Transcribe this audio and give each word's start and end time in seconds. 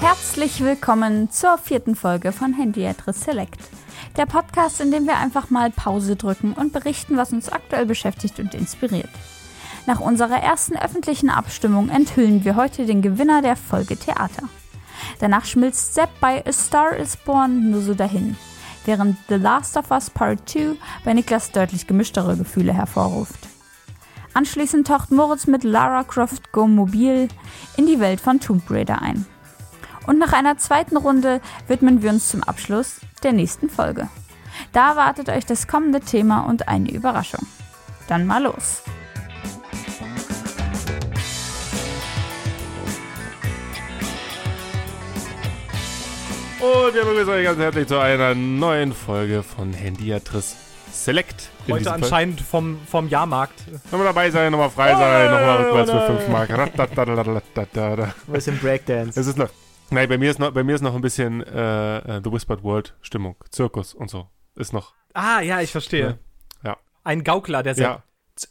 Herzlich 0.00 0.64
willkommen 0.64 1.30
zur 1.30 1.58
vierten 1.58 1.94
Folge 1.94 2.32
von 2.32 2.54
Handyadress 2.54 3.20
Select. 3.20 3.60
Der 4.16 4.24
Podcast, 4.24 4.80
in 4.80 4.90
dem 4.90 5.06
wir 5.06 5.18
einfach 5.18 5.50
mal 5.50 5.70
Pause 5.70 6.16
drücken 6.16 6.54
und 6.54 6.72
berichten, 6.72 7.18
was 7.18 7.34
uns 7.34 7.50
aktuell 7.50 7.84
beschäftigt 7.84 8.40
und 8.40 8.54
inspiriert. 8.54 9.10
Nach 9.84 10.00
unserer 10.00 10.42
ersten 10.42 10.78
öffentlichen 10.78 11.28
Abstimmung 11.28 11.90
enthüllen 11.90 12.46
wir 12.46 12.56
heute 12.56 12.86
den 12.86 13.02
Gewinner 13.02 13.42
der 13.42 13.56
Folge 13.56 13.94
Theater. 13.94 14.44
Danach 15.18 15.44
schmilzt 15.44 15.92
Sepp 15.92 16.08
bei 16.18 16.46
A 16.46 16.52
Star 16.52 16.96
is 16.96 17.18
Born 17.18 17.70
nur 17.70 17.82
so 17.82 17.92
dahin, 17.92 18.38
während 18.86 19.18
The 19.28 19.34
Last 19.34 19.76
of 19.76 19.90
Us 19.90 20.08
Part 20.08 20.48
2 20.48 20.76
bei 21.04 21.12
Niklas 21.12 21.50
deutlich 21.50 21.86
gemischtere 21.86 22.38
Gefühle 22.38 22.72
hervorruft. 22.72 23.48
Anschließend 24.32 24.86
taucht 24.86 25.10
Moritz 25.10 25.46
mit 25.46 25.62
Lara 25.62 26.04
Croft 26.04 26.52
Go 26.52 26.66
Mobil 26.66 27.28
in 27.76 27.86
die 27.86 28.00
Welt 28.00 28.22
von 28.22 28.40
Tomb 28.40 28.62
Raider 28.70 29.02
ein. 29.02 29.26
Und 30.06 30.18
nach 30.18 30.32
einer 30.32 30.58
zweiten 30.58 30.96
Runde 30.96 31.40
widmen 31.68 32.02
wir 32.02 32.10
uns 32.10 32.28
zum 32.28 32.42
Abschluss 32.42 33.00
der 33.22 33.32
nächsten 33.32 33.68
Folge. 33.68 34.08
Da 34.72 34.96
wartet 34.96 35.28
euch 35.28 35.46
das 35.46 35.68
kommende 35.68 36.00
Thema 36.00 36.40
und 36.40 36.68
eine 36.68 36.90
Überraschung. 36.90 37.46
Dann 38.08 38.26
mal 38.26 38.42
los. 38.42 38.82
Und 46.60 46.94
wir 46.94 47.04
begrüßen 47.04 47.32
euch 47.32 47.44
ganz 47.44 47.58
herzlich 47.58 47.88
zu 47.88 47.98
einer 47.98 48.34
neuen 48.34 48.92
Folge 48.92 49.42
von 49.42 49.72
Handyatris 49.72 50.56
Select. 50.92 51.48
Heute 51.70 51.92
anscheinend 51.92 52.40
vom, 52.40 52.78
vom 52.86 53.08
Jahrmarkt. 53.08 53.64
Nochmal 53.90 54.08
dabei 54.08 54.30
sein, 54.30 54.52
nochmal 54.52 54.68
frei 54.68 54.94
sein, 54.94 55.30
nochmal 55.30 55.62
rückwärts 55.62 55.90
für 55.90 56.18
5 56.18 56.28
Mark. 56.28 56.50
Was 58.26 58.46
im 58.46 58.58
Breakdance. 58.58 59.18
Es 59.18 59.26
ist 59.26 59.38
noch. 59.38 59.48
Nein, 59.90 60.08
bei 60.08 60.18
mir 60.18 60.30
ist 60.30 60.38
noch, 60.38 60.52
bei 60.52 60.62
mir 60.62 60.74
ist 60.74 60.82
noch 60.82 60.94
ein 60.94 61.00
bisschen 61.00 61.42
äh, 61.42 61.98
äh, 61.98 62.20
The 62.24 62.30
Whispered 62.32 62.62
World 62.62 62.94
Stimmung. 63.02 63.36
Zirkus 63.50 63.94
und 63.94 64.08
so. 64.10 64.28
Ist 64.56 64.72
noch. 64.72 64.94
Ah, 65.14 65.40
ja, 65.40 65.60
ich 65.60 65.72
verstehe. 65.72 66.18
Ja. 66.62 66.76
Ein 67.02 67.24
Gaukler, 67.24 67.62
der 67.62 67.74
Ja, 67.76 68.02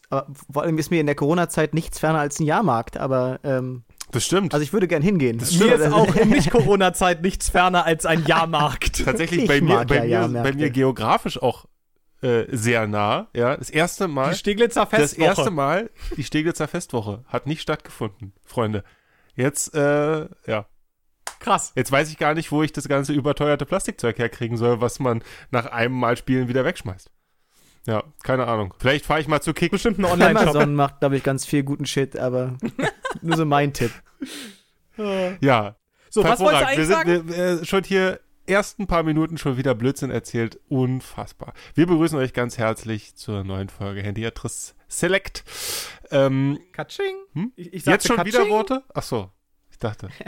Aber 0.10 0.28
vor 0.52 0.64
allem 0.64 0.78
ist 0.78 0.92
mir 0.92 1.00
in 1.00 1.06
der 1.06 1.16
Corona-Zeit 1.16 1.74
nichts 1.74 2.00
ferner 2.00 2.20
als 2.20 2.40
ein 2.40 2.44
Jahrmarkt. 2.46 2.98
Aber 2.98 3.40
ähm, 3.44 3.84
das 4.12 4.26
stimmt. 4.26 4.54
also 4.54 4.64
ich 4.64 4.74
würde 4.74 4.88
gern 4.88 5.02
hingehen. 5.02 5.38
Das 5.38 5.52
Mir 5.54 5.68
stimmt. 5.68 5.80
ist 5.82 5.94
auch 5.94 6.16
in 6.16 6.30
Nicht-Corona-Zeit 6.32 7.22
nichts 7.22 7.50
ferner 7.50 7.86
als 7.86 8.06
ein 8.06 8.26
Jahrmarkt. 8.26 9.06
Tatsächlich 9.06 9.44
Ich 9.44 9.48
bei 9.48 9.62
mir, 9.62 9.86
bei, 9.86 10.06
ja 10.08 10.28
mir, 10.28 10.44
bei 10.44 10.52
mir 10.54 10.70
geografisch 10.72 11.42
auch 11.42 11.66
äh, 12.22 12.46
sehr 12.50 12.86
nah. 12.88 13.28
Ja, 13.34 13.56
das 13.56 13.70
erste 13.70 14.08
Mal. 14.10 14.32
Die 14.32 14.38
Steglitzer 14.38 14.82
Das 14.86 14.90
Festwoche. 15.00 15.26
erste 15.26 15.52
Mal, 15.52 15.90
die 16.18 16.24
Steglitzer 16.24 16.68
Festwoche 16.68 17.24
hat 17.28 17.48
nicht 17.48 17.62
stattgefunden, 17.62 18.34
Freunde. 18.44 18.84
Jetzt, 19.36 19.74
äh, 19.74 20.28
ja. 20.46 20.66
Krass. 21.40 21.72
Jetzt 21.76 21.92
weiß 21.92 22.10
ich 22.10 22.18
gar 22.18 22.34
nicht, 22.34 22.52
wo 22.52 22.64
ich 22.64 22.74
das 22.74 22.88
ganze 22.88 23.14
überteuerte 23.14 23.66
Plastikzeug 23.66 24.18
herkriegen 24.18 24.58
soll, 24.58 24.82
was 24.82 25.00
man 25.00 25.24
nach 25.52 25.66
einem 25.68 25.96
Mal 25.98 26.18
Spielen 26.18 26.48
wieder 26.48 26.66
wegschmeißt. 26.66 27.10
Ja, 27.88 28.04
keine 28.24 28.46
Ahnung. 28.48 28.74
Vielleicht 28.78 29.06
fahre 29.06 29.22
ich 29.22 29.28
mal 29.28 29.42
zu 29.42 29.54
Kick. 29.54 29.72
Bestimmt 29.72 30.00
ein 30.00 30.06
Online-Shop. 30.06 30.50
Amazon 30.50 30.76
macht, 30.76 31.00
glaube 31.00 31.18
ich, 31.18 31.24
ganz 31.24 31.46
viel 31.46 31.64
guten 31.64 31.86
Shit, 31.86 32.18
aber 32.18 32.58
nur 33.22 33.38
so 33.38 33.46
mein 33.46 33.74
Tipp. 33.74 33.92
Ja, 35.40 35.76
So, 36.10 36.24
was 36.24 36.40
wolltest 36.40 36.62
du 36.62 36.68
eigentlich 36.68 36.78
wir 36.78 36.86
sagen? 36.86 37.10
sind 37.10 37.30
wir, 37.30 37.62
äh, 37.62 37.66
schon 37.66 37.84
hier 37.86 38.20
ersten 38.48 38.88
paar 38.88 39.04
Minuten 39.04 39.38
schon 39.38 39.58
wieder 39.58 39.76
Blödsinn 39.76 40.12
erzählt. 40.12 40.60
Unfassbar. 40.68 41.54
Wir 41.74 41.88
begrüßen 41.88 42.18
euch 42.18 42.34
ganz 42.34 42.58
herzlich 42.58 43.16
zur 43.16 43.44
neuen 43.44 43.70
Folge 43.70 44.02
Handyatris 44.02 44.76
Select. 44.88 45.44
Ähm, 46.12 46.60
Katsching. 46.74 47.16
Hm? 47.34 47.54
Ich, 47.56 47.74
ich 47.74 47.86
jetzt 47.86 48.08
schon 48.08 48.18
Katsching. 48.18 48.34
wieder 48.42 48.50
Worte? 48.50 48.84
Ach 48.94 49.04
so, 49.04 49.32
ich 49.72 49.78
dachte. 49.78 50.10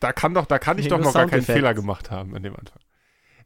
Da 0.00 0.12
kann 0.12 0.34
doch, 0.34 0.46
da 0.46 0.58
kann 0.58 0.78
ich 0.78 0.84
Nee, 0.84 0.90
doch 0.90 0.98
noch 1.00 1.12
gar 1.14 1.26
keinen. 1.26 1.42
Fehler 1.42 1.74
gemacht 1.74 2.10
haben 2.10 2.34
an 2.36 2.42
dem 2.42 2.54
Anfang. 2.56 2.80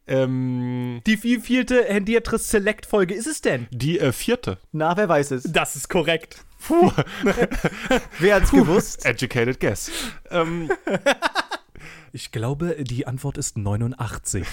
Ähm, 0.07 1.03
Die 1.07 1.23
wievielte 1.23 1.85
Handyatris 1.85 2.51
Select-Folge 2.51 3.15
ist 3.15 3.27
es 3.27 3.43
denn? 3.43 3.67
die 3.71 3.99
äh, 4.01 4.13
vierte. 4.13 4.59
Na, 4.73 4.97
wer 4.97 5.09
weiß 5.09 5.33
es? 5.33 5.43
Das 5.45 5.77
ist 5.77 5.89
korrekt. 5.91 6.45
Puh, 6.67 6.91
Wer 8.19 8.35
hat's 8.37 8.51
gewusst? 8.51 9.05
educated 9.07 9.61
guess. 9.61 9.91
Ähm, 10.31 10.71
Ich 12.13 12.33
glaube, 12.33 12.77
die 12.83 13.07
Antwort 13.07 13.37
ist 13.39 13.59
89. 13.59 14.47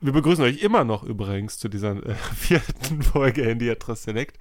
wir 0.00 0.12
begrüßen 0.12 0.42
euch 0.44 0.60
immer 0.62 0.84
noch 0.84 1.04
übrigens 1.04 1.56
zu 1.58 1.68
dieser 1.68 1.92
äh, 2.04 2.14
vierten 2.36 3.02
Folge 3.02 3.44
Handyatris 3.44 4.02
Select. 4.02 4.38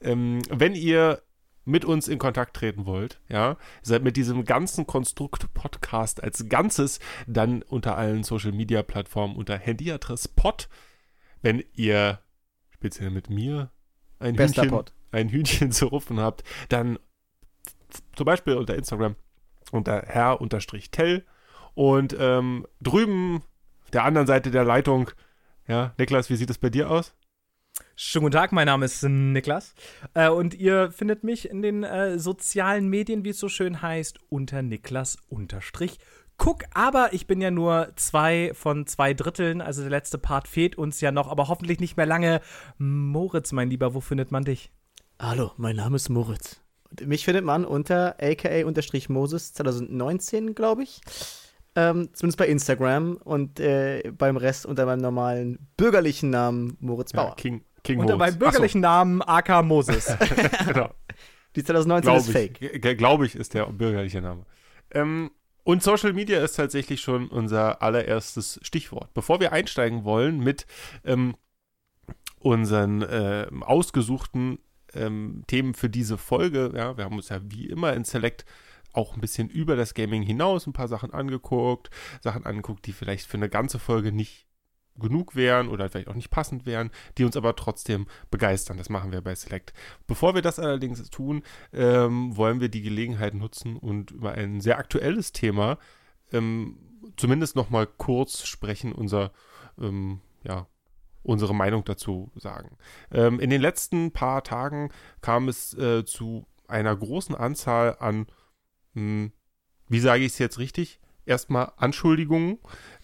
Ähm, 0.00 0.42
wenn 0.50 0.74
ihr 0.74 1.22
mit 1.70 1.84
uns 1.84 2.08
in 2.08 2.18
Kontakt 2.18 2.56
treten 2.56 2.86
wollt, 2.86 3.20
ja, 3.28 3.56
seid 3.82 4.02
mit 4.02 4.16
diesem 4.16 4.44
ganzen 4.44 4.86
Konstrukt 4.86 5.52
Podcast 5.54 6.22
als 6.22 6.48
Ganzes, 6.48 7.00
dann 7.26 7.62
unter 7.62 7.96
allen 7.96 8.24
Social 8.24 8.52
Media 8.52 8.82
Plattformen 8.82 9.36
unter 9.36 9.56
Handyatris 9.56 10.28
Pod. 10.28 10.68
Wenn 11.42 11.62
ihr 11.72 12.20
speziell 12.70 13.10
mit 13.10 13.30
mir 13.30 13.70
ein 14.18 14.36
Bester 14.36 14.62
Hühnchen, 14.62 14.76
Pod. 14.76 14.92
ein 15.12 15.28
Hühnchen 15.28 15.72
zu 15.72 15.86
rufen 15.86 16.20
habt, 16.20 16.44
dann 16.68 16.98
zum 18.14 18.26
Beispiel 18.26 18.54
unter 18.54 18.74
Instagram 18.74 19.16
unter 19.72 20.02
herr-tell 20.02 21.24
und 21.74 22.16
ähm, 22.18 22.66
drüben 22.80 23.42
auf 23.82 23.90
der 23.92 24.04
anderen 24.04 24.26
Seite 24.26 24.50
der 24.50 24.64
Leitung, 24.64 25.10
ja, 25.66 25.94
Niklas, 25.98 26.30
wie 26.30 26.36
sieht 26.36 26.50
es 26.50 26.58
bei 26.58 26.70
dir 26.70 26.90
aus? 26.90 27.14
Schönen 27.96 28.24
guten 28.24 28.32
Tag, 28.36 28.52
mein 28.52 28.66
Name 28.66 28.86
ist 28.86 29.02
Niklas. 29.02 29.74
Äh, 30.14 30.28
und 30.28 30.54
ihr 30.54 30.90
findet 30.90 31.24
mich 31.24 31.48
in 31.48 31.62
den 31.62 31.84
äh, 31.84 32.18
sozialen 32.18 32.88
Medien, 32.88 33.24
wie 33.24 33.30
es 33.30 33.38
so 33.38 33.48
schön 33.48 33.82
heißt, 33.82 34.18
unter 34.28 34.62
Niklas 34.62 35.18
unterstrich. 35.28 35.98
Guck, 36.38 36.64
aber 36.72 37.12
ich 37.12 37.26
bin 37.26 37.42
ja 37.42 37.50
nur 37.50 37.92
zwei 37.96 38.52
von 38.54 38.86
zwei 38.86 39.12
Dritteln, 39.12 39.60
also 39.60 39.82
der 39.82 39.90
letzte 39.90 40.16
Part 40.16 40.48
fehlt 40.48 40.78
uns 40.78 41.00
ja 41.02 41.12
noch, 41.12 41.28
aber 41.28 41.48
hoffentlich 41.48 41.80
nicht 41.80 41.98
mehr 41.98 42.06
lange. 42.06 42.40
Moritz, 42.78 43.52
mein 43.52 43.68
Lieber, 43.68 43.92
wo 43.94 44.00
findet 44.00 44.30
man 44.30 44.44
dich? 44.44 44.72
Hallo, 45.20 45.52
mein 45.58 45.76
Name 45.76 45.96
ist 45.96 46.08
Moritz. 46.08 46.62
Und 46.88 47.06
mich 47.06 47.26
findet 47.26 47.44
man 47.44 47.66
unter 47.66 48.16
aka-moses 48.22 49.52
2019, 49.52 50.54
glaube 50.54 50.82
ich. 50.82 51.02
Ähm, 51.76 52.08
zumindest 52.14 52.38
bei 52.38 52.48
Instagram 52.48 53.16
und 53.16 53.60
äh, 53.60 54.10
beim 54.16 54.36
Rest 54.36 54.66
unter 54.66 54.86
meinem 54.86 55.00
normalen 55.00 55.68
bürgerlichen 55.76 56.30
Namen 56.30 56.76
Moritz 56.80 57.12
Ja, 57.12 57.22
Bauer. 57.22 57.36
King, 57.36 57.62
King 57.82 58.00
Unter 58.00 58.16
meinem 58.16 58.38
bürgerlichen 58.38 58.80
Namen 58.80 59.22
AK 59.22 59.64
Moses. 59.64 60.06
So, 60.06 60.14
genau. 60.66 60.90
Die 61.56 61.64
2019 61.64 62.02
Glaube 62.02 62.20
ist 62.20 62.30
fake. 62.30 62.62
ich. 62.62 62.98
Glaube 62.98 63.26
ich, 63.26 63.34
ist 63.34 63.54
der 63.54 63.66
bürgerliche 63.66 64.20
Name. 64.20 64.46
Ähm, 64.92 65.30
und 65.64 65.82
Social 65.82 66.12
Media 66.12 66.42
ist 66.42 66.56
tatsächlich 66.56 67.00
schon 67.00 67.28
unser 67.28 67.82
allererstes 67.82 68.60
Stichwort. 68.62 69.12
Bevor 69.14 69.40
wir 69.40 69.52
einsteigen 69.52 70.04
wollen 70.04 70.40
mit 70.40 70.66
ähm, 71.04 71.36
unseren 72.38 73.02
äh, 73.02 73.46
ausgesuchten 73.60 74.58
ähm, 74.94 75.44
Themen 75.46 75.74
für 75.74 75.90
diese 75.90 76.18
Folge, 76.18 76.72
ja, 76.74 76.96
wir 76.96 77.04
haben 77.04 77.16
uns 77.16 77.28
ja 77.28 77.40
wie 77.42 77.66
immer 77.66 77.92
in 77.92 78.04
Select 78.04 78.44
auch 78.92 79.14
ein 79.14 79.20
bisschen 79.20 79.48
über 79.48 79.76
das 79.76 79.94
Gaming 79.94 80.22
hinaus 80.22 80.66
ein 80.66 80.72
paar 80.72 80.88
Sachen 80.88 81.12
angeguckt, 81.12 81.90
Sachen 82.20 82.44
angeguckt, 82.44 82.86
die 82.86 82.92
vielleicht 82.92 83.26
für 83.26 83.36
eine 83.36 83.48
ganze 83.48 83.78
Folge 83.78 84.10
nicht 84.10 84.46
genug 84.98 85.34
wären 85.34 85.68
oder 85.68 85.88
vielleicht 85.88 86.08
auch 86.08 86.14
nicht 86.14 86.30
passend 86.30 86.66
wären, 86.66 86.90
die 87.16 87.24
uns 87.24 87.36
aber 87.36 87.56
trotzdem 87.56 88.06
begeistern. 88.30 88.76
Das 88.76 88.90
machen 88.90 89.12
wir 89.12 89.22
bei 89.22 89.34
Select. 89.34 89.72
Bevor 90.06 90.34
wir 90.34 90.42
das 90.42 90.58
allerdings 90.58 91.08
tun, 91.10 91.42
ähm, 91.72 92.36
wollen 92.36 92.60
wir 92.60 92.68
die 92.68 92.82
Gelegenheit 92.82 93.34
nutzen 93.34 93.76
und 93.76 94.10
über 94.10 94.32
ein 94.32 94.60
sehr 94.60 94.78
aktuelles 94.78 95.32
Thema 95.32 95.78
ähm, 96.32 96.78
zumindest 97.16 97.56
noch 97.56 97.70
mal 97.70 97.86
kurz 97.86 98.46
sprechen, 98.46 98.92
unser, 98.92 99.32
ähm, 99.78 100.20
ja, 100.42 100.66
unsere 101.22 101.54
Meinung 101.54 101.84
dazu 101.84 102.30
sagen. 102.34 102.76
Ähm, 103.10 103.40
in 103.40 103.50
den 103.50 103.60
letzten 103.60 104.12
paar 104.12 104.42
Tagen 104.42 104.90
kam 105.20 105.48
es 105.48 105.74
äh, 105.74 106.04
zu 106.04 106.46
einer 106.66 106.96
großen 106.96 107.34
Anzahl 107.34 107.96
an, 107.98 108.26
mh, 108.94 109.30
wie 109.88 110.00
sage 110.00 110.24
ich 110.24 110.32
es 110.32 110.38
jetzt 110.38 110.58
richtig? 110.58 111.00
Erstmal 111.26 111.72
Anschuldigungen, 111.76 112.58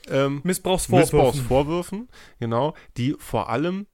ähm, 0.08 0.40
Missbrauchsvorwürfen. 0.44 1.18
Missbrauchsvorwürfen, 1.18 2.08
genau, 2.38 2.74
die 2.96 3.14
vor 3.18 3.48
allem 3.48 3.86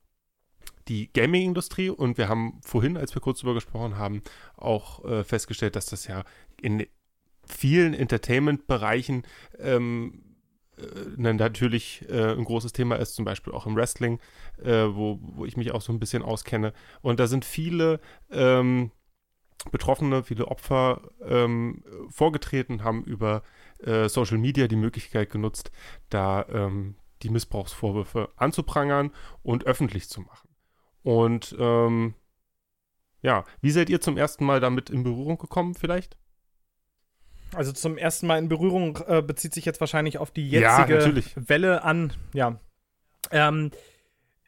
die 0.89 1.13
Gaming-Industrie 1.13 1.91
und 1.91 2.19
wir 2.19 2.29
haben 2.29 2.61
vorhin, 2.65 2.97
als 2.97 3.15
wir 3.15 3.23
kurz 3.23 3.41
darüber 3.41 3.55
gesprochen 3.55 3.97
haben, 3.97 4.23
auch 4.57 5.05
äh, 5.05 5.25
festgestellt, 5.25 5.77
dass 5.77 5.87
das 5.87 6.07
ja 6.07 6.25
in 6.61 6.87
vielen 7.47 7.95
Entertainment-Bereichen 7.95 9.23
ähm, 9.59 10.23
äh, 10.77 10.83
ne, 11.17 11.35
natürlich 11.35 12.05
äh, 12.09 12.33
ein 12.33 12.45
großes 12.45 12.73
Thema 12.73 12.97
ist, 12.97 13.15
zum 13.15 13.25
Beispiel 13.25 13.53
auch 13.53 13.67
im 13.67 13.77
Wrestling, 13.77 14.19
äh, 14.63 14.71
wo, 14.71 15.19
wo 15.21 15.45
ich 15.45 15.57
mich 15.57 15.73
auch 15.73 15.83
so 15.83 15.93
ein 15.93 16.01
bisschen 16.01 16.23
auskenne. 16.23 16.73
Und 17.01 17.21
da 17.21 17.27
sind 17.27 17.45
viele 17.45 18.01
ähm, 18.31 18.91
Betroffene, 19.71 20.25
viele 20.25 20.49
Opfer 20.49 21.03
ähm, 21.25 21.85
vorgetreten, 22.09 22.85
haben 22.85 23.05
über 23.05 23.43
äh, 23.83 24.09
Social 24.09 24.39
Media 24.39 24.67
die 24.67 24.77
Möglichkeit 24.77 25.31
genutzt, 25.31 25.71
da 26.09 26.47
ähm, 26.49 26.97
die 27.23 27.31
Missbrauchsvorwürfe 27.31 28.31
anzuprangern 28.37 29.13
und 29.43 29.65
öffentlich 29.65 30.09
zu 30.09 30.21
machen. 30.23 30.49
Und 31.03 31.55
ähm, 31.59 32.15
ja, 33.23 33.45
wie 33.61 33.71
seid 33.71 33.89
ihr 33.89 34.01
zum 34.01 34.17
ersten 34.17 34.45
Mal 34.45 34.61
damit 34.61 34.91
in 34.91 35.05
Berührung 35.05 35.39
gekommen 35.39 35.75
vielleicht? 35.75 36.17
Also 37.55 37.73
zum 37.73 37.99
ersten 37.99 38.27
Mal 38.27 38.39
in 38.39 38.49
Berührung 38.49 38.99
äh, 39.07 39.23
bezieht 39.23 39.55
sich 39.55 39.65
jetzt 39.65 39.81
wahrscheinlich 39.81 40.19
auf 40.19 40.31
die 40.31 40.49
jetzige 40.49 40.99
Ja, 40.99 41.49
Welle 41.49 41.85
an. 41.85 42.13
Ja. 42.33 42.59
Ähm, 43.31 43.71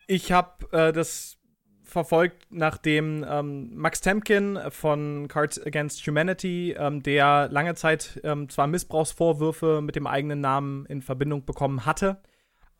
ich 0.06 0.32
habe 0.32 0.66
äh, 0.72 0.92
das 0.92 1.36
verfolgt, 1.84 2.46
nachdem 2.50 3.24
ähm, 3.28 3.76
Max 3.76 4.00
Temkin 4.00 4.58
von 4.70 5.28
Cards 5.28 5.64
Against 5.64 6.06
Humanity, 6.06 6.72
ähm, 6.72 7.02
der 7.02 7.48
lange 7.50 7.74
Zeit 7.74 8.20
ähm, 8.24 8.48
zwar 8.48 8.66
Missbrauchsvorwürfe 8.66 9.80
mit 9.82 9.96
dem 9.96 10.06
eigenen 10.06 10.40
Namen 10.40 10.86
in 10.86 11.02
Verbindung 11.02 11.44
bekommen 11.44 11.86
hatte, 11.86 12.18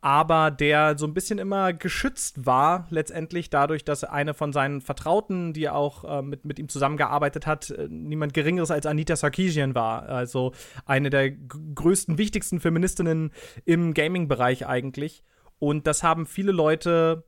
aber 0.05 0.51
der 0.51 0.99
so 0.99 1.07
ein 1.07 1.15
bisschen 1.15 1.39
immer 1.39 1.73
geschützt 1.73 2.45
war, 2.45 2.85
letztendlich 2.91 3.49
dadurch, 3.49 3.83
dass 3.83 4.03
eine 4.03 4.35
von 4.35 4.53
seinen 4.53 4.81
Vertrauten, 4.81 5.51
die 5.51 5.67
auch 5.67 6.03
äh, 6.03 6.21
mit, 6.21 6.45
mit 6.45 6.59
ihm 6.59 6.69
zusammengearbeitet 6.69 7.47
hat, 7.47 7.71
äh, 7.71 7.87
niemand 7.89 8.35
Geringeres 8.35 8.69
als 8.69 8.85
Anita 8.85 9.15
Sarkeesian 9.15 9.73
war. 9.73 10.03
Also 10.07 10.51
eine 10.85 11.09
der 11.09 11.31
größten, 11.31 12.19
wichtigsten 12.19 12.59
Feministinnen 12.59 13.31
im 13.65 13.95
Gaming-Bereich 13.95 14.67
eigentlich. 14.67 15.23
Und 15.57 15.87
das 15.87 16.03
haben 16.03 16.27
viele 16.27 16.51
Leute, 16.51 17.23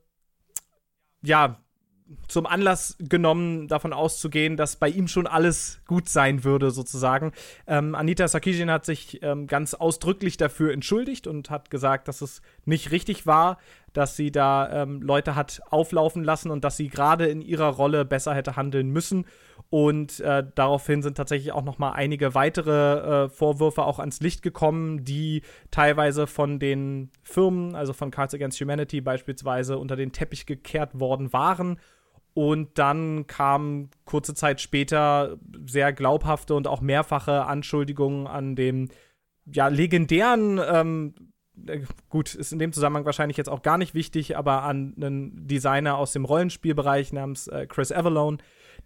ja, 1.22 1.58
zum 2.26 2.46
Anlass 2.46 2.96
genommen, 2.98 3.68
davon 3.68 3.92
auszugehen, 3.92 4.56
dass 4.56 4.76
bei 4.76 4.88
ihm 4.88 5.08
schon 5.08 5.26
alles 5.26 5.80
gut 5.86 6.08
sein 6.08 6.44
würde, 6.44 6.70
sozusagen. 6.70 7.32
Ähm, 7.66 7.94
Anita 7.94 8.26
Sarkeesian 8.26 8.70
hat 8.70 8.84
sich 8.84 9.22
ähm, 9.22 9.46
ganz 9.46 9.74
ausdrücklich 9.74 10.36
dafür 10.36 10.72
entschuldigt 10.72 11.26
und 11.26 11.50
hat 11.50 11.70
gesagt, 11.70 12.08
dass 12.08 12.22
es 12.22 12.40
nicht 12.64 12.90
richtig 12.90 13.26
war, 13.26 13.58
dass 13.92 14.16
sie 14.16 14.30
da 14.30 14.82
ähm, 14.82 15.02
Leute 15.02 15.34
hat 15.34 15.60
auflaufen 15.70 16.24
lassen 16.24 16.50
und 16.50 16.64
dass 16.64 16.76
sie 16.76 16.88
gerade 16.88 17.26
in 17.26 17.42
ihrer 17.42 17.68
Rolle 17.68 18.04
besser 18.04 18.34
hätte 18.34 18.56
handeln 18.56 18.90
müssen. 18.90 19.26
Und 19.70 20.20
äh, 20.20 20.44
daraufhin 20.54 21.02
sind 21.02 21.16
tatsächlich 21.16 21.52
auch 21.52 21.64
noch 21.64 21.78
mal 21.78 21.92
einige 21.92 22.34
weitere 22.34 23.24
äh, 23.24 23.28
Vorwürfe 23.28 23.82
auch 23.84 23.98
ans 23.98 24.20
Licht 24.20 24.42
gekommen, 24.42 25.04
die 25.04 25.42
teilweise 25.70 26.26
von 26.26 26.58
den 26.58 27.10
Firmen, 27.22 27.74
also 27.74 27.92
von 27.92 28.10
Cards 28.10 28.34
Against 28.34 28.60
Humanity 28.60 29.02
beispielsweise, 29.02 29.76
unter 29.76 29.96
den 29.96 30.12
Teppich 30.12 30.46
gekehrt 30.46 30.98
worden 30.98 31.32
waren. 31.34 31.78
Und 32.38 32.78
dann 32.78 33.26
kamen 33.26 33.90
kurze 34.04 34.32
Zeit 34.32 34.60
später 34.60 35.38
sehr 35.66 35.92
glaubhafte 35.92 36.54
und 36.54 36.68
auch 36.68 36.80
mehrfache 36.80 37.46
Anschuldigungen 37.46 38.28
an 38.28 38.54
dem 38.54 38.90
ja, 39.44 39.66
legendären, 39.66 40.60
ähm, 40.64 41.14
äh, 41.66 41.80
gut, 42.08 42.36
ist 42.36 42.52
in 42.52 42.60
dem 42.60 42.72
Zusammenhang 42.72 43.04
wahrscheinlich 43.04 43.38
jetzt 43.38 43.48
auch 43.48 43.62
gar 43.62 43.76
nicht 43.76 43.92
wichtig, 43.92 44.36
aber 44.36 44.62
an 44.62 44.94
einen 44.96 45.48
Designer 45.48 45.98
aus 45.98 46.12
dem 46.12 46.24
Rollenspielbereich 46.24 47.12
namens 47.12 47.48
äh, 47.48 47.66
Chris 47.66 47.90
Avalone, 47.90 48.38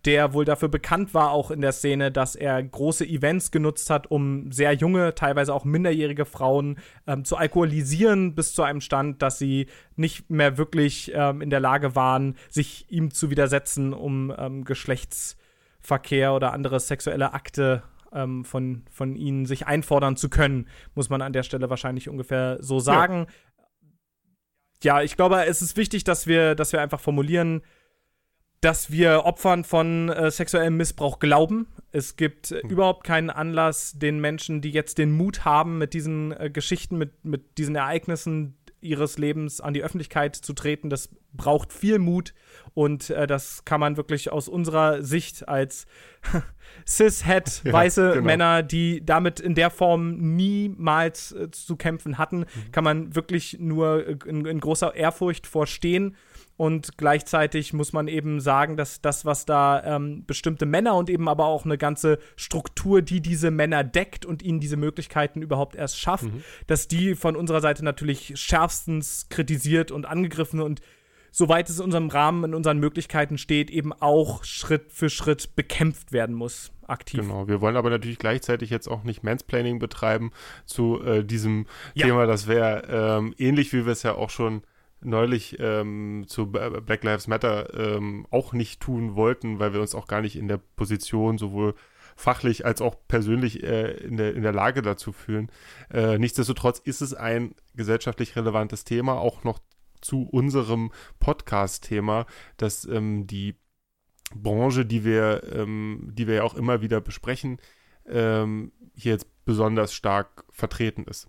der 0.04 0.32
wohl 0.32 0.44
dafür 0.44 0.69
bekannt 0.69 1.14
war, 1.14 1.31
auch 1.31 1.50
in 1.50 1.60
der 1.60 1.72
Szene, 1.72 2.10
dass 2.10 2.34
er 2.34 2.60
große 2.62 3.06
Events 3.06 3.50
genutzt 3.50 3.88
hat, 3.88 4.10
um 4.10 4.50
sehr 4.50 4.72
junge, 4.72 5.14
teilweise 5.14 5.54
auch 5.54 5.64
minderjährige 5.64 6.25
Frauen 6.25 6.78
ähm, 7.06 7.25
zu 7.25 7.37
alkoholisieren, 7.37 8.34
bis 8.34 8.52
zu 8.52 8.62
einem 8.62 8.81
Stand, 8.81 9.22
dass 9.22 9.38
sie 9.38 9.69
nicht 9.94 10.28
mehr 10.28 10.58
wirklich 10.58 11.12
ähm, 11.14 11.40
in 11.40 11.50
der 11.50 11.60
Lage 11.60 11.94
waren, 11.94 12.37
sich 12.49 12.87
ihm 12.90 13.12
zu 13.12 13.31
widersetzen, 13.31 13.93
um 13.93 14.34
ähm, 14.37 14.64
Geschlechtsverkehr 14.64 16.34
oder 16.34 16.52
andere 16.52 16.81
sexuelle 16.81 17.32
Akte 17.32 17.84
ähm, 18.12 18.44
von, 18.44 18.82
von 18.90 19.14
ihnen 19.14 19.46
sich 19.46 19.69
einfordern 19.69 20.16
zu 20.16 20.28
können, 20.28 20.69
muss 20.94 21.10
man 21.10 21.22
an 21.22 21.32
der 21.32 21.44
Stelle 21.44 21.70
wahrscheinlich 21.70 22.08
ungefähr 22.08 22.58
so 22.60 22.81
sagen. 22.81 23.26
Ja, 24.82 24.98
ja 24.98 25.02
ich 25.05 25.14
glaube, 25.14 25.44
es 25.46 25.62
ist 25.62 25.76
wichtig, 25.76 26.02
dass 26.02 26.26
wir, 26.26 26.56
dass 26.56 26.72
wir 26.72 26.81
einfach 26.81 27.00
formulieren, 27.00 27.62
dass 28.62 28.91
wir 28.91 29.25
Opfern 29.25 29.64
von 29.64 30.09
äh, 30.09 30.31
sexuellem 30.31 30.76
Missbrauch 30.76 31.19
glauben. 31.19 31.67
Es 31.91 32.17
gibt 32.17 32.53
Mhm. 32.53 32.70
überhaupt 32.70 33.05
keinen 33.05 33.29
Anlass, 33.29 33.93
den 33.99 34.20
Menschen, 34.20 34.62
die 34.62 34.70
jetzt 34.70 34.97
den 34.99 35.12
Mut 35.12 35.44
haben, 35.44 35.76
mit 35.79 35.93
diesen 35.93 36.32
äh, 36.32 36.49
Geschichten, 36.49 36.97
mit, 36.97 37.25
mit 37.25 37.59
diesen 37.59 37.75
Ereignissen 37.76 38.56
ihres 38.81 39.19
Lebens 39.19 39.61
an 39.61 39.75
die 39.75 39.82
Öffentlichkeit 39.82 40.35
zu 40.37 40.53
treten. 40.55 40.91
Das 40.91 41.11
braucht 41.32 41.73
viel 41.73 41.99
Mut 41.99 42.35
und 42.75 43.11
äh, 43.11 43.26
das 43.26 43.64
kann 43.64 43.81
man 43.81 43.97
wirklich 43.97 44.31
aus 44.32 44.49
unserer 44.49 45.03
Sicht 45.03 45.49
als 45.49 45.87
cis-het 46.86 47.62
Ja, 47.64 47.72
weiße 47.72 48.10
genau. 48.14 48.24
Männer, 48.24 48.62
die 48.62 49.04
damit 49.04 49.40
in 49.40 49.54
der 49.54 49.70
Form 49.70 50.16
niemals 50.16 51.32
äh, 51.32 51.50
zu 51.50 51.76
kämpfen 51.76 52.19
hatten, 52.19 52.40
Mhm. 52.40 52.72
kann 52.72 52.84
man 52.84 53.14
wirklich 53.14 53.56
nur 53.60 54.06
äh, 54.06 54.16
in, 54.26 54.44
in 54.46 54.60
großer 54.60 54.94
Ehrfurcht 54.94 55.46
vorstehen. 55.46 56.16
Und 56.58 56.98
gleichzeitig 56.98 57.72
muss 57.72 57.92
man 57.92 58.08
eben 58.08 58.38
sagen, 58.40 58.76
dass 58.76 59.00
das, 59.00 59.24
was 59.24 59.46
da 59.46 59.82
ähm, 59.96 60.24
bestimmte 60.26 60.66
Männer 60.66 60.94
und 60.94 61.08
eben 61.08 61.26
aber 61.28 61.46
auch 61.46 61.64
eine 61.64 61.78
ganze 61.78 62.19
Struktur, 62.36 63.00
die 63.02 63.20
diese 63.20 63.50
Männer 63.50 63.82
deckt 63.82 64.26
und 64.26 64.42
ihnen 64.42 64.60
diese 64.60 64.76
Möglichkeiten 64.76 65.40
überhaupt 65.42 65.74
erst 65.74 65.98
schafft, 65.98 66.26
dass 66.66 66.88
die 66.88 67.14
von 67.14 67.36
unserer 67.36 67.62
Seite 67.62 67.84
natürlich 67.84 68.32
schärfstens 68.38 69.26
kritisiert 69.30 69.90
und 69.90 70.04
angegriffen 70.06 70.60
und 70.60 70.82
soweit 71.32 71.69
es 71.69 71.79
in 71.79 71.84
unserem 71.84 72.08
Rahmen, 72.08 72.44
in 72.44 72.55
unseren 72.55 72.79
Möglichkeiten 72.79 73.38
steht, 73.38 73.70
eben 73.70 73.93
auch 73.93 74.44
Schritt 74.44 74.93
für 74.93 75.11
Schritt 75.11 75.56
bekämpft 75.56 76.12
werden 76.12 76.37
muss, 76.37 76.70
aktiv. 76.87 77.20
Genau, 77.20 77.49
wir 77.49 77.61
wollen 77.61 77.76
aber 77.76 77.90
natürlich 77.90 78.19
gleichzeitig 78.19 78.70
jetzt 78.70 78.87
auch 78.87 79.02
nicht 79.02 79.25
Mansplaining 79.25 79.81
betreiben 79.81 80.31
zu 80.67 81.02
äh, 81.02 81.25
diesem 81.25 81.67
Ja. 81.94 82.06
Thema. 82.06 82.26
Das 82.26 82.46
wäre 82.46 83.19
ähm, 83.19 83.34
ähnlich, 83.38 83.73
wie 83.73 83.84
wir 83.84 83.93
es 83.93 84.05
ja 84.05 84.14
auch 84.14 84.31
schon 84.31 84.62
neulich 85.00 85.56
ähm, 85.58 86.25
zu 86.29 86.46
Black 86.46 87.02
Lives 87.02 87.26
Matter 87.26 87.75
ähm, 87.75 88.26
auch 88.31 88.52
nicht 88.52 88.81
tun 88.81 89.17
wollten, 89.17 89.58
weil 89.58 89.73
wir 89.73 89.81
uns 89.81 89.96
auch 89.96 90.06
gar 90.06 90.20
nicht 90.20 90.37
in 90.37 90.46
der 90.46 90.61
Position 90.76 91.38
sowohl 91.38 91.75
fachlich 92.14 92.64
als 92.67 92.81
auch 92.81 92.94
persönlich 93.08 93.64
äh, 93.64 93.93
in, 93.93 94.17
der, 94.17 94.34
in 94.34 94.43
der 94.43 94.52
Lage 94.52 94.82
dazu 94.82 95.12
fühlen. 95.12 95.50
Äh, 95.93 96.19
nichtsdestotrotz 96.19 96.79
ist 96.79 97.00
es 97.00 97.14
ein 97.14 97.55
gesellschaftlich 97.75 98.37
relevantes 98.37 98.84
Thema, 98.84 99.14
auch 99.14 99.44
noch 99.44 99.58
zu 100.02 100.22
unserem 100.25 100.93
Podcast-Thema, 101.20 102.26
dass 102.56 102.84
ähm, 102.84 103.26
die 103.26 103.56
Branche, 104.34 104.84
die 104.84 105.04
wir, 105.04 105.43
ähm, 105.52 106.10
die 106.12 106.26
wir 106.26 106.37
ja 106.37 106.43
auch 106.43 106.54
immer 106.54 106.82
wieder 106.82 107.00
besprechen, 107.00 107.58
ähm, 108.06 108.72
hier 108.94 109.12
jetzt 109.12 109.26
besonders 109.44 109.94
stark 109.94 110.44
vertreten 110.50 111.04
ist. 111.04 111.28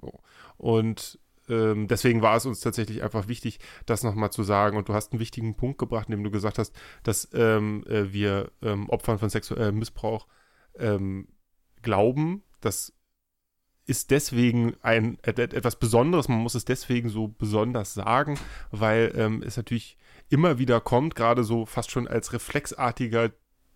So. 0.00 0.20
Und 0.56 1.18
ähm, 1.48 1.88
deswegen 1.88 2.22
war 2.22 2.36
es 2.36 2.46
uns 2.46 2.60
tatsächlich 2.60 3.02
einfach 3.02 3.28
wichtig, 3.28 3.58
das 3.86 4.02
nochmal 4.02 4.32
zu 4.32 4.42
sagen. 4.42 4.76
Und 4.76 4.88
du 4.88 4.94
hast 4.94 5.12
einen 5.12 5.20
wichtigen 5.20 5.56
Punkt 5.56 5.78
gebracht, 5.78 6.06
indem 6.08 6.24
du 6.24 6.30
gesagt 6.30 6.58
hast, 6.58 6.74
dass 7.02 7.28
ähm, 7.34 7.84
äh, 7.86 8.12
wir 8.12 8.50
ähm, 8.62 8.88
Opfern 8.88 9.18
von 9.18 9.30
sexuellem 9.30 9.78
Missbrauch 9.78 10.26
glauben. 11.82 12.42
Das 12.60 12.92
ist 13.86 14.10
deswegen 14.10 14.74
ein 14.82 15.18
et- 15.22 15.38
etwas 15.38 15.76
Besonderes. 15.76 16.28
Man 16.28 16.38
muss 16.38 16.54
es 16.54 16.64
deswegen 16.64 17.08
so 17.08 17.28
besonders 17.28 17.94
sagen, 17.94 18.38
weil 18.70 19.12
ähm, 19.16 19.42
es 19.46 19.56
natürlich 19.56 19.96
immer 20.30 20.58
wieder 20.58 20.80
kommt, 20.80 21.14
gerade 21.14 21.44
so 21.44 21.66
fast 21.66 21.90
schon 21.90 22.08
als 22.08 22.32
reflexartiger 22.32 23.30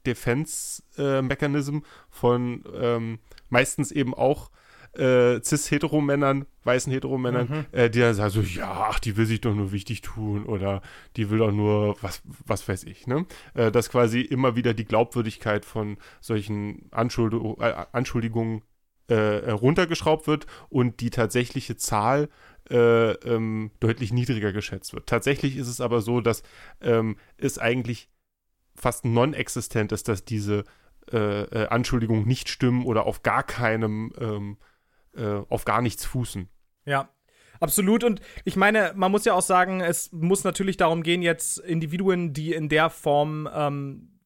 Defense-Mechanism 0.06 1.78
von 2.10 2.64
ähm, 2.74 3.18
meistens 3.48 3.92
eben 3.92 4.14
auch 4.14 4.50
äh, 4.94 5.40
cis-Heteromännern, 5.42 6.46
weißen 6.64 6.90
Heteromännern, 6.92 7.48
Mhm. 7.48 7.66
äh, 7.72 7.90
die 7.90 8.00
dann 8.00 8.14
sagen 8.14 8.30
so, 8.30 8.40
ja, 8.40 8.88
ach, 8.90 8.98
die 8.98 9.16
will 9.18 9.26
sich 9.26 9.40
doch 9.42 9.54
nur 9.54 9.70
wichtig 9.70 10.00
tun 10.00 10.46
oder 10.46 10.80
die 11.16 11.28
will 11.30 11.38
doch 11.38 11.52
nur, 11.52 11.96
was, 12.00 12.22
was 12.46 12.66
weiß 12.66 12.84
ich, 12.84 13.06
ne? 13.06 13.26
Äh, 13.54 13.70
dass 13.70 13.90
quasi 13.90 14.22
immer 14.22 14.56
wieder 14.56 14.72
die 14.72 14.86
Glaubwürdigkeit 14.86 15.66
von 15.66 15.98
solchen 16.20 16.88
Anschuld 16.90 17.34
äh, 17.60 17.74
Anschuldigungen 17.92 18.62
äh, 19.08 19.50
runtergeschraubt 19.50 20.26
wird 20.26 20.46
und 20.68 21.00
die 21.00 21.10
tatsächliche 21.10 21.76
Zahl 21.76 22.28
äh, 22.70 23.12
ähm, 23.12 23.70
deutlich 23.80 24.12
niedriger 24.12 24.52
geschätzt 24.52 24.92
wird. 24.92 25.06
Tatsächlich 25.06 25.56
ist 25.56 25.68
es 25.68 25.80
aber 25.80 26.00
so, 26.00 26.20
dass 26.20 26.42
ähm, 26.80 27.16
es 27.36 27.58
eigentlich 27.58 28.10
fast 28.74 29.04
non-existent 29.04 29.92
ist, 29.92 30.08
dass 30.08 30.24
diese 30.24 30.64
äh, 31.12 31.42
äh, 31.42 31.68
Anschuldigungen 31.68 32.26
nicht 32.26 32.48
stimmen 32.48 32.84
oder 32.84 33.06
auf 33.06 33.22
gar 33.22 33.42
keinem, 33.42 34.12
ähm, 34.20 34.58
äh, 35.16 35.40
auf 35.48 35.64
gar 35.64 35.82
nichts 35.82 36.04
fußen. 36.04 36.48
Ja. 36.84 37.08
Absolut. 37.60 38.04
Und 38.04 38.20
ich 38.44 38.54
meine, 38.54 38.92
man 38.94 39.10
muss 39.10 39.24
ja 39.24 39.32
auch 39.32 39.42
sagen, 39.42 39.80
es 39.80 40.12
muss 40.12 40.44
natürlich 40.44 40.76
darum 40.76 41.02
gehen, 41.02 41.22
jetzt 41.22 41.58
Individuen, 41.58 42.32
die 42.32 42.52
in 42.52 42.68
der 42.68 42.88
Form 42.88 43.48
ähm, 43.52 44.20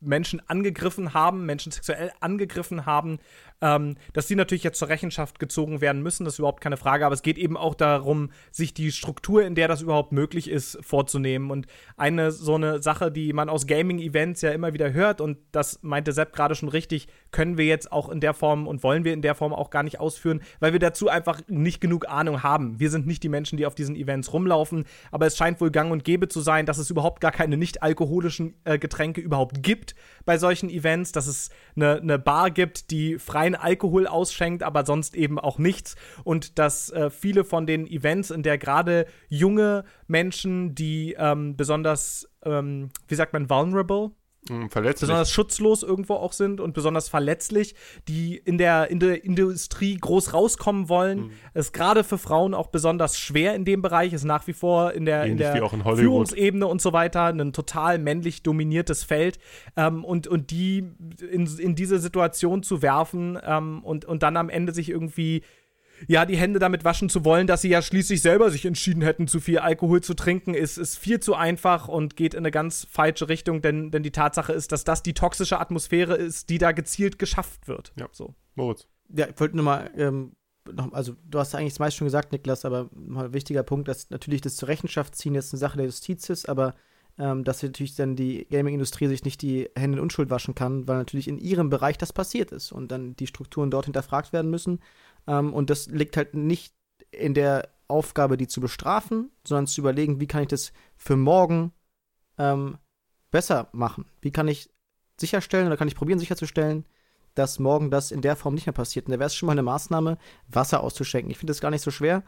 Menschen 0.00 0.40
angegriffen 0.48 1.14
haben, 1.14 1.46
Menschen 1.46 1.72
sexuell 1.72 2.12
angegriffen 2.20 2.86
haben, 2.86 3.18
ähm, 3.60 3.96
dass 4.12 4.26
die 4.26 4.36
natürlich 4.36 4.62
jetzt 4.64 4.78
zur 4.78 4.88
Rechenschaft 4.88 5.38
gezogen 5.38 5.80
werden 5.80 6.02
müssen, 6.02 6.24
das 6.24 6.34
ist 6.34 6.38
überhaupt 6.38 6.60
keine 6.60 6.76
Frage, 6.76 7.04
aber 7.04 7.14
es 7.14 7.22
geht 7.22 7.38
eben 7.38 7.56
auch 7.56 7.74
darum, 7.74 8.30
sich 8.52 8.72
die 8.72 8.92
Struktur, 8.92 9.44
in 9.44 9.54
der 9.54 9.68
das 9.68 9.82
überhaupt 9.82 10.12
möglich 10.12 10.48
ist, 10.48 10.78
vorzunehmen. 10.80 11.50
Und 11.50 11.66
eine 11.96 12.30
so 12.30 12.54
eine 12.54 12.80
Sache, 12.80 13.10
die 13.10 13.32
man 13.32 13.48
aus 13.48 13.66
Gaming-Events 13.66 14.42
ja 14.42 14.50
immer 14.50 14.74
wieder 14.74 14.92
hört, 14.92 15.20
und 15.20 15.38
das 15.50 15.82
meinte 15.82 16.12
Sepp 16.12 16.32
gerade 16.32 16.54
schon 16.54 16.68
richtig, 16.68 17.08
können 17.32 17.58
wir 17.58 17.64
jetzt 17.64 17.90
auch 17.90 18.08
in 18.08 18.20
der 18.20 18.34
Form 18.34 18.68
und 18.68 18.82
wollen 18.82 19.04
wir 19.04 19.12
in 19.12 19.22
der 19.22 19.34
Form 19.34 19.52
auch 19.52 19.70
gar 19.70 19.82
nicht 19.82 19.98
ausführen, 19.98 20.40
weil 20.60 20.72
wir 20.72 20.80
dazu 20.80 21.08
einfach 21.08 21.40
nicht 21.48 21.80
genug 21.80 22.08
Ahnung 22.08 22.42
haben. 22.42 22.78
Wir 22.78 22.90
sind 22.90 23.06
nicht 23.06 23.22
die 23.22 23.28
Menschen, 23.28 23.56
die 23.56 23.66
auf 23.66 23.74
diesen 23.74 23.96
Events 23.96 24.32
rumlaufen, 24.32 24.84
aber 25.10 25.26
es 25.26 25.36
scheint 25.36 25.60
wohl 25.60 25.70
gang 25.70 25.90
und 25.90 26.04
gäbe 26.04 26.28
zu 26.28 26.40
sein, 26.40 26.64
dass 26.64 26.78
es 26.78 26.90
überhaupt 26.90 27.20
gar 27.20 27.32
keine 27.32 27.56
nicht 27.56 27.82
alkoholischen 27.82 28.54
äh, 28.64 28.78
Getränke 28.78 29.20
überhaupt 29.20 29.62
gibt 29.62 29.96
bei 30.24 30.38
solchen 30.38 30.70
Events, 30.70 31.10
dass 31.12 31.26
es 31.26 31.50
eine, 31.74 31.96
eine 31.96 32.18
Bar 32.18 32.50
gibt, 32.50 32.90
die 32.90 33.18
frei 33.18 33.47
Wein, 33.48 33.54
Alkohol 33.54 34.06
ausschenkt, 34.06 34.62
aber 34.62 34.84
sonst 34.84 35.14
eben 35.14 35.38
auch 35.38 35.58
nichts. 35.58 35.96
Und 36.24 36.58
dass 36.58 36.90
äh, 36.90 37.10
viele 37.10 37.44
von 37.44 37.66
den 37.66 37.86
Events, 37.86 38.30
in 38.30 38.42
der 38.42 38.58
gerade 38.58 39.06
junge 39.28 39.84
Menschen, 40.06 40.74
die 40.74 41.16
ähm, 41.18 41.56
besonders, 41.56 42.28
ähm, 42.44 42.90
wie 43.06 43.14
sagt 43.14 43.32
man, 43.32 43.48
vulnerable, 43.48 44.10
Verletzlich. 44.70 45.00
besonders 45.00 45.30
schutzlos 45.30 45.82
irgendwo 45.82 46.14
auch 46.14 46.32
sind 46.32 46.60
und 46.60 46.74
besonders 46.74 47.08
verletzlich, 47.08 47.74
die 48.08 48.36
in 48.36 48.58
der, 48.58 48.90
in 48.90 49.00
der 49.00 49.24
Industrie 49.24 49.96
groß 49.96 50.34
rauskommen 50.34 50.88
wollen. 50.88 51.18
Mhm. 51.20 51.30
Ist 51.54 51.72
gerade 51.72 52.04
für 52.04 52.18
Frauen 52.18 52.54
auch 52.54 52.68
besonders 52.68 53.18
schwer 53.18 53.54
in 53.54 53.64
dem 53.64 53.82
Bereich, 53.82 54.12
ist 54.12 54.24
nach 54.24 54.46
wie 54.46 54.52
vor 54.52 54.92
in 54.92 55.04
der, 55.04 55.24
in 55.24 55.36
der 55.36 55.54
in. 55.54 55.82
Führungsebene 55.96 56.66
und 56.66 56.80
so 56.80 56.92
weiter 56.92 57.26
ein 57.26 57.52
total 57.52 57.98
männlich 57.98 58.42
dominiertes 58.42 59.04
Feld. 59.04 59.38
Ähm, 59.76 60.04
und, 60.04 60.26
und 60.26 60.50
die 60.50 60.84
in, 61.30 61.46
in 61.58 61.74
diese 61.74 61.98
Situation 61.98 62.62
zu 62.62 62.82
werfen 62.82 63.38
ähm, 63.44 63.82
und, 63.84 64.04
und 64.04 64.22
dann 64.22 64.36
am 64.36 64.48
Ende 64.48 64.72
sich 64.72 64.88
irgendwie 64.88 65.42
ja, 66.06 66.24
die 66.24 66.36
Hände 66.36 66.58
damit 66.58 66.84
waschen 66.84 67.08
zu 67.08 67.24
wollen, 67.24 67.46
dass 67.46 67.62
sie 67.62 67.68
ja 67.68 67.82
schließlich 67.82 68.22
selber 68.22 68.50
sich 68.50 68.64
entschieden 68.64 69.02
hätten, 69.02 69.26
zu 69.26 69.40
viel 69.40 69.58
Alkohol 69.58 70.02
zu 70.02 70.14
trinken, 70.14 70.54
ist, 70.54 70.78
ist 70.78 70.98
viel 70.98 71.20
zu 71.20 71.34
einfach 71.34 71.88
und 71.88 72.16
geht 72.16 72.34
in 72.34 72.40
eine 72.40 72.50
ganz 72.50 72.86
falsche 72.90 73.28
Richtung, 73.28 73.62
denn, 73.62 73.90
denn 73.90 74.02
die 74.02 74.12
Tatsache 74.12 74.52
ist, 74.52 74.72
dass 74.72 74.84
das 74.84 75.02
die 75.02 75.14
toxische 75.14 75.58
Atmosphäre 75.58 76.14
ist, 76.14 76.50
die 76.50 76.58
da 76.58 76.72
gezielt 76.72 77.18
geschafft 77.18 77.68
wird. 77.68 77.92
Ja. 77.98 78.08
So. 78.12 78.34
Moritz. 78.54 78.86
Ja, 79.08 79.26
ich 79.28 79.40
wollte 79.40 79.56
nur 79.56 79.64
mal, 79.64 79.90
ähm, 79.96 80.32
noch, 80.70 80.92
also 80.92 81.14
du 81.24 81.38
hast 81.38 81.54
eigentlich 81.54 81.72
das 81.74 81.78
meiste 81.78 81.98
schon 81.98 82.06
gesagt, 82.06 82.32
Niklas, 82.32 82.64
aber 82.64 82.90
mal 82.94 83.26
ein 83.26 83.32
wichtiger 83.32 83.62
Punkt, 83.62 83.88
dass 83.88 84.10
natürlich 84.10 84.42
das 84.42 84.56
zur 84.56 84.68
Rechenschaft 84.68 85.16
ziehen 85.16 85.34
jetzt 85.34 85.52
eine 85.52 85.58
Sache 85.58 85.78
der 85.78 85.86
Justiz 85.86 86.28
ist, 86.28 86.48
aber 86.48 86.74
ähm, 87.18 87.44
dass 87.44 87.62
natürlich 87.62 87.96
dann 87.96 88.16
die 88.16 88.46
Gaming-Industrie 88.50 89.08
sich 89.08 89.24
nicht 89.24 89.42
die 89.42 89.68
Hände 89.76 89.98
in 89.98 90.02
Unschuld 90.02 90.30
waschen 90.30 90.54
kann, 90.54 90.86
weil 90.86 90.98
natürlich 90.98 91.28
in 91.28 91.38
ihrem 91.38 91.70
Bereich 91.70 91.98
das 91.98 92.12
passiert 92.12 92.52
ist 92.52 92.72
und 92.72 92.92
dann 92.92 93.16
die 93.16 93.26
Strukturen 93.26 93.70
dort 93.70 93.86
hinterfragt 93.86 94.32
werden 94.32 94.50
müssen. 94.50 94.80
Ähm, 95.26 95.52
und 95.52 95.70
das 95.70 95.86
liegt 95.88 96.16
halt 96.16 96.34
nicht 96.34 96.74
in 97.10 97.34
der 97.34 97.68
Aufgabe, 97.88 98.36
die 98.36 98.46
zu 98.46 98.60
bestrafen, 98.60 99.30
sondern 99.46 99.66
zu 99.66 99.80
überlegen, 99.80 100.20
wie 100.20 100.26
kann 100.26 100.42
ich 100.42 100.48
das 100.48 100.72
für 100.96 101.16
morgen 101.16 101.72
ähm, 102.38 102.78
besser 103.30 103.68
machen? 103.72 104.06
Wie 104.20 104.30
kann 104.30 104.46
ich 104.46 104.70
sicherstellen 105.18 105.66
oder 105.66 105.76
kann 105.76 105.88
ich 105.88 105.96
probieren 105.96 106.18
sicherzustellen, 106.18 106.84
dass 107.34 107.58
morgen 107.58 107.90
das 107.90 108.10
in 108.10 108.20
der 108.20 108.36
Form 108.36 108.54
nicht 108.54 108.66
mehr 108.66 108.72
passiert. 108.72 109.06
Und 109.06 109.12
da 109.12 109.18
wäre 109.18 109.28
es 109.28 109.34
schon 109.34 109.46
mal 109.46 109.52
eine 109.52 109.62
Maßnahme, 109.62 110.18
Wasser 110.48 110.82
auszuschenken. 110.82 111.30
Ich 111.30 111.38
finde 111.38 111.52
das 111.52 111.60
gar 111.60 111.70
nicht 111.70 111.82
so 111.82 111.90
schwer. 111.90 112.22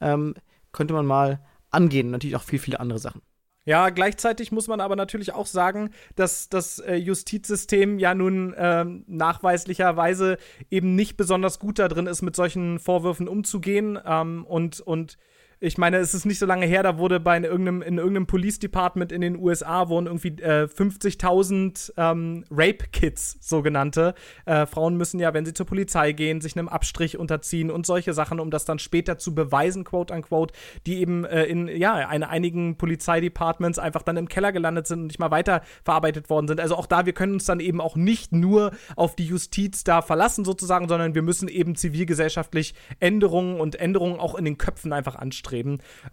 Ähm, 0.00 0.34
könnte 0.72 0.94
man 0.94 1.06
mal 1.06 1.40
angehen. 1.70 2.10
Natürlich 2.10 2.36
auch 2.36 2.42
viel, 2.42 2.58
viele 2.58 2.80
andere 2.80 2.98
Sachen. 2.98 3.22
Ja, 3.66 3.90
gleichzeitig 3.90 4.52
muss 4.52 4.68
man 4.68 4.80
aber 4.80 4.94
natürlich 4.94 5.34
auch 5.34 5.46
sagen, 5.46 5.90
dass 6.14 6.48
das 6.48 6.78
äh, 6.78 6.94
Justizsystem 6.94 7.98
ja 7.98 8.14
nun 8.14 8.54
ähm, 8.56 9.02
nachweislicherweise 9.08 10.38
eben 10.70 10.94
nicht 10.94 11.16
besonders 11.16 11.58
gut 11.58 11.80
da 11.80 11.88
drin 11.88 12.06
ist, 12.06 12.22
mit 12.22 12.36
solchen 12.36 12.78
Vorwürfen 12.78 13.26
umzugehen. 13.26 13.98
Ähm, 14.06 14.46
und, 14.46 14.78
und 14.80 15.18
ich 15.58 15.78
meine, 15.78 15.96
es 15.96 16.12
ist 16.12 16.26
nicht 16.26 16.38
so 16.38 16.44
lange 16.44 16.66
her, 16.66 16.82
da 16.82 16.98
wurde 16.98 17.18
bei 17.18 17.40
irgendeinem, 17.40 17.80
in 17.80 17.96
irgendeinem 17.96 18.26
Police 18.26 18.58
Department 18.58 19.10
in 19.10 19.22
den 19.22 19.36
USA 19.38 19.88
wurden 19.88 20.06
irgendwie 20.06 20.42
äh, 20.42 20.64
50.000 20.64 21.94
ähm, 21.96 22.44
Rape-Kits, 22.50 23.38
sogenannte. 23.40 24.14
Äh, 24.44 24.66
Frauen 24.66 24.98
müssen 24.98 25.18
ja, 25.18 25.32
wenn 25.32 25.46
sie 25.46 25.54
zur 25.54 25.64
Polizei 25.64 26.12
gehen, 26.12 26.42
sich 26.42 26.58
einem 26.58 26.68
Abstrich 26.68 27.16
unterziehen 27.16 27.70
und 27.70 27.86
solche 27.86 28.12
Sachen, 28.12 28.38
um 28.38 28.50
das 28.50 28.66
dann 28.66 28.78
später 28.78 29.16
zu 29.16 29.34
beweisen, 29.34 29.84
quote 29.84 30.12
unquote, 30.12 30.52
die 30.86 30.98
eben 30.98 31.24
äh, 31.24 31.44
in, 31.44 31.68
ja, 31.68 32.02
in 32.12 32.22
einigen 32.22 32.76
Polizeidepartments 32.76 33.78
einfach 33.78 34.02
dann 34.02 34.18
im 34.18 34.28
Keller 34.28 34.52
gelandet 34.52 34.86
sind 34.86 35.00
und 35.00 35.06
nicht 35.06 35.18
mal 35.18 35.30
weiterverarbeitet 35.30 36.28
worden 36.28 36.48
sind. 36.48 36.60
Also 36.60 36.76
auch 36.76 36.86
da, 36.86 37.06
wir 37.06 37.14
können 37.14 37.32
uns 37.32 37.46
dann 37.46 37.60
eben 37.60 37.80
auch 37.80 37.96
nicht 37.96 38.30
nur 38.30 38.72
auf 38.94 39.16
die 39.16 39.26
Justiz 39.26 39.84
da 39.84 40.02
verlassen, 40.02 40.44
sozusagen, 40.44 40.86
sondern 40.86 41.14
wir 41.14 41.22
müssen 41.22 41.48
eben 41.48 41.76
zivilgesellschaftlich 41.76 42.74
Änderungen 43.00 43.58
und 43.58 43.76
Änderungen 43.76 44.20
auch 44.20 44.34
in 44.34 44.44
den 44.44 44.58
Köpfen 44.58 44.92
einfach 44.92 45.16
anstreben. 45.16 45.45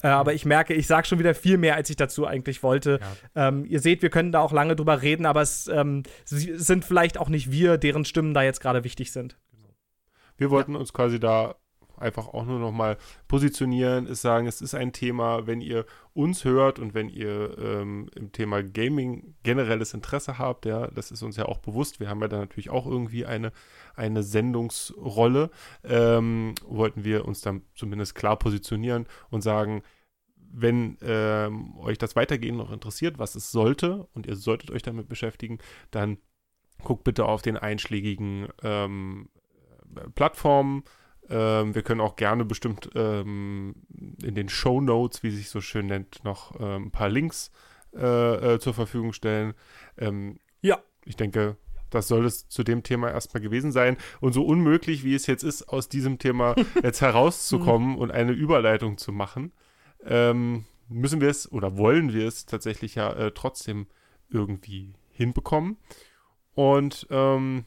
Äh, 0.02 0.08
aber 0.08 0.34
ich 0.34 0.46
merke, 0.46 0.74
ich 0.74 0.88
sage 0.88 1.08
schon 1.08 1.20
wieder 1.20 1.36
viel 1.36 1.58
mehr, 1.58 1.76
als 1.76 1.90
ich 1.90 1.96
dazu 1.96 2.26
eigentlich 2.26 2.64
wollte. 2.64 3.00
Ähm, 3.36 3.66
ihr 3.66 3.80
seht, 3.80 4.02
wir 4.02 4.10
können 4.10 4.32
da 4.32 4.40
auch 4.40 4.52
lange 4.52 4.76
drüber 4.76 5.02
reden, 5.02 5.26
aber 5.26 5.42
es 5.42 5.68
ähm, 5.68 6.04
sind 6.26 6.86
vielleicht 6.86 7.18
auch 7.18 7.30
nicht 7.30 7.52
wir, 7.52 7.78
deren 7.78 8.06
Stimmen 8.06 8.34
da 8.34 8.44
jetzt 8.44 8.62
gerade 8.62 8.84
wichtig 8.84 9.12
sind. 9.12 9.38
Wir 10.38 10.50
wollten 10.50 10.76
uns 10.76 10.94
quasi 10.94 11.20
da 11.20 11.56
einfach 12.04 12.28
auch 12.28 12.46
nur 12.46 12.60
noch 12.60 12.72
mal 12.72 12.98
positionieren, 13.28 14.06
ist 14.06 14.22
sagen, 14.22 14.46
es 14.46 14.62
ist 14.62 14.76
ein 14.76 14.94
Thema, 14.94 15.48
wenn 15.48 15.62
ihr 15.62 15.86
uns 16.14 16.46
hört 16.46 16.78
und 16.78 16.94
wenn 16.94 17.10
ihr 17.10 17.58
ähm, 17.58 18.10
im 18.16 18.32
Thema 18.32 18.62
Gaming 18.62 19.36
generelles 19.44 19.94
Interesse 19.94 20.38
habt, 20.38 20.66
ja, 20.66 20.88
das 20.88 21.10
ist 21.10 21.24
uns 21.24 21.38
ja 21.38 21.46
auch 21.46 21.58
bewusst. 21.58 22.00
Wir 22.00 22.10
haben 22.10 22.22
ja 22.22 22.28
da 22.28 22.38
natürlich 22.38 22.70
auch 22.70 22.86
irgendwie 22.86 23.26
eine, 23.26 23.52
eine 23.96 24.22
Sendungsrolle, 24.22 25.50
ähm, 25.84 26.54
wollten 26.68 27.04
wir 27.04 27.26
uns 27.26 27.42
dann 27.42 27.64
zumindest 27.74 28.16
klar 28.16 28.38
positionieren 28.38 29.08
und 29.30 29.42
sagen, 29.42 29.82
wenn 30.56 30.98
ähm, 31.02 31.76
euch 31.80 31.98
das 31.98 32.16
weitergehend 32.16 32.60
noch 32.60 32.72
interessiert, 32.72 33.18
was 33.18 33.34
es 33.34 33.52
sollte 33.52 34.08
und 34.14 34.28
ihr 34.28 34.36
solltet 34.36 34.70
euch 34.70 34.84
damit 34.84 35.10
beschäftigen, 35.10 35.58
dann 35.90 36.18
guckt 36.84 37.04
bitte 37.04 37.26
auf 37.26 37.42
den 37.42 37.58
einschlägigen 37.58 38.48
ähm, 38.62 39.30
Plattformen. 40.16 40.84
Ähm, 41.30 41.74
wir 41.74 41.84
können 41.84 42.02
auch 42.02 42.16
gerne 42.16 42.46
bestimmt 42.46 42.90
ähm, 42.96 43.76
in 44.22 44.36
den 44.36 44.50
Show 44.50 44.82
Notes, 44.82 45.24
wie 45.24 45.32
sich 45.32 45.50
so 45.50 45.62
schön 45.62 45.88
nennt, 45.88 46.24
noch 46.24 46.60
ähm, 46.60 46.86
ein 46.86 46.92
paar 46.92 47.10
Links 47.10 47.52
äh, 47.96 48.54
äh, 48.56 48.60
zur 48.60 48.74
Verfügung 48.74 49.14
stellen. 49.14 49.54
Ähm, 49.98 50.40
Ja. 50.62 50.80
Ich 51.06 51.16
denke, 51.16 51.58
das 51.90 52.08
soll 52.08 52.26
es 52.26 52.48
zu 52.50 52.64
dem 52.64 52.84
Thema 52.84 53.12
erstmal 53.12 53.42
gewesen 53.42 53.72
sein. 53.72 53.98
Und 54.20 54.34
so 54.34 54.46
unmöglich, 54.46 55.04
wie 55.04 55.16
es 55.16 55.28
jetzt 55.28 55.44
ist, 55.44 55.70
aus 55.70 55.90
diesem 55.90 56.18
Thema 56.18 56.56
jetzt 56.84 57.02
herauszukommen 57.02 57.98
und 57.98 58.12
eine 58.12 58.32
Überleitung 58.32 58.98
zu 58.98 59.12
machen, 59.12 59.52
ähm, 60.06 60.66
müssen 60.90 61.22
wir 61.22 61.30
es 61.30 61.52
oder 61.52 61.78
wollen 61.78 62.14
wir 62.14 62.28
es 62.28 62.46
tatsächlich 62.46 62.96
ja 62.96 63.12
äh, 63.14 63.32
trotzdem 63.32 63.88
irgendwie 64.30 64.94
hinbekommen. 65.12 65.78
Und 66.56 67.08
ähm, 67.10 67.66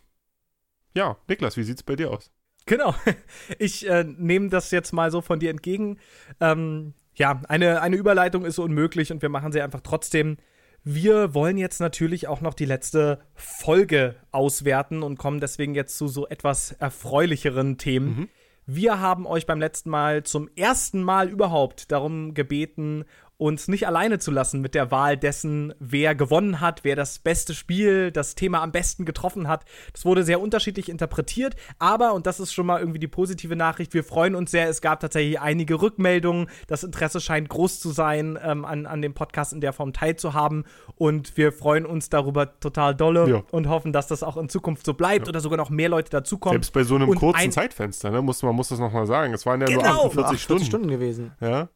ja, 0.95 1.17
Niklas, 1.29 1.57
wie 1.57 1.63
sieht's 1.63 1.83
bei 1.83 1.97
dir 1.97 2.11
aus? 2.11 2.31
Genau. 2.67 2.95
Ich 3.59 3.89
äh, 3.89 4.05
nehme 4.05 4.49
das 4.49 4.71
jetzt 4.71 4.93
mal 4.93 5.11
so 5.11 5.21
von 5.21 5.39
dir 5.39 5.51
entgegen. 5.51 5.99
Ähm, 6.41 6.95
ja, 7.15 7.41
eine, 7.49 7.81
eine 7.81 7.97
Überleitung 7.97 8.45
ist 8.45 8.57
so 8.57 8.65
unmöglich 8.65 9.13
und 9.13 9.23
wir 9.23 9.29
machen 9.29 9.53
sie 9.53 9.63
einfach 9.63 9.81
trotzdem. 9.81 10.37
Wir 10.85 11.35
wollen 11.35 11.59
jetzt 11.59 11.81
natürlich 11.81 12.29
auch 12.29 12.41
noch 12.41 12.55
die 12.55 12.65
letzte 12.65 13.21
Folge 13.35 14.17
auswerten 14.31 15.03
und 15.03 15.19
kommen 15.19 15.41
deswegen 15.41 15.75
jetzt 15.75 15.97
zu 15.97 16.07
so 16.09 16.29
etwas 16.29 16.73
erfreulicheren 16.73 17.79
Themen. 17.79 18.07
Mhm. 18.07 18.29
Wir 18.67 19.01
haben 19.01 19.27
euch 19.27 19.47
beim 19.47 19.61
letzten 19.61 19.91
Mal 19.91 20.25
zum 20.25 20.51
ersten 20.57 21.03
Mal 21.03 21.29
überhaupt 21.29 21.93
darum 21.93 22.35
gebeten, 22.35 23.05
uns 23.39 23.69
nicht 23.69 23.87
alleine 23.87 24.19
zu 24.19 24.31
lassen 24.31 24.63
mit 24.63 24.75
der 24.75 24.91
Wahl 24.91 25.17
dessen, 25.19 25.75
wer 25.79 26.15
gewonnen 26.15 26.61
hat, 26.61 26.85
wer 26.85 26.97
das 26.97 27.19
beste 27.19 27.55
Spiel, 27.55 28.11
das 28.11 28.35
Thema 28.35 28.63
am 28.63 28.73
besten 28.73 29.05
getroffen 29.05 29.47
hat. 29.47 29.65
Das 29.93 30.07
wurde 30.07 30.23
sehr 30.23 30.41
unterschiedlich 30.41 30.89
interpretiert, 30.89 31.55
aber, 31.79 32.15
und 32.15 32.27
das 32.27 32.41
ist 32.41 32.55
schon 32.55 32.65
mal 32.65 32.81
irgendwie 32.81 32.99
die 32.99 33.09
positive 33.09 33.55
Nachricht, 33.55 33.93
wir 33.93 34.05
freuen 34.05 34.35
uns 34.35 34.51
sehr, 34.51 34.69
es 34.71 34.81
gab 34.81 35.01
tatsächlich 35.01 35.39
einige 35.39 35.83
Rückmeldungen, 35.83 36.49
das 36.67 36.83
Interesse 36.83 37.21
scheint 37.21 37.51
groß 37.51 37.79
zu 37.79 37.91
sein, 37.91 38.39
ähm, 38.43 38.65
an, 38.65 38.87
an 38.87 39.03
dem 39.03 39.13
Podcast 39.13 39.53
in 39.53 39.61
der 39.61 39.75
Form 39.75 39.93
teilzuhaben 39.93 40.65
und 40.95 41.37
wir 41.37 41.53
freuen 41.53 41.85
uns 41.85 42.09
darüber 42.09 42.59
total 42.59 42.95
dolle 42.95 43.29
Ja. 43.29 43.43
und 43.51 43.69
hoffen, 43.69 43.93
dass 43.93 44.07
das 44.07 44.23
auch 44.23 44.39
in 44.39 44.49
Zukunft 44.49 44.87
so 44.87 44.95
bleibt 44.95 45.29
oder 45.29 45.41
sogar 45.41 45.59
noch 45.59 45.69
mehr 45.71 45.91
Leute 45.91 46.11
dazukommen. 46.11 46.55
Selbst 46.55 46.73
bei 46.73 46.85
so 46.85 46.95
einem 46.95 47.11
Und 47.11 47.19
kurzen 47.19 47.39
ein- 47.39 47.53
Zeitfenster, 47.53 48.11
ne, 48.11 48.23
muss, 48.23 48.43
man 48.43 48.55
muss 48.55 48.69
das 48.69 48.79
nochmal 48.79 49.07
sagen. 49.07 49.35
Es 49.35 49.45
waren 49.45 49.61
ja 49.61 49.69
nur 49.69 49.83
Genau. 49.83 50.07
48 50.07 50.43
Stunden. 50.43 50.65
Stunden 50.65 50.89
gewesen. 50.89 51.33
Ja. 51.41 51.69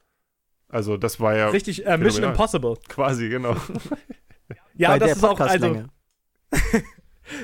Also 0.70 0.96
das 0.96 1.20
war 1.20 1.36
ja 1.36 1.48
Richtig, 1.48 1.86
äh, 1.86 1.98
Mission. 1.98 2.24
Impossible. 2.24 2.76
quasi, 2.88 3.28
genau. 3.28 3.56
Ja, 4.74 4.90
Bei 4.90 4.98
das 4.98 5.08
der 5.08 5.16
ist 5.16 5.24
auch, 5.24 5.40
also. 5.40 5.84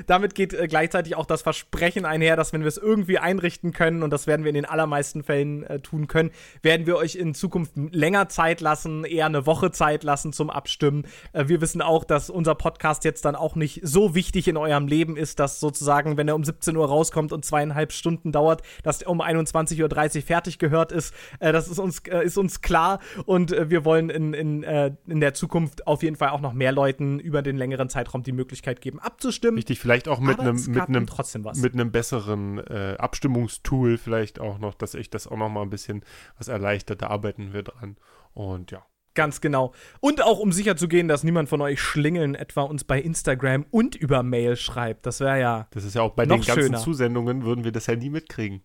damit 0.07 0.35
geht 0.35 0.53
äh, 0.53 0.67
gleichzeitig 0.69 1.17
auch 1.17 1.27
das 1.27 1.43
Versprechen 1.43 2.05
einher, 2.05 2.37
dass 2.37 2.53
wenn 2.53 2.63
wir 2.63 2.69
es 2.69 2.79
irgendwie 2.79 3.19
einrichten 3.19 3.73
können, 3.73 4.03
und 4.03 4.11
das 4.11 4.27
werden 4.27 4.45
wir 4.45 4.51
in 4.51 4.55
den 4.55 4.65
allermeisten 4.65 5.23
Fällen 5.23 5.65
äh, 5.65 5.81
tun 5.81 6.09
können, 6.09 6.31
werden 6.63 6.87
wir 6.87 6.97
euch 6.97 7.17
in 7.17 7.35
Zukunft 7.35 7.73
länger 7.77 8.29
Zeit 8.29 8.61
lassen, 8.61 9.05
eher 9.05 9.27
eine 9.27 9.47
Woche 9.47 9.71
Zeit 9.71 10.05
lassen 10.05 10.33
zum 10.33 10.51
Abstimmen. 10.51 11.07
Äh, 11.33 11.49
wir 11.49 11.61
wissen 11.61 11.83
auch, 11.83 12.05
dass 12.05 12.31
unser 12.31 12.55
Podcast 12.55 13.05
jetzt 13.05 13.25
dann 13.25 13.37
auch 13.37 13.57
nicht 13.57 13.81
so 13.83 14.15
wichtig 14.15 14.49
in 14.49 14.57
eurem 14.57 14.87
Leben 14.87 15.17
ist, 15.17 15.39
dass 15.39 15.61
sozusagen, 15.61 16.17
wenn 16.17 16.29
er 16.29 16.35
um 16.35 16.45
17 16.45 16.77
Uhr 16.77 16.87
rauskommt 16.87 17.33
und 17.33 17.45
zweieinhalb 17.45 17.93
Stunden 17.93 18.33
dauert, 18.33 18.63
dass 18.83 19.03
er 19.03 19.11
um 19.11 19.21
21.30 19.21 19.83
Uhr 20.17 20.23
fertig 20.23 20.59
gehört 20.59 20.93
ist. 20.93 21.15
Äh, 21.41 21.53
das 21.53 21.69
ist 21.69 21.79
uns, 21.79 22.01
äh, 22.09 22.25
ist 22.25 22.39
uns 22.39 22.61
klar 22.61 23.01
und 23.25 23.53
äh, 23.53 23.71
wir 23.71 23.85
wollen 23.85 24.11
in, 24.11 24.35
in, 24.35 24.63
in 24.63 25.21
der 25.21 25.35
Zukunft 25.35 25.87
auf 25.87 26.03
jeden 26.03 26.17
Fall 26.17 26.31
auch 26.31 26.41
noch 26.41 26.53
mehr 26.53 26.73
Leuten 26.73 27.19
über 27.19 27.43
den 27.43 27.57
längeren 27.57 27.89
Zeitraum 27.89 28.23
die 28.23 28.33
Möglichkeit 28.33 28.81
geben, 28.81 28.99
abzustimmen. 29.01 29.57
Richtig, 29.57 29.76
vielleicht 29.79 30.09
auch 30.09 30.21
mit 30.21 30.39
einem 30.41 30.57
mit 30.69 30.89
einem 30.89 31.07
trotzdem 31.07 31.45
was. 31.45 31.59
mit 31.59 31.75
einem 31.75 31.91
besseren 31.93 32.59
äh, 32.59 32.97
Abstimmungstool 32.99 33.99
vielleicht 33.99 34.41
auch 34.41 34.59
noch, 34.59 34.75
dass 34.75 34.95
ich 34.95 35.11
das 35.11 35.27
auch 35.27 35.37
noch 35.37 35.49
mal 35.49 35.63
ein 35.63 35.71
bisschen 35.71 36.05
was 36.39 36.49
erleichtert. 36.49 37.03
Da 37.03 37.09
arbeiten 37.09 37.53
wir 37.53 37.63
dran. 37.63 37.97
Und 38.35 38.71
ja, 38.71 38.85
Ganz 39.15 39.41
genau. 39.41 39.73
Und 40.01 40.23
auch 40.23 40.39
um 40.41 40.53
sicher 40.53 40.77
zu 40.77 40.89
gehen, 40.89 41.09
dass 41.09 41.25
niemand 41.25 41.49
von 41.49 41.63
euch 41.63 41.81
Schlingeln 41.81 42.35
etwa 42.35 42.63
uns 42.63 42.85
bei 42.85 43.01
Instagram 43.01 43.65
und 43.71 43.97
über 43.97 44.23
Mail 44.23 44.57
schreibt. 44.57 45.07
Das 45.07 45.21
wäre 45.21 45.41
ja 45.41 45.69
Das 45.71 45.85
ist 45.85 45.95
ja 45.95 46.03
auch 46.03 46.13
bei 46.13 46.27
Noch 46.27 46.37
den 46.37 46.45
ganzen 46.45 46.63
schöner. 46.65 46.79
Zusendungen 46.79 47.43
würden 47.45 47.65
wir 47.65 47.73
das 47.73 47.87
ja 47.87 47.97
nie 47.97 48.11
mitkriegen. 48.11 48.61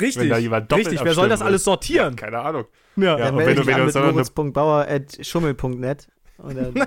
richtig. 0.00 0.22
Wenn 0.22 0.30
da 0.30 0.38
jemand 0.38 0.72
doppelt 0.72 0.86
richtig, 0.88 1.04
wer 1.04 1.12
soll 1.12 1.28
das 1.28 1.42
alles 1.42 1.64
sortieren? 1.64 2.16
Keine 2.16 2.38
Ahnung. 2.38 2.64
Ja. 2.96 3.18
Ja, 3.18 3.26
Dann 3.26 3.34
und 3.34 3.40
wenn 3.44 3.56
du- 3.56 3.60
ich 3.60 3.66
wenn 3.66 3.74
an 3.74 3.80
du 3.80 3.86
mit 3.86 3.96
eine- 3.96 4.12
moritz.bauer.schummel.net. 4.12 6.08
Und 6.38 6.56
dann 6.56 6.74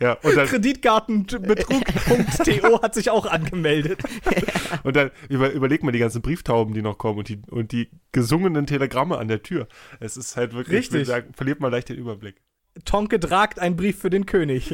Ja, 0.00 0.12
und 0.22 0.36
dann, 0.36 0.46
Kreditkartenbetrug.to 0.46 2.82
hat 2.82 2.94
sich 2.94 3.10
auch 3.10 3.26
angemeldet. 3.26 4.00
und 4.84 4.94
dann 4.94 5.10
über, 5.28 5.50
überleg 5.50 5.82
mal 5.82 5.92
die 5.92 5.98
ganzen 5.98 6.22
Brieftauben, 6.22 6.72
die 6.72 6.82
noch 6.82 6.98
kommen 6.98 7.18
und 7.18 7.28
die, 7.28 7.42
und 7.50 7.72
die 7.72 7.90
gesungenen 8.12 8.66
Telegramme 8.66 9.18
an 9.18 9.26
der 9.28 9.42
Tür. 9.42 9.66
Es 9.98 10.16
ist 10.16 10.36
halt 10.36 10.54
wirklich, 10.54 10.78
Richtig. 10.78 11.02
ich 11.02 11.08
sagen, 11.08 11.32
verliert 11.34 11.60
man 11.60 11.72
leicht 11.72 11.88
den 11.88 11.96
Überblick. 11.96 12.40
Tonke 12.84 13.18
tragt 13.18 13.58
ein 13.58 13.76
Brief 13.76 13.98
für 13.98 14.10
den 14.10 14.26
König. 14.26 14.72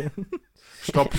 Stopp. 0.82 1.14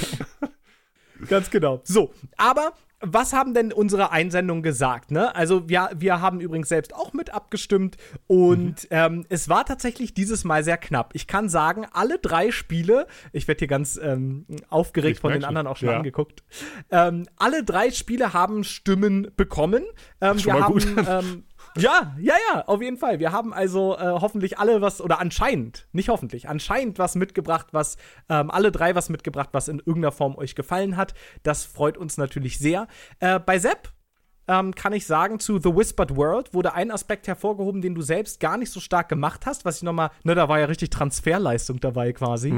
Ganz 1.27 1.49
genau. 1.49 1.81
So, 1.83 2.13
aber 2.37 2.73
was 3.07 3.33
haben 3.33 3.53
denn 3.53 3.71
unsere 3.71 4.11
Einsendungen 4.11 4.63
gesagt? 4.63 5.11
Ne? 5.11 5.35
Also 5.35 5.69
wir, 5.69 5.89
wir 5.95 6.21
haben 6.21 6.39
übrigens 6.39 6.69
selbst 6.69 6.93
auch 6.93 7.13
mit 7.13 7.33
abgestimmt 7.33 7.97
und 8.27 8.87
ähm, 8.89 9.25
es 9.29 9.49
war 9.49 9.65
tatsächlich 9.65 10.13
dieses 10.13 10.43
Mal 10.43 10.63
sehr 10.63 10.77
knapp. 10.77 11.11
Ich 11.13 11.27
kann 11.27 11.49
sagen, 11.49 11.85
alle 11.91 12.19
drei 12.19 12.51
Spiele, 12.51 13.07
ich 13.31 13.47
werde 13.47 13.59
hier 13.59 13.67
ganz 13.67 13.99
ähm, 14.01 14.45
aufgeregt 14.69 15.17
Ich 15.17 15.21
von 15.21 15.31
den 15.31 15.43
anderen 15.43 15.67
auch 15.67 15.77
schon 15.77 15.89
ja. 15.89 15.97
angeguckt. 15.97 16.43
Ähm, 16.91 17.27
alle 17.37 17.63
drei 17.63 17.91
Spiele 17.91 18.33
haben 18.33 18.63
Stimmen 18.63 19.31
bekommen. 19.35 19.83
Ähm, 20.21 20.39
Schon 20.39 20.53
wir 20.53 20.59
mal 20.59 20.63
haben, 20.63 20.73
gut. 20.73 20.87
ähm, 21.07 21.43
ja, 21.77 22.15
ja, 22.19 22.35
ja, 22.53 22.65
auf 22.67 22.81
jeden 22.81 22.97
Fall. 22.97 23.19
Wir 23.19 23.31
haben 23.31 23.53
also 23.53 23.97
äh, 23.97 24.03
hoffentlich 24.03 24.57
alle 24.57 24.81
was, 24.81 25.01
oder 25.01 25.19
anscheinend, 25.19 25.87
nicht 25.91 26.09
hoffentlich, 26.09 26.47
anscheinend 26.47 26.99
was 26.99 27.15
mitgebracht, 27.15 27.67
was, 27.71 27.97
ähm, 28.29 28.49
alle 28.51 28.71
drei 28.71 28.95
was 28.95 29.09
mitgebracht, 29.09 29.49
was 29.51 29.67
in 29.67 29.79
irgendeiner 29.79 30.11
Form 30.11 30.35
euch 30.35 30.55
gefallen 30.55 30.97
hat. 30.97 31.13
Das 31.43 31.65
freut 31.65 31.97
uns 31.97 32.17
natürlich 32.17 32.59
sehr. 32.59 32.87
Äh, 33.19 33.39
bei 33.39 33.59
Sepp 33.59 33.93
ähm, 34.47 34.75
kann 34.75 34.93
ich 34.93 35.05
sagen, 35.05 35.39
zu 35.39 35.57
The 35.57 35.75
Whispered 35.75 36.15
World 36.15 36.53
wurde 36.53 36.73
ein 36.73 36.91
Aspekt 36.91 37.27
hervorgehoben, 37.27 37.81
den 37.81 37.95
du 37.95 38.01
selbst 38.01 38.39
gar 38.39 38.57
nicht 38.57 38.71
so 38.71 38.79
stark 38.79 39.09
gemacht 39.09 39.45
hast, 39.45 39.65
was 39.65 39.77
ich 39.77 39.83
nochmal, 39.83 40.11
ne, 40.23 40.35
da 40.35 40.47
war 40.47 40.59
ja 40.59 40.65
richtig 40.65 40.91
Transferleistung 40.91 41.79
dabei 41.79 42.13
quasi. 42.13 42.49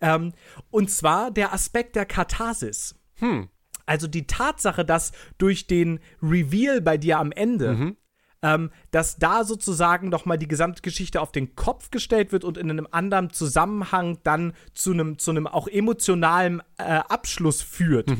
Ähm, 0.00 0.32
und 0.70 0.90
zwar 0.90 1.30
der 1.30 1.52
Aspekt 1.52 1.96
der 1.96 2.06
Katharsis. 2.06 2.96
Hm. 3.16 3.48
Also 3.86 4.06
die 4.06 4.26
Tatsache, 4.26 4.84
dass 4.84 5.12
durch 5.36 5.66
den 5.66 6.00
Reveal 6.22 6.80
bei 6.80 6.96
dir 6.96 7.18
am 7.18 7.32
Ende, 7.32 7.94
ähm, 8.44 8.70
dass 8.90 9.16
da 9.16 9.42
sozusagen 9.42 10.10
nochmal 10.10 10.36
die 10.36 10.46
gesamte 10.46 10.82
Geschichte 10.82 11.22
auf 11.22 11.32
den 11.32 11.56
Kopf 11.56 11.90
gestellt 11.90 12.30
wird 12.30 12.44
und 12.44 12.58
in 12.58 12.70
einem 12.70 12.86
anderen 12.90 13.30
Zusammenhang 13.30 14.18
dann 14.22 14.52
zu 14.74 14.92
einem, 14.92 15.18
zu 15.18 15.30
einem 15.30 15.46
auch 15.46 15.66
emotionalen 15.66 16.62
äh, 16.76 16.82
Abschluss 16.82 17.62
führt. 17.62 18.10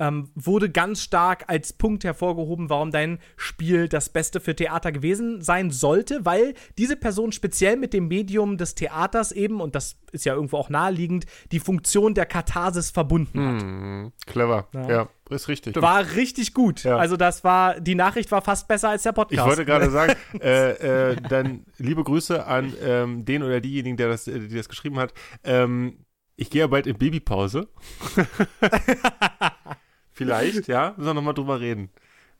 Ähm, 0.00 0.30
wurde 0.36 0.70
ganz 0.70 1.02
stark 1.02 1.46
als 1.48 1.72
Punkt 1.72 2.04
hervorgehoben, 2.04 2.70
warum 2.70 2.92
dein 2.92 3.18
Spiel 3.36 3.88
das 3.88 4.10
Beste 4.10 4.38
für 4.38 4.54
Theater 4.54 4.92
gewesen 4.92 5.42
sein 5.42 5.72
sollte, 5.72 6.24
weil 6.24 6.54
diese 6.78 6.94
Person 6.94 7.32
speziell 7.32 7.76
mit 7.76 7.92
dem 7.92 8.06
Medium 8.06 8.58
des 8.58 8.76
Theaters 8.76 9.32
eben, 9.32 9.60
und 9.60 9.74
das 9.74 9.98
ist 10.12 10.24
ja 10.24 10.34
irgendwo 10.34 10.56
auch 10.56 10.70
naheliegend, 10.70 11.26
die 11.50 11.58
Funktion 11.58 12.14
der 12.14 12.26
Katharsis 12.26 12.90
verbunden 12.90 13.40
hat. 13.40 13.60
Hm, 13.60 14.12
clever. 14.24 14.68
Ja. 14.72 14.88
Ja. 14.88 15.08
Ist 15.30 15.48
richtig. 15.48 15.76
War 15.76 16.14
richtig 16.14 16.54
gut. 16.54 16.84
Ja. 16.84 16.96
Also 16.96 17.16
das 17.16 17.44
war, 17.44 17.80
die 17.80 17.94
Nachricht 17.94 18.30
war 18.30 18.42
fast 18.42 18.68
besser 18.68 18.90
als 18.90 19.02
der 19.02 19.12
Podcast. 19.12 19.40
Ich 19.40 19.46
wollte 19.46 19.64
gerade 19.64 19.90
sagen, 19.90 20.14
äh, 20.40 21.12
äh, 21.12 21.16
dann 21.28 21.64
liebe 21.78 22.04
Grüße 22.04 22.46
an 22.46 22.72
ähm, 22.82 23.24
den 23.24 23.42
oder 23.42 23.60
diejenigen, 23.60 23.96
der 23.96 24.08
das, 24.08 24.28
äh, 24.28 24.38
die 24.40 24.56
das 24.56 24.68
geschrieben 24.68 24.98
hat. 24.98 25.12
Ähm, 25.44 26.04
ich 26.36 26.50
gehe 26.50 26.60
ja 26.60 26.66
bald 26.66 26.86
in 26.86 26.96
Babypause. 26.96 27.68
Vielleicht, 30.12 30.68
ja, 30.68 30.94
müssen 30.96 31.08
wir 31.08 31.14
nochmal 31.14 31.34
drüber 31.34 31.60
reden. 31.60 31.90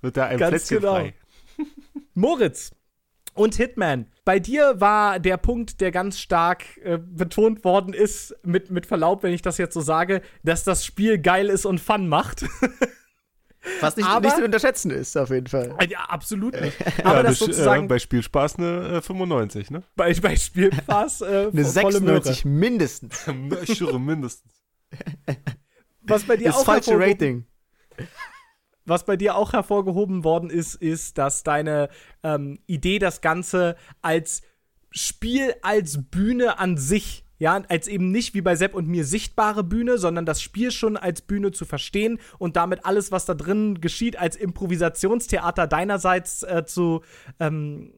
Wird 0.01 0.17
da 0.17 0.27
ein 0.27 0.39
Ganz 0.39 0.51
Plätzchen 0.51 0.81
genau. 0.81 0.95
frei. 0.95 1.15
Moritz 2.15 2.73
und 3.35 3.55
Hitman. 3.57 4.07
Bei 4.29 4.41
dir 4.41 4.79
war 4.79 5.21
der 5.21 5.39
Punkt, 5.39 5.81
der 5.81 5.91
ganz 5.91 6.21
stark 6.21 6.77
äh, 6.85 6.99
betont 6.99 7.65
worden 7.65 7.95
ist, 7.95 8.37
mit, 8.43 8.71
mit 8.71 8.85
Verlaub, 8.85 9.23
wenn 9.23 9.33
ich 9.33 9.41
das 9.41 9.57
jetzt 9.57 9.73
so 9.73 9.81
sage, 9.81 10.21
dass 10.43 10.65
das 10.65 10.85
Spiel 10.85 11.17
geil 11.17 11.49
ist 11.49 11.65
und 11.65 11.81
Fun 11.81 12.09
macht. 12.09 12.45
Was 13.81 13.97
nicht, 13.97 14.07
Aber- 14.07 14.27
nicht 14.27 14.37
zu 14.37 14.45
unterschätzen 14.45 14.91
ist, 14.91 15.17
auf 15.17 15.31
jeden 15.31 15.47
Fall. 15.47 15.75
ja, 15.89 16.01
absolut 16.01 16.61
nicht. 16.61 16.79
Ja, 16.99 17.07
Aber 17.07 17.23
das 17.23 17.39
das, 17.39 17.39
sozusagen 17.39 17.85
äh, 17.85 17.89
bei 17.89 17.99
Spielspaß 17.99 18.57
eine 18.59 18.99
äh, 18.99 19.01
95, 19.01 19.71
ne? 19.71 19.83
bei, 19.97 20.13
bei 20.13 20.37
Spielpass 20.37 21.23
äh, 21.23 21.49
Eine 21.51 21.65
volle 21.65 22.01
Möhre. 22.01 22.23
96 22.23 22.45
mindestens. 22.45 23.27
Ich 23.63 23.79
schwöre, 23.79 23.99
mindestens. 23.99 24.53
Was 26.03 26.25
bei 26.25 26.37
dir 26.37 26.49
Das 26.49 26.57
auch 26.57 26.65
falsche 26.67 27.01
Rating. 27.01 27.47
Was 28.89 29.05
bei 29.05 29.17
dir 29.17 29.37
auch 29.37 29.53
hervorgehoben 29.53 30.25
worden 30.25 30.51
ist, 30.51 30.75
ist, 30.75 31.19
dass 31.19 31.43
deine 31.43 31.91
ähm, 32.23 32.59
Idee, 32.67 32.99
das 32.99 33.21
Ganze 33.21 33.77
als 34.01 34.43
Spiel, 34.91 35.55
als 35.61 36.11
Bühne 36.11 36.59
an 36.59 36.79
sich, 36.79 37.25
ja, 37.39 37.63
als 37.69 37.87
eben 37.87 38.11
nicht 38.11 38.35
wie 38.35 38.41
bei 38.41 38.57
Sepp 38.57 38.75
und 38.75 38.89
mir 38.89 39.05
sichtbare 39.05 39.63
Bühne, 39.63 39.99
sondern 39.99 40.25
das 40.25 40.41
Spiel 40.41 40.71
schon 40.71 40.97
als 40.97 41.21
Bühne 41.21 41.53
zu 41.53 41.67
verstehen 41.67 42.19
und 42.39 42.57
damit 42.57 42.87
alles, 42.87 43.13
was 43.13 43.27
da 43.27 43.35
drin 43.35 43.81
geschieht, 43.81 44.19
als 44.19 44.37
Improvisationstheater 44.37 45.67
deinerseits 45.67 46.43
äh, 46.43 46.65
zu, 46.65 47.03
ähm, 47.39 47.93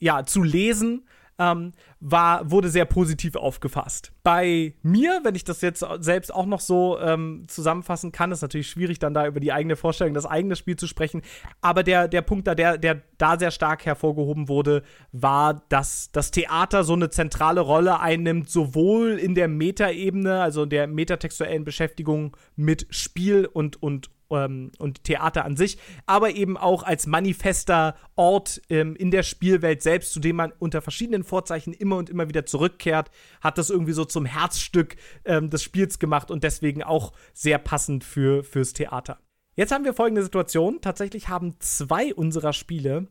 ja, 0.00 0.26
zu 0.26 0.42
lesen, 0.42 1.06
ähm, 1.38 1.72
war, 2.00 2.50
wurde 2.50 2.70
sehr 2.70 2.86
positiv 2.86 3.36
aufgefasst. 3.36 4.12
Bei 4.22 4.74
mir, 4.82 5.20
wenn 5.22 5.34
ich 5.34 5.44
das 5.44 5.60
jetzt 5.60 5.84
selbst 6.00 6.34
auch 6.34 6.46
noch 6.46 6.60
so 6.60 6.98
ähm, 6.98 7.44
zusammenfassen 7.46 8.10
kann, 8.10 8.32
ist 8.32 8.40
natürlich 8.40 8.70
schwierig, 8.70 8.98
dann 8.98 9.12
da 9.12 9.26
über 9.26 9.38
die 9.38 9.52
eigene 9.52 9.76
Vorstellung, 9.76 10.14
das 10.14 10.24
eigene 10.24 10.56
Spiel 10.56 10.76
zu 10.76 10.86
sprechen. 10.86 11.20
Aber 11.60 11.82
der, 11.82 12.08
der 12.08 12.22
Punkt, 12.22 12.46
da, 12.46 12.54
der, 12.54 12.78
der 12.78 13.02
da 13.18 13.38
sehr 13.38 13.50
stark 13.50 13.84
hervorgehoben 13.84 14.48
wurde, 14.48 14.82
war, 15.12 15.62
dass 15.68 16.10
das 16.12 16.30
Theater 16.30 16.84
so 16.84 16.94
eine 16.94 17.10
zentrale 17.10 17.60
Rolle 17.60 18.00
einnimmt, 18.00 18.48
sowohl 18.48 19.18
in 19.18 19.34
der 19.34 19.48
Metaebene, 19.48 20.40
also 20.40 20.64
der 20.64 20.86
metatextuellen 20.86 21.64
Beschäftigung 21.64 22.36
mit 22.56 22.86
Spiel 22.90 23.44
und, 23.44 23.82
und 23.82 24.10
ähm, 24.30 24.72
und 24.78 25.04
Theater 25.04 25.44
an 25.44 25.56
sich, 25.56 25.78
aber 26.06 26.30
eben 26.30 26.56
auch 26.56 26.82
als 26.82 27.06
manifester 27.06 27.96
Ort 28.16 28.60
ähm, 28.68 28.96
in 28.96 29.10
der 29.10 29.22
Spielwelt 29.22 29.82
selbst, 29.82 30.12
zu 30.12 30.20
dem 30.20 30.36
man 30.36 30.52
unter 30.58 30.82
verschiedenen 30.82 31.24
Vorzeichen 31.24 31.72
immer 31.72 31.96
und 31.96 32.10
immer 32.10 32.28
wieder 32.28 32.46
zurückkehrt, 32.46 33.10
hat 33.40 33.58
das 33.58 33.70
irgendwie 33.70 33.92
so 33.92 34.04
zum 34.04 34.24
Herzstück 34.24 34.96
ähm, 35.24 35.50
des 35.50 35.62
Spiels 35.62 35.98
gemacht 35.98 36.30
und 36.30 36.44
deswegen 36.44 36.82
auch 36.82 37.12
sehr 37.32 37.58
passend 37.58 38.04
für, 38.04 38.44
fürs 38.44 38.72
Theater. 38.72 39.18
Jetzt 39.56 39.72
haben 39.72 39.84
wir 39.84 39.94
folgende 39.94 40.22
Situation. 40.22 40.80
Tatsächlich 40.80 41.28
haben 41.28 41.56
zwei 41.60 42.14
unserer 42.14 42.52
Spiele 42.52 43.08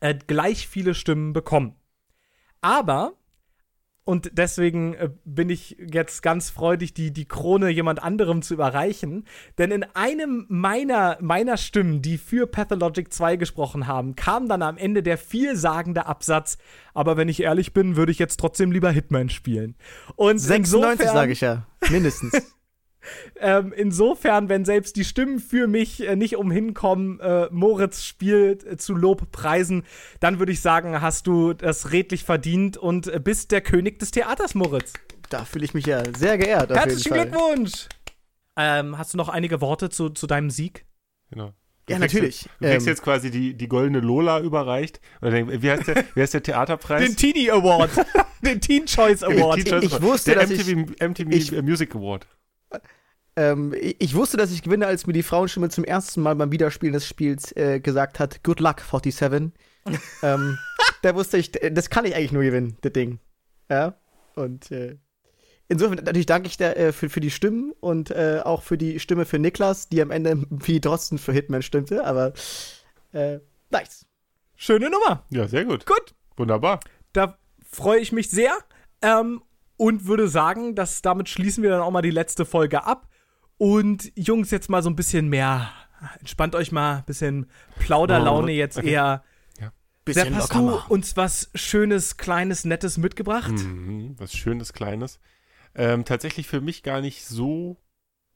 äh, 0.00 0.14
gleich 0.14 0.68
viele 0.68 0.94
Stimmen 0.94 1.32
bekommen. 1.32 1.76
Aber 2.60 3.14
und 4.04 4.30
deswegen 4.32 4.94
äh, 4.94 5.10
bin 5.24 5.48
ich 5.48 5.76
jetzt 5.78 6.22
ganz 6.22 6.50
freudig, 6.50 6.92
die, 6.92 7.12
die 7.12 7.24
Krone 7.24 7.68
jemand 7.68 8.02
anderem 8.02 8.42
zu 8.42 8.54
überreichen. 8.54 9.26
Denn 9.58 9.70
in 9.70 9.84
einem 9.94 10.44
meiner, 10.48 11.18
meiner 11.20 11.56
Stimmen, 11.56 12.02
die 12.02 12.18
für 12.18 12.48
Pathologic 12.48 13.12
2 13.12 13.36
gesprochen 13.36 13.86
haben, 13.86 14.16
kam 14.16 14.48
dann 14.48 14.62
am 14.62 14.76
Ende 14.76 15.04
der 15.04 15.18
vielsagende 15.18 16.06
Absatz, 16.06 16.58
aber 16.94 17.16
wenn 17.16 17.28
ich 17.28 17.42
ehrlich 17.42 17.72
bin, 17.72 17.94
würde 17.94 18.10
ich 18.10 18.18
jetzt 18.18 18.40
trotzdem 18.40 18.72
lieber 18.72 18.90
Hitman 18.90 19.28
spielen. 19.28 19.76
Und 20.16 20.38
96 20.38 21.00
insofern, 21.00 21.14
sage 21.14 21.32
ich 21.32 21.40
ja. 21.40 21.66
Mindestens. 21.88 22.54
ähm, 23.40 23.72
insofern, 23.76 24.48
wenn 24.48 24.64
selbst 24.64 24.96
die 24.96 25.04
Stimmen 25.04 25.38
für 25.38 25.66
mich 25.66 26.06
äh, 26.06 26.16
nicht 26.16 26.36
umhin 26.36 26.74
kommen, 26.74 27.20
äh, 27.20 27.48
Moritz 27.50 28.02
Spiel 28.04 28.58
äh, 28.64 28.76
zu 28.76 28.94
Lob 28.94 29.30
preisen, 29.32 29.84
dann 30.20 30.38
würde 30.38 30.52
ich 30.52 30.60
sagen, 30.60 31.00
hast 31.00 31.26
du 31.26 31.52
das 31.52 31.92
redlich 31.92 32.24
verdient 32.24 32.76
und 32.76 33.06
äh, 33.08 33.18
bist 33.18 33.50
der 33.50 33.60
König 33.60 33.98
des 33.98 34.10
Theaters, 34.10 34.54
Moritz. 34.54 34.92
da 35.30 35.44
fühle 35.44 35.64
ich 35.64 35.74
mich 35.74 35.86
ja 35.86 36.02
sehr 36.16 36.38
geehrt. 36.38 36.70
Herzlichen. 36.70 37.12
Glückwunsch! 37.14 37.88
Ähm, 38.56 38.98
hast 38.98 39.14
du 39.14 39.18
noch 39.18 39.28
einige 39.30 39.60
Worte 39.60 39.88
zu, 39.88 40.10
zu 40.10 40.26
deinem 40.26 40.50
Sieg? 40.50 40.84
Genau. 41.30 41.52
Du 41.86 41.94
Ja, 41.94 41.98
natürlich. 41.98 42.42
Jetzt, 42.42 42.50
du 42.60 42.66
kriegst 42.68 42.86
Ähm, 42.86 42.92
jetzt 42.92 43.02
quasi 43.02 43.30
die, 43.30 43.54
die 43.54 43.66
goldene 43.66 44.00
Lola 44.00 44.40
überreicht. 44.40 45.00
Oder 45.20 45.30
denk, 45.32 45.50
wie, 45.62 45.70
heißt 45.70 45.88
der, 45.88 46.04
wie 46.14 46.20
heißt 46.20 46.34
der 46.34 46.42
Theaterpreis? 46.42 47.04
Den 47.04 47.16
Teenie 47.16 47.50
Award. 47.50 47.90
Den 48.42 48.60
Teen 48.60 48.86
Choice 48.86 49.22
Award. 49.22 49.56
Teen 49.56 49.66
Choice 49.66 49.84
Ich 49.84 49.90
Award. 49.94 50.02
wusste, 50.02 50.32
der 50.32 50.40
dass 50.42 50.50
ich- 50.50 50.66
MTV, 50.76 50.94
MTV 51.08 51.30
ich- 51.30 51.62
Music 51.62 51.94
Award. 51.94 52.26
Ähm, 53.34 53.74
ich, 53.74 54.14
wusste, 54.14 54.36
dass 54.36 54.52
ich 54.52 54.62
gewinne, 54.62 54.86
als 54.86 55.06
mir 55.06 55.14
die 55.14 55.22
Frauenstimme 55.22 55.70
zum 55.70 55.84
ersten 55.84 56.20
Mal 56.20 56.36
beim 56.36 56.52
Wiederspielen 56.52 56.92
des 56.92 57.06
Spiels 57.06 57.54
äh, 57.56 57.80
gesagt 57.80 58.18
hat, 58.18 58.44
Good 58.44 58.60
luck, 58.60 58.80
47. 58.80 59.52
ähm, 60.22 60.58
da 61.02 61.14
wusste 61.14 61.38
ich, 61.38 61.50
das 61.52 61.90
kann 61.90 62.04
ich 62.04 62.14
eigentlich 62.14 62.32
nur 62.32 62.42
gewinnen, 62.42 62.76
das 62.82 62.92
Ding. 62.92 63.18
Ja, 63.70 63.96
und 64.34 64.70
äh, 64.70 64.96
insofern 65.68 65.96
natürlich 66.04 66.26
danke 66.26 66.48
ich 66.48 66.58
da, 66.58 66.72
äh, 66.72 66.92
für, 66.92 67.08
für 67.08 67.20
die 67.20 67.30
Stimmen 67.30 67.72
und 67.80 68.10
äh, 68.10 68.40
auch 68.44 68.62
für 68.62 68.76
die 68.76 69.00
Stimme 69.00 69.24
für 69.24 69.38
Niklas, 69.38 69.88
die 69.88 70.02
am 70.02 70.10
Ende 70.10 70.44
wie 70.50 70.80
trotzdem 70.80 71.18
für 71.18 71.32
Hitman 71.32 71.62
stimmte, 71.62 72.04
aber 72.04 72.34
äh, 73.12 73.38
nice. 73.70 74.06
Schöne 74.56 74.90
Nummer. 74.90 75.24
Ja, 75.30 75.48
sehr 75.48 75.64
gut. 75.64 75.86
Gut. 75.86 76.14
Wunderbar. 76.36 76.80
Da 77.12 77.38
freue 77.68 77.98
ich 77.98 78.12
mich 78.12 78.30
sehr. 78.30 78.52
Ähm, 79.00 79.42
und 79.76 80.06
würde 80.06 80.28
sagen, 80.28 80.74
dass 80.74 81.02
damit 81.02 81.28
schließen 81.28 81.62
wir 81.62 81.70
dann 81.70 81.80
auch 81.80 81.90
mal 81.90 82.02
die 82.02 82.10
letzte 82.10 82.44
Folge 82.44 82.84
ab. 82.84 83.08
Und 83.58 84.12
Jungs, 84.16 84.50
jetzt 84.50 84.68
mal 84.68 84.82
so 84.82 84.90
ein 84.90 84.96
bisschen 84.96 85.28
mehr. 85.28 85.70
Entspannt 86.18 86.54
euch 86.54 86.72
mal, 86.72 86.98
ein 86.98 87.04
bisschen 87.04 87.46
Plauderlaune 87.78 88.52
jetzt 88.52 88.78
Okay. 88.78 88.90
eher. 88.90 89.24
Bisschen 90.04 90.24
Sepp, 90.24 90.34
hast 90.34 90.52
du 90.54 90.62
machen. 90.62 90.90
uns 90.90 91.16
was 91.16 91.48
Schönes, 91.54 92.16
Kleines, 92.16 92.64
Nettes 92.64 92.98
mitgebracht? 92.98 93.52
Mhm, 93.52 94.16
was 94.18 94.34
Schönes, 94.34 94.72
Kleines. 94.72 95.20
Ähm, 95.76 96.04
tatsächlich 96.04 96.48
für 96.48 96.60
mich 96.60 96.82
gar 96.82 97.00
nicht 97.00 97.24
so 97.24 97.76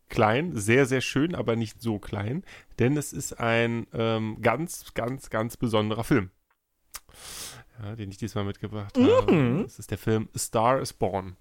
klein, 0.09 0.55
sehr, 0.55 0.87
sehr 0.87 1.01
schön, 1.01 1.35
aber 1.35 1.57
nicht 1.57 1.83
so 1.83 1.99
klein, 1.99 2.44
denn 2.79 2.96
es 2.96 3.12
ist 3.12 3.40
ein 3.40 3.88
ähm, 3.92 4.38
ganz, 4.42 4.94
ganz, 4.94 5.29
ganz 5.29 5.57
besonderer 5.57 6.05
Film, 6.05 6.31
ja, 7.83 7.97
den 7.97 8.11
ich 8.11 8.19
diesmal 8.19 8.45
mitgebracht 8.45 8.97
habe. 8.99 9.33
Mhm. 9.33 9.62
Das 9.65 9.79
ist 9.79 9.91
der 9.91 9.99
Film 9.99 10.29
A 10.35 10.39
Star 10.39 10.81
is 10.81 10.93
Born. 10.93 11.37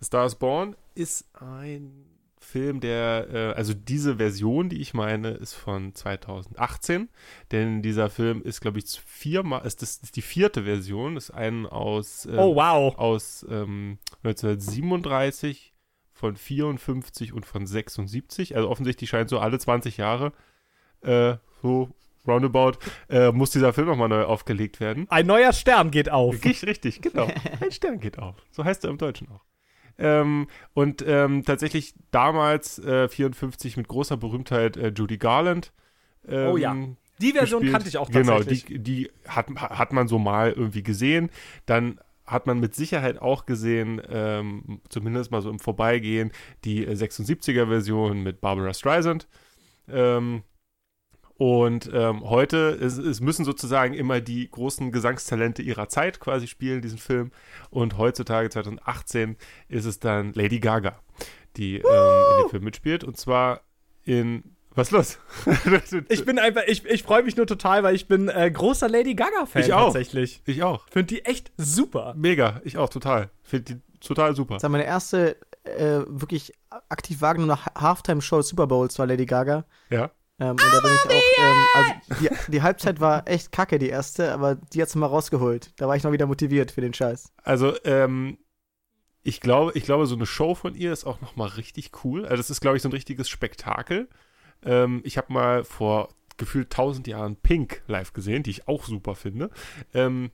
A 0.00 0.04
Star 0.04 0.26
is 0.26 0.34
Born 0.34 0.76
ist 0.94 1.28
ein 1.34 2.06
Film, 2.42 2.80
der, 2.80 3.28
äh, 3.30 3.52
also 3.52 3.74
diese 3.74 4.16
Version, 4.16 4.70
die 4.70 4.80
ich 4.80 4.94
meine, 4.94 5.32
ist 5.32 5.54
von 5.54 5.94
2018, 5.94 7.08
denn 7.52 7.82
dieser 7.82 8.08
Film 8.08 8.42
ist, 8.42 8.60
glaube 8.60 8.78
ich, 8.78 8.86
viermal, 8.86 9.64
ist 9.66 9.82
das 9.82 9.98
ist 9.98 10.16
die 10.16 10.22
vierte 10.22 10.64
Version, 10.64 11.16
ist 11.16 11.30
ein 11.30 11.66
aus 11.66 12.24
äh, 12.24 12.36
Oh, 12.36 12.56
wow. 12.56 12.96
aus 12.98 13.46
ähm, 13.48 13.98
1937, 14.24 15.74
von 16.12 16.36
54 16.36 17.32
und 17.32 17.46
von 17.46 17.66
76. 17.66 18.56
Also 18.56 18.68
offensichtlich 18.68 19.08
scheint 19.10 19.30
so 19.30 19.38
alle 19.38 19.58
20 19.58 19.96
Jahre, 19.96 20.32
äh, 21.02 21.36
so 21.62 21.90
roundabout, 22.26 22.72
äh, 23.08 23.32
muss 23.32 23.50
dieser 23.50 23.72
Film 23.72 23.88
nochmal 23.88 24.08
neu 24.08 24.24
aufgelegt 24.24 24.80
werden. 24.80 25.06
Ein 25.10 25.26
neuer 25.26 25.52
Stern 25.52 25.90
geht 25.90 26.10
auf. 26.10 26.34
Richtig, 26.34 26.64
richtig, 26.64 27.00
genau. 27.02 27.28
Ein 27.60 27.72
Stern 27.72 28.00
geht 28.00 28.18
auf. 28.18 28.36
So 28.50 28.64
heißt 28.64 28.84
er 28.84 28.90
im 28.90 28.98
Deutschen 28.98 29.28
auch. 29.28 29.44
Ähm, 29.98 30.46
und 30.72 31.04
ähm, 31.06 31.44
tatsächlich 31.44 31.94
damals 32.10 32.78
äh, 32.78 33.08
54 33.08 33.76
mit 33.76 33.88
großer 33.88 34.16
Berühmtheit 34.16 34.76
äh, 34.76 34.92
Judy 34.96 35.18
Garland. 35.18 35.72
Ähm, 36.26 36.48
Oh 36.48 36.56
ja. 36.56 36.74
Die 37.20 37.32
Version 37.32 37.60
gespielt. 37.60 37.72
kannte 37.74 37.88
ich 37.88 37.98
auch 37.98 38.10
Genau, 38.10 38.38
tatsächlich. 38.38 38.64
die, 38.64 38.78
die 39.06 39.10
hat, 39.28 39.48
hat 39.56 39.92
man 39.92 40.08
so 40.08 40.18
mal 40.18 40.52
irgendwie 40.52 40.82
gesehen. 40.82 41.28
Dann 41.66 42.00
hat 42.26 42.46
man 42.46 42.60
mit 42.60 42.74
Sicherheit 42.74 43.20
auch 43.20 43.44
gesehen, 43.44 44.00
ähm, 44.08 44.80
zumindest 44.88 45.30
mal 45.32 45.42
so 45.42 45.50
im 45.50 45.58
Vorbeigehen, 45.58 46.32
die 46.64 46.86
äh, 46.86 46.92
76er-Version 46.92 48.22
mit 48.22 48.40
Barbara 48.40 48.72
Streisand. 48.72 49.28
Ähm, 49.88 50.44
und 51.40 51.88
ähm, 51.94 52.28
heute, 52.28 52.68
es, 52.82 52.98
es 52.98 53.20
müssen 53.22 53.46
sozusagen 53.46 53.94
immer 53.94 54.20
die 54.20 54.50
großen 54.50 54.92
Gesangstalente 54.92 55.62
ihrer 55.62 55.88
Zeit 55.88 56.20
quasi 56.20 56.46
spielen, 56.46 56.82
diesen 56.82 56.98
Film. 56.98 57.30
Und 57.70 57.96
heutzutage, 57.96 58.50
2018, 58.50 59.36
ist 59.70 59.86
es 59.86 59.98
dann 60.00 60.34
Lady 60.34 60.60
Gaga, 60.60 60.98
die 61.56 61.76
ähm, 61.78 61.84
in 61.86 62.42
dem 62.44 62.50
Film 62.50 62.64
mitspielt. 62.64 63.04
Und 63.04 63.16
zwar 63.16 63.62
in. 64.04 64.54
Was 64.74 64.88
ist 64.88 64.92
los? 64.92 65.18
Ich 66.10 66.26
bin 66.26 66.38
einfach, 66.38 66.62
ich, 66.66 66.84
ich 66.84 67.02
freue 67.04 67.22
mich 67.22 67.36
nur 67.38 67.46
total, 67.46 67.82
weil 67.84 67.94
ich 67.94 68.06
bin 68.06 68.28
äh, 68.28 68.50
großer 68.50 68.90
Lady 68.90 69.14
Gaga-Fan 69.14 69.62
Ich 69.62 69.72
auch. 69.72 69.84
tatsächlich. 69.86 70.42
ich 70.44 70.62
auch. 70.62 70.86
Finde 70.90 71.06
die 71.06 71.24
echt 71.24 71.50
super. 71.56 72.12
Mega, 72.18 72.60
ich 72.64 72.76
auch 72.76 72.90
total. 72.90 73.30
Finde 73.42 73.76
die 73.76 73.80
total 74.06 74.36
super. 74.36 74.54
Das 74.56 74.62
war 74.64 74.70
meine 74.70 74.84
erste 74.84 75.38
äh, 75.64 76.00
wirklich 76.06 76.52
aktiv 76.90 77.22
wahrgenommene 77.22 77.64
Ha- 77.64 77.80
Halftime-Show 77.80 78.42
Super 78.42 78.66
Bowls 78.66 78.98
war 78.98 79.06
Lady 79.06 79.24
Gaga. 79.24 79.64
Ja. 79.88 80.10
Ähm, 80.40 80.52
und 80.52 80.60
da 80.60 80.80
bin 80.80 80.90
ich 80.94 81.10
auch, 81.10 81.22
ähm, 81.38 81.66
also 81.74 81.92
die, 82.20 82.52
die 82.52 82.62
Halbzeit 82.62 82.98
war 82.98 83.28
echt 83.28 83.52
kacke, 83.52 83.78
die 83.78 83.90
erste, 83.90 84.32
aber 84.32 84.54
die 84.54 84.80
hat's 84.80 84.94
mal 84.94 85.06
rausgeholt. 85.06 85.72
Da 85.76 85.86
war 85.86 85.96
ich 85.96 86.02
noch 86.02 86.12
wieder 86.12 86.26
motiviert 86.26 86.70
für 86.70 86.80
den 86.80 86.94
Scheiß. 86.94 87.32
Also, 87.42 87.74
ähm, 87.84 88.38
ich 89.22 89.42
glaube, 89.42 89.72
ich 89.74 89.84
glaube, 89.84 90.06
so 90.06 90.14
eine 90.14 90.24
Show 90.24 90.54
von 90.54 90.74
ihr 90.74 90.92
ist 90.92 91.04
auch 91.04 91.20
nochmal 91.20 91.48
richtig 91.48 91.90
cool. 92.04 92.24
Also, 92.24 92.38
das 92.38 92.48
ist, 92.48 92.62
glaube 92.62 92.78
ich, 92.78 92.82
so 92.82 92.88
ein 92.88 92.92
richtiges 92.92 93.28
Spektakel. 93.28 94.08
Ähm, 94.64 95.02
ich 95.04 95.18
habe 95.18 95.32
mal 95.32 95.62
vor 95.62 96.08
gefühlt 96.38 96.70
tausend 96.70 97.06
Jahren 97.06 97.36
Pink 97.36 97.82
live 97.86 98.14
gesehen, 98.14 98.42
die 98.42 98.50
ich 98.50 98.66
auch 98.66 98.84
super 98.84 99.14
finde. 99.14 99.50
Ähm, 99.92 100.30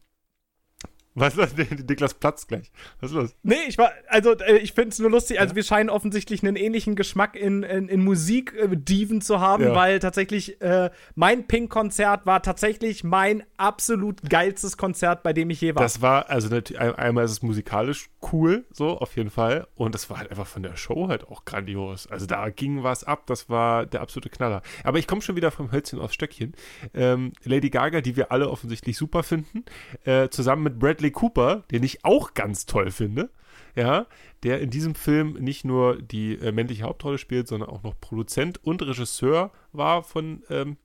was 1.17 1.37
ist 1.37 1.59
das? 1.59 1.71
Niklas 1.89 2.15
Platz 2.15 2.47
gleich. 2.47 2.71
Was 3.01 3.11
ist 3.11 3.17
los? 3.17 3.35
Nee, 3.43 3.55
ich 3.69 3.79
war, 3.79 3.91
also 4.09 4.33
äh, 4.39 4.59
ich 4.59 4.73
finde 4.73 4.91
es 4.91 4.99
nur 4.99 5.11
lustig, 5.11 5.41
also 5.41 5.57
wir 5.57 5.65
scheinen 5.65 5.91
offensichtlich 5.91 6.43
einen 6.43 6.57
ähnlichen 6.57 6.95
Geschmack 6.95 7.35
in, 7.37 7.63
in, 7.63 7.89
in 7.89 8.05
Musik 8.05 8.55
äh, 8.55 9.19
zu 9.21 9.41
haben, 9.41 9.65
Ja. 9.65 9.75
weil 9.75 9.99
tatsächlich 9.99 10.61
äh, 10.61 10.91
mein 11.15 11.47
Pink-Konzert 11.47 12.27
war 12.27 12.43
tatsächlich 12.43 13.03
mein 13.03 13.43
absolut 13.57 14.21
geilstes 14.29 14.77
Konzert, 14.77 15.23
bei 15.23 15.33
dem 15.33 15.51
ich 15.51 15.61
je 15.61 15.75
war. 15.75 15.83
Das 15.83 16.03
war, 16.03 16.29
also 16.29 16.55
einmal 16.79 17.25
ist 17.25 17.31
es 17.33 17.43
musikalisch 17.43 18.11
cool, 18.33 18.65
so 18.71 18.99
auf 18.99 19.17
jeden 19.17 19.31
Fall. 19.31 19.67
Und 19.75 19.95
das 19.95 20.11
war 20.11 20.19
halt 20.19 20.31
einfach 20.31 20.47
von 20.47 20.63
der 20.63 20.77
Show 20.77 21.09
halt 21.09 21.27
auch 21.29 21.45
grandios. 21.45 22.07
Also 22.07 22.27
da 22.27 22.49
ging 22.51 22.83
was 22.83 23.05
ab, 23.05 23.27
das 23.27 23.49
war 23.49 23.87
der 23.87 24.03
absolute 24.03 24.29
Knaller. 24.29 24.63
Aber 24.85 24.99
ich 24.99 25.07
komme 25.07 25.23
schon 25.23 25.37
wieder 25.37 25.51
vom 25.51 25.73
Hölzchen 25.73 25.99
aufs 26.01 26.15
Stöckchen. 26.15 26.55
Ähm, 26.95 27.33
Lady 27.45 27.71
Gaga, 27.71 28.01
die 28.01 28.17
wir 28.17 28.33
alle 28.33 28.51
offensichtlich 28.51 28.97
super 28.97 29.23
finden, 29.23 29.65
äh, 30.05 30.29
zusammen 30.29 30.63
mit 30.65 30.79
Bradley 30.79 31.06
Cooper, 31.11 31.65
den 31.71 31.83
ich 31.83 32.05
auch 32.05 32.35
ganz 32.35 32.67
toll 32.67 32.91
finde. 32.91 33.31
Ja, 33.75 34.07
der 34.43 34.61
in 34.61 34.71
diesem 34.71 34.95
Film 34.95 35.35
nicht 35.35 35.65
nur 35.65 36.01
die 36.01 36.35
äh, 36.35 36.51
männliche 36.51 36.85
Hauptrolle 36.85 37.19
spielt, 37.19 37.47
sondern 37.47 37.69
auch 37.69 37.83
noch 37.83 37.99
Produzent 38.01 38.65
und 38.65 38.81
Regisseur 38.81 39.51
war 39.73 40.03
von, 40.03 40.43
ähm, 40.49 40.79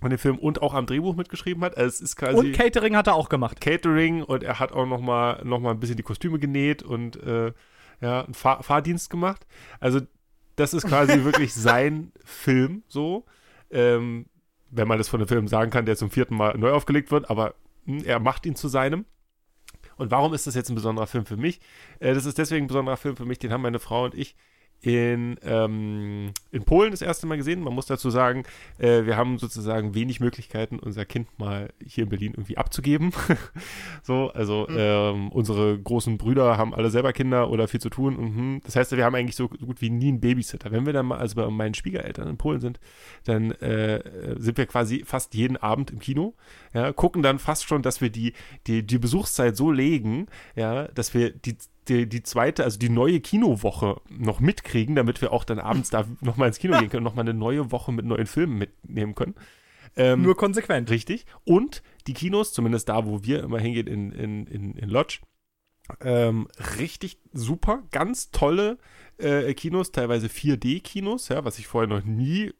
von 0.00 0.08
dem 0.08 0.18
Film 0.18 0.38
und 0.38 0.62
auch 0.62 0.72
am 0.72 0.86
Drehbuch 0.86 1.14
mitgeschrieben 1.14 1.62
hat. 1.62 1.76
Also 1.76 1.88
es 1.88 2.00
ist 2.00 2.16
quasi 2.16 2.38
Und 2.38 2.52
Catering 2.52 2.96
hat 2.96 3.08
er 3.08 3.14
auch 3.14 3.28
gemacht. 3.28 3.60
Catering 3.60 4.22
und 4.22 4.42
er 4.42 4.58
hat 4.58 4.72
auch 4.72 4.86
noch 4.86 5.00
mal, 5.00 5.42
noch 5.44 5.60
mal 5.60 5.72
ein 5.72 5.80
bisschen 5.80 5.96
die 5.96 6.02
Kostüme 6.02 6.38
genäht 6.38 6.82
und 6.82 7.22
äh, 7.22 7.52
ja, 8.00 8.24
einen 8.24 8.34
Fahr 8.34 8.62
Fahrdienst 8.62 9.10
gemacht. 9.10 9.46
Also 9.78 10.00
das 10.56 10.72
ist 10.72 10.86
quasi 10.86 11.24
wirklich 11.24 11.52
sein 11.52 12.12
Film 12.24 12.82
so. 12.88 13.26
Ähm, 13.70 14.26
wenn 14.70 14.88
man 14.88 14.98
das 14.98 15.08
von 15.08 15.20
einem 15.20 15.28
Film 15.28 15.48
sagen 15.48 15.70
kann, 15.70 15.84
der 15.84 15.96
zum 15.96 16.10
vierten 16.10 16.36
Mal 16.36 16.56
neu 16.56 16.72
aufgelegt 16.72 17.10
wird, 17.10 17.28
aber 17.28 17.54
hm, 17.86 18.04
er 18.04 18.20
macht 18.20 18.46
ihn 18.46 18.56
zu 18.56 18.68
seinem. 18.68 19.04
Und 20.00 20.10
warum 20.10 20.32
ist 20.32 20.46
das 20.46 20.54
jetzt 20.54 20.70
ein 20.70 20.74
besonderer 20.74 21.06
Film 21.06 21.26
für 21.26 21.36
mich? 21.36 21.60
Äh, 21.98 22.14
das 22.14 22.24
ist 22.24 22.38
deswegen 22.38 22.64
ein 22.64 22.68
besonderer 22.68 22.96
Film 22.96 23.16
für 23.16 23.26
mich, 23.26 23.38
den 23.38 23.52
haben 23.52 23.60
meine 23.60 23.78
Frau 23.78 24.04
und 24.04 24.14
ich 24.14 24.34
in, 24.82 25.36
ähm, 25.42 26.32
in 26.50 26.64
Polen 26.64 26.90
das 26.90 27.02
erste 27.02 27.26
Mal 27.26 27.36
gesehen. 27.36 27.60
Man 27.62 27.74
muss 27.74 27.86
dazu 27.86 28.08
sagen, 28.10 28.44
äh, 28.78 29.04
wir 29.04 29.16
haben 29.16 29.38
sozusagen 29.38 29.94
wenig 29.94 30.20
Möglichkeiten, 30.20 30.78
unser 30.78 31.04
Kind 31.04 31.38
mal 31.38 31.68
hier 31.84 32.04
in 32.04 32.10
Berlin 32.10 32.32
irgendwie 32.32 32.56
abzugeben. 32.56 33.12
so, 34.02 34.30
also 34.30 34.66
ähm, 34.70 35.28
unsere 35.30 35.78
großen 35.78 36.16
Brüder 36.16 36.56
haben 36.56 36.74
alle 36.74 36.90
selber 36.90 37.12
Kinder 37.12 37.50
oder 37.50 37.68
viel 37.68 37.80
zu 37.80 37.90
tun. 37.90 38.16
Und, 38.16 38.36
hm, 38.36 38.60
das 38.64 38.76
heißt, 38.76 38.96
wir 38.96 39.04
haben 39.04 39.14
eigentlich 39.14 39.36
so 39.36 39.48
gut 39.48 39.82
wie 39.82 39.90
nie 39.90 40.08
einen 40.08 40.20
Babysitter. 40.20 40.70
Wenn 40.70 40.86
wir 40.86 40.94
dann 40.94 41.06
mal, 41.06 41.18
also 41.18 41.36
bei 41.36 41.48
meinen 41.50 41.74
Schwiegereltern 41.74 42.28
in 42.28 42.38
Polen 42.38 42.60
sind, 42.60 42.80
dann 43.24 43.50
äh, 43.52 44.36
sind 44.38 44.56
wir 44.56 44.66
quasi 44.66 45.04
fast 45.04 45.34
jeden 45.34 45.58
Abend 45.58 45.90
im 45.90 45.98
Kino. 45.98 46.34
Ja, 46.72 46.92
gucken 46.92 47.22
dann 47.22 47.38
fast 47.38 47.66
schon, 47.66 47.82
dass 47.82 48.00
wir 48.00 48.10
die, 48.10 48.32
die, 48.66 48.86
die 48.86 48.98
Besuchszeit 48.98 49.56
so 49.56 49.70
legen, 49.70 50.26
ja, 50.56 50.88
dass 50.88 51.12
wir 51.12 51.30
die, 51.30 51.56
die, 51.88 52.08
die 52.08 52.22
zweite, 52.22 52.64
also 52.64 52.78
die 52.78 52.88
neue 52.88 53.20
Kinowoche 53.20 54.00
noch 54.08 54.40
mitkriegen, 54.40 54.94
damit 54.94 55.20
wir 55.20 55.32
auch 55.32 55.44
dann 55.44 55.58
abends 55.58 55.90
da 55.90 56.06
nochmal 56.20 56.48
ins 56.48 56.58
Kino 56.58 56.78
gehen 56.78 56.90
können, 56.90 57.04
nochmal 57.04 57.24
eine 57.24 57.34
neue 57.34 57.70
Woche 57.72 57.92
mit 57.92 58.04
neuen 58.04 58.26
Filmen 58.26 58.58
mitnehmen 58.58 59.14
können. 59.14 59.34
Ähm, 59.96 60.22
Nur 60.22 60.36
konsequent. 60.36 60.90
Richtig. 60.90 61.26
Und 61.44 61.82
die 62.06 62.14
Kinos, 62.14 62.52
zumindest 62.52 62.88
da, 62.88 63.06
wo 63.06 63.24
wir 63.24 63.42
immer 63.42 63.58
hingehen 63.58 63.86
in, 63.86 64.12
in, 64.12 64.46
in, 64.46 64.74
in 64.74 64.88
Lodge, 64.88 65.18
ähm, 66.00 66.46
richtig 66.78 67.18
super, 67.32 67.82
ganz 67.90 68.30
tolle 68.30 68.78
äh, 69.18 69.52
Kinos, 69.54 69.90
teilweise 69.90 70.28
4D-Kinos, 70.28 71.28
ja, 71.28 71.44
was 71.44 71.58
ich 71.58 71.66
vorher 71.66 71.88
noch 71.88 72.04
nie 72.04 72.52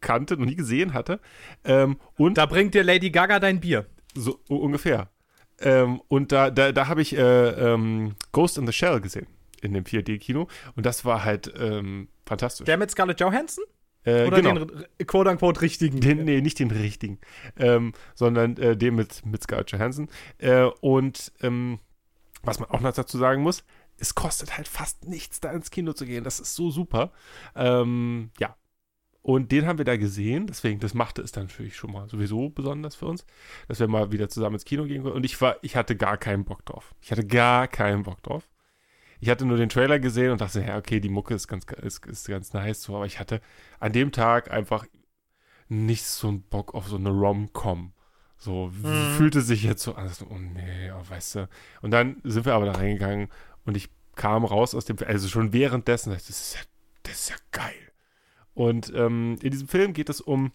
kannte, 0.00 0.36
noch 0.36 0.46
nie 0.46 0.56
gesehen 0.56 0.94
hatte. 0.94 1.20
Ähm, 1.64 1.98
und 2.16 2.38
Da 2.38 2.46
bringt 2.46 2.74
dir 2.74 2.82
Lady 2.84 3.10
Gaga 3.10 3.38
dein 3.38 3.60
Bier. 3.60 3.86
so 4.14 4.40
ungefähr. 4.48 5.10
Ähm, 5.60 6.00
und 6.08 6.32
da, 6.32 6.50
da, 6.50 6.72
da 6.72 6.88
habe 6.88 7.02
ich 7.02 7.16
äh, 7.16 7.20
ähm, 7.20 8.14
Ghost 8.32 8.58
in 8.58 8.66
the 8.66 8.72
Shell 8.72 9.00
gesehen 9.00 9.26
in 9.60 9.74
dem 9.74 9.84
4D-Kino 9.84 10.46
und 10.76 10.86
das 10.86 11.04
war 11.04 11.24
halt 11.24 11.52
ähm, 11.58 12.08
fantastisch. 12.26 12.66
Der 12.66 12.76
mit 12.76 12.90
Scarlett 12.90 13.20
Johansson? 13.20 13.64
äh, 14.08 14.26
Oder 14.26 14.42
genau. 14.42 14.64
den 14.64 15.06
quote-unquote 15.06 15.60
richtigen? 15.60 16.00
Den, 16.00 16.24
nee, 16.24 16.40
nicht 16.40 16.58
den 16.58 16.70
richtigen, 16.70 17.18
ähm, 17.56 17.92
sondern 18.14 18.56
äh, 18.56 18.76
den 18.76 18.94
mit, 18.94 19.24
mit 19.26 19.42
Scarlett 19.42 19.70
Johansson. 19.70 20.08
Äh, 20.38 20.64
und 20.80 21.32
ähm, 21.42 21.78
was 22.42 22.58
man 22.60 22.70
auch 22.70 22.80
noch 22.80 22.92
dazu 22.92 23.18
sagen 23.18 23.42
muss, 23.42 23.64
es 23.98 24.14
kostet 24.14 24.56
halt 24.56 24.68
fast 24.68 25.06
nichts, 25.06 25.40
da 25.40 25.50
ins 25.50 25.70
Kino 25.70 25.92
zu 25.92 26.06
gehen. 26.06 26.24
Das 26.24 26.40
ist 26.40 26.54
so 26.54 26.70
super. 26.70 27.12
Ähm, 27.56 28.30
ja. 28.38 28.54
Und 29.28 29.52
den 29.52 29.66
haben 29.66 29.76
wir 29.76 29.84
da 29.84 29.98
gesehen, 29.98 30.46
deswegen, 30.46 30.80
das 30.80 30.94
machte 30.94 31.20
es 31.20 31.32
dann 31.32 31.48
natürlich 31.48 31.76
schon 31.76 31.92
mal 31.92 32.08
sowieso 32.08 32.48
besonders 32.48 32.96
für 32.96 33.04
uns, 33.04 33.26
dass 33.68 33.78
wir 33.78 33.86
mal 33.86 34.10
wieder 34.10 34.30
zusammen 34.30 34.54
ins 34.54 34.64
Kino 34.64 34.84
gehen 34.84 35.02
konnten. 35.02 35.18
Und 35.18 35.24
ich 35.24 35.38
war, 35.42 35.56
ich 35.60 35.76
hatte 35.76 35.96
gar 35.96 36.16
keinen 36.16 36.46
Bock 36.46 36.64
drauf. 36.64 36.94
Ich 37.02 37.10
hatte 37.12 37.26
gar 37.26 37.68
keinen 37.68 38.04
Bock 38.04 38.22
drauf. 38.22 38.48
Ich 39.20 39.28
hatte 39.28 39.44
nur 39.44 39.58
den 39.58 39.68
Trailer 39.68 39.98
gesehen 39.98 40.30
und 40.32 40.40
dachte, 40.40 40.62
ja, 40.64 40.78
okay, 40.78 40.98
die 40.98 41.10
Mucke 41.10 41.34
ist 41.34 41.46
ganz, 41.46 41.66
ist, 41.82 42.06
ist 42.06 42.26
ganz 42.26 42.54
nice, 42.54 42.82
so, 42.82 42.96
aber 42.96 43.04
ich 43.04 43.20
hatte 43.20 43.42
an 43.80 43.92
dem 43.92 44.12
Tag 44.12 44.50
einfach 44.50 44.86
nicht 45.68 46.06
so 46.06 46.28
einen 46.28 46.40
Bock 46.44 46.74
auf 46.74 46.88
so 46.88 46.96
eine 46.96 47.10
Rom-Com. 47.10 47.92
So, 48.38 48.68
Mhm. 48.68 49.10
fühlte 49.18 49.42
sich 49.42 49.62
jetzt 49.62 49.82
so 49.82 49.94
an, 49.94 50.08
so, 50.08 50.26
oh 50.30 50.38
nee, 50.38 50.90
oh, 50.90 51.02
weißt 51.06 51.34
du. 51.34 51.48
Und 51.82 51.90
dann 51.90 52.16
sind 52.24 52.46
wir 52.46 52.54
aber 52.54 52.64
da 52.64 52.72
reingegangen 52.72 53.28
und 53.66 53.76
ich 53.76 53.90
kam 54.14 54.46
raus 54.46 54.74
aus 54.74 54.86
dem, 54.86 54.96
also 55.06 55.28
schon 55.28 55.52
währenddessen, 55.52 56.14
das 56.14 56.30
ist 56.30 56.54
ja, 56.54 56.60
das 57.02 57.12
ist 57.14 57.28
ja 57.28 57.36
geil. 57.52 57.74
Und 58.58 58.92
ähm, 58.92 59.38
in 59.40 59.52
diesem 59.52 59.68
Film 59.68 59.92
geht 59.92 60.08
es 60.08 60.20
um 60.20 60.50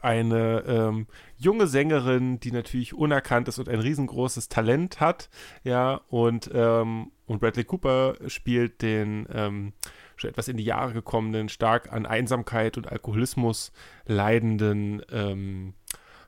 eine 0.00 0.62
ähm, 0.68 1.08
junge 1.36 1.66
Sängerin, 1.66 2.38
die 2.38 2.52
natürlich 2.52 2.94
unerkannt 2.94 3.48
ist 3.48 3.58
und 3.58 3.68
ein 3.68 3.80
riesengroßes 3.80 4.48
Talent 4.48 5.00
hat, 5.00 5.28
ja, 5.64 6.02
und, 6.06 6.48
ähm, 6.54 7.10
und 7.26 7.40
Bradley 7.40 7.64
Cooper 7.64 8.14
spielt 8.28 8.80
den 8.80 9.26
ähm, 9.32 9.72
schon 10.14 10.30
etwas 10.30 10.46
in 10.46 10.56
die 10.56 10.62
Jahre 10.62 10.92
gekommenen, 10.92 11.48
stark 11.48 11.92
an 11.92 12.06
Einsamkeit 12.06 12.76
und 12.76 12.86
Alkoholismus 12.86 13.72
leidenden 14.04 15.02
ähm, 15.10 15.74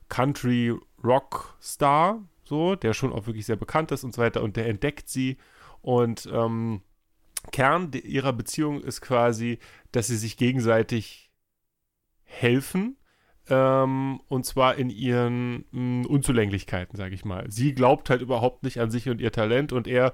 Country-Rock-Star, 0.09 2.25
so, 2.43 2.75
der 2.75 2.93
schon 2.93 3.13
auch 3.13 3.29
wirklich 3.29 3.47
sehr 3.47 3.55
bekannt 3.55 3.93
ist 3.93 4.03
und 4.03 4.17
so 4.17 4.21
weiter, 4.21 4.43
und 4.43 4.57
der 4.57 4.67
entdeckt 4.67 5.09
sie. 5.09 5.37
Und 5.81 6.29
ähm, 6.33 6.81
Kern 7.53 7.91
ihrer 7.93 8.33
Beziehung 8.33 8.83
ist 8.83 9.01
quasi, 9.01 9.59
dass 9.93 10.07
sie 10.09 10.17
sich 10.17 10.37
gegenseitig 10.37 11.31
helfen. 12.25 12.97
Ähm, 13.49 14.21
und 14.29 14.45
zwar 14.45 14.77
in 14.77 14.91
ihren 14.91 15.65
mh, 15.71 16.09
Unzulänglichkeiten, 16.09 16.97
sage 16.97 17.15
ich 17.15 17.25
mal. 17.25 17.51
Sie 17.51 17.75
glaubt 17.75 18.11
halt 18.11 18.21
überhaupt 18.21 18.63
nicht 18.63 18.79
an 18.81 18.91
sich 18.91 19.09
und 19.09 19.21
ihr 19.21 19.33
Talent 19.33 19.73
und 19.73 19.87
er 19.87 20.13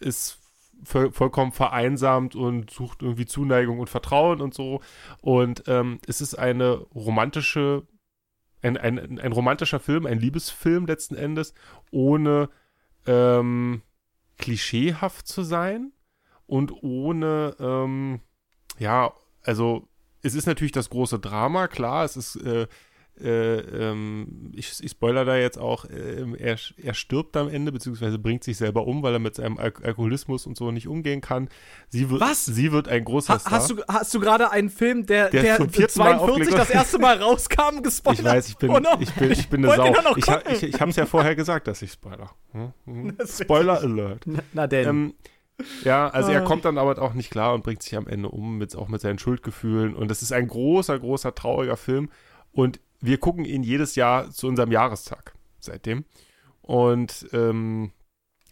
ist 0.00 0.40
voll, 0.82 1.12
vollkommen 1.12 1.52
vereinsamt 1.52 2.34
und 2.34 2.70
sucht 2.70 3.02
irgendwie 3.02 3.26
Zuneigung 3.26 3.78
und 3.78 3.88
Vertrauen 3.88 4.40
und 4.40 4.54
so. 4.54 4.80
Und 5.20 5.64
ähm, 5.66 6.00
es 6.06 6.20
ist 6.20 6.34
eine 6.34 6.78
romantische, 6.94 7.86
ein, 8.62 8.76
ein, 8.76 9.20
ein 9.20 9.32
romantischer 9.32 9.78
Film, 9.78 10.06
ein 10.06 10.18
Liebesfilm 10.18 10.86
letzten 10.86 11.14
Endes, 11.14 11.54
ohne 11.92 12.48
ähm, 13.06 13.82
klischeehaft 14.36 15.28
zu 15.28 15.42
sein 15.42 15.92
und 16.48 16.72
ohne, 16.82 17.54
ähm, 17.60 18.20
ja, 18.80 19.12
also 19.44 19.86
es 20.22 20.34
ist 20.34 20.46
natürlich 20.46 20.72
das 20.72 20.90
große 20.90 21.20
Drama, 21.20 21.68
klar, 21.68 22.04
es 22.04 22.16
ist, 22.16 22.36
äh, 22.36 22.66
äh, 23.20 23.58
ähm, 23.90 24.52
ich, 24.54 24.72
ich 24.80 24.90
spoiler 24.92 25.24
da 25.24 25.36
jetzt 25.36 25.58
auch, 25.58 25.84
äh, 25.86 26.24
er, 26.38 26.56
er 26.76 26.94
stirbt 26.94 27.36
am 27.36 27.48
Ende, 27.48 27.72
beziehungsweise 27.72 28.16
bringt 28.18 28.44
sich 28.44 28.56
selber 28.56 28.86
um, 28.86 29.02
weil 29.02 29.12
er 29.12 29.18
mit 29.18 29.34
seinem 29.34 29.58
Al 29.58 29.72
Alkoholismus 29.82 30.46
und 30.46 30.56
so 30.56 30.70
nicht 30.70 30.86
umgehen 30.86 31.20
kann. 31.20 31.48
Sie 31.88 32.10
wird, 32.10 32.20
Was? 32.20 32.44
Sie 32.44 32.70
wird 32.70 32.86
ein 32.88 33.04
großer 33.04 33.34
Ha 33.34 33.38
Star. 33.40 33.52
hast 33.52 33.70
du, 33.70 33.82
hast 33.88 34.14
du 34.14 34.20
gerade 34.20 34.52
einen 34.52 34.70
Film, 34.70 35.04
der, 35.06 35.30
Der 35.30 35.42
der, 35.42 35.56
zum 35.56 35.68
vierten 35.70 35.98
Mal 35.98 36.16
42 36.18 36.30
aufgelegt 36.30 36.58
das 36.58 36.70
erste 36.70 36.98
Mal 37.00 37.20
rauskam, 37.20 37.82
gespoilert? 37.82 38.20
ich 38.20 38.24
weiß, 38.24 38.48
ich 38.50 38.56
bin, 38.56 38.70
Oh 38.70 38.78
no. 38.78 38.90
ich 39.00 39.12
bin, 39.12 39.32
ich 39.32 39.48
bin 39.48 39.64
eine 39.66 39.74
Sau. 39.74 40.16
Ich, 40.16 40.28
ich, 40.28 40.74
ich 40.74 40.80
habe 40.80 40.90
es 40.90 40.96
ja 40.96 41.06
vorher 41.06 41.34
gesagt, 41.34 41.66
dass 41.66 41.82
ich 41.82 41.90
spoiler. 41.92 42.30
Hm? 42.84 43.16
Spoiler 43.26 43.80
Alert. 43.80 44.22
Na, 44.26 44.38
na 44.52 44.66
denn. 44.66 44.88
Ähm, 44.88 45.14
ja, 45.84 46.08
also 46.08 46.30
er 46.30 46.42
Ah. 46.42 46.44
kommt 46.44 46.64
dann 46.64 46.78
aber 46.78 47.00
auch 47.00 47.14
nicht 47.14 47.30
klar 47.30 47.54
und 47.54 47.62
bringt 47.64 47.82
sich 47.82 47.96
am 47.96 48.06
Ende 48.06 48.28
um, 48.28 48.58
mit, 48.58 48.74
auch 48.76 48.88
mit 48.88 49.00
seinen 49.00 49.18
Schuldgefühlen. 49.18 49.94
Und 49.94 50.08
das 50.08 50.22
ist 50.22 50.32
ein 50.32 50.48
großer, 50.48 50.98
großer, 50.98 51.34
trauriger 51.34 51.76
Film. 51.76 52.10
Und 52.52 52.80
wir 53.00 53.18
gucken 53.18 53.44
ihn 53.44 53.62
jedes 53.62 53.94
Jahr 53.94 54.30
zu 54.30 54.46
unserem 54.48 54.72
Jahrestag 54.72 55.34
seitdem. 55.60 56.04
Und, 56.62 57.28
ähm, 57.32 57.92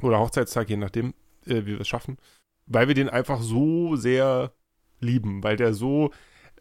oder 0.03 0.19
Hochzeitstag, 0.19 0.69
je 0.69 0.77
nachdem, 0.77 1.15
äh, 1.47 1.63
wie 1.63 1.67
wir 1.75 1.81
es 1.81 1.89
schaffen. 1.89 2.19
Weil 2.67 2.89
wir 2.89 2.95
den 2.95 3.09
einfach 3.09 3.41
so 3.41 3.97
sehr 3.97 4.53
lieben, 5.01 5.43
weil 5.43 5.57
der 5.57 5.75
so 5.75 6.11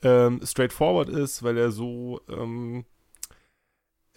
ähm, 0.03 0.41
straightforward 0.43 1.09
ist, 1.09 1.41
weil 1.43 1.57
er 1.57 1.71
so 1.71 2.21
ähm, 2.29 2.85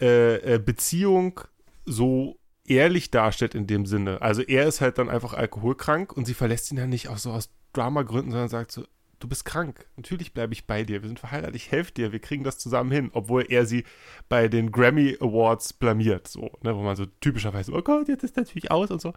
äh, 0.01 0.55
äh, 0.55 0.59
Beziehung 0.59 1.41
so 1.85 2.37
ehrlich 2.71 3.11
darstellt 3.11 3.55
in 3.55 3.67
dem 3.67 3.87
Sinne. 3.87 4.23
Also 4.23 4.43
er 4.43 4.67
ist 4.67 4.81
halt 4.81 4.99
dann 4.99 5.09
einfach 5.09 5.35
alkoholkrank 5.35 6.13
und 6.13 6.27
sie 6.27 6.35
verlässt 6.35 6.71
ihn 6.71 6.77
dann 6.77 6.91
nicht 6.91 7.09
auch 7.09 7.19
so 7.19 7.33
aus 7.33 7.51
Dramagründen, 7.73 8.33
sondern 8.33 8.49
sagt 8.49 8.73
so, 8.73 8.85
du 9.19 9.29
bist 9.29 9.45
krank. 9.45 9.87
Natürlich 9.97 10.33
bleibe 10.33 10.53
ich 10.53 10.67
bei 10.67 10.85
dir. 10.85 11.03
Wir 11.03 11.09
sind 11.09 11.19
verheiratet. 11.19 11.57
Ich 11.57 11.71
helfe 11.71 11.93
dir. 11.93 12.13
Wir 12.13 12.21
kriegen 12.21 12.45
das 12.45 12.59
zusammen 12.59 12.91
hin. 12.91 13.11
Obwohl 13.13 13.47
er 13.49 13.67
sie 13.67 13.85
bei 14.29 14.49
den 14.49 14.71
Grammy 14.71 15.17
Awards 15.21 15.73
blamiert. 15.73 16.29
So, 16.29 16.51
ne, 16.63 16.77
wo 16.77 16.83
man 16.83 16.97
so 16.97 17.07
typischerweise, 17.07 17.73
oh 17.73 17.83
Gott, 17.83 18.09
jetzt 18.09 18.25
ist 18.25 18.37
natürlich 18.37 18.71
aus 18.71 18.91
und 18.91 19.01
so. 19.01 19.13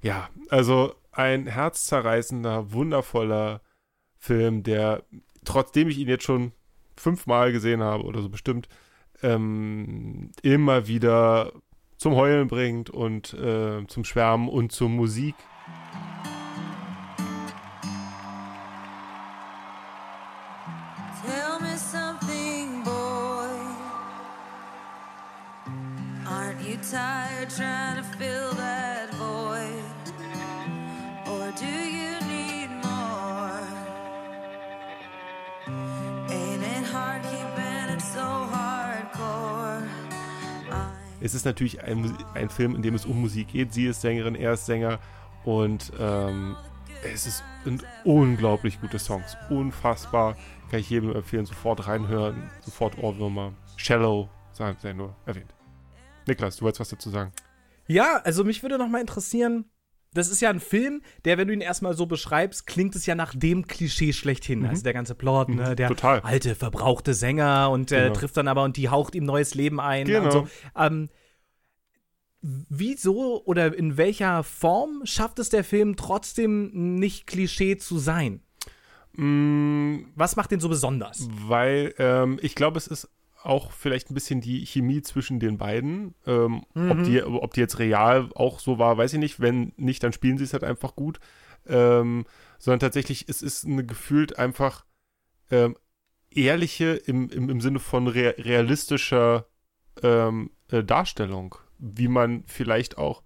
Ja, 0.00 0.28
also 0.48 0.94
ein 1.12 1.46
herzzerreißender, 1.46 2.72
wundervoller 2.72 3.60
Film, 4.18 4.62
der, 4.62 5.04
trotzdem 5.44 5.88
ich 5.88 5.98
ihn 5.98 6.08
jetzt 6.08 6.24
schon 6.24 6.52
fünfmal 6.96 7.52
gesehen 7.52 7.82
habe 7.82 8.04
oder 8.04 8.22
so 8.22 8.28
bestimmt, 8.28 8.68
ähm, 9.22 10.32
immer 10.42 10.88
wieder 10.88 11.52
zum 12.02 12.16
Heulen 12.16 12.48
bringt 12.48 12.90
und 12.90 13.32
äh, 13.32 13.86
zum 13.86 14.04
Schwärmen 14.04 14.48
und 14.48 14.72
zur 14.72 14.88
Musik. 14.88 15.36
Es 41.22 41.34
ist 41.34 41.44
natürlich 41.44 41.82
ein, 41.82 42.12
ein 42.34 42.48
Film, 42.48 42.74
in 42.74 42.82
dem 42.82 42.94
es 42.94 43.06
um 43.06 43.20
Musik 43.20 43.48
geht. 43.48 43.72
Sie 43.72 43.86
ist 43.86 44.00
Sängerin, 44.00 44.34
er 44.34 44.54
ist 44.54 44.66
Sänger 44.66 44.98
und 45.44 45.92
ähm, 45.98 46.56
es 47.04 47.26
ist 47.26 47.44
sind 47.64 47.84
unglaublich 48.04 48.80
gute 48.80 48.98
Songs. 48.98 49.36
Unfassbar. 49.48 50.36
Kann 50.70 50.80
ich 50.80 50.90
jedem 50.90 51.14
empfehlen, 51.14 51.46
sofort 51.46 51.86
reinhören, 51.86 52.50
sofort 52.60 52.98
Ohrwürmer. 52.98 53.52
Shallow, 53.76 54.28
sei 54.52 54.74
sei 54.80 54.92
nur 54.92 55.14
erwähnt. 55.26 55.54
Niklas, 56.26 56.56
du 56.56 56.64
wolltest 56.64 56.80
was 56.80 56.88
dazu 56.88 57.10
sagen? 57.10 57.32
Ja, 57.86 58.16
also 58.24 58.44
mich 58.44 58.62
würde 58.62 58.78
noch 58.78 58.88
mal 58.88 59.00
interessieren, 59.00 59.66
das 60.14 60.28
ist 60.28 60.40
ja 60.42 60.50
ein 60.50 60.60
Film, 60.60 61.02
der, 61.24 61.38
wenn 61.38 61.48
du 61.48 61.54
ihn 61.54 61.60
erstmal 61.60 61.94
so 61.94 62.06
beschreibst, 62.06 62.66
klingt 62.66 62.94
es 62.96 63.06
ja 63.06 63.14
nach 63.14 63.34
dem 63.34 63.66
Klischee 63.66 64.12
schlechthin. 64.12 64.64
Also 64.66 64.82
der 64.82 64.92
ganze 64.92 65.14
Plot, 65.14 65.48
ne? 65.48 65.70
Mhm, 65.70 65.76
Der 65.76 65.88
total. 65.88 66.20
alte, 66.20 66.54
verbrauchte 66.54 67.14
Sänger 67.14 67.70
und 67.70 67.90
äh, 67.92 68.02
Genau. 68.04 68.14
trifft 68.14 68.36
dann 68.36 68.48
aber 68.48 68.62
und 68.64 68.76
die 68.76 68.88
haucht 68.88 69.14
ihm 69.14 69.24
neues 69.24 69.54
Leben 69.54 69.80
ein 69.80 70.06
Genau. 70.06 70.24
und 70.24 70.30
so. 70.32 70.48
Ähm, 70.76 71.08
wieso 72.40 73.42
oder 73.44 73.74
in 73.76 73.96
welcher 73.96 74.42
Form 74.42 75.02
schafft 75.04 75.38
es 75.38 75.48
der 75.48 75.64
Film 75.64 75.96
trotzdem 75.96 76.96
nicht 76.96 77.26
Klischee 77.26 77.76
zu 77.76 77.98
sein? 77.98 78.40
Mm, 79.14 80.06
Was 80.14 80.36
macht 80.36 80.50
den 80.50 80.60
so 80.60 80.68
besonders? 80.68 81.28
weil 81.46 81.94
ähm, 81.98 82.38
ich 82.42 82.54
glaube, 82.54 82.78
es 82.78 82.86
ist 82.86 83.08
auch 83.44 83.72
vielleicht 83.72 84.10
ein 84.10 84.14
bisschen 84.14 84.40
die 84.40 84.64
Chemie 84.66 85.02
zwischen 85.02 85.40
den 85.40 85.58
beiden. 85.58 86.14
Ähm, 86.26 86.64
ob, 86.74 87.04
die, 87.04 87.22
ob 87.22 87.54
die 87.54 87.60
jetzt 87.60 87.78
real 87.78 88.30
auch 88.34 88.60
so 88.60 88.78
war, 88.78 88.96
weiß 88.96 89.12
ich 89.12 89.18
nicht. 89.18 89.40
Wenn 89.40 89.72
nicht, 89.76 90.02
dann 90.02 90.12
spielen 90.12 90.38
sie 90.38 90.44
es 90.44 90.52
halt 90.52 90.64
einfach 90.64 90.94
gut. 90.94 91.20
Ähm, 91.66 92.24
sondern 92.58 92.80
tatsächlich, 92.80 93.28
es 93.28 93.42
ist 93.42 93.64
eine 93.64 93.84
gefühlt 93.84 94.38
einfach 94.38 94.84
ähm, 95.50 95.76
ehrliche 96.30 96.94
im, 96.94 97.28
im, 97.30 97.50
im 97.50 97.60
Sinne 97.60 97.78
von 97.78 98.08
rea- 98.08 98.34
realistischer 98.38 99.46
ähm, 100.02 100.50
äh, 100.70 100.82
Darstellung, 100.82 101.56
wie 101.78 102.08
man 102.08 102.44
vielleicht 102.46 102.98
auch 102.98 103.22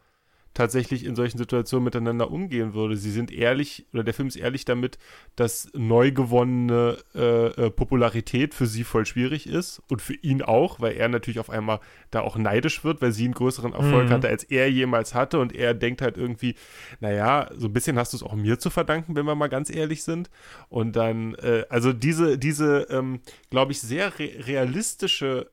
tatsächlich 0.56 1.04
in 1.04 1.14
solchen 1.14 1.38
Situationen 1.38 1.84
miteinander 1.84 2.30
umgehen 2.30 2.74
würde. 2.74 2.96
Sie 2.96 3.10
sind 3.10 3.30
ehrlich, 3.30 3.86
oder 3.92 4.02
der 4.02 4.14
Film 4.14 4.28
ist 4.28 4.36
ehrlich 4.36 4.64
damit, 4.64 4.98
dass 5.36 5.68
neu 5.74 6.10
gewonnene 6.12 6.96
äh, 7.14 7.46
äh, 7.66 7.70
Popularität 7.70 8.54
für 8.54 8.66
sie 8.66 8.82
voll 8.82 9.04
schwierig 9.06 9.46
ist 9.46 9.82
und 9.90 10.00
für 10.00 10.14
ihn 10.14 10.40
auch, 10.42 10.80
weil 10.80 10.94
er 10.96 11.08
natürlich 11.08 11.38
auf 11.38 11.50
einmal 11.50 11.80
da 12.10 12.20
auch 12.22 12.36
neidisch 12.36 12.84
wird, 12.84 13.02
weil 13.02 13.12
sie 13.12 13.24
einen 13.24 13.34
größeren 13.34 13.74
Erfolg 13.74 14.08
Mhm. 14.08 14.12
hatte, 14.14 14.28
als 14.28 14.44
er 14.44 14.70
jemals 14.70 15.14
hatte 15.14 15.38
und 15.38 15.54
er 15.54 15.74
denkt 15.74 16.00
halt 16.00 16.16
irgendwie, 16.16 16.54
naja, 17.00 17.50
so 17.54 17.66
ein 17.68 17.72
bisschen 17.74 17.98
hast 17.98 18.14
du 18.14 18.16
es 18.16 18.22
auch 18.22 18.34
mir 18.34 18.58
zu 18.58 18.70
verdanken, 18.70 19.14
wenn 19.14 19.26
wir 19.26 19.34
mal 19.34 19.48
ganz 19.48 19.68
ehrlich 19.70 20.02
sind. 20.04 20.30
Und 20.70 20.96
dann, 20.96 21.34
äh, 21.34 21.64
also 21.68 21.92
diese, 21.92 22.38
diese, 22.38 22.86
ähm, 22.90 23.20
glaube 23.50 23.72
ich, 23.72 23.80
sehr 23.80 24.18
re 24.18 24.30
realistische 24.46 25.50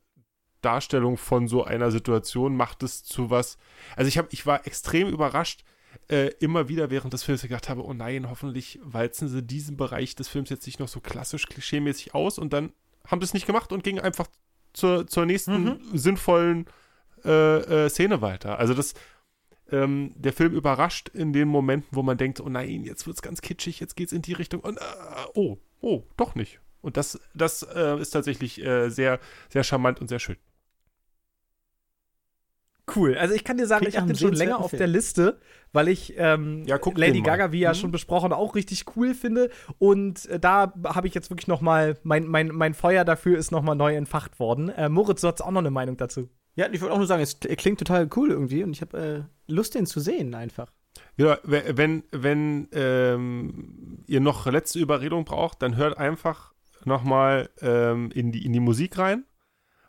Darstellung 0.63 1.17
von 1.17 1.47
so 1.47 1.63
einer 1.63 1.91
Situation 1.91 2.55
macht 2.55 2.83
es 2.83 3.03
zu 3.03 3.29
was. 3.29 3.57
Also 3.95 4.07
ich 4.07 4.17
habe, 4.17 4.29
ich 4.31 4.45
war 4.45 4.65
extrem 4.65 5.07
überrascht, 5.07 5.63
äh, 6.09 6.29
immer 6.39 6.69
wieder 6.69 6.89
während 6.89 7.13
des 7.13 7.23
Films 7.23 7.41
gedacht 7.43 7.69
habe, 7.69 7.85
oh 7.85 7.93
nein, 7.93 8.29
hoffentlich 8.29 8.79
walzen 8.83 9.27
sie 9.27 9.43
diesen 9.43 9.77
Bereich 9.77 10.15
des 10.15 10.27
Films 10.27 10.49
jetzt 10.49 10.65
nicht 10.65 10.79
noch 10.79 10.87
so 10.87 10.99
klassisch 10.99 11.47
klischeemäßig 11.47 12.15
aus 12.15 12.39
und 12.39 12.53
dann 12.53 12.73
haben 13.07 13.21
sie 13.21 13.25
es 13.25 13.33
nicht 13.33 13.45
gemacht 13.45 13.71
und 13.71 13.83
gingen 13.83 13.99
einfach 13.99 14.27
zur, 14.73 15.07
zur 15.07 15.25
nächsten 15.25 15.79
sinnvollen 15.93 16.65
äh, 17.23 17.85
äh, 17.85 17.89
Szene 17.89 18.21
weiter. 18.21 18.59
Also 18.59 18.73
das, 18.73 18.95
ähm, 19.71 20.13
der 20.15 20.33
Film 20.33 20.53
überrascht 20.53 21.09
in 21.09 21.31
den 21.31 21.47
Momenten, 21.47 21.89
wo 21.91 22.03
man 22.03 22.17
denkt, 22.17 22.39
oh 22.41 22.49
nein, 22.49 22.83
jetzt 22.83 23.07
wird 23.07 23.17
es 23.17 23.21
ganz 23.21 23.41
kitschig, 23.41 23.79
jetzt 23.79 23.95
geht 23.95 24.07
es 24.07 24.13
in 24.13 24.21
die 24.21 24.33
Richtung 24.33 24.61
und 24.61 24.77
äh, 24.77 24.81
oh, 25.35 25.57
oh, 25.81 26.03
doch 26.17 26.35
nicht. 26.35 26.59
Und 26.81 26.97
das, 26.97 27.19
das 27.33 27.63
äh, 27.63 27.97
ist 27.99 28.11
tatsächlich 28.11 28.61
äh, 28.61 28.89
sehr, 28.89 29.19
sehr 29.49 29.63
charmant 29.63 30.01
und 30.01 30.09
sehr 30.09 30.19
schön. 30.19 30.37
Cool. 32.95 33.17
Also 33.17 33.33
ich 33.35 33.43
kann 33.43 33.57
dir 33.57 33.67
sagen, 33.67 33.81
Klingt 33.81 33.93
ich 33.95 33.99
habe 33.99 34.07
den 34.11 34.17
schon 34.17 34.33
länger 34.33 34.59
auf 34.59 34.69
Film. 34.71 34.77
der 34.79 34.87
Liste, 34.87 35.39
weil 35.71 35.87
ich 35.87 36.13
ähm, 36.17 36.63
Ja, 36.65 36.77
guck 36.77 36.97
Lady 36.97 37.19
mal. 37.19 37.25
Gaga, 37.25 37.51
wie 37.51 37.59
ja 37.59 37.71
Mhm. 37.71 37.75
schon 37.75 37.91
besprochen, 37.91 38.33
auch 38.33 38.55
richtig 38.55 38.85
cool 38.95 39.13
finde. 39.13 39.49
Und 39.79 40.25
äh, 40.27 40.39
da 40.39 40.73
habe 40.85 41.07
ich 41.07 41.13
jetzt 41.13 41.29
wirklich 41.29 41.47
noch 41.47 41.61
mal, 41.61 41.97
mein, 42.03 42.27
mein, 42.27 42.49
mein 42.49 42.73
Feuer 42.73 43.03
dafür 43.05 43.37
ist 43.37 43.51
noch 43.51 43.61
mal 43.63 43.75
neu 43.75 43.95
entfacht 43.95 44.39
worden. 44.39 44.69
Äh, 44.69 44.89
Moritz, 44.89 45.21
du 45.21 45.27
hast 45.27 45.41
auch 45.41 45.51
noch 45.51 45.59
eine 45.61 45.71
Meinung 45.71 45.97
dazu. 45.97 46.29
Ja, 46.55 46.67
ich 46.71 46.81
wollte 46.81 46.93
auch 46.93 46.99
nur 46.99 47.07
sagen, 47.07 47.23
es 47.23 47.39
klingt 47.39 47.79
total 47.79 48.07
cool 48.15 48.29
irgendwie 48.29 48.63
und 48.63 48.71
ich 48.71 48.81
habe 48.81 49.27
äh, 49.47 49.51
Lust, 49.51 49.73
den 49.75 49.85
zu 49.87 49.99
sehen 49.99 50.35
einfach. 50.35 50.71
Ja, 51.17 51.39
we- 51.43 51.63
wenn, 51.75 52.03
wenn 52.11 52.67
ähm, 53.17 54.03
ihr 54.07 54.19
noch 54.19 54.45
letzte 54.45 54.79
Überredung 54.79 55.25
braucht, 55.25 55.61
dann 55.61 55.75
hört 55.75 55.97
einfach 55.97 56.53
nochmal 56.85 57.49
ähm, 57.61 58.11
in, 58.13 58.31
die, 58.31 58.45
in 58.45 58.53
die 58.53 58.59
Musik 58.59 58.97
rein, 58.97 59.25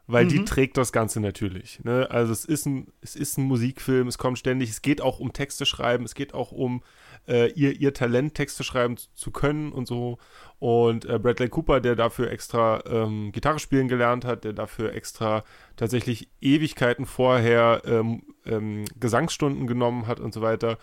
weil 0.07 0.27
die 0.27 0.41
Mhm. 0.41 0.47
trägt 0.47 0.77
das 0.77 0.93
Ganze 0.93 1.21
natürlich. 1.21 1.83
Ne? 1.83 2.11
Also 2.11 2.33
es 2.33 2.45
ist, 2.45 2.67
ein, 2.67 2.93
es 3.01 3.17
ist 3.17 3.39
ein 3.39 3.45
Musikfilm, 3.45 4.07
es 4.07 4.19
kommt 4.19 4.39
ständig, 4.39 4.71
es 4.71 4.83
geht 4.83 5.01
auch 5.01 5.19
um 5.19 5.33
Texte 5.33 5.65
schreiben, 5.67 6.05
es 6.05 6.15
geht 6.15 6.35
auch 6.35 6.53
um 6.53 6.83
äh, 7.27 7.51
ihr, 7.53 7.73
ihr 7.81 7.95
Talent, 7.95 8.35
Texte 8.35 8.65
schreiben 8.65 8.99
zu, 8.99 9.09
zu 9.15 9.31
können 9.31 9.73
und 9.73 9.87
so. 9.87 10.19
Und 10.59 11.07
äh, 11.07 11.19
Bradley 11.19 11.49
Cooper, 11.49 11.81
der 11.81 11.97
dafür 11.97 12.31
extra 12.31 12.83
ähm, 12.87 13.33
Gitarre 13.33 13.59
spielen 13.59 13.89
gelernt 13.89 14.25
hat, 14.27 14.45
der 14.45 14.53
dafür 14.53 14.93
extra 14.93 15.43
tatsächlich 15.77 16.29
Ewigkeiten 16.41 17.07
vorher 17.07 17.83
ähm, 17.87 18.25
ähm, 18.45 18.85
Gesangsstunden 19.01 19.67
genommen 19.67 20.07
hat 20.07 20.21
und 20.21 20.35
so 20.35 20.43
weiter. 20.43 20.79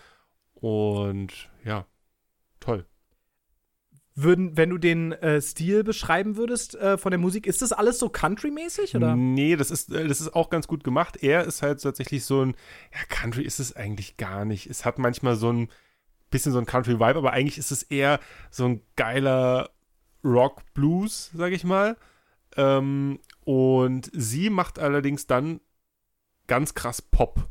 Und 0.54 1.48
ja, 1.64 1.86
toll. 2.60 2.86
Würden, 4.14 4.58
wenn 4.58 4.68
du 4.68 4.76
den 4.76 5.12
äh, 5.12 5.40
Stil 5.40 5.84
beschreiben 5.84 6.36
würdest 6.36 6.74
äh, 6.74 6.98
von 6.98 7.10
der 7.12 7.18
Musik, 7.18 7.46
ist 7.46 7.62
das 7.62 7.72
alles 7.72 7.98
so 7.98 8.10
country-mäßig? 8.10 8.92
Nee, 9.16 9.56
das 9.56 9.70
ist, 9.70 9.90
äh, 9.90 10.06
das 10.06 10.20
ist 10.20 10.34
auch 10.34 10.50
ganz 10.50 10.66
gut 10.66 10.84
gemacht. 10.84 11.22
Er 11.22 11.44
ist 11.44 11.62
halt 11.62 11.82
tatsächlich 11.82 12.24
so 12.24 12.44
ein, 12.44 12.54
ja, 12.92 13.00
Country 13.08 13.42
ist 13.42 13.58
es 13.58 13.74
eigentlich 13.74 14.18
gar 14.18 14.44
nicht. 14.44 14.66
Es 14.66 14.84
hat 14.84 14.98
manchmal 14.98 15.36
so 15.36 15.50
ein 15.50 15.68
bisschen 16.30 16.52
so 16.52 16.58
ein 16.58 16.66
Country-Vibe, 16.66 17.16
aber 17.16 17.32
eigentlich 17.32 17.56
ist 17.56 17.72
es 17.72 17.84
eher 17.84 18.20
so 18.50 18.66
ein 18.66 18.82
geiler 18.96 19.70
Rock-Blues, 20.24 21.30
sag 21.34 21.52
ich 21.52 21.64
mal. 21.64 21.96
Ähm, 22.56 23.18
und 23.44 24.10
sie 24.12 24.50
macht 24.50 24.78
allerdings 24.78 25.26
dann 25.26 25.60
ganz 26.48 26.74
krass 26.74 27.00
Pop. 27.00 27.48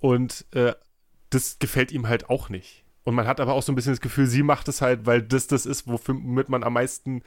Und 0.00 0.44
äh, 0.52 0.74
das 1.30 1.58
gefällt 1.58 1.92
ihm 1.92 2.08
halt 2.08 2.28
auch 2.28 2.48
nicht. 2.48 2.81
Und 3.04 3.14
man 3.14 3.26
hat 3.26 3.40
aber 3.40 3.52
auch 3.54 3.62
so 3.62 3.72
ein 3.72 3.74
bisschen 3.74 3.92
das 3.92 4.00
Gefühl, 4.00 4.26
sie 4.26 4.42
macht 4.42 4.68
es 4.68 4.80
halt, 4.80 5.06
weil 5.06 5.22
das 5.22 5.46
das 5.46 5.66
ist, 5.66 5.86
womit 5.86 6.48
man 6.48 6.62
am 6.62 6.74
meisten 6.74 7.22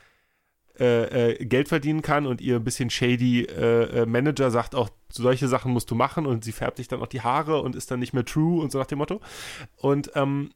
äh, 0.80 1.32
äh, 1.32 1.46
Geld 1.46 1.70
verdienen 1.70 2.02
kann 2.02 2.26
und 2.26 2.42
ihr 2.42 2.58
ein 2.58 2.64
bisschen 2.64 2.90
shady 2.90 3.44
äh, 3.44 4.02
äh, 4.02 4.06
Manager 4.06 4.52
sagt 4.52 4.76
auch, 4.76 4.90
solche 5.10 5.48
Sachen 5.48 5.72
musst 5.72 5.90
du 5.90 5.96
machen 5.96 6.26
und 6.26 6.44
sie 6.44 6.52
färbt 6.52 6.78
sich 6.78 6.90
dann 6.90 7.02
auch 7.02 7.08
die 7.08 7.22
Haare 7.22 7.62
und 7.62 7.76
ist 7.76 7.92
dann 7.92 8.00
nicht 8.00 8.14
mehr 8.14 8.26
true 8.26 8.62
und 8.62 8.74
so 8.74 8.80
nach 8.80 8.86
dem 8.86 8.98
Motto. 8.98 9.22
Und 9.78 10.12
ähm, 10.16 10.52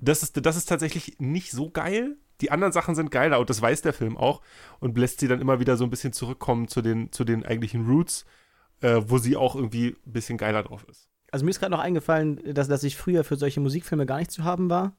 das, 0.00 0.24
ist, 0.24 0.44
das 0.44 0.56
ist 0.56 0.68
tatsächlich 0.68 1.20
nicht 1.20 1.52
so 1.52 1.70
geil. 1.70 2.16
Die 2.40 2.50
anderen 2.50 2.72
Sachen 2.72 2.96
sind 2.96 3.12
geiler 3.12 3.38
und 3.38 3.48
das 3.48 3.62
weiß 3.62 3.82
der 3.82 3.92
Film 3.92 4.16
auch 4.16 4.42
und 4.80 4.98
lässt 4.98 5.20
sie 5.20 5.28
dann 5.28 5.40
immer 5.40 5.60
wieder 5.60 5.76
so 5.76 5.84
ein 5.84 5.90
bisschen 5.90 6.12
zurückkommen 6.12 6.66
zu 6.66 6.82
den, 6.82 7.12
zu 7.12 7.22
den 7.22 7.46
eigentlichen 7.46 7.86
Roots, 7.86 8.24
äh, 8.80 9.02
wo 9.06 9.18
sie 9.18 9.36
auch 9.36 9.54
irgendwie 9.54 9.96
ein 10.04 10.12
bisschen 10.12 10.36
geiler 10.36 10.64
drauf 10.64 10.84
ist. 10.90 11.11
Also 11.32 11.44
mir 11.44 11.50
ist 11.50 11.58
gerade 11.58 11.72
noch 11.72 11.80
eingefallen, 11.80 12.54
dass, 12.54 12.68
dass 12.68 12.84
ich 12.84 12.96
früher 12.96 13.24
für 13.24 13.36
solche 13.36 13.58
Musikfilme 13.58 14.06
gar 14.06 14.18
nicht 14.18 14.30
zu 14.30 14.44
haben 14.44 14.70
war. 14.70 14.96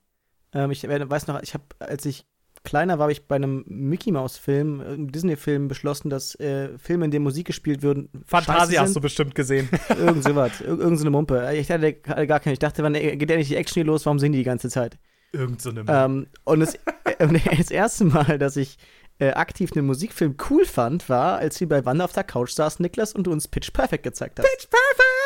Ähm, 0.52 0.72
ich 0.72 0.84
weiß 0.88 1.28
noch, 1.28 1.42
ich 1.42 1.54
habe, 1.54 1.64
als 1.80 2.06
ich 2.06 2.26
kleiner 2.64 2.98
war, 2.98 3.04
habe 3.04 3.12
ich 3.12 3.28
bei 3.28 3.36
einem 3.36 3.64
Mickey 3.68 4.12
Mouse 4.12 4.38
Film, 4.38 4.82
äh, 4.82 4.86
einem 4.86 5.12
Disney-Film 5.12 5.68
beschlossen, 5.68 6.10
dass 6.10 6.36
äh, 6.40 6.78
Filme, 6.78 7.06
in 7.06 7.12
denen 7.12 7.24
Musik 7.24 7.48
gespielt 7.48 7.82
würden, 7.82 8.10
Fantasie 8.26 8.80
hast 8.80 8.96
du 8.96 9.02
bestimmt 9.02 9.36
gesehen. 9.36 9.70
Irgend 9.90 10.24
sowas, 10.24 10.62
ir 10.62 10.68
irgend 10.68 10.98
so 10.98 11.04
eine 11.04 11.12
Mumpe. 11.12 11.54
Ich 11.56 11.70
hatte 11.70 11.94
gar 11.94 12.40
keine, 12.40 12.54
ich 12.54 12.60
dachte, 12.60 12.84
wann 12.84 12.94
geht 12.94 13.30
ja 13.30 13.38
nicht 13.38 13.52
die 13.52 13.56
Action 13.56 13.76
hier 13.76 13.86
los, 13.86 14.06
warum 14.06 14.20
singen 14.20 14.34
die 14.34 14.40
die 14.40 14.44
ganze 14.44 14.70
Zeit? 14.70 14.98
Irgend 15.34 15.62
so 15.62 15.70
eine. 15.70 15.84
Ähm, 15.88 16.28
und 16.46 16.62
das, 16.62 16.76
äh, 16.76 17.28
das 17.58 17.72
erste 17.72 18.06
Mal, 18.06 18.40
dass 18.40 18.56
ich 18.56 18.78
äh, 19.20 19.32
aktiv 19.32 19.72
einen 19.76 19.86
Musikfilm 19.86 20.36
cool 20.50 20.66
fand, 20.66 21.10
war, 21.10 21.38
als 21.38 21.60
wir 21.60 21.68
bei 21.70 21.86
Wander 21.86 22.06
auf 22.06 22.14
der 22.14 22.24
Couch 22.24 22.52
saßen, 22.52 22.82
Niklas, 22.82 23.14
und 23.14 23.28
du 23.28 23.32
uns 23.32 23.48
Pitch 23.48 23.72
Perfect 23.72 24.04
gezeigt 24.04 24.40
hast. 24.40 24.46
Pitch 24.46 24.70
Perfect! 24.70 25.23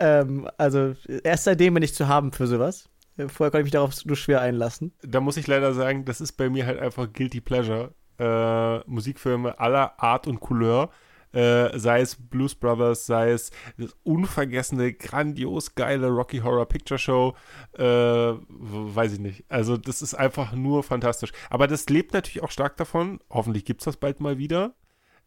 Ähm, 0.00 0.48
also, 0.58 0.94
erst 1.22 1.44
seitdem 1.44 1.74
bin 1.74 1.82
ich 1.82 1.94
zu 1.94 2.08
haben 2.08 2.32
für 2.32 2.46
sowas. 2.46 2.88
Vorher 3.16 3.50
konnte 3.50 3.58
ich 3.58 3.64
mich 3.64 3.72
darauf 3.72 4.04
nur 4.04 4.16
schwer 4.16 4.40
einlassen. 4.40 4.92
Da 5.02 5.20
muss 5.20 5.36
ich 5.36 5.46
leider 5.46 5.72
sagen, 5.72 6.04
das 6.04 6.20
ist 6.20 6.32
bei 6.32 6.50
mir 6.50 6.66
halt 6.66 6.80
einfach 6.80 7.12
Guilty 7.12 7.40
Pleasure. 7.40 7.94
Äh, 8.18 8.78
Musikfilme 8.88 9.58
aller 9.58 10.00
Art 10.00 10.26
und 10.26 10.40
Couleur. 10.40 10.90
Äh, 11.32 11.76
sei 11.76 12.00
es 12.00 12.14
Blues 12.14 12.54
Brothers, 12.54 13.06
sei 13.06 13.32
es 13.32 13.50
das 13.76 13.96
unvergessene, 14.04 14.92
grandios 14.92 15.74
geile 15.74 16.06
Rocky 16.06 16.38
Horror 16.38 16.66
Picture 16.66 16.96
Show, 16.96 17.34
äh, 17.76 17.82
weiß 17.82 19.14
ich 19.14 19.18
nicht. 19.18 19.44
Also 19.48 19.76
das 19.76 20.00
ist 20.00 20.14
einfach 20.14 20.52
nur 20.52 20.84
fantastisch. 20.84 21.32
Aber 21.50 21.66
das 21.66 21.88
lebt 21.88 22.14
natürlich 22.14 22.44
auch 22.44 22.52
stark 22.52 22.76
davon, 22.76 23.18
hoffentlich 23.30 23.64
gibt 23.64 23.80
es 23.80 23.86
das 23.86 23.96
bald 23.96 24.20
mal 24.20 24.38
wieder, 24.38 24.76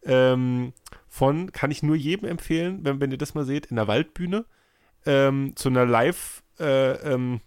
ähm, 0.07 0.73
von, 1.07 1.51
kann 1.51 1.69
ich 1.71 1.83
nur 1.83 1.95
jedem 1.95 2.27
empfehlen, 2.27 2.79
wenn, 2.83 2.99
wenn 3.01 3.11
ihr 3.11 3.17
das 3.17 3.35
mal 3.35 3.45
seht, 3.45 3.67
in 3.67 3.75
der 3.75 3.87
Waldbühne, 3.87 4.45
ähm, 5.05 5.55
zu 5.55 5.69
einer 5.69 5.85
Live- 5.85 6.43
äh, 6.59 6.93
ähm, 7.13 7.41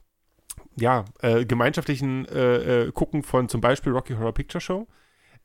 ja, 0.77 1.05
äh, 1.21 1.45
gemeinschaftlichen 1.45 2.27
äh, 2.27 2.85
äh, 2.85 2.93
Gucken 2.93 3.23
von 3.23 3.49
zum 3.49 3.61
Beispiel 3.61 3.93
Rocky 3.93 4.15
Horror 4.15 4.33
Picture 4.33 4.61
Show. 4.61 4.87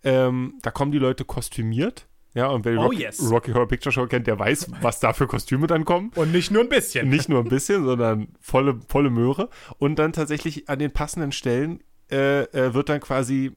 Ähm, 0.04 0.60
da 0.62 0.70
kommen 0.72 0.92
die 0.92 1.00
Leute 1.00 1.26
kostümiert. 1.26 2.08
Ja, 2.36 2.48
und 2.48 2.64
wer 2.66 2.78
Oh, 2.78 2.84
Rocky, 2.84 3.02
yes. 3.02 3.32
Rocky 3.32 3.52
Horror 3.54 3.68
Picture 3.68 3.92
Show 3.92 4.06
kennt, 4.08 4.28
der 4.28 4.38
weiß, 4.38 4.70
was 4.82 5.00
da 5.00 5.14
für 5.14 5.26
Kostüme 5.26 5.68
dann 5.68 5.84
kommen. 5.84 6.12
Und 6.16 6.32
nicht 6.32 6.52
nur 6.52 6.62
ein 6.62 6.70
bisschen. 6.70 7.10
Nicht 7.10 7.28
nur 7.28 7.40
ein 7.40 7.50
bisschen, 7.50 7.86
sondern 7.86 8.28
volle, 8.40 8.80
volle 8.88 9.10
Möhre. 9.10 9.50
Und 9.80 9.98
dann 9.98 10.14
tatsächlich 10.14 10.70
an 10.70 10.78
den 10.80 10.92
passenden 10.92 11.32
Stellen 11.32 11.82
äh, 12.12 12.44
äh, 12.44 12.74
wird 12.74 12.90
dann 12.90 13.00
quasi, 13.00 13.54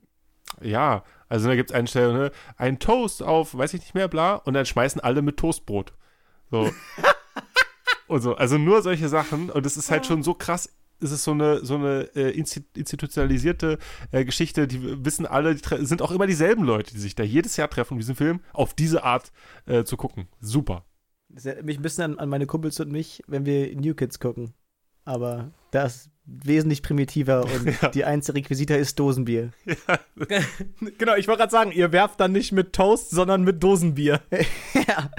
ja, 0.63 1.05
also 1.29 1.49
da 1.49 1.57
gibt 1.57 1.71
es 1.71 1.77
eine 1.77 1.89
Stelle, 1.89 2.13
ne, 2.13 2.33
ein 2.57 2.79
Toast 2.79 3.23
auf, 3.23 3.57
weiß 3.57 3.75
ich 3.75 3.81
nicht 3.81 3.95
mehr, 3.95 4.09
bla, 4.09 4.35
und 4.37 4.55
dann 4.55 4.67
schmeißen 4.67 5.01
alle 5.01 5.23
mit 5.23 5.37
Toastbrot. 5.37 5.93
So. 6.51 6.71
und 8.09 8.21
so. 8.23 8.35
Also 8.35 8.59
nur 8.59 8.83
solche 8.83 9.09
Sachen. 9.09 9.51
Und 9.51 9.67
es 9.67 9.77
ist 9.77 9.91
halt 9.91 10.07
schon 10.07 10.23
so 10.23 10.35
krass. 10.35 10.75
Es 11.01 11.13
ist 11.13 11.23
so 11.23 11.31
eine, 11.31 11.65
so 11.65 11.77
eine 11.77 12.11
äh, 12.17 12.37
insti- 12.37 12.65
institutionalisierte 12.75 13.79
äh, 14.11 14.25
Geschichte, 14.25 14.67
die 14.67 15.05
wissen 15.05 15.27
alle, 15.27 15.55
die 15.55 15.87
sind 15.87 16.03
auch 16.03 16.11
immer 16.11 16.27
dieselben 16.27 16.65
Leute, 16.65 16.93
die 16.93 16.99
sich 16.99 17.15
da 17.15 17.23
jedes 17.23 17.57
Jahr 17.57 17.71
treffen, 17.71 17.95
um 17.95 17.99
diesen 18.01 18.17
Film 18.17 18.41
auf 18.53 18.75
diese 18.75 19.05
Art 19.05 19.31
äh, 19.67 19.85
zu 19.85 19.97
gucken. 19.97 20.27
Super. 20.41 20.85
Das 21.29 21.45
erinnert 21.45 21.67
mich 21.67 21.79
ein 21.79 21.83
bisschen 21.83 22.05
an, 22.05 22.19
an 22.19 22.29
meine 22.29 22.47
Kumpels 22.47 22.81
und 22.81 22.91
mich, 22.91 23.23
wenn 23.29 23.47
wir 23.47 23.77
New 23.77 23.95
Kids 23.95 24.19
gucken. 24.19 24.55
Aber 25.05 25.53
das 25.71 26.11
wesentlich 26.31 26.83
primitiver 26.83 27.45
und 27.45 27.65
Ja. 27.83 27.89
die 27.89 28.05
einzige 28.05 28.39
Requisita 28.39 28.75
ist 28.75 28.99
Dosenbier. 28.99 29.51
genau, 30.99 31.15
ich 31.17 31.27
wollte 31.29 31.39
gerade 31.41 31.51
sagen, 31.51 31.73
ihr 31.73 31.91
werft 31.93 32.21
dann 32.21 32.33
nicht 32.33 32.53
mit 32.53 32.73
Toast, 32.75 33.11
sondern 33.11 33.43
mit 33.43 33.63
Dosenbier. 33.63 34.21
ja, 34.75 35.11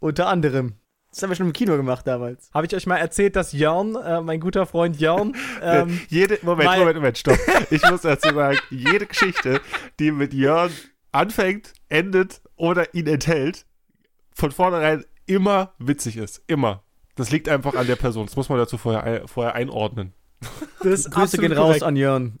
unter 0.00 0.28
anderem. 0.28 0.74
Das 1.10 1.22
haben 1.22 1.30
wir 1.30 1.36
schon 1.36 1.46
im 1.46 1.52
Kino 1.54 1.76
gemacht 1.76 2.06
damals. 2.06 2.50
Habe 2.52 2.66
ich 2.66 2.74
euch 2.74 2.86
mal 2.86 2.96
erzählt, 2.98 3.36
dass 3.36 3.52
Jörn, 3.52 3.94
äh, 3.96 4.20
mein 4.20 4.38
guter 4.38 4.66
Freund 4.66 5.00
Jörn, 5.00 5.34
ähm, 5.62 5.98
jede, 6.10 6.38
Moment, 6.42 6.68
weil- 6.68 6.78
Moment, 6.80 6.96
Moment, 6.96 7.18
stopp. 7.18 7.38
Ich 7.70 7.82
muss 7.90 8.02
dazu 8.02 8.34
sagen, 8.34 8.58
jede 8.70 9.06
Geschichte, 9.06 9.60
die 9.98 10.10
mit 10.12 10.34
Jörn 10.34 10.70
anfängt, 11.12 11.72
endet 11.88 12.42
oder 12.56 12.92
ihn 12.94 13.06
enthält, 13.06 13.64
von 14.34 14.52
vornherein 14.52 15.04
immer 15.24 15.72
witzig 15.78 16.18
ist. 16.18 16.42
Immer. 16.48 16.82
Das 17.14 17.30
liegt 17.30 17.48
einfach 17.48 17.74
an 17.74 17.86
der 17.86 17.96
Person. 17.96 18.26
Das 18.26 18.36
muss 18.36 18.50
man 18.50 18.58
dazu 18.58 18.76
vorher, 18.76 19.26
vorher 19.26 19.54
einordnen. 19.54 20.12
Grüße 20.80 21.38
gehen 21.38 21.52
raus 21.52 21.66
korrekt. 21.66 21.82
an 21.82 21.96
Jörn. 21.96 22.38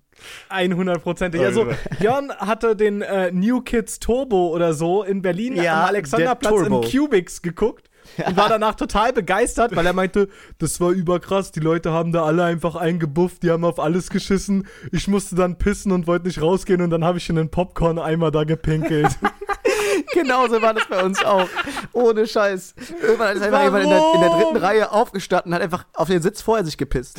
100%ig. 0.50 1.44
Also, 1.44 1.66
Jörn 2.00 2.32
hatte 2.32 2.74
den 2.74 3.02
äh, 3.02 3.30
New 3.32 3.60
Kids 3.60 3.98
Turbo 3.98 4.48
oder 4.48 4.72
so 4.72 5.02
in 5.02 5.22
Berlin 5.22 5.56
Ja, 5.56 5.82
am 5.82 5.88
Alexanderplatz 5.88 6.54
der 6.54 6.66
im. 6.66 6.80
Cubics 6.82 7.42
geguckt 7.42 7.90
und 8.24 8.36
war 8.36 8.48
danach 8.48 8.74
total 8.74 9.12
begeistert, 9.12 9.74
weil 9.76 9.84
er 9.86 9.92
meinte, 9.92 10.28
das 10.58 10.80
war 10.80 10.90
überkrass, 10.90 11.52
die 11.52 11.60
Leute 11.60 11.92
haben 11.92 12.12
da 12.12 12.24
alle 12.24 12.44
einfach 12.44 12.76
eingebufft, 12.76 13.42
die 13.42 13.50
haben 13.50 13.64
auf 13.64 13.78
alles 13.78 14.10
geschissen. 14.10 14.66
Ich 14.92 15.08
musste 15.08 15.34
dann 15.36 15.58
pissen 15.58 15.92
und 15.92 16.06
wollte 16.06 16.26
nicht 16.26 16.40
rausgehen 16.40 16.80
und 16.80 16.90
dann 16.90 17.04
habe 17.04 17.18
ich 17.18 17.28
in 17.28 17.36
den 17.36 17.50
Popcorn-Eimer 17.50 18.30
da 18.30 18.44
gepinkelt. 18.44 19.18
Genauso 20.12 20.62
war 20.62 20.74
das 20.74 20.86
bei 20.88 21.02
uns 21.02 21.22
auch. 21.24 21.48
Ohne 21.92 22.26
Scheiß. 22.26 22.74
Irgendwann 23.02 23.36
ist 23.36 23.42
einfach 23.42 23.64
jemand 23.64 23.84
in 23.84 23.90
der, 23.90 24.02
in 24.14 24.20
der 24.20 24.30
dritten? 24.30 24.56
Reihe 24.56 24.92
aufgestanden 24.92 25.52
und 25.52 25.54
hat 25.56 25.62
einfach 25.62 25.84
auf 25.94 26.08
den 26.08 26.22
Sitz 26.22 26.42
vorher 26.42 26.64
sich 26.64 26.76
gepisst. 26.78 27.18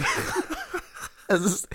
Es 1.29 1.41
ist, 1.41 1.67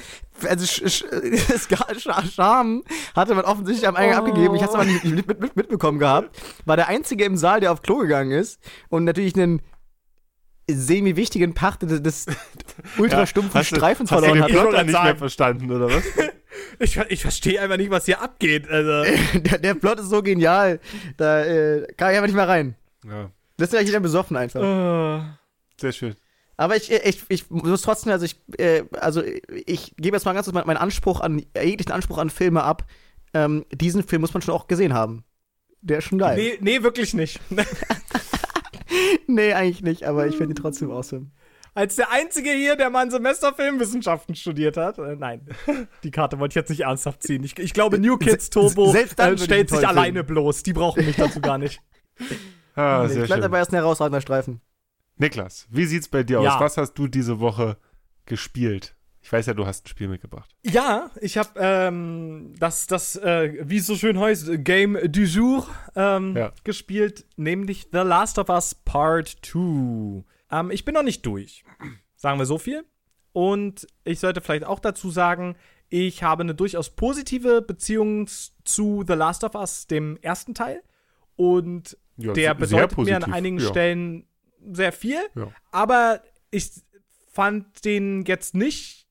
also 0.49 0.65
Sch 0.67 0.83
Sch 0.91 1.05
das 1.49 1.69
Ga- 1.69 1.87
Sch 1.95 2.09
Scham 2.35 2.83
hatte 3.15 3.35
man 3.35 3.45
offensichtlich 3.45 3.87
am 3.87 3.97
Eingang 3.97 4.21
Oh. 4.23 4.27
abgegeben. 4.29 4.55
Ich 4.55 4.63
habe 4.63 4.71
es 4.73 4.75
aber 4.75 4.85
nicht 4.87 5.05
mit, 5.05 5.27
mit, 5.27 5.41
mit, 5.41 5.57
mitbekommen 5.57 5.99
gehabt. 5.99 6.35
War 6.65 6.77
der 6.77 6.89
Einzige 6.89 7.25
im 7.25 7.37
Saal, 7.37 7.61
der 7.61 7.73
auf 7.73 7.83
Klo 7.83 7.99
gegangen 7.99 8.31
ist 8.33 8.61
und 8.89 9.05
natürlich 9.05 9.35
einen 9.35 9.61
semi-wichtigen 10.71 11.55
Part 11.55 11.83
des, 11.83 12.27
ultrastumpfen 12.97 13.61
du- 13.61 13.65
Streifens 13.65 14.11
hast 14.11 14.21
du 14.23 14.27
verloren 14.27 14.35
den 14.37 14.43
hat. 14.45 14.51
Plot 14.51 14.65
wollte 14.65 14.77
dann 14.79 14.87
nicht 14.87 15.03
mehr 15.03 15.17
verstanden, 15.17 15.71
oder 15.71 15.89
was? 15.91 16.05
ich 16.79 16.97
ich 17.09 17.21
verstehe 17.23 17.61
einfach 17.61 17.77
nicht, 17.77 17.91
was 17.91 18.05
hier 18.07 18.21
abgeht. 18.23 18.69
Also, 18.71 19.05
Der, 19.39 19.59
der 19.59 19.75
Plot 19.75 20.01
ist 20.01 20.09
so 20.09 20.23
genial. 20.23 20.81
Da 21.17 21.45
äh, 21.45 21.87
kam 21.97 22.11
ich 22.11 22.17
einfach 22.17 22.27
nicht 22.29 22.37
mehr 22.37 22.49
rein. 22.49 22.77
ja. 23.07 23.31
Das 23.59 23.69
ist 23.69 23.75
ja 23.75 23.81
jeder 23.81 24.01
besoffen 24.01 24.37
einfach. 24.37 24.61
Äh, 24.61 25.23
Sehr 25.79 25.93
schön. 25.93 26.17
Aber 26.63 26.77
ich, 26.77 26.93
ich, 26.93 27.25
ich 27.29 27.51
muss 27.51 27.83
trotzdem, 27.83 28.13
also 28.13 28.25
ich, 28.25 28.37
äh, 28.57 28.85
also 28.93 29.21
ich 29.67 29.97
gebe 29.97 30.17
jetzt 30.17 30.25
mal 30.25 30.33
ganz 30.33 30.49
kurz 30.49 30.65
meinen 30.65 30.77
Anspruch 30.77 31.21
an, 31.21 31.43
jeglichen 31.61 31.91
Anspruch 31.91 32.19
an 32.19 32.31
Filme 32.31 32.63
ab. 32.63 32.85
Ähm, 33.35 33.65
diesen 33.75 34.05
Film 34.05 34.21
muss 34.21 34.33
man 34.33 34.43
schon 34.43 34.55
auch 34.55 34.69
gesehen 34.69 34.95
haben. 34.95 35.25
Der 35.81 35.99
ist 35.99 36.05
schon 36.05 36.19
geil. 36.19 36.37
Nee, 36.37 36.59
nee, 36.61 36.79
nee, 36.79 36.83
wirklich 36.85 37.15
nicht. 37.15 37.41
eigentlich 39.27 39.83
nicht, 39.83 40.05
aber 40.05 40.29
ich 40.29 40.37
finde 40.37 40.53
ihn 40.53 40.63
trotzdem 40.63 40.93
awesome. 40.93 41.33
Als 41.75 41.97
der 41.97 42.13
Einzige 42.13 42.51
hier, 42.51 42.77
der 42.77 42.91
mal 42.91 43.01
ein 43.01 43.11
Semester 43.11 43.53
Filmwissenschaften 43.53 44.37
studiert 44.37 44.77
hat. 44.77 44.99
Äh, 44.99 45.17
nein, 45.17 45.49
die 46.05 46.13
Karte 46.13 46.39
wollte 46.39 46.53
ich 46.53 46.57
jetzt 46.57 46.71
nicht 46.71 46.83
ernsthaft 46.83 47.25
ziehen. 47.25 47.43
Ich, 47.43 47.59
ich 47.59 47.75
glaube, 47.75 47.99
New 47.99 48.19
Kids 48.19 48.51
Turbo 48.51 48.95
äh, 48.95 49.07
ich 49.35 49.43
stellt 49.43 49.69
sich 49.69 49.89
alleine 49.89 50.21
finden. 50.21 50.35
bloß. 50.35 50.63
Die 50.63 50.75
brauchen 50.75 51.05
mich 51.05 51.17
dazu 51.17 51.41
gar 51.41 51.59
nicht. 51.59 51.81
Ah, 52.75 53.03
nee, 53.03 53.09
sehr 53.09 53.25
bleibt 53.25 53.41
schön. 53.41 53.45
aber 53.45 53.59
erst 53.59 53.73
ein 53.73 53.77
herausragender 53.77 54.21
Streifen. 54.21 54.61
Niklas, 55.17 55.67
wie 55.71 55.85
sieht's 55.87 56.09
bei 56.09 56.23
dir 56.23 56.41
Ja. 56.41 56.55
aus? 56.57 56.61
Was 56.61 56.77
hast 56.77 56.95
du 56.95 57.07
diese 57.07 57.41
Woche 57.41 57.77
gespielt? 58.27 58.95
Ich 59.25 59.33
weiß 59.33 59.47
ja, 59.47 59.55
du 59.55 59.67
hast 59.67 59.85
ein 59.85 59.89
Spiel 59.89 60.09
mitgebracht. 60.09 60.51
Ja, 60.65 61.11
ich 61.21 61.39
habe 61.39 61.51
ähm, 61.57 62.55
das, 62.59 62.89
das 62.89 63.15
äh, 63.17 63.55
wie 63.69 63.77
es 63.77 63.87
so 63.87 63.95
schön 63.95 64.19
heißt, 64.19 64.51
Game 64.65 64.99
du 65.13 65.21
Jour 65.23 65.67
ähm, 65.95 66.37
Ja. 66.37 66.53
gespielt, 66.65 67.25
nämlich 67.37 67.89
The 67.93 67.99
Last 67.99 68.39
of 68.39 68.49
Us 68.49 68.75
Part 68.75 69.37
2. 69.43 70.25
Ähm, 70.51 70.71
ich 70.73 70.85
bin 70.85 70.95
noch 70.95 71.05
nicht 71.05 71.25
durch, 71.25 71.65
sagen 72.17 72.39
wir 72.41 72.47
so 72.47 72.59
viel. 72.59 72.85
Und 73.33 73.87
ich 74.05 74.19
sollte 74.19 74.41
vielleicht 74.41 74.65
auch 74.65 74.81
dazu 74.81 75.11
sagen, 75.11 75.55
ich 75.89 76.23
habe 76.25 76.43
eine 76.43 76.55
durchaus 76.57 76.91
positive 76.91 77.63
Beziehung 77.63 78.27
zu 78.65 79.05
The 79.07 79.15
Last 79.15 79.45
of 79.45 79.55
Us, 79.55 79.87
dem 79.87 80.17
ersten 80.21 80.53
Teil. 80.55 80.83
Und 81.37 81.97
Ja, 82.17 82.33
der 82.33 82.55
bedeutet 82.55 82.99
mir 82.99 83.17
an 83.17 83.33
einigen 83.33 83.59
ja. 83.61 83.69
Stellen 83.69 84.27
sehr 84.71 84.93
viel. 84.93 85.21
Ja. 85.35 85.51
Aber 85.71 86.23
ich 86.51 86.71
fand 87.31 87.85
den 87.85 88.25
jetzt 88.25 88.55
nicht 88.55 89.07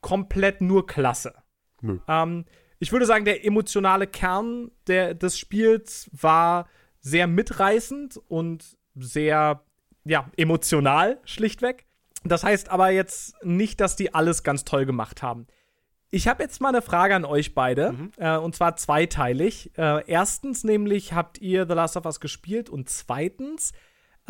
komplett 0.00 0.60
nur 0.60 0.86
klasse. 0.86 1.34
Nö. 1.80 1.98
Ähm, 2.08 2.44
ich 2.78 2.92
würde 2.92 3.06
sagen, 3.06 3.24
der 3.24 3.44
emotionale 3.44 4.06
Kern 4.06 4.70
der, 4.86 5.14
des 5.14 5.38
Spiels 5.38 6.10
war 6.12 6.68
sehr 7.00 7.26
mitreißend 7.26 8.18
und 8.28 8.76
sehr, 8.94 9.64
ja, 10.04 10.30
emotional, 10.36 11.20
schlichtweg. 11.24 11.86
Das 12.24 12.44
heißt 12.44 12.68
aber 12.70 12.90
jetzt 12.90 13.34
nicht, 13.44 13.80
dass 13.80 13.96
die 13.96 14.14
alles 14.14 14.42
ganz 14.42 14.64
toll 14.64 14.86
gemacht 14.86 15.22
haben. 15.22 15.46
Ich 16.10 16.28
habe 16.28 16.42
jetzt 16.42 16.60
mal 16.60 16.68
eine 16.68 16.82
Frage 16.82 17.16
an 17.16 17.24
euch 17.24 17.54
beide, 17.54 18.10
äh, 18.18 18.36
und 18.36 18.54
zwar 18.54 18.76
zweiteilig. 18.76 19.70
Äh, 19.78 20.04
erstens 20.06 20.62
nämlich, 20.62 21.14
habt 21.14 21.40
ihr 21.40 21.66
The 21.66 21.72
Last 21.72 21.96
of 21.96 22.04
Us 22.04 22.20
gespielt? 22.20 22.68
Und 22.68 22.90
zweitens, 22.90 23.72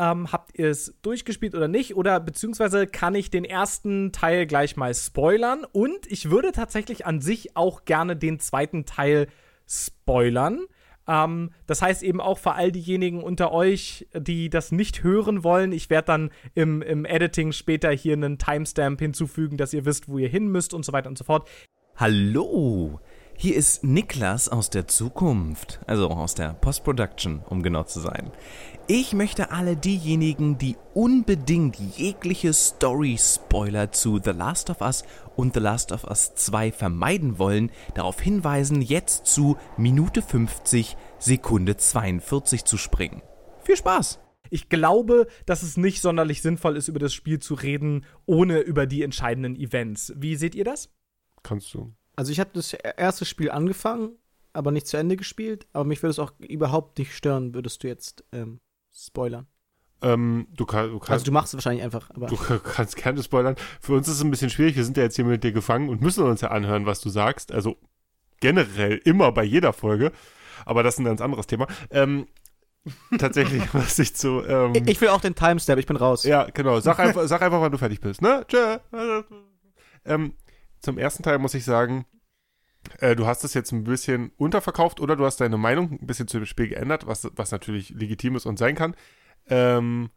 ähm, 0.03 0.31
habt 0.31 0.57
ihr 0.57 0.69
es 0.69 0.93
durchgespielt 1.01 1.55
oder 1.55 1.67
nicht? 1.67 1.95
Oder 1.95 2.19
beziehungsweise 2.19 2.87
kann 2.87 3.15
ich 3.15 3.29
den 3.29 3.45
ersten 3.45 4.11
Teil 4.11 4.45
gleich 4.45 4.75
mal 4.75 4.93
spoilern? 4.93 5.65
Und 5.71 6.07
ich 6.07 6.29
würde 6.29 6.51
tatsächlich 6.51 7.05
an 7.05 7.21
sich 7.21 7.55
auch 7.55 7.85
gerne 7.85 8.15
den 8.17 8.39
zweiten 8.39 8.85
Teil 8.85 9.27
spoilern. 9.67 10.65
Ähm, 11.07 11.51
das 11.67 11.81
heißt 11.81 12.03
eben 12.03 12.19
auch 12.19 12.37
für 12.37 12.53
all 12.53 12.71
diejenigen 12.71 13.23
unter 13.23 13.51
euch, 13.53 14.07
die 14.13 14.49
das 14.49 14.71
nicht 14.71 15.03
hören 15.03 15.43
wollen, 15.43 15.71
ich 15.71 15.89
werde 15.89 16.07
dann 16.07 16.31
im, 16.53 16.81
im 16.81 17.05
Editing 17.05 17.51
später 17.51 17.91
hier 17.91 18.13
einen 18.13 18.37
Timestamp 18.37 18.99
hinzufügen, 18.99 19.57
dass 19.57 19.73
ihr 19.73 19.85
wisst, 19.85 20.09
wo 20.09 20.17
ihr 20.17 20.29
hin 20.29 20.47
müsst 20.47 20.73
und 20.73 20.83
so 20.83 20.91
weiter 20.91 21.09
und 21.09 21.17
so 21.17 21.23
fort. 21.23 21.47
Hallo, 21.95 22.99
hier 23.35 23.55
ist 23.55 23.83
Niklas 23.83 24.47
aus 24.47 24.69
der 24.69 24.87
Zukunft, 24.87 25.79
also 25.85 26.09
aus 26.09 26.35
der 26.35 26.53
Post-Production, 26.53 27.43
um 27.49 27.61
genau 27.61 27.83
zu 27.83 27.99
sein. 27.99 28.31
Ich 28.87 29.13
möchte 29.13 29.51
alle 29.51 29.77
diejenigen, 29.77 30.57
die 30.57 30.75
unbedingt 30.93 31.77
jegliche 31.77 32.51
Story-Spoiler 32.51 33.93
zu 33.93 34.19
The 34.21 34.31
Last 34.31 34.69
of 34.69 34.81
Us 34.81 35.05
und 35.37 35.53
The 35.53 35.61
Last 35.61 35.93
of 35.93 36.03
Us 36.03 36.35
2 36.35 36.73
vermeiden 36.73 37.39
wollen, 37.39 37.71
darauf 37.95 38.19
hinweisen, 38.19 38.81
jetzt 38.81 39.25
zu 39.25 39.55
Minute 39.77 40.21
50, 40.21 40.97
Sekunde 41.17 41.77
42 41.77 42.65
zu 42.65 42.75
springen. 42.75 43.21
Viel 43.61 43.77
Spaß! 43.77 44.19
Ich 44.49 44.67
glaube, 44.67 45.27
dass 45.45 45.63
es 45.63 45.77
nicht 45.77 46.01
sonderlich 46.01 46.41
sinnvoll 46.41 46.75
ist, 46.75 46.89
über 46.89 46.99
das 46.99 47.13
Spiel 47.13 47.39
zu 47.39 47.53
reden, 47.53 48.05
ohne 48.25 48.59
über 48.59 48.85
die 48.85 49.01
entscheidenden 49.01 49.55
Events. 49.55 50.11
Wie 50.17 50.35
seht 50.35 50.55
ihr 50.55 50.65
das? 50.65 50.89
Kannst 51.41 51.73
du. 51.73 51.93
Also 52.17 52.33
ich 52.33 52.41
habe 52.41 52.51
das 52.53 52.73
erste 52.73 53.23
Spiel 53.23 53.49
angefangen, 53.49 54.17
aber 54.51 54.71
nicht 54.71 54.87
zu 54.87 54.97
Ende 54.97 55.15
gespielt. 55.15 55.67
Aber 55.71 55.85
mich 55.85 56.03
würde 56.03 56.11
es 56.11 56.19
auch 56.19 56.33
überhaupt 56.39 56.99
nicht 56.99 57.15
stören, 57.15 57.53
würdest 57.55 57.83
du 57.83 57.87
jetzt 57.87 58.25
ähm, 58.33 58.59
spoilern. 58.93 59.47
Ähm, 60.01 60.47
du, 60.51 60.65
kann, 60.65 60.89
du, 60.89 60.99
kannst, 60.99 61.11
Also 61.11 61.25
du 61.25 61.31
machst 61.31 61.53
es 61.53 61.57
wahrscheinlich 61.57 61.83
einfach, 61.83 62.09
aber 62.09 62.27
du 62.27 62.35
kannst 62.35 62.97
gerne 62.97 63.23
spoilern. 63.23 63.55
Für 63.79 63.93
uns 63.93 64.07
ist 64.07 64.15
es 64.15 64.23
ein 64.23 64.31
bisschen 64.31 64.49
schwierig. 64.49 64.75
Wir 64.75 64.83
sind 64.83 64.97
ja 64.97 65.03
jetzt 65.03 65.15
hier 65.15 65.25
mit 65.25 65.43
dir 65.43 65.53
gefangen 65.53 65.89
und 65.89 66.01
müssen 66.01 66.23
uns 66.25 66.41
ja 66.41 66.49
anhören, 66.49 66.85
was 66.85 66.99
du 66.99 67.09
sagst. 67.09 67.51
Also 67.53 67.77
generell 68.41 68.97
immer 69.05 69.31
bei 69.31 69.43
jeder 69.43 69.71
Folge. 69.71 70.11
Aber 70.65 70.83
das 70.83 70.95
ist 70.95 70.99
ein 70.99 71.05
ganz 71.05 71.21
anderes 71.21 71.47
Thema. 71.47 71.67
Ähm, 71.89 72.27
tatsächlich, 73.17 73.63
was 73.73 73.97
ich 73.99 74.13
zu. 74.13 74.43
Ähm, 74.45 74.73
ich, 74.75 74.87
ich 74.87 75.01
will 75.01 75.07
auch 75.07 75.21
den 75.21 75.35
Timestamp, 75.35 75.79
ich 75.79 75.85
bin 75.85 75.95
raus. 75.95 76.23
Ja, 76.25 76.47
genau. 76.53 76.81
Sag 76.81 76.99
einfach, 76.99 77.25
sag 77.27 77.41
einfach, 77.41 77.61
wann 77.61 77.71
du 77.71 77.77
fertig 77.77 78.01
bist, 78.01 78.21
ne? 78.21 78.45
Tschö. 78.47 78.77
Ähm, 80.05 80.33
zum 80.81 80.97
ersten 80.97 81.23
Teil 81.23 81.39
muss 81.39 81.53
ich 81.53 81.63
sagen, 81.63 82.05
äh, 82.99 83.15
du 83.15 83.25
hast 83.25 83.43
es 83.43 83.53
jetzt 83.53 83.71
ein 83.71 83.83
bisschen 83.83 84.31
unterverkauft 84.37 84.99
oder 84.99 85.15
du 85.15 85.25
hast 85.25 85.37
deine 85.41 85.57
Meinung 85.57 85.91
ein 85.91 86.07
bisschen 86.07 86.27
zu 86.27 86.37
dem 86.37 86.45
Spiel 86.45 86.69
geändert, 86.69 87.07
was, 87.07 87.29
was 87.35 87.51
natürlich 87.51 87.89
legitim 87.89 88.35
ist 88.35 88.45
und 88.45 88.57
sein 88.57 88.75
kann. 88.75 88.95
Ähm, 89.47 90.09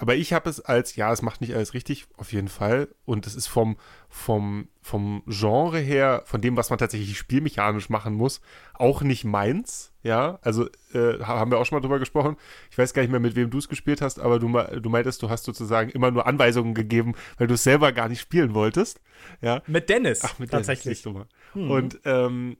aber 0.00 0.16
ich 0.16 0.32
habe 0.32 0.48
es 0.48 0.62
als, 0.62 0.96
ja, 0.96 1.12
es 1.12 1.20
macht 1.20 1.42
nicht 1.42 1.54
alles 1.54 1.74
richtig, 1.74 2.06
auf 2.16 2.32
jeden 2.32 2.48
Fall. 2.48 2.88
Und 3.04 3.26
es 3.26 3.34
ist 3.34 3.48
vom, 3.48 3.76
vom, 4.08 4.68
vom 4.80 5.22
Genre 5.26 5.78
her, 5.78 6.22
von 6.24 6.40
dem, 6.40 6.56
was 6.56 6.70
man 6.70 6.78
tatsächlich 6.78 7.18
spielmechanisch 7.18 7.90
machen 7.90 8.14
muss, 8.14 8.40
auch 8.72 9.02
nicht 9.02 9.24
meins. 9.24 9.92
Ja, 10.02 10.38
also 10.40 10.68
äh, 10.94 11.18
haben 11.20 11.50
wir 11.50 11.58
auch 11.58 11.66
schon 11.66 11.76
mal 11.76 11.82
drüber 11.82 11.98
gesprochen. 11.98 12.38
Ich 12.70 12.78
weiß 12.78 12.94
gar 12.94 13.02
nicht 13.02 13.10
mehr, 13.10 13.20
mit 13.20 13.36
wem 13.36 13.50
du 13.50 13.58
es 13.58 13.68
gespielt 13.68 14.00
hast, 14.00 14.18
aber 14.18 14.38
du, 14.38 14.48
du 14.48 14.88
meintest, 14.88 15.20
du 15.20 15.28
hast 15.28 15.44
sozusagen 15.44 15.90
immer 15.90 16.10
nur 16.10 16.26
Anweisungen 16.26 16.72
gegeben, 16.72 17.14
weil 17.36 17.46
du 17.46 17.54
es 17.54 17.62
selber 17.62 17.92
gar 17.92 18.08
nicht 18.08 18.22
spielen 18.22 18.54
wolltest. 18.54 19.02
Ja, 19.42 19.62
Mit 19.66 19.90
Dennis, 19.90 20.20
Ach, 20.24 20.38
mit 20.38 20.50
tatsächlich. 20.50 21.02
Du 21.02 21.10
mal. 21.12 21.26
Und 21.52 22.00
ähm, 22.06 22.56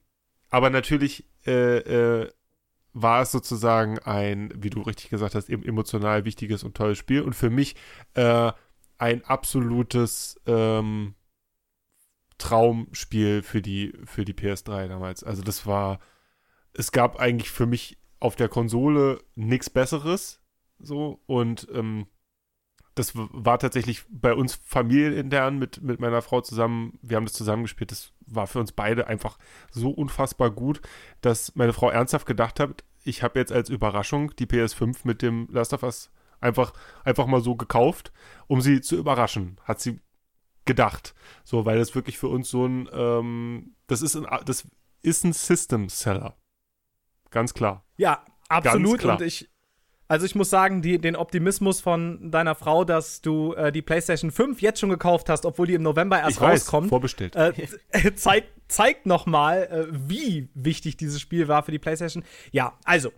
aber 0.50 0.68
natürlich 0.68 1.26
äh, 1.46 1.78
äh, 1.78 2.30
war 2.92 3.22
es 3.22 3.32
sozusagen 3.32 3.98
ein, 4.00 4.52
wie 4.56 4.70
du 4.70 4.82
richtig 4.82 5.10
gesagt 5.10 5.34
hast, 5.34 5.48
eben 5.48 5.64
emotional 5.64 6.24
wichtiges 6.24 6.64
und 6.64 6.76
tolles 6.76 6.98
Spiel 6.98 7.22
und 7.22 7.34
für 7.34 7.50
mich 7.50 7.76
äh, 8.14 8.52
ein 8.98 9.24
absolutes 9.24 10.40
ähm, 10.46 11.14
Traumspiel 12.38 13.42
für 13.42 13.62
die 13.62 13.92
für 14.04 14.24
die 14.24 14.34
PS3 14.34 14.88
damals. 14.88 15.22
Also 15.22 15.42
das 15.42 15.66
war, 15.66 16.00
es 16.72 16.90
gab 16.90 17.20
eigentlich 17.20 17.50
für 17.50 17.66
mich 17.66 17.98
auf 18.18 18.36
der 18.36 18.48
Konsole 18.48 19.22
nichts 19.34 19.70
Besseres, 19.70 20.40
so 20.78 21.20
und 21.26 21.68
ähm, 21.72 22.06
das 22.94 23.12
war 23.14 23.58
tatsächlich 23.58 24.04
bei 24.10 24.34
uns 24.34 24.54
familienintern 24.54 25.58
mit, 25.58 25.80
mit 25.82 26.00
meiner 26.00 26.22
Frau 26.22 26.40
zusammen. 26.40 26.98
Wir 27.02 27.16
haben 27.16 27.24
das 27.24 27.34
zusammengespielt. 27.34 27.92
Das 27.92 28.12
war 28.26 28.46
für 28.46 28.58
uns 28.58 28.72
beide 28.72 29.06
einfach 29.06 29.38
so 29.70 29.90
unfassbar 29.90 30.50
gut, 30.50 30.80
dass 31.20 31.54
meine 31.54 31.72
Frau 31.72 31.90
ernsthaft 31.90 32.26
gedacht 32.26 32.60
hat, 32.60 32.84
ich 33.02 33.22
habe 33.22 33.38
jetzt 33.38 33.52
als 33.52 33.70
Überraschung 33.70 34.34
die 34.36 34.46
PS5 34.46 34.98
mit 35.04 35.22
dem 35.22 35.48
Last 35.50 35.72
of 35.72 35.82
Us 35.82 36.10
einfach, 36.40 36.72
einfach 37.04 37.26
mal 37.26 37.40
so 37.40 37.54
gekauft, 37.54 38.12
um 38.46 38.60
sie 38.60 38.80
zu 38.80 38.96
überraschen. 38.96 39.58
Hat 39.64 39.80
sie 39.80 40.00
gedacht. 40.64 41.14
So, 41.44 41.64
weil 41.64 41.78
das 41.78 41.94
wirklich 41.94 42.18
für 42.18 42.28
uns 42.28 42.50
so 42.50 42.66
ein, 42.66 42.88
ähm, 42.92 43.74
das 43.86 44.02
ist 44.02 44.16
ein, 44.16 44.26
das 44.44 44.66
ist 45.02 45.24
ein 45.24 45.32
System 45.32 45.88
Seller. 45.88 46.36
Ganz 47.30 47.54
klar. 47.54 47.84
Ja, 47.96 48.24
absolut. 48.48 49.00
klar. 49.00 49.18
Und 49.18 49.24
ich, 49.24 49.48
also 50.10 50.26
ich 50.26 50.34
muss 50.34 50.50
sagen, 50.50 50.82
die, 50.82 50.98
den 50.98 51.14
Optimismus 51.14 51.80
von 51.80 52.32
deiner 52.32 52.56
Frau, 52.56 52.84
dass 52.84 53.20
du 53.20 53.54
äh, 53.54 53.70
die 53.70 53.80
PlayStation 53.80 54.32
5 54.32 54.60
jetzt 54.60 54.80
schon 54.80 54.90
gekauft 54.90 55.28
hast, 55.28 55.46
obwohl 55.46 55.68
die 55.68 55.74
im 55.74 55.82
November 55.82 56.18
erst 56.18 56.32
ich 56.32 56.40
weiß, 56.40 56.62
rauskommt, 56.62 56.88
vorbestellt. 56.88 57.36
äh, 57.36 57.52
zeigt, 58.16 58.48
zeigt 58.66 59.06
nochmal, 59.06 59.68
äh, 59.70 59.86
wie 59.92 60.48
wichtig 60.54 60.96
dieses 60.96 61.20
Spiel 61.20 61.46
war 61.46 61.62
für 61.62 61.70
die 61.70 61.78
PlayStation. 61.78 62.24
Ja, 62.50 62.76
also. 62.84 63.12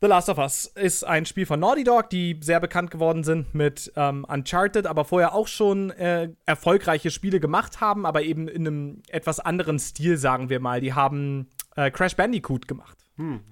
The 0.00 0.08
Last 0.08 0.28
of 0.28 0.38
Us 0.38 0.66
ist 0.66 1.04
ein 1.04 1.26
Spiel 1.26 1.46
von 1.46 1.60
Naughty 1.60 1.84
Dog, 1.84 2.10
die 2.10 2.40
sehr 2.40 2.58
bekannt 2.58 2.90
geworden 2.90 3.22
sind 3.22 3.54
mit 3.54 3.92
ähm, 3.94 4.24
Uncharted, 4.28 4.84
aber 4.84 5.04
vorher 5.04 5.32
auch 5.32 5.46
schon 5.46 5.90
äh, 5.90 6.30
erfolgreiche 6.44 7.12
Spiele 7.12 7.38
gemacht 7.38 7.80
haben, 7.80 8.04
aber 8.04 8.22
eben 8.22 8.48
in 8.48 8.66
einem 8.66 9.02
etwas 9.08 9.38
anderen 9.38 9.78
Stil, 9.78 10.16
sagen 10.16 10.50
wir 10.50 10.58
mal. 10.58 10.80
Die 10.80 10.94
haben 10.94 11.50
äh, 11.76 11.92
Crash 11.92 12.16
Bandicoot 12.16 12.66
gemacht. 12.66 12.98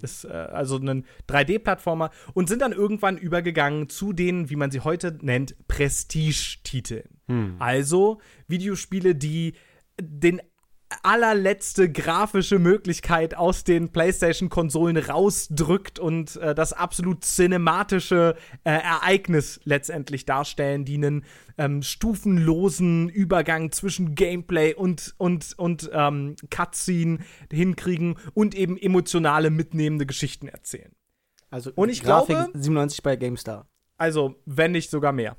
Ist 0.02 0.24
äh, 0.24 0.28
also 0.28 0.76
ein 0.76 1.04
3D-Plattformer 1.28 2.10
und 2.34 2.48
sind 2.48 2.62
dann 2.62 2.72
irgendwann 2.72 3.18
übergegangen 3.18 3.88
zu 3.88 4.12
den, 4.12 4.48
wie 4.50 4.56
man 4.56 4.70
sie 4.70 4.80
heute 4.80 5.18
nennt, 5.20 5.56
Prestige-Titeln. 5.68 7.08
Also 7.58 8.20
Videospiele, 8.48 9.14
die 9.14 9.54
den 10.00 10.40
allerletzte 11.02 11.90
grafische 11.90 12.58
Möglichkeit 12.58 13.36
aus 13.36 13.64
den 13.64 13.90
PlayStation-Konsolen 13.90 14.96
rausdrückt 14.96 15.98
und 15.98 16.36
äh, 16.36 16.54
das 16.54 16.72
absolut 16.72 17.24
cinematische 17.24 18.36
äh, 18.64 18.70
Ereignis 18.70 19.60
letztendlich 19.64 20.26
darstellen, 20.26 20.84
die 20.84 20.94
einen 20.94 21.24
ähm, 21.58 21.82
stufenlosen 21.82 23.08
Übergang 23.08 23.72
zwischen 23.72 24.14
Gameplay 24.14 24.74
und, 24.74 25.14
und, 25.18 25.58
und 25.58 25.90
ähm, 25.92 26.36
Cutscene 26.50 27.18
hinkriegen 27.52 28.16
und 28.34 28.54
eben 28.54 28.76
emotionale, 28.78 29.50
mitnehmende 29.50 30.06
Geschichten 30.06 30.46
erzählen. 30.48 30.92
Also 31.50 31.72
Und 31.74 31.88
ich 31.88 32.02
Grafik 32.02 32.36
glaube- 32.36 32.50
97 32.58 33.02
bei 33.02 33.16
GameStar. 33.16 33.68
Also, 33.96 34.36
wenn 34.44 34.72
nicht 34.72 34.90
sogar 34.90 35.12
mehr. 35.12 35.36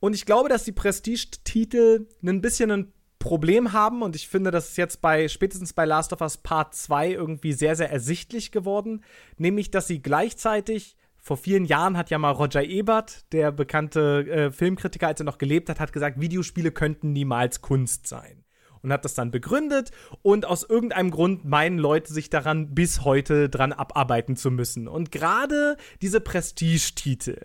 Und 0.00 0.14
ich 0.14 0.26
glaube, 0.26 0.48
dass 0.48 0.64
die 0.64 0.72
Prestige-Titel 0.72 2.08
ein 2.22 2.40
bisschen 2.42 2.70
ein 2.70 2.92
Problem 3.26 3.72
haben 3.72 4.02
und 4.02 4.14
ich 4.14 4.28
finde, 4.28 4.52
das 4.52 4.68
ist 4.68 4.76
jetzt 4.76 5.00
bei 5.00 5.26
spätestens 5.26 5.72
bei 5.72 5.84
Last 5.84 6.12
of 6.12 6.20
Us 6.20 6.36
Part 6.36 6.74
2 6.74 7.10
irgendwie 7.10 7.52
sehr, 7.52 7.74
sehr 7.74 7.90
ersichtlich 7.90 8.52
geworden, 8.52 9.02
nämlich 9.36 9.72
dass 9.72 9.88
sie 9.88 10.00
gleichzeitig 10.00 10.96
vor 11.16 11.36
vielen 11.36 11.64
Jahren 11.64 11.96
hat 11.96 12.08
ja 12.10 12.18
mal 12.18 12.30
Roger 12.30 12.62
Ebert, 12.62 13.24
der 13.32 13.50
bekannte 13.50 14.28
äh, 14.28 14.50
Filmkritiker, 14.52 15.08
als 15.08 15.20
er 15.20 15.24
noch 15.24 15.38
gelebt 15.38 15.68
hat, 15.68 15.80
hat 15.80 15.92
gesagt, 15.92 16.20
Videospiele 16.20 16.70
könnten 16.70 17.12
niemals 17.12 17.62
Kunst 17.62 18.06
sein. 18.06 18.44
Und 18.82 18.92
hat 18.92 19.04
das 19.04 19.14
dann 19.14 19.32
begründet 19.32 19.90
und 20.22 20.44
aus 20.44 20.62
irgendeinem 20.62 21.10
Grund 21.10 21.44
meinen 21.44 21.78
Leute 21.78 22.12
sich 22.12 22.30
daran 22.30 22.76
bis 22.76 23.04
heute 23.04 23.48
dran 23.48 23.72
abarbeiten 23.72 24.36
zu 24.36 24.52
müssen. 24.52 24.86
Und 24.86 25.10
gerade 25.10 25.76
diese 26.00 26.20
Prestige-Titel 26.20 27.40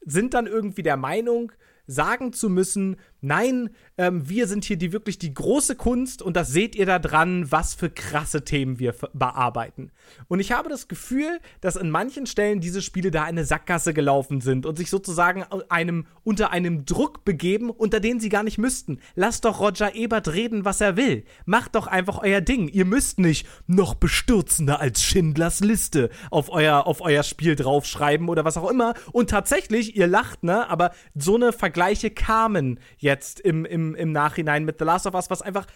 sind 0.00 0.32
dann 0.32 0.46
irgendwie 0.46 0.82
der 0.82 0.96
Meinung, 0.96 1.52
sagen 1.86 2.32
zu 2.32 2.48
müssen, 2.48 2.96
nein, 3.26 3.70
ähm, 3.98 4.28
wir 4.28 4.46
sind 4.46 4.64
hier 4.64 4.76
die 4.76 4.92
wirklich 4.92 5.18
die 5.18 5.34
große 5.34 5.76
Kunst 5.76 6.22
und 6.22 6.36
das 6.36 6.48
seht 6.48 6.76
ihr 6.76 6.86
da 6.86 6.98
dran, 6.98 7.50
was 7.50 7.74
für 7.74 7.90
krasse 7.90 8.44
Themen 8.44 8.78
wir 8.78 8.94
bearbeiten. 9.12 9.90
Und 10.28 10.40
ich 10.40 10.52
habe 10.52 10.68
das 10.68 10.88
Gefühl, 10.88 11.40
dass 11.60 11.76
in 11.76 11.90
manchen 11.90 12.26
Stellen 12.26 12.60
diese 12.60 12.82
Spiele 12.82 13.10
da 13.10 13.24
eine 13.24 13.44
Sackgasse 13.44 13.92
gelaufen 13.92 14.40
sind 14.40 14.66
und 14.66 14.76
sich 14.76 14.90
sozusagen 14.90 15.44
einem 15.68 16.06
unter 16.22 16.50
einem 16.52 16.84
Druck 16.84 17.24
begeben, 17.24 17.70
unter 17.70 18.00
den 18.00 18.20
sie 18.20 18.28
gar 18.28 18.42
nicht 18.42 18.58
müssten. 18.58 19.00
Lasst 19.14 19.44
doch 19.44 19.60
Roger 19.60 19.94
Ebert 19.94 20.32
reden, 20.32 20.64
was 20.64 20.80
er 20.80 20.96
will. 20.96 21.24
Macht 21.44 21.74
doch 21.74 21.86
einfach 21.86 22.18
euer 22.22 22.40
Ding. 22.40 22.68
Ihr 22.68 22.84
müsst 22.84 23.18
nicht 23.18 23.46
noch 23.66 23.94
bestürzender 23.94 24.80
als 24.80 25.02
Schindlers 25.02 25.60
Liste 25.60 26.10
auf 26.30 26.50
euer, 26.50 26.86
auf 26.86 27.00
euer 27.00 27.22
Spiel 27.22 27.56
draufschreiben 27.56 28.28
oder 28.28 28.44
was 28.44 28.56
auch 28.56 28.70
immer. 28.70 28.94
Und 29.12 29.30
tatsächlich, 29.30 29.96
ihr 29.96 30.06
lacht, 30.06 30.44
ne? 30.44 30.68
Aber 30.68 30.92
so 31.14 31.34
eine 31.34 31.52
Vergleiche 31.52 32.10
kamen 32.10 32.78
jetzt 32.98 33.15
im, 33.40 33.64
im, 33.64 33.94
im 33.94 34.12
Nachhinein 34.12 34.64
mit 34.64 34.78
The 34.78 34.84
Last 34.84 35.06
of 35.06 35.14
Us, 35.14 35.30
was 35.30 35.42
einfach 35.42 35.66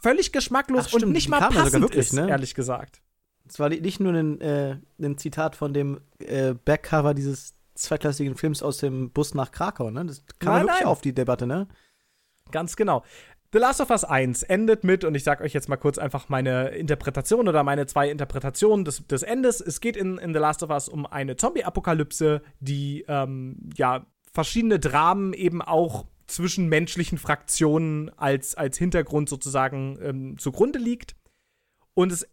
völlig 0.00 0.32
geschmacklos 0.32 0.88
Ach, 0.88 0.94
und 0.94 1.10
nicht 1.10 1.28
mal 1.28 1.40
passend 1.40 1.82
wirklich, 1.82 2.06
ist, 2.06 2.12
ne? 2.12 2.28
ehrlich 2.28 2.54
gesagt. 2.54 3.00
Es 3.48 3.58
war 3.58 3.68
nicht 3.68 4.00
nur 4.00 4.12
ein, 4.12 4.40
äh, 4.40 4.76
ein 5.00 5.18
Zitat 5.18 5.56
von 5.56 5.74
dem 5.74 6.00
äh, 6.18 6.54
Backcover 6.54 7.14
dieses 7.14 7.54
zweitklassigen 7.74 8.36
Films 8.36 8.62
aus 8.62 8.78
dem 8.78 9.10
Bus 9.10 9.34
nach 9.34 9.50
Krakau, 9.50 9.90
ne? 9.90 10.04
Das 10.04 10.24
kam 10.38 10.52
Nein, 10.52 10.60
ja 10.60 10.66
wirklich 10.66 10.80
nein. 10.80 10.88
auf 10.88 11.00
die 11.00 11.14
Debatte, 11.14 11.46
ne? 11.46 11.66
Ganz 12.52 12.76
genau. 12.76 13.04
The 13.52 13.58
Last 13.58 13.80
of 13.80 13.90
Us 13.90 14.04
1 14.04 14.44
endet 14.44 14.84
mit, 14.84 15.02
und 15.04 15.16
ich 15.16 15.24
sag 15.24 15.40
euch 15.40 15.52
jetzt 15.52 15.68
mal 15.68 15.76
kurz 15.76 15.98
einfach 15.98 16.28
meine 16.28 16.68
Interpretation 16.68 17.48
oder 17.48 17.64
meine 17.64 17.86
zwei 17.86 18.08
Interpretationen 18.08 18.84
des, 18.84 19.04
des 19.08 19.24
Endes. 19.24 19.60
Es 19.60 19.80
geht 19.80 19.96
in, 19.96 20.18
in 20.18 20.32
The 20.32 20.38
Last 20.38 20.62
of 20.62 20.70
Us 20.70 20.88
um 20.88 21.04
eine 21.04 21.36
Zombie-Apokalypse, 21.36 22.42
die 22.60 23.04
ähm, 23.08 23.70
ja 23.76 24.06
verschiedene 24.32 24.78
Dramen 24.78 25.32
eben 25.32 25.62
auch 25.62 26.04
zwischen 26.30 26.68
menschlichen 26.68 27.18
Fraktionen 27.18 28.10
als, 28.16 28.54
als 28.54 28.78
Hintergrund 28.78 29.28
sozusagen 29.28 29.98
ähm, 30.02 30.38
zugrunde 30.38 30.78
liegt. 30.78 31.16
Und 31.94 32.12
es 32.12 32.26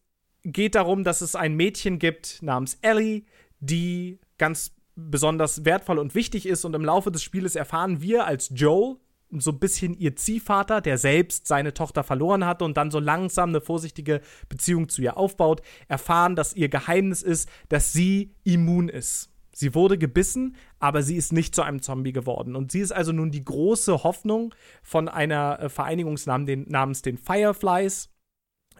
geht 0.43 0.75
darum, 0.75 1.03
dass 1.03 1.21
es 1.21 1.35
ein 1.35 1.55
Mädchen 1.55 1.99
gibt 1.99 2.41
namens 2.41 2.77
Ellie, 2.81 3.23
die 3.59 4.19
ganz 4.37 4.73
besonders 4.95 5.65
wertvoll 5.65 5.99
und 5.99 6.15
wichtig 6.15 6.45
ist. 6.45 6.65
Und 6.65 6.73
im 6.73 6.85
Laufe 6.85 7.11
des 7.11 7.23
Spieles 7.23 7.55
erfahren 7.55 8.01
wir 8.01 8.25
als 8.25 8.51
Joel 8.53 8.97
so 9.31 9.51
ein 9.51 9.59
bisschen 9.59 9.93
ihr 9.93 10.15
Ziehvater, 10.15 10.79
der 10.79 10.97
selbst 10.97 11.47
seine 11.47 11.73
Tochter 11.73 12.03
verloren 12.03 12.45
hatte 12.45 12.63
und 12.63 12.77
dann 12.77 12.91
so 12.91 12.99
langsam 12.99 13.49
eine 13.49 13.61
vorsichtige 13.61 14.21
Beziehung 14.47 14.87
zu 14.87 15.01
ihr 15.01 15.17
aufbaut, 15.17 15.61
erfahren, 15.87 16.35
dass 16.35 16.55
ihr 16.55 16.69
Geheimnis 16.69 17.23
ist, 17.23 17.49
dass 17.67 17.91
sie 17.91 18.35
immun 18.43 18.87
ist. 18.89 19.29
Sie 19.57 19.73
wurde 19.73 19.97
gebissen, 19.97 20.55
aber 20.77 21.01
sie 21.01 21.15
ist 21.15 21.33
nicht 21.33 21.55
zu 21.55 21.63
einem 21.63 21.81
Zombie 21.81 22.13
geworden. 22.13 22.55
Und 22.55 22.71
sie 22.71 22.79
ist 22.79 22.91
also 22.91 23.11
nun 23.11 23.31
die 23.31 23.43
große 23.43 24.03
Hoffnung 24.03 24.53
von 24.83 25.09
einer 25.09 25.59
äh, 25.59 25.69
Vereinigungsnamen 25.69 26.45
den, 26.45 26.69
namens 26.69 27.01
den 27.01 27.17
Fireflies, 27.17 28.11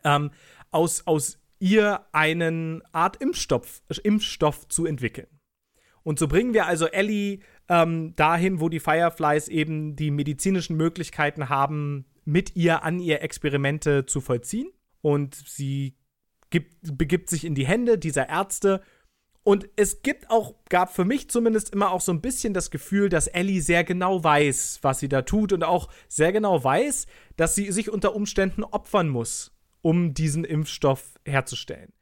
ähm, 0.04 0.30
aus, 0.70 1.08
aus 1.08 1.40
ihr 1.58 2.06
einen 2.12 2.84
Art 2.92 3.16
Impfstoff, 3.16 3.82
Impfstoff 4.04 4.68
zu 4.68 4.86
entwickeln. 4.86 5.26
Und 6.04 6.20
so 6.20 6.28
bringen 6.28 6.54
wir 6.54 6.68
also 6.68 6.86
Ellie 6.86 7.40
ähm, 7.70 8.16
dahin, 8.16 8.60
wo 8.60 8.70
die 8.70 8.80
Fireflies 8.80 9.48
eben 9.48 9.96
die 9.96 10.12
medizinischen 10.12 10.78
Möglichkeiten 10.78 11.50
haben, 11.50 12.06
mit 12.24 12.56
ihr 12.56 12.84
an 12.84 13.00
ihr 13.00 13.24
Experimente 13.24 14.06
zu 14.06 14.22
vollziehen. 14.22 14.70
Und 15.02 15.34
sie 15.34 15.98
gibt, 16.52 16.96
begibt 16.96 17.32
sich 17.32 17.46
in 17.46 17.56
die 17.56 17.66
Hände 17.66 17.98
dieser 17.98 18.30
Ärzte. 18.30 18.84
Und 19.48 19.70
es 19.78 20.02
gibt 20.02 20.30
auch, 20.30 20.56
gab 20.68 20.94
für 20.94 21.06
mich 21.06 21.30
zumindest 21.30 21.70
immer 21.74 21.92
auch 21.92 22.02
so 22.02 22.12
ein 22.12 22.20
bisschen 22.20 22.54
das 22.54 22.70
Gefühl, 22.70 23.08
dass 23.08 23.28
Ellie 23.28 23.62
sehr 23.62 23.86
genau 23.86 24.22
weiß, 24.22 24.80
was 24.82 25.00
sie 25.00 25.08
da 25.08 25.22
tut 25.22 25.54
und 25.54 25.64
auch 25.64 25.88
sehr 26.10 26.34
genau 26.34 26.62
weiß, 26.62 27.08
dass 27.38 27.56
sie 27.56 27.72
sich 27.72 27.90
unter 27.90 28.14
Umständen 28.14 28.66
opfern 28.66 29.08
muss, 29.08 29.56
um 29.82 30.14
diesen 30.14 30.44
Impfstoff 30.44 31.14
herzustellen. 31.26 31.94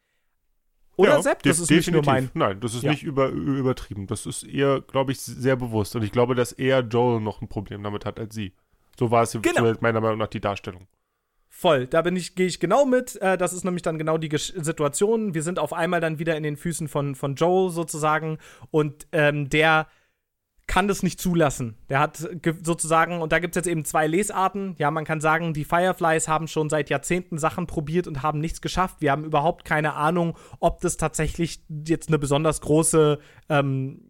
Oder 0.96 1.18
Ja, 1.18 1.22
Sepp, 1.22 1.44
das 1.44 1.60
ist 1.60 1.70
nicht 1.70 1.92
nur 1.92 2.04
mein. 2.04 2.32
Nein, 2.34 2.62
das 2.62 2.74
ist 2.74 2.82
Ja. 2.82 2.90
nicht 2.90 3.04
über, 3.04 3.28
übertrieben. 3.30 4.08
Das 4.08 4.26
ist 4.26 4.42
eher, 4.42 4.82
glaube 4.82 5.12
ich, 5.12 5.22
sehr 5.22 5.56
bewusst. 5.56 5.96
Und 5.96 6.02
ich 6.02 6.12
glaube, 6.12 6.34
dass 6.34 6.52
eher 6.52 6.80
Joel 6.80 7.22
noch 7.22 7.44
ein 7.44 7.48
Problem 7.48 7.84
damit 7.84 8.06
hat 8.06 8.20
als 8.20 8.34
sie. 8.34 8.54
So 8.98 9.12
war 9.12 9.22
es 9.22 9.38
Genau. 9.40 9.72
meiner 9.82 10.02
Meinung 10.02 10.18
nach 10.18 10.30
die 10.30 10.42
Darstellung. 10.42 10.88
Voll, 11.58 11.88
da 11.88 12.02
bin 12.02 12.18
ich, 12.18 12.36
gehe 12.36 12.48
ich 12.48 12.60
genau 12.60 12.84
mit. 12.84 13.16
Äh, 13.22 13.38
das 13.38 13.54
ist 13.54 13.64
nämlich 13.64 13.82
dann 13.82 13.98
genau 13.98 14.18
die 14.18 14.28
Gesch 14.28 14.52
Situation. 14.58 15.34
Wir 15.34 15.42
sind 15.42 15.58
auf 15.58 15.72
einmal 15.72 16.02
dann 16.02 16.20
wieder 16.20 16.36
in 16.36 16.44
den 16.44 16.58
Füßen 16.58 16.90
von, 16.90 17.16
von 17.16 17.36
Joel 17.36 17.72
sozusagen 17.72 18.40
und 18.72 19.08
ähm, 19.14 19.50
der 19.50 19.88
kann 20.68 20.90
das 20.90 21.02
nicht 21.02 21.22
zulassen. 21.22 21.78
Der 21.88 22.00
hat 22.00 22.28
ge- 22.42 22.58
sozusagen, 22.62 23.22
und 23.22 23.32
da 23.32 23.40
gibt 23.40 23.56
es 23.56 23.60
jetzt 23.62 23.72
eben 23.72 23.86
zwei 23.86 24.06
Lesarten. 24.06 24.76
Ja, 24.80 24.92
man 24.92 25.06
kann 25.06 25.22
sagen, 25.22 25.54
die 25.54 25.64
Fireflies 25.64 26.28
haben 26.28 26.50
schon 26.50 26.70
seit 26.70 26.90
Jahrzehnten 26.90 27.38
Sachen 27.38 27.68
probiert 27.68 28.06
und 28.08 28.22
haben 28.22 28.40
nichts 28.42 28.60
geschafft. 28.60 28.98
Wir 29.00 29.12
haben 29.12 29.24
überhaupt 29.24 29.64
keine 29.64 29.94
Ahnung, 29.94 30.38
ob 30.60 30.82
das 30.82 30.98
tatsächlich 30.98 31.64
jetzt 31.88 32.10
eine 32.10 32.20
besonders 32.20 32.60
große 32.60 33.18
ähm, 33.48 34.02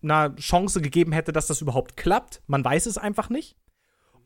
na, 0.00 0.34
Chance 0.34 0.80
gegeben 0.80 1.12
hätte, 1.12 1.32
dass 1.32 1.46
das 1.46 1.60
überhaupt 1.60 1.96
klappt. 1.96 2.42
Man 2.48 2.64
weiß 2.64 2.86
es 2.86 2.98
einfach 2.98 3.30
nicht. 3.30 3.56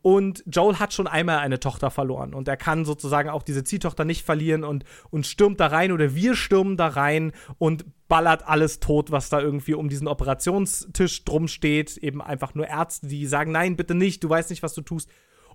Und 0.02 0.42
Joel 0.46 0.80
hat 0.80 0.92
schon 0.92 1.06
einmal 1.06 1.38
eine 1.38 1.60
Tochter 1.60 1.90
verloren 1.90 2.34
und 2.34 2.48
er 2.48 2.56
kann 2.56 2.84
sozusagen 2.84 3.30
auch 3.30 3.44
diese 3.44 3.62
Ziehtochter 3.62 4.04
nicht 4.04 4.24
verlieren 4.24 4.64
und, 4.64 4.84
und 5.10 5.26
stürmt 5.26 5.60
da 5.60 5.68
rein 5.68 5.92
oder 5.92 6.14
wir 6.14 6.34
stürmen 6.34 6.76
da 6.76 6.88
rein 6.88 7.32
und 7.58 7.84
ballert 8.08 8.46
alles 8.46 8.80
tot, 8.80 9.12
was 9.12 9.28
da 9.28 9.40
irgendwie 9.40 9.74
um 9.74 9.88
diesen 9.88 10.08
Operationstisch 10.08 11.24
drum 11.24 11.46
steht. 11.46 11.96
Eben 11.98 12.20
einfach 12.20 12.54
nur 12.54 12.66
Ärzte, 12.66 13.06
die 13.06 13.26
sagen, 13.26 13.52
nein, 13.52 13.76
bitte 13.76 13.94
nicht, 13.94 14.24
du 14.24 14.28
weißt 14.28 14.50
nicht, 14.50 14.64
was 14.64 14.74
du 14.74 14.82
tust. 14.82 15.08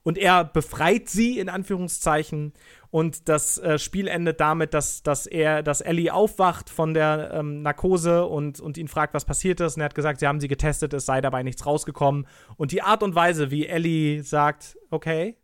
Und 0.07 0.17
er 0.17 0.45
befreit 0.45 1.09
sie 1.09 1.37
in 1.37 1.49
Anführungszeichen. 1.49 2.53
Und 2.91 3.27
das 3.27 3.57
äh, 3.57 3.77
Spiel 3.77 4.07
endet 4.07 4.39
damit, 4.39 4.73
dass, 4.73 5.03
dass 5.03 5.25
er, 5.27 5.61
dass 5.63 5.81
Ellie 5.81 6.13
aufwacht 6.13 6.69
von 6.69 6.93
der 6.93 7.31
ähm, 7.33 7.61
Narkose 7.61 8.25
und, 8.25 8.61
und 8.61 8.77
ihn 8.77 8.87
fragt, 8.87 9.13
was 9.13 9.25
passiert 9.25 9.59
ist. 9.59 9.75
Und 9.75 9.81
er 9.81 9.85
hat 9.87 9.95
gesagt, 9.95 10.21
sie 10.21 10.27
haben 10.27 10.39
sie 10.39 10.47
getestet, 10.47 10.93
es 10.93 11.05
sei 11.05 11.19
dabei 11.19 11.43
nichts 11.43 11.65
rausgekommen. 11.65 12.25
Und 12.55 12.71
die 12.71 12.81
Art 12.81 13.03
und 13.03 13.15
Weise, 13.15 13.51
wie 13.51 13.67
Ellie 13.67 14.23
sagt, 14.23 14.77
okay, 14.91 15.35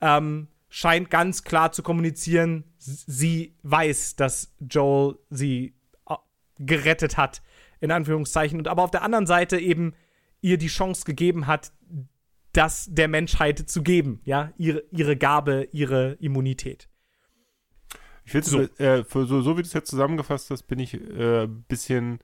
ähm, 0.00 0.48
scheint 0.70 1.10
ganz 1.10 1.44
klar 1.44 1.70
zu 1.72 1.82
kommunizieren, 1.82 2.64
sie 2.78 3.54
weiß, 3.64 4.16
dass 4.16 4.56
Joel 4.60 5.18
sie 5.28 5.74
äh, 6.08 6.14
gerettet 6.58 7.18
hat, 7.18 7.42
in 7.80 7.90
Anführungszeichen. 7.90 8.60
Und 8.60 8.66
aber 8.66 8.82
auf 8.82 8.90
der 8.90 9.02
anderen 9.02 9.26
Seite 9.26 9.58
eben 9.58 9.92
ihr 10.40 10.56
die 10.56 10.68
Chance 10.68 11.04
gegeben 11.04 11.46
hat, 11.46 11.70
das 12.52 12.88
der 12.90 13.08
Menschheit 13.08 13.58
zu 13.58 13.82
geben, 13.82 14.20
ja, 14.24 14.52
ihre, 14.56 14.82
ihre 14.90 15.16
Gabe, 15.16 15.68
ihre 15.72 16.12
Immunität. 16.20 16.88
Ich 18.24 18.32
finde, 18.32 18.46
So. 18.48 18.62
so. 18.62 18.84
äh, 18.84 19.04
für 19.04 19.26
so, 19.26 19.40
so 19.42 19.56
wie 19.56 19.62
du 19.62 19.66
es 19.66 19.72
jetzt 19.72 19.90
zusammengefasst 19.90 20.50
hast, 20.50 20.64
bin 20.64 20.78
ich 20.78 20.94
äh, 20.94 21.44
ein 21.44 21.64
bisschen 21.68 22.20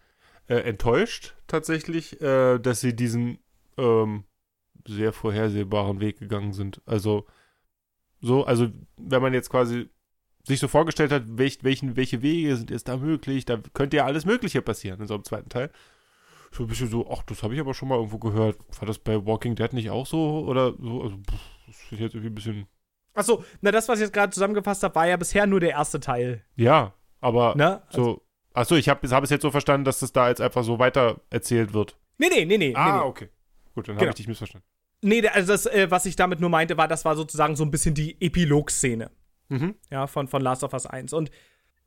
äh, 0.49 0.57
enttäuscht 0.57 1.35
tatsächlich, 1.47 2.21
äh, 2.21 2.59
dass 2.59 2.81
sie 2.81 2.95
diesen 2.95 3.39
ähm, 3.77 4.25
sehr 4.87 5.13
vorhersehbaren 5.13 6.01
Weg 6.01 6.19
gegangen 6.19 6.53
sind. 6.53 6.81
Also 6.87 7.27
so, 8.21 8.45
also 8.45 8.69
wenn 8.97 9.23
man 9.23 9.35
jetzt 9.35 9.51
quasi 9.51 9.89
sich 10.47 10.61
so 10.61 10.69
vorgestellt 10.69 11.11
hat, 11.11 11.25
welch, 11.27 11.59
welchen, 11.63 11.97
welche 11.97 12.23
Wege 12.23 12.57
sind 12.57 12.71
jetzt 12.71 12.89
da 12.89 12.97
möglich, 12.97 13.45
da 13.45 13.61
könnte 13.75 13.97
ja 13.97 14.07
alles 14.07 14.25
Mögliche 14.25 14.63
passieren 14.63 15.01
in 15.01 15.07
so 15.07 15.15
einem 15.15 15.25
zweiten 15.25 15.49
Teil. 15.49 15.71
So 16.57 16.63
ein 16.65 16.69
bisschen 16.69 16.89
so, 16.89 17.07
ach, 17.11 17.23
das 17.25 17.43
habe 17.43 17.55
ich 17.55 17.61
aber 17.61 17.75
schon 17.75 17.89
mal 17.89 17.97
irgendwo 17.97 18.19
gehört. 18.19 18.57
War 18.81 18.87
das 18.87 18.99
bei 18.99 19.25
Walking 19.27 19.55
Dead 19.57 19.73
nicht 19.73 19.91
auch 19.91 20.07
so? 20.07 20.45
Oder 20.47 20.73
so? 20.81 21.03
Also, 21.03 21.17
pff, 21.17 21.41
das 21.67 21.77
finde 21.77 21.95
ich 21.97 22.01
jetzt 22.01 22.15
irgendwie 22.15 22.31
ein 22.31 22.35
bisschen 22.35 22.67
Achso, 23.15 23.43
na, 23.63 23.71
das, 23.71 23.89
was 23.89 23.99
ich 23.99 24.05
jetzt 24.05 24.13
gerade 24.13 24.31
zusammengefasst 24.33 24.83
habe, 24.83 24.95
war 24.95 25.07
ja 25.07 25.17
bisher 25.17 25.47
nur 25.47 25.59
der 25.61 25.71
erste 25.71 26.01
Teil. 26.01 26.45
Ja, 26.55 26.93
aber 27.21 27.55
Ne? 27.57 27.83
so. 27.91 28.23
Achso, 28.53 28.77
ich 28.77 28.89
habe 28.89 29.09
hab 29.09 29.25
es 29.25 29.31
jetzt 29.31 29.43
so 29.43 29.51
verstanden, 29.51 29.85
dass 29.85 30.01
das 30.01 30.13
da 30.13 30.29
jetzt 30.29 30.41
einfach 30.41 30.65
so 30.65 30.79
weiter 30.79 31.21
erzählt 31.31 31.73
wird. 31.75 31.99
Nee, 32.19 32.29
nee, 32.31 32.45
nee, 32.45 32.59
nee. 32.59 32.75
nee, 32.77 32.93
nee. 32.93 32.99
okay. 33.01 33.29
Gut, 33.75 33.89
dann 33.89 33.97
habe 33.97 34.01
Genau. 34.05 34.11
ich 34.11 34.17
dich 34.17 34.29
missverstanden. 34.29 34.67
Nee, 35.03 35.27
also 35.29 35.53
das, 35.53 35.67
äh, 35.67 35.91
was 35.91 36.07
ich 36.07 36.17
damit 36.17 36.41
nur 36.41 36.49
meinte, 36.51 36.77
war, 36.79 36.89
das 36.89 37.05
war 37.05 37.17
sozusagen 37.17 37.57
so 37.57 37.65
ein 37.65 37.71
bisschen 37.71 37.95
die 37.95 38.17
Epilog-Szene. 38.21 39.11
Mhm. 39.49 39.75
Ja, 39.91 40.07
von, 40.07 40.29
von 40.29 40.41
Last 40.43 40.65
of 40.65 40.73
Us 40.73 40.87
1. 40.87 41.13
Und 41.13 41.31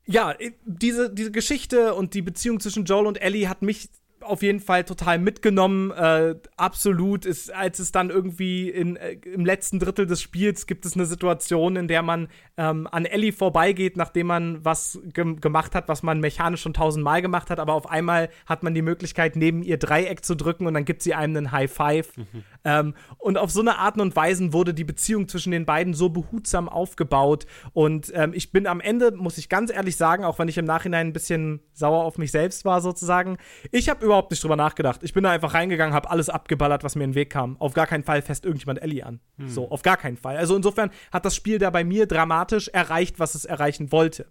ja, 0.06 0.34
diese, 0.64 1.12
diese 1.12 1.30
Geschichte 1.32 1.94
und 1.94 2.14
die 2.14 2.22
Beziehung 2.22 2.60
zwischen 2.60 2.84
Joel 2.84 3.06
und 3.06 3.20
Ellie 3.20 3.48
hat 3.48 3.62
mich 3.62 3.88
auf 4.22 4.42
jeden 4.42 4.60
Fall 4.60 4.84
total 4.84 5.18
mitgenommen. 5.18 5.90
Äh, 5.90 6.34
absolut. 6.56 7.24
Ist, 7.24 7.52
als 7.52 7.78
es 7.78 7.92
dann 7.92 8.10
irgendwie 8.10 8.68
in, 8.68 8.96
äh, 8.96 9.12
im 9.12 9.44
letzten 9.44 9.78
Drittel 9.78 10.06
des 10.06 10.20
Spiels 10.20 10.66
gibt 10.66 10.84
es 10.84 10.94
eine 10.94 11.06
Situation, 11.06 11.76
in 11.76 11.88
der 11.88 12.02
man 12.02 12.28
ähm, 12.56 12.86
an 12.90 13.06
Ellie 13.06 13.32
vorbeigeht, 13.32 13.96
nachdem 13.96 14.28
man 14.28 14.64
was 14.64 15.00
gem 15.14 15.40
gemacht 15.40 15.74
hat, 15.74 15.88
was 15.88 16.02
man 16.02 16.20
mechanisch 16.20 16.60
schon 16.62 16.74
tausendmal 16.74 17.22
gemacht 17.22 17.50
hat, 17.50 17.58
aber 17.58 17.74
auf 17.74 17.88
einmal 17.88 18.28
hat 18.46 18.62
man 18.62 18.74
die 18.74 18.82
Möglichkeit, 18.82 19.36
neben 19.36 19.62
ihr 19.62 19.78
Dreieck 19.78 20.24
zu 20.24 20.34
drücken 20.34 20.66
und 20.66 20.74
dann 20.74 20.84
gibt 20.84 21.02
sie 21.02 21.14
einem 21.14 21.30
einen 21.36 21.52
High 21.52 21.72
Five. 21.72 22.12
Ähm, 22.64 22.94
und 23.18 23.38
auf 23.38 23.50
so 23.50 23.60
eine 23.60 23.78
Art 23.78 23.98
und 23.98 24.16
Weise 24.16 24.52
wurde 24.52 24.74
die 24.74 24.84
Beziehung 24.84 25.28
zwischen 25.28 25.50
den 25.50 25.66
beiden 25.66 25.94
so 25.94 26.08
behutsam 26.08 26.68
aufgebaut. 26.68 27.46
Und 27.72 28.12
ähm, 28.14 28.32
ich 28.34 28.52
bin 28.52 28.66
am 28.66 28.80
Ende, 28.80 29.12
muss 29.12 29.38
ich 29.38 29.48
ganz 29.48 29.72
ehrlich 29.72 29.96
sagen, 29.96 30.24
auch 30.24 30.38
wenn 30.38 30.48
ich 30.48 30.58
im 30.58 30.64
Nachhinein 30.64 31.08
ein 31.08 31.12
bisschen 31.12 31.60
sauer 31.72 32.04
auf 32.04 32.18
mich 32.18 32.30
selbst 32.30 32.64
war, 32.64 32.80
sozusagen, 32.80 33.38
ich 33.70 33.88
habe 33.88 34.04
überhaupt 34.04 34.30
nicht 34.30 34.42
drüber 34.42 34.56
nachgedacht. 34.56 35.02
Ich 35.02 35.12
bin 35.12 35.24
da 35.24 35.30
einfach 35.30 35.54
reingegangen, 35.54 35.94
habe 35.94 36.10
alles 36.10 36.28
abgeballert, 36.28 36.84
was 36.84 36.96
mir 36.96 37.04
in 37.04 37.10
den 37.10 37.16
Weg 37.16 37.30
kam. 37.30 37.56
Auf 37.60 37.74
gar 37.74 37.86
keinen 37.86 38.04
Fall 38.04 38.22
fest 38.22 38.44
irgendjemand 38.44 38.82
Ellie 38.82 39.04
an. 39.04 39.20
So, 39.46 39.70
auf 39.70 39.82
gar 39.82 39.96
keinen 39.96 40.16
Fall. 40.16 40.36
Also 40.36 40.54
insofern 40.56 40.90
hat 41.12 41.24
das 41.24 41.34
Spiel 41.34 41.58
da 41.58 41.70
bei 41.70 41.84
mir 41.84 42.06
dramatisch 42.06 42.68
erreicht, 42.68 43.18
was 43.18 43.34
es 43.34 43.44
erreichen 43.44 43.90
wollte. 43.92 44.26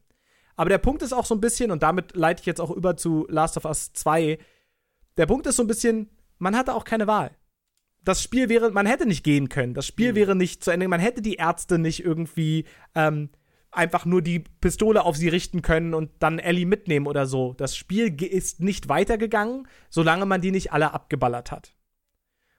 Aber 0.56 0.70
der 0.70 0.78
Punkt 0.78 1.02
ist 1.02 1.14
auch 1.14 1.26
so 1.26 1.36
ein 1.36 1.42
bisschen, 1.42 1.72
und 1.72 1.84
damit 1.84 2.16
leite 2.16 2.42
ich 2.42 2.46
jetzt 2.46 2.60
auch 2.60 2.70
über 2.70 2.98
zu 2.98 3.26
Last 3.30 3.56
of 3.56 3.66
Us 3.66 3.94
2, 3.94 4.38
der 5.18 5.26
Punkt 5.26 5.48
ist 5.48 5.56
so 5.56 5.64
ein 5.64 5.68
bisschen, 5.68 6.10
man 6.38 6.56
hatte 6.56 6.74
auch 6.76 6.84
keine 6.84 7.08
Wahl. 7.08 7.32
Das 8.04 8.24
Spiel 8.24 8.50
wäre, 8.50 8.72
man 8.72 8.86
hätte 8.86 9.06
nicht 9.06 9.24
gehen 9.24 9.50
können. 9.50 9.74
Das 9.74 9.86
Spiel 9.86 10.16
wäre 10.16 10.36
nicht 10.36 10.64
zu 10.64 10.72
Ende. 10.72 10.88
Man 10.88 11.00
hätte 11.00 11.22
die 11.22 11.36
Ärzte 11.36 11.78
nicht 11.78 12.04
irgendwie 12.04 12.66
ähm, 12.96 13.30
einfach 13.72 14.06
nur 14.06 14.22
die 14.22 14.40
Pistole 14.40 15.04
auf 15.04 15.18
sie 15.18 15.30
richten 15.30 15.62
können 15.62 15.94
und 15.94 16.12
dann 16.20 16.40
Ellie 16.40 16.66
mitnehmen 16.66 17.08
oder 17.08 17.26
so. 17.26 17.54
Das 17.54 17.76
Spiel 17.76 18.22
ist 18.24 18.62
nicht 18.62 18.90
weitergegangen, 18.90 19.68
solange 19.90 20.26
man 20.26 20.42
die 20.42 20.52
nicht 20.52 20.72
alle 20.72 20.94
abgeballert 20.94 21.52
hat. 21.52 21.76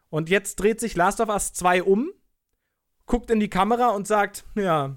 Und 0.08 0.28
jetzt 0.28 0.56
dreht 0.56 0.80
sich 0.80 0.96
Last 0.96 1.20
of 1.20 1.28
Us 1.28 1.52
2 1.52 1.84
um, 1.84 2.10
guckt 3.06 3.30
in 3.30 3.40
die 3.40 3.50
Kamera 3.50 3.88
und 3.88 4.06
sagt, 4.06 4.44
ja, 4.54 4.96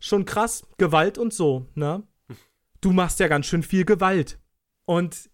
schon 0.00 0.24
krass, 0.24 0.66
Gewalt 0.78 1.18
und 1.18 1.32
so, 1.32 1.66
ne? 1.74 2.02
Du 2.80 2.92
machst 2.92 3.18
ja 3.20 3.28
ganz 3.28 3.46
schön 3.46 3.62
viel 3.62 3.84
Gewalt. 3.84 4.38
Und 4.84 5.30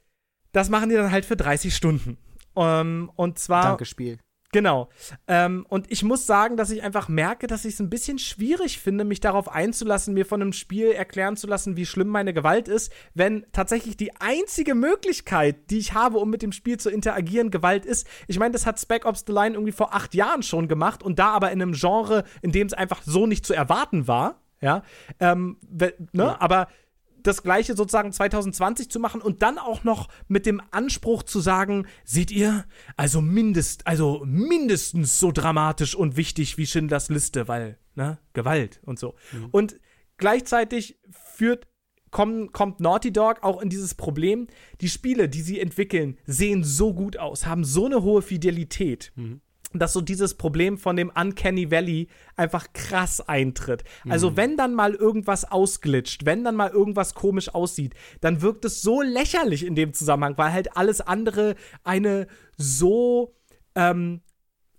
das 0.53 0.69
machen 0.69 0.89
die 0.89 0.95
dann 0.95 1.11
halt 1.11 1.25
für 1.25 1.37
30 1.37 1.75
Stunden. 1.75 2.19
Ähm, 2.57 3.11
und 3.17 3.39
zwar. 3.39 3.65
Danke, 3.65 3.85
Spiel. 3.85 4.19
Genau. 4.53 4.89
Ähm, 5.29 5.65
und 5.69 5.91
ich 5.93 6.03
muss 6.03 6.27
sagen, 6.27 6.57
dass 6.57 6.71
ich 6.71 6.83
einfach 6.83 7.09
merke, 7.09 7.47
dass 7.47 7.65
ich 7.65 7.75
es 7.75 7.81
ein 7.81 7.89
bisschen 7.89 8.19
schwierig 8.19 8.81
finde, 8.81 9.05
mich 9.05 9.21
darauf 9.21 9.49
einzulassen, 9.49 10.13
mir 10.13 10.27
von 10.27 10.43
einem 10.43 10.53
Spiel 10.53 10.91
erklären 10.91 11.37
zu 11.37 11.47
lassen, 11.47 11.77
wie 11.77 11.87
schlimm 11.87 12.09
meine 12.09 12.35
Gewalt 12.35 12.67
ist, 12.67 12.93
wenn 13.15 13.47
tatsächlich 13.53 13.97
die 13.97 14.17
einzige 14.17 14.75
Möglichkeit, 14.75 15.71
die 15.71 15.79
ich 15.79 15.95
habe, 15.95 16.19
um 16.19 16.31
mit 16.31 16.43
dem 16.43 16.51
Spiel 16.51 16.79
zu 16.79 16.91
interagieren, 16.91 17.53
Gewalt 17.53 17.87
ist. 17.87 18.09
Ich 18.27 18.41
meine, 18.41 18.53
das 18.53 18.67
hat 18.67 18.81
Spec 18.81 19.05
Ops 19.05 19.25
The 19.25 19.33
Line 19.33 19.55
irgendwie 19.55 19.73
vor 19.73 19.95
acht 19.95 20.15
Jahren 20.15 20.43
schon 20.43 20.67
gemacht 20.67 21.05
und 21.05 21.21
da 21.21 21.29
aber 21.29 21.53
in 21.53 21.63
einem 21.63 21.73
Genre, 21.73 22.25
in 22.43 22.51
dem 22.51 22.67
es 22.67 22.73
einfach 22.73 23.03
so 23.05 23.27
nicht 23.27 23.47
zu 23.47 23.55
erwarten 23.55 24.09
war. 24.09 24.41
Ja. 24.61 24.83
Ähm, 25.21 25.59
ne? 26.13 26.41
Aber 26.41 26.69
das 27.23 27.43
gleiche 27.43 27.77
sozusagen 27.77 28.13
2020 28.13 28.91
zu 28.91 29.01
machen 29.01 29.21
und 29.21 29.43
dann 29.43 29.59
auch 29.59 29.85
noch 29.85 30.09
mit 30.29 30.47
dem 30.47 30.61
Anspruch 30.71 31.23
zu 31.23 31.41
sagen, 31.41 31.87
seht 32.05 32.31
ihr, 32.31 32.65
also 32.97 33.21
mindest, 33.21 33.87
also 33.87 34.23
mindestens 34.25 35.19
so 35.19 35.33
dramatisch 35.33 35.95
und 35.95 36.17
wichtig 36.17 36.59
wie 36.59 36.67
Schindlers 36.67 37.09
Liste, 37.09 37.49
weil, 37.49 37.79
ne, 37.95 38.19
Gewalt 38.33 38.81
und 38.85 38.99
so. 38.99 39.15
Und 39.51 39.81
gleichzeitig 40.17 40.99
führt 41.11 41.67
kommen, 42.11 42.53
kommt 42.53 42.81
Naughty 42.81 43.13
Dog 43.13 43.43
auch 43.43 43.61
in 43.61 43.69
dieses 43.69 43.95
Problem, 43.95 44.49
die 44.81 44.89
Spiele, 44.89 45.29
die 45.29 45.43
sie 45.43 45.61
entwickeln, 45.61 46.19
sehen 46.27 46.65
so 46.65 46.93
gut 46.95 47.17
aus, 47.17 47.47
haben 47.47 47.65
so 47.65 47.87
eine 47.87 48.03
hohe 48.03 48.23
Fidelität 48.23 49.13
dass 49.73 49.93
so 49.93 50.01
dieses 50.01 50.35
Problem 50.35 50.79
von 50.79 50.97
dem 50.97 51.11
Uncanny 51.15 51.71
Valley 51.71 52.09
einfach 52.37 52.73
krass 52.73 53.21
eintritt. 53.21 53.85
Also 54.09 54.37
wenn 54.37 54.57
dann 54.57 54.75
mal 54.75 54.95
irgendwas 54.95 55.51
ausglitscht, 55.51 56.27
wenn 56.27 56.43
dann 56.43 56.57
mal 56.57 56.71
irgendwas 56.71 57.15
komisch 57.15 57.55
aussieht, 57.55 57.95
dann 58.21 58.43
wirkt 58.43 58.65
es 58.65 58.83
so 58.83 59.01
lächerlich 59.01 59.65
in 59.65 59.77
dem 59.77 59.93
Zusammenhang, 59.93 60.37
weil 60.39 60.53
halt 60.53 60.77
alles 60.77 61.01
andere 61.01 61.55
eine 61.85 62.27
so 62.57 63.35
ähm, 63.77 64.23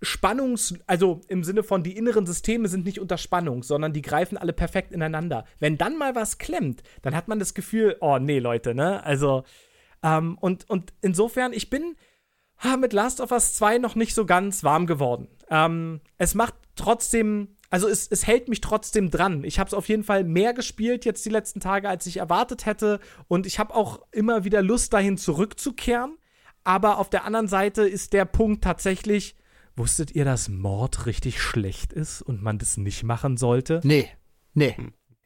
Spannungs, 0.01 0.73
also 0.87 1.21
im 1.27 1.43
Sinne 1.43 1.63
von 1.63 1.83
die 1.83 1.95
inneren 1.95 2.25
Systeme 2.25 2.67
sind 2.67 2.85
nicht 2.85 2.99
unter 2.99 3.17
Spannung, 3.17 3.61
sondern 3.61 3.93
die 3.93 4.01
greifen 4.01 4.37
alle 4.37 4.51
perfekt 4.51 4.91
ineinander. 4.91 5.45
Wenn 5.59 5.77
dann 5.77 5.97
mal 5.97 6.15
was 6.15 6.39
klemmt, 6.39 6.81
dann 7.03 7.15
hat 7.15 7.27
man 7.27 7.39
das 7.39 7.53
Gefühl, 7.53 7.97
oh 8.01 8.17
nee, 8.17 8.39
Leute, 8.39 8.73
ne? 8.73 9.03
Also, 9.03 9.43
ähm, 10.03 10.37
und, 10.39 10.67
und 10.69 10.91
insofern, 11.01 11.53
ich 11.53 11.69
bin 11.69 11.95
mit 12.80 12.93
Last 12.93 13.22
of 13.22 13.32
Us 13.32 13.53
2 13.53 13.78
noch 13.78 13.95
nicht 13.95 14.14
so 14.14 14.26
ganz 14.26 14.64
warm 14.64 14.86
geworden. 14.86 15.28
Ähm, 15.49 16.01
es 16.18 16.36
macht 16.36 16.55
trotzdem, 16.76 17.57
also 17.70 17.88
es, 17.88 18.07
es 18.07 18.26
hält 18.28 18.49
mich 18.49 18.62
trotzdem 18.62 19.12
dran. 19.12 19.43
Ich 19.43 19.59
habe 19.59 19.68
es 19.68 19.74
auf 19.74 19.89
jeden 19.89 20.03
Fall 20.03 20.24
mehr 20.24 20.53
gespielt 20.53 21.05
jetzt 21.05 21.26
die 21.26 21.30
letzten 21.30 21.59
Tage, 21.59 21.89
als 21.89 22.05
ich 22.05 22.18
erwartet 22.18 22.66
hätte. 22.66 22.99
Und 23.28 23.45
ich 23.45 23.59
habe 23.59 23.76
auch 23.76 24.01
immer 24.12 24.43
wieder 24.43 24.62
Lust 24.62 24.93
dahin 24.93 25.18
zurückzukehren. 25.18 26.18
Aber 26.64 26.99
auf 26.99 27.09
der 27.09 27.26
anderen 27.26 27.47
Seite 27.47 27.88
ist 27.88 28.14
der 28.14 28.26
Punkt 28.26 28.64
tatsächlich, 28.64 29.36
wusstet 29.76 30.12
ihr, 30.12 30.26
dass 30.26 30.47
Mord 30.47 31.05
richtig 31.05 31.41
schlecht 31.41 31.91
ist 31.93 32.22
und 32.22 32.41
man 32.41 32.59
das 32.59 32.78
nicht 32.78 33.03
machen 33.03 33.38
sollte? 33.38 33.82
Nee. 33.84 34.09
Nee. 34.53 34.76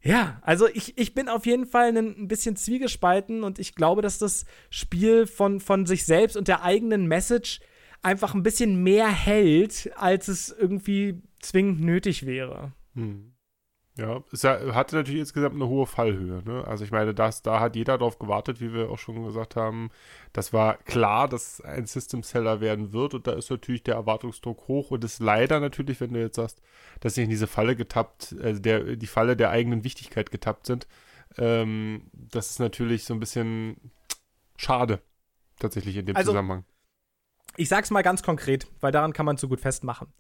Ja, 0.06 0.40
also 0.44 0.68
ich, 0.68 0.96
ich 1.00 1.16
bin 1.16 1.28
auf 1.30 1.48
jeden 1.48 1.66
Fall 1.66 1.90
ein, 1.90 2.16
ein 2.16 2.28
bisschen 2.28 2.56
zwiegespalten 2.56 3.44
und 3.44 3.58
ich 3.58 3.74
glaube, 3.74 4.04
dass 4.04 4.20
das 4.20 4.46
Spiel 4.70 5.26
von, 5.26 5.60
von 5.60 5.88
sich 5.88 6.06
selbst 6.06 6.38
und 6.38 6.48
der 6.48 6.62
eigenen 6.62 7.08
Message 7.08 7.60
einfach 8.04 8.36
ein 8.36 8.44
bisschen 8.44 8.84
mehr 8.84 9.10
hält, 9.10 9.90
als 9.96 10.28
es 10.28 10.50
irgendwie 10.50 11.24
zwingend 11.40 11.82
nötig 11.82 12.28
wäre. 12.28 12.74
Hm. 12.94 13.35
Ja, 13.98 14.22
es 14.34 14.44
ha- 14.44 14.74
hatte 14.74 14.98
natürlich 14.98 15.22
insgesamt 15.22 15.56
eine 15.56 15.68
hohe 15.68 15.86
Fallhöhe. 15.86 16.44
Ne? 16.44 16.66
Also 16.68 16.84
ich 16.84 16.92
meine, 16.92 17.14
das, 17.14 17.42
da 17.44 17.62
hat 17.62 17.78
jeder 17.78 17.98
darauf 17.98 18.20
gewartet, 18.20 18.60
wie 18.60 18.74
wir 18.74 18.90
auch 18.90 18.98
schon 19.00 19.24
gesagt 19.24 19.56
haben. 19.56 19.90
Das 20.34 20.52
war 20.52 20.76
klar, 20.80 21.30
dass 21.30 21.62
ein 21.62 21.86
System-Seller 21.86 22.60
werden 22.60 22.92
wird 22.92 23.14
und 23.14 23.26
da 23.26 23.32
ist 23.32 23.50
natürlich 23.50 23.84
der 23.84 23.96
Erwartungsdruck 23.96 24.68
hoch 24.68 24.92
und 24.92 25.04
ist 25.06 25.20
leider 25.22 25.62
natürlich, 25.62 26.02
wenn 26.02 26.14
du 26.14 26.20
jetzt 26.20 26.36
sagst, 26.36 26.62
dass 27.00 27.16
sie 27.16 27.24
in 27.24 27.30
diese 27.30 27.48
Falle 27.48 27.78
getappt, 27.78 28.34
äh, 28.34 28.60
der, 28.60 28.98
die 28.98 29.08
Falle 29.08 29.38
der 29.38 29.50
eigenen 29.52 29.86
Wichtigkeit 29.86 30.30
getappt 30.30 30.66
sind, 30.66 30.88
ähm, 31.38 32.10
das 32.12 32.50
ist 32.52 32.60
natürlich 32.60 33.06
so 33.06 33.14
ein 33.14 33.22
bisschen 33.22 33.78
schade, 34.58 35.02
tatsächlich 35.60 35.96
in 35.96 36.06
dem 36.06 36.18
Also- 36.18 36.32
Zusammenhang. 36.32 36.66
Ich 37.58 37.70
sag's 37.70 37.92
mal 37.92 38.02
ganz 38.02 38.22
konkret, 38.24 38.68
weil 38.82 38.92
daran 38.92 39.14
kann 39.14 39.26
man 39.26 39.38
so 39.38 39.48
gut 39.48 39.62
festmachen. 39.62 40.12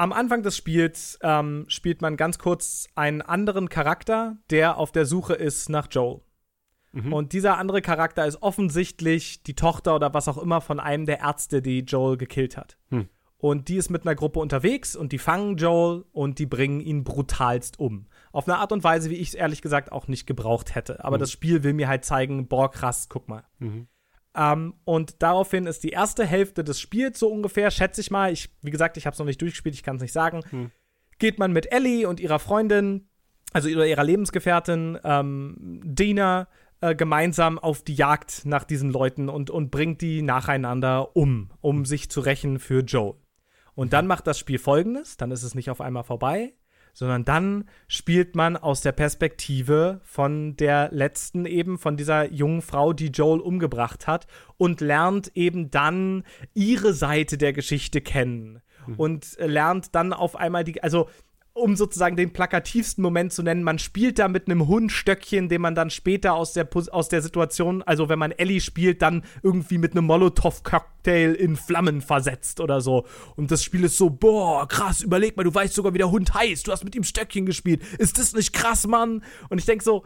Am 0.00 0.14
Anfang 0.14 0.42
des 0.42 0.56
Spiels 0.56 1.18
ähm, 1.20 1.66
spielt 1.68 2.00
man 2.00 2.16
ganz 2.16 2.38
kurz 2.38 2.88
einen 2.94 3.20
anderen 3.20 3.68
Charakter, 3.68 4.38
der 4.48 4.78
auf 4.78 4.92
der 4.92 5.04
Suche 5.04 5.34
ist 5.34 5.68
nach 5.68 5.88
Joel. 5.90 6.22
Mhm. 6.92 7.12
Und 7.12 7.34
dieser 7.34 7.58
andere 7.58 7.82
Charakter 7.82 8.24
ist 8.24 8.42
offensichtlich 8.42 9.42
die 9.42 9.54
Tochter 9.54 9.94
oder 9.94 10.14
was 10.14 10.26
auch 10.26 10.38
immer 10.38 10.62
von 10.62 10.80
einem 10.80 11.04
der 11.04 11.20
Ärzte, 11.20 11.60
die 11.60 11.80
Joel 11.80 12.16
gekillt 12.16 12.56
hat. 12.56 12.78
Hm. 12.88 13.10
Und 13.36 13.68
die 13.68 13.76
ist 13.76 13.90
mit 13.90 14.06
einer 14.06 14.14
Gruppe 14.14 14.38
unterwegs 14.40 14.96
und 14.96 15.12
die 15.12 15.18
fangen 15.18 15.58
Joel 15.58 16.06
und 16.12 16.38
die 16.38 16.46
bringen 16.46 16.80
ihn 16.80 17.04
brutalst 17.04 17.78
um. 17.78 18.06
Auf 18.32 18.48
eine 18.48 18.56
Art 18.56 18.72
und 18.72 18.82
Weise, 18.82 19.10
wie 19.10 19.16
ich 19.16 19.28
es 19.28 19.34
ehrlich 19.34 19.60
gesagt 19.60 19.92
auch 19.92 20.08
nicht 20.08 20.26
gebraucht 20.26 20.74
hätte. 20.74 21.04
Aber 21.04 21.18
Mhm. 21.18 21.20
das 21.20 21.30
Spiel 21.30 21.62
will 21.62 21.74
mir 21.74 21.88
halt 21.88 22.06
zeigen, 22.06 22.48
boah, 22.48 22.70
krass, 22.70 23.10
guck 23.10 23.28
mal. 23.28 23.44
Mhm. 23.58 23.86
Ähm, 24.34 24.74
und 24.84 25.22
daraufhin 25.22 25.66
ist 25.66 25.82
die 25.82 25.90
erste 25.90 26.24
Hälfte 26.24 26.62
des 26.62 26.80
Spiels 26.80 27.18
so 27.18 27.28
ungefähr, 27.28 27.70
schätze 27.70 28.00
ich 28.00 28.10
mal, 28.10 28.32
ich, 28.32 28.50
wie 28.62 28.70
gesagt, 28.70 28.96
ich 28.96 29.06
habe 29.06 29.14
es 29.14 29.18
noch 29.18 29.26
nicht 29.26 29.40
durchgespielt, 29.40 29.74
ich 29.74 29.82
kann 29.82 29.96
es 29.96 30.02
nicht 30.02 30.12
sagen, 30.12 30.42
Hm. 30.50 30.70
geht 31.18 31.38
man 31.38 31.52
mit 31.52 31.72
Ellie 31.72 32.08
und 32.08 32.20
ihrer 32.20 32.38
Freundin, 32.38 33.08
also 33.52 33.68
ihrer, 33.68 33.86
ihrer 33.86 34.04
Lebensgefährtin 34.04 34.98
ähm, 35.02 35.80
Dina, 35.84 36.48
äh, 36.80 36.94
gemeinsam 36.94 37.58
auf 37.58 37.82
die 37.82 37.94
Jagd 37.94 38.46
nach 38.46 38.64
diesen 38.64 38.90
Leuten 38.90 39.28
und, 39.28 39.50
und 39.50 39.70
bringt 39.70 40.00
die 40.00 40.22
nacheinander 40.22 41.16
um, 41.16 41.50
um 41.60 41.84
sich 41.84 42.10
zu 42.10 42.20
rächen 42.20 42.58
für 42.58 42.80
Joel. 42.80 43.16
Und 43.74 43.92
dann 43.92 44.06
macht 44.06 44.26
das 44.26 44.38
Spiel 44.38 44.58
folgendes, 44.58 45.16
dann 45.16 45.30
ist 45.30 45.42
es 45.42 45.54
nicht 45.54 45.70
auf 45.70 45.80
einmal 45.80 46.04
vorbei, 46.04 46.54
sondern 46.92 47.24
dann 47.24 47.64
spielt 47.88 48.34
man 48.34 48.56
aus 48.56 48.80
der 48.80 48.92
Perspektive 48.92 50.00
von 50.04 50.56
der 50.56 50.90
letzten 50.92 51.46
eben, 51.46 51.78
von 51.78 51.96
dieser 51.96 52.30
jungen 52.32 52.62
Frau, 52.62 52.92
die 52.92 53.08
Joel 53.08 53.40
umgebracht 53.40 54.06
hat 54.06 54.26
und 54.56 54.80
lernt 54.80 55.32
eben 55.34 55.70
dann 55.70 56.24
ihre 56.54 56.92
Seite 56.92 57.38
der 57.38 57.52
Geschichte 57.52 58.00
kennen 58.00 58.62
und 58.96 59.38
äh, 59.38 59.46
lernt 59.46 59.94
dann 59.94 60.12
auf 60.12 60.36
einmal 60.36 60.64
die, 60.64 60.82
also 60.82 61.08
um 61.60 61.76
sozusagen 61.76 62.16
den 62.16 62.32
plakativsten 62.32 63.02
Moment 63.02 63.32
zu 63.32 63.42
nennen, 63.42 63.62
man 63.62 63.78
spielt 63.78 64.18
da 64.18 64.28
mit 64.28 64.46
einem 64.46 64.66
Hundstöckchen, 64.66 65.48
den 65.48 65.60
man 65.60 65.74
dann 65.74 65.90
später 65.90 66.34
aus 66.34 66.52
der, 66.52 66.68
aus 66.90 67.08
der 67.08 67.22
Situation, 67.22 67.82
also 67.82 68.08
wenn 68.08 68.18
man 68.18 68.32
Ellie 68.32 68.60
spielt, 68.60 69.02
dann 69.02 69.22
irgendwie 69.42 69.78
mit 69.78 69.92
einem 69.92 70.06
Molotow-Cocktail 70.06 71.34
in 71.34 71.56
Flammen 71.56 72.00
versetzt 72.00 72.60
oder 72.60 72.80
so. 72.80 73.06
Und 73.36 73.50
das 73.50 73.62
Spiel 73.62 73.84
ist 73.84 73.96
so, 73.96 74.10
boah, 74.10 74.66
krass, 74.66 75.02
überleg 75.02 75.36
mal, 75.36 75.44
du 75.44 75.54
weißt 75.54 75.74
sogar, 75.74 75.94
wie 75.94 75.98
der 75.98 76.10
Hund 76.10 76.34
heißt, 76.34 76.66
du 76.66 76.72
hast 76.72 76.84
mit 76.84 76.94
ihm 76.94 77.04
Stöckchen 77.04 77.46
gespielt. 77.46 77.82
Ist 77.98 78.18
das 78.18 78.34
nicht 78.34 78.52
krass, 78.52 78.86
Mann? 78.86 79.22
Und 79.48 79.58
ich 79.58 79.66
denke 79.66 79.84
so, 79.84 80.04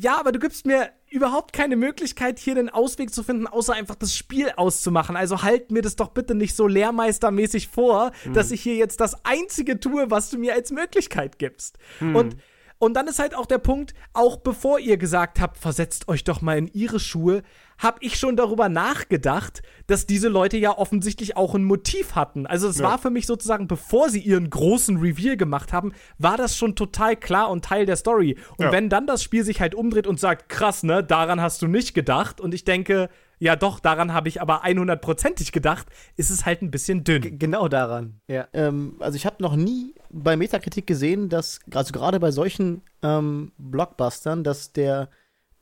ja, 0.00 0.18
aber 0.20 0.30
du 0.30 0.38
gibst 0.38 0.64
mir 0.64 0.90
überhaupt 1.10 1.52
keine 1.52 1.74
Möglichkeit, 1.74 2.38
hier 2.38 2.56
einen 2.56 2.68
Ausweg 2.68 3.12
zu 3.12 3.24
finden, 3.24 3.48
außer 3.48 3.72
einfach 3.74 3.96
das 3.96 4.14
Spiel 4.14 4.52
auszumachen. 4.56 5.16
Also 5.16 5.42
halt 5.42 5.72
mir 5.72 5.82
das 5.82 5.96
doch 5.96 6.10
bitte 6.10 6.36
nicht 6.36 6.54
so 6.54 6.68
lehrmeistermäßig 6.68 7.66
vor, 7.66 8.12
dass 8.32 8.52
ich 8.52 8.60
hier 8.62 8.76
jetzt 8.76 9.00
das 9.00 9.24
Einzige 9.24 9.80
tue, 9.80 10.08
was 10.08 10.30
du 10.30 10.38
mir 10.38 10.54
als 10.54 10.70
Möglichkeit 10.70 11.40
gibst. 11.40 11.78
Und 12.14 12.36
und 12.78 12.94
dann 12.94 13.08
ist 13.08 13.18
halt 13.18 13.34
auch 13.34 13.46
der 13.46 13.58
Punkt, 13.58 13.94
auch 14.12 14.36
bevor 14.36 14.78
ihr 14.78 14.96
gesagt 14.96 15.40
habt, 15.40 15.56
versetzt 15.58 16.08
euch 16.08 16.24
doch 16.24 16.40
mal 16.40 16.56
in 16.58 16.68
ihre 16.68 17.00
Schuhe, 17.00 17.42
habe 17.78 17.98
ich 18.00 18.18
schon 18.18 18.36
darüber 18.36 18.68
nachgedacht, 18.68 19.62
dass 19.86 20.06
diese 20.06 20.28
Leute 20.28 20.56
ja 20.56 20.76
offensichtlich 20.76 21.36
auch 21.36 21.54
ein 21.54 21.64
Motiv 21.64 22.14
hatten. 22.14 22.46
Also 22.46 22.68
es 22.68 22.78
Ja. 22.78 22.84
war 22.86 22.98
für 22.98 23.10
mich 23.10 23.26
sozusagen, 23.26 23.68
bevor 23.68 24.10
sie 24.10 24.20
ihren 24.20 24.50
großen 24.50 24.96
Reveal 24.98 25.36
gemacht 25.36 25.72
haben, 25.72 25.92
war 26.18 26.36
das 26.36 26.56
schon 26.56 26.74
total 26.76 27.16
klar 27.16 27.50
und 27.50 27.64
Teil 27.64 27.86
der 27.86 27.96
Story. 27.96 28.36
Und 28.56 28.66
Ja. 28.66 28.72
wenn 28.72 28.88
dann 28.88 29.06
das 29.06 29.22
Spiel 29.22 29.44
sich 29.44 29.60
halt 29.60 29.74
umdreht 29.74 30.06
und 30.06 30.18
sagt, 30.20 30.48
krass, 30.48 30.82
ne, 30.82 31.02
daran 31.04 31.40
hast 31.40 31.62
du 31.62 31.66
nicht 31.68 31.94
gedacht 31.94 32.40
und 32.40 32.52
ich 32.54 32.64
denke, 32.64 33.08
ja 33.38 33.56
doch, 33.56 33.80
daran 33.80 34.12
habe 34.12 34.28
ich 34.28 34.40
aber 34.40 34.64
100%ig 34.64 35.52
gedacht, 35.52 35.86
ist 36.16 36.30
es 36.30 36.44
halt 36.46 36.62
ein 36.62 36.70
bisschen 36.70 37.04
dünn. 37.04 37.22
G- 37.22 37.30
Genau 37.30 37.68
daran. 37.68 38.20
Ja. 38.28 38.48
Ähm, 38.52 38.96
also 39.00 39.16
ich 39.16 39.26
habe 39.26 39.36
noch 39.42 39.56
nie 39.56 39.94
bei 40.10 40.36
Metakritik 40.36 40.86
gesehen, 40.86 41.28
dass, 41.28 41.60
also 41.74 41.92
gerade 41.92 42.18
bei 42.20 42.30
solchen 42.30 42.82
ähm, 43.02 43.52
Blockbustern, 43.58 44.44
dass 44.44 44.72
der 44.72 45.08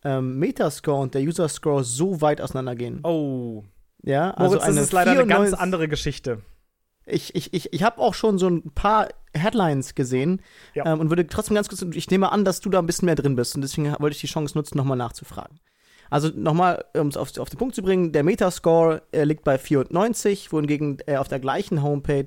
ähm, 0.05 0.39
Metascore 0.39 1.01
und 1.03 1.14
der 1.14 1.22
User-Score 1.22 1.83
so 1.85 2.20
weit 2.20 2.41
auseinandergehen. 2.41 3.01
Oh, 3.05 3.64
Ja, 4.03 4.31
also 4.33 4.57
Moritz, 4.57 4.66
das 4.74 4.77
ist 4.85 4.93
leider 4.93 5.11
eine 5.12 5.20
ganz 5.27 5.51
94 5.51 5.59
andere 5.61 5.89
Geschichte. 5.89 6.43
Ich, 7.09 7.35
ich, 7.37 7.55
ich, 7.55 7.72
ich 7.72 7.83
habe 7.85 7.99
auch 8.01 8.14
schon 8.14 8.37
so 8.39 8.49
ein 8.49 8.70
paar 8.72 9.09
Headlines 9.33 9.95
gesehen 9.95 10.43
Ja. 10.74 10.87
ähm, 10.93 11.01
und 11.01 11.09
würde 11.11 11.27
trotzdem 11.27 11.55
ganz 11.55 11.68
kurz, 11.68 11.83
ich 11.83 12.11
nehme 12.11 12.33
an, 12.33 12.45
dass 12.45 12.61
du 12.61 12.68
da 12.68 12.79
ein 12.81 12.87
bisschen 12.87 13.07
mehr 13.07 13.14
drin 13.14 13.37
bist 13.37 13.55
und 13.55 13.61
deswegen 13.62 13.95
wollte 14.01 14.14
ich 14.14 14.20
die 14.20 14.27
Chance 14.27 14.57
nutzen, 14.59 14.77
nochmal 14.77 14.97
nachzufragen. 14.97 15.61
Also 16.11 16.28
nochmal, 16.34 16.84
um 16.96 17.09
es 17.09 17.16
auf, 17.16 17.36
auf 17.38 17.50
den 17.50 17.59
Punkt 17.59 17.74
zu 17.74 17.82
bringen, 17.82 18.12
der 18.12 18.22
Metascore 18.22 19.02
äh, 19.12 19.24
liegt 19.24 19.44
bei 19.44 19.59
94, 19.59 20.52
wohingegen 20.52 20.98
äh, 21.07 21.16
auf 21.16 21.28
der 21.28 21.40
gleichen 21.40 21.82
Homepage 21.82 22.26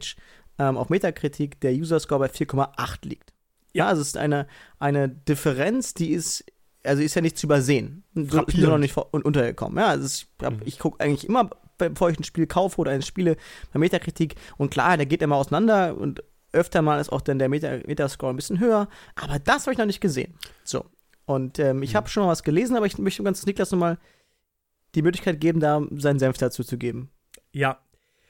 ähm, 0.57 0.77
auf 0.77 0.89
Metakritik 0.89 1.59
der 1.61 1.73
User-Score 1.73 2.19
bei 2.19 2.27
4,8 2.27 3.07
liegt. 3.07 3.33
Ja, 3.73 3.87
also 3.87 4.01
es 4.01 4.09
ist 4.09 4.17
eine, 4.17 4.47
eine 4.79 5.07
Differenz, 5.09 5.93
die 5.93 6.11
ist, 6.11 6.43
also 6.83 7.01
ist 7.01 7.15
ja 7.15 7.21
nicht 7.21 7.37
zu 7.37 7.47
übersehen. 7.47 8.03
So 8.15 8.37
Frappierend. 8.37 8.69
noch 8.69 8.77
nicht 8.79 8.93
vor- 8.93 9.13
un- 9.13 9.21
untergekommen. 9.21 9.77
Ja, 9.77 9.87
also 9.89 10.05
ich, 10.05 10.27
hab- 10.45 10.65
ich 10.65 10.79
gucke 10.79 11.03
eigentlich 11.03 11.27
immer, 11.29 11.49
bevor 11.77 12.09
ich 12.09 12.19
ein 12.19 12.23
Spiel 12.23 12.47
kaufe 12.47 12.81
oder 12.81 12.91
ein 12.91 13.01
Spiele 13.03 13.37
bei 13.71 13.79
Metakritik 13.79 14.35
und 14.57 14.71
klar, 14.71 14.97
der 14.97 15.05
geht 15.05 15.21
immer 15.21 15.35
auseinander 15.37 15.95
und 15.97 16.23
öfter 16.51 16.81
mal 16.81 16.99
ist 16.99 17.11
auch 17.11 17.21
dann 17.21 17.37
der 17.39 17.47
Meta 17.47 17.77
Metascore 17.85 18.33
ein 18.33 18.35
bisschen 18.35 18.59
höher, 18.59 18.89
aber 19.15 19.37
das 19.39 19.63
habe 19.67 19.73
ich 19.73 19.77
noch 19.77 19.85
nicht 19.85 20.01
gesehen. 20.01 20.33
So. 20.63 20.83
Und 21.29 21.59
ähm, 21.59 21.83
ich 21.83 21.95
habe 21.95 22.09
schon 22.09 22.23
mal 22.23 22.29
was 22.29 22.41
gelesen, 22.41 22.75
aber 22.75 22.87
ich 22.87 22.97
möchte 22.97 23.21
ganz 23.21 23.45
Niklas 23.45 23.69
nochmal 23.69 23.99
die 24.95 25.03
Möglichkeit 25.03 25.39
geben, 25.39 25.59
da 25.59 25.79
seinen 25.91 26.17
Senf 26.17 26.39
dazu 26.39 26.63
zu 26.63 26.79
geben. 26.79 27.11
Ja, 27.51 27.77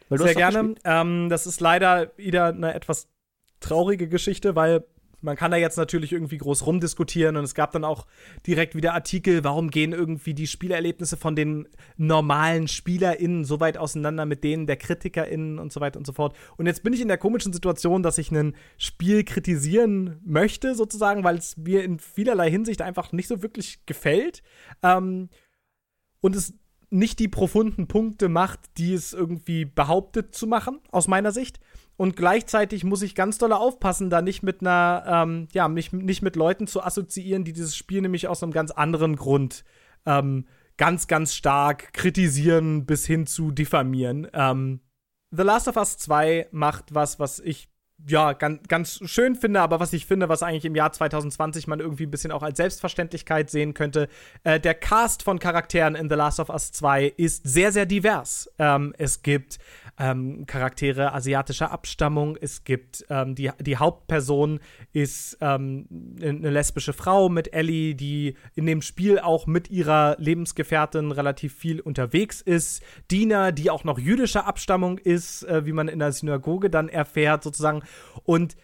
Sehr 0.10 0.36
gerne. 0.36 0.76
Ähm, 0.84 1.30
das 1.30 1.47
ist 1.47 1.62
leider 1.62 2.12
wieder 2.18 2.47
eine 2.47 2.74
etwas 2.74 3.08
traurige 3.62 4.10
Geschichte, 4.10 4.58
weil 4.58 4.84
man 5.22 5.36
kann 5.36 5.52
da 5.52 5.58
jetzt 5.58 5.78
natürlich 5.78 6.12
irgendwie 6.14 6.38
groß 6.38 6.66
rumdiskutieren 6.66 7.36
und 7.36 7.44
es 7.44 7.56
gab 7.56 7.72
dann 7.72 7.84
auch 7.84 8.06
direkt 8.48 8.76
wieder 8.76 8.94
Artikel, 8.94 9.44
warum 9.44 9.70
gehen 9.70 9.92
irgendwie 9.92 10.34
die 10.34 10.48
Spielerlebnisse 10.48 11.18
von 11.18 11.36
den 11.36 11.68
normalen 11.98 12.68
SpielerInnen 12.68 13.46
so 13.46 13.60
weit 13.60 13.78
auseinander 13.78 14.26
mit 14.26 14.44
denen 14.44 14.68
der 14.68 14.78
KritikerInnen 14.78 15.60
und 15.60 15.72
so 15.72 15.82
weiter 15.82 16.00
und 16.00 16.06
so 16.06 16.14
fort. 16.14 16.36
Und 16.58 16.66
jetzt 16.66 16.84
bin 16.84 16.94
ich 16.94 17.02
in 17.02 17.08
der 17.08 17.18
komischen 17.18 17.54
Situation, 17.54 18.04
dass 18.04 18.18
ich 18.18 18.32
ein 18.32 18.56
Spiel 18.78 19.24
kritisieren 19.24 20.20
möchte, 20.24 20.76
sozusagen, 20.76 21.24
weil 21.24 21.38
es 21.38 21.58
mir 21.58 21.84
in 21.84 22.00
vielerlei 22.00 22.50
Hinsicht 22.50 22.82
einfach 22.82 23.12
nicht 23.12 23.28
so 23.28 23.42
wirklich 23.42 23.86
gefällt. 23.86 24.42
Ähm, 24.84 25.30
und 26.22 26.36
es 26.36 26.54
nicht 26.90 27.20
die 27.20 27.28
profunden 27.28 27.88
Punkte 27.88 28.30
macht, 28.30 28.60
die 28.78 28.94
es 28.94 29.14
irgendwie 29.14 29.66
behauptet 29.66 30.34
zu 30.34 30.48
machen, 30.48 30.80
aus 30.92 31.08
meiner 31.08 31.32
Sicht. 31.32 31.60
Und 32.00 32.16
gleichzeitig 32.16 32.86
muss 32.86 33.02
ich 33.02 33.14
ganz 33.14 33.39
doll 33.39 33.52
aufpassen, 33.52 34.10
da 34.10 34.22
nicht 34.22 34.41
mit 34.41 34.62
einer, 34.62 35.04
ähm, 35.06 35.50
ja, 35.52 35.68
mich 35.68 35.91
nicht 35.91 36.22
mit 36.22 36.38
Leuten 36.38 36.66
zu 36.66 36.82
assoziieren, 36.82 37.43
die 37.43 37.52
dieses 37.52 37.76
Spiel 37.76 38.00
nämlich 38.00 38.30
aus 38.30 38.41
einem 38.41 38.54
ganz 38.54 38.72
anderen 38.72 39.18
Grund 39.18 39.66
ähm, 40.06 40.45
ganz, 40.78 41.08
ganz 41.08 41.36
stark 41.36 41.91
kritisieren 41.91 42.86
bis 42.86 43.06
hin 43.06 43.28
zu 43.28 43.52
diffamieren. 43.52 44.30
Ähm, 44.32 44.80
The 45.32 45.43
Last 45.43 45.68
of 45.68 45.76
Us 45.76 45.97
2 45.97 46.47
macht 46.52 46.95
was, 46.95 47.20
was 47.20 47.41
ich 47.41 47.70
ja, 48.08 48.34
ganz, 48.34 48.68
ganz 48.68 49.02
schön 49.06 49.36
finde, 49.36 49.62
aber 49.62 49.80
was 49.80 49.91
ich 49.93 50.06
finde, 50.06 50.30
was 50.30 50.43
eigentlich 50.43 50.66
im 50.66 50.76
Jahr 50.76 50.91
2020 50.91 51.68
man 51.68 51.80
irgendwie 51.80 52.06
ein 52.06 52.12
bisschen 52.12 52.32
auch 52.32 52.43
als 52.43 52.58
Selbstverständlichkeit 52.58 53.50
sehen 53.50 53.74
könnte. 53.74 54.08
Äh, 54.43 54.60
der 54.60 54.74
Cast 54.74 55.24
von 55.24 55.39
Charakteren 55.39 55.95
in 55.95 56.10
The 56.10 56.16
Last 56.16 56.39
of 56.39 56.50
Us 56.50 56.72
2 56.72 57.14
ist 57.18 57.47
sehr, 57.47 57.72
sehr 57.72 57.86
divers. 57.86 58.50
Ähm, 58.58 58.93
es 58.97 59.22
gibt 59.22 59.60
ähm, 60.00 60.45
Charaktere 60.45 61.14
asiatischer 61.14 61.72
Abstammung, 61.72 62.38
es 62.39 62.64
gibt 62.64 63.06
ähm, 63.10 63.36
die, 63.36 63.52
die 63.60 63.78
Hauptperson 63.78 64.60
ist 64.93 65.38
ähm, 65.41 65.88
eine 66.22 66.50
lesbische 66.50 66.93
Frau 66.93 67.30
mit 67.30 67.54
Ellie, 67.54 67.95
die 67.95 68.36
in 68.56 68.66
dem 68.66 68.82
Spiel 68.82 69.20
auch 69.20 69.45
mit 69.45 69.70
ihrer 69.70 70.16
Lebensgefährtin 70.18 71.12
relativ 71.12 71.54
viel 71.54 71.82
unterwegs 71.82 72.41
ist. 72.41 72.82
Dina, 73.12 73.52
die 73.52 73.70
auch 73.70 73.84
noch 73.84 74.00
jüdischer 74.00 74.47
Abstammung 74.47 74.97
ist, 74.97 75.43
äh, 75.43 75.66
wie 75.66 75.74
man 75.74 75.89
in 75.89 76.00
der 76.00 76.14
Synagoge 76.14 76.70
dann 76.70 76.88
erfährt, 76.88 77.43
sozusagen. 77.43 77.84
Und 78.24 78.56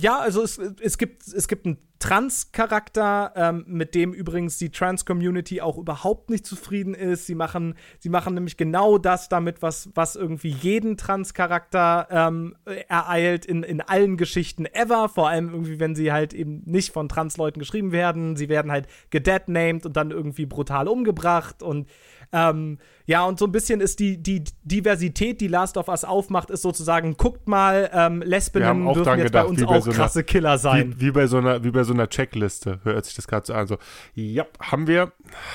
ja, 0.00 0.18
also 0.18 0.42
es, 0.42 0.58
es, 0.58 0.98
gibt, 0.98 1.26
es 1.26 1.46
gibt 1.46 1.66
einen 1.66 1.78
Trans-Charakter, 1.98 3.32
ähm, 3.36 3.64
mit 3.66 3.94
dem 3.94 4.14
übrigens 4.14 4.56
die 4.56 4.70
Trans-Community 4.70 5.60
auch 5.60 5.76
überhaupt 5.76 6.30
nicht 6.30 6.46
zufrieden 6.46 6.94
ist. 6.94 7.26
Sie 7.26 7.34
machen, 7.34 7.74
sie 7.98 8.08
machen 8.08 8.34
nämlich 8.34 8.56
genau 8.56 8.96
das 8.96 9.28
damit, 9.28 9.60
was, 9.60 9.90
was 9.94 10.16
irgendwie 10.16 10.48
jeden 10.48 10.96
Trans-Charakter 10.96 12.08
ähm, 12.10 12.56
ereilt 12.88 13.44
in, 13.44 13.62
in 13.62 13.82
allen 13.82 14.16
Geschichten 14.16 14.64
ever. 14.64 15.10
Vor 15.10 15.28
allem 15.28 15.50
irgendwie, 15.50 15.78
wenn 15.78 15.94
sie 15.94 16.10
halt 16.10 16.32
eben 16.32 16.62
nicht 16.64 16.92
von 16.92 17.08
Trans-Leuten 17.08 17.58
geschrieben 17.58 17.92
werden. 17.92 18.36
Sie 18.36 18.48
werden 18.48 18.72
halt 18.72 18.86
gedeadnamed 19.10 19.84
und 19.84 19.96
dann 19.96 20.10
irgendwie 20.10 20.46
brutal 20.46 20.88
umgebracht 20.88 21.62
und 21.62 21.86
ähm, 22.32 22.78
ja, 23.06 23.24
und 23.24 23.38
so 23.38 23.46
ein 23.46 23.52
bisschen 23.52 23.80
ist 23.80 23.98
die, 23.98 24.22
die 24.22 24.44
Diversität, 24.62 25.40
die 25.40 25.48
Last 25.48 25.76
of 25.76 25.88
Us 25.88 26.04
aufmacht, 26.04 26.50
ist 26.50 26.62
sozusagen, 26.62 27.16
guckt 27.16 27.48
mal, 27.48 27.90
ähm, 27.92 28.22
Lesbinnen 28.22 28.84
dürfen 28.84 28.98
jetzt 28.98 29.04
bei 29.04 29.16
gedacht, 29.24 29.46
uns 29.48 29.60
wie 29.60 29.64
bei 29.64 29.76
auch 29.78 29.82
so 29.82 29.90
einer- 29.90 29.98
krasse 29.98 30.22
Killer 30.24 30.58
sein. 30.58 30.94
Wie, 30.98 31.06
wie, 31.06 31.10
bei 31.10 31.26
so 31.26 31.38
einer, 31.38 31.64
wie 31.64 31.70
bei 31.70 31.82
so 31.82 31.92
einer 31.92 32.08
Checkliste 32.08 32.80
hört 32.84 33.04
sich 33.04 33.14
das 33.14 33.26
gerade 33.26 33.46
so 33.46 33.54
an. 33.54 33.66
So, 33.66 33.78
ja, 34.14 34.46
haben 34.60 34.86
wir, 34.86 35.12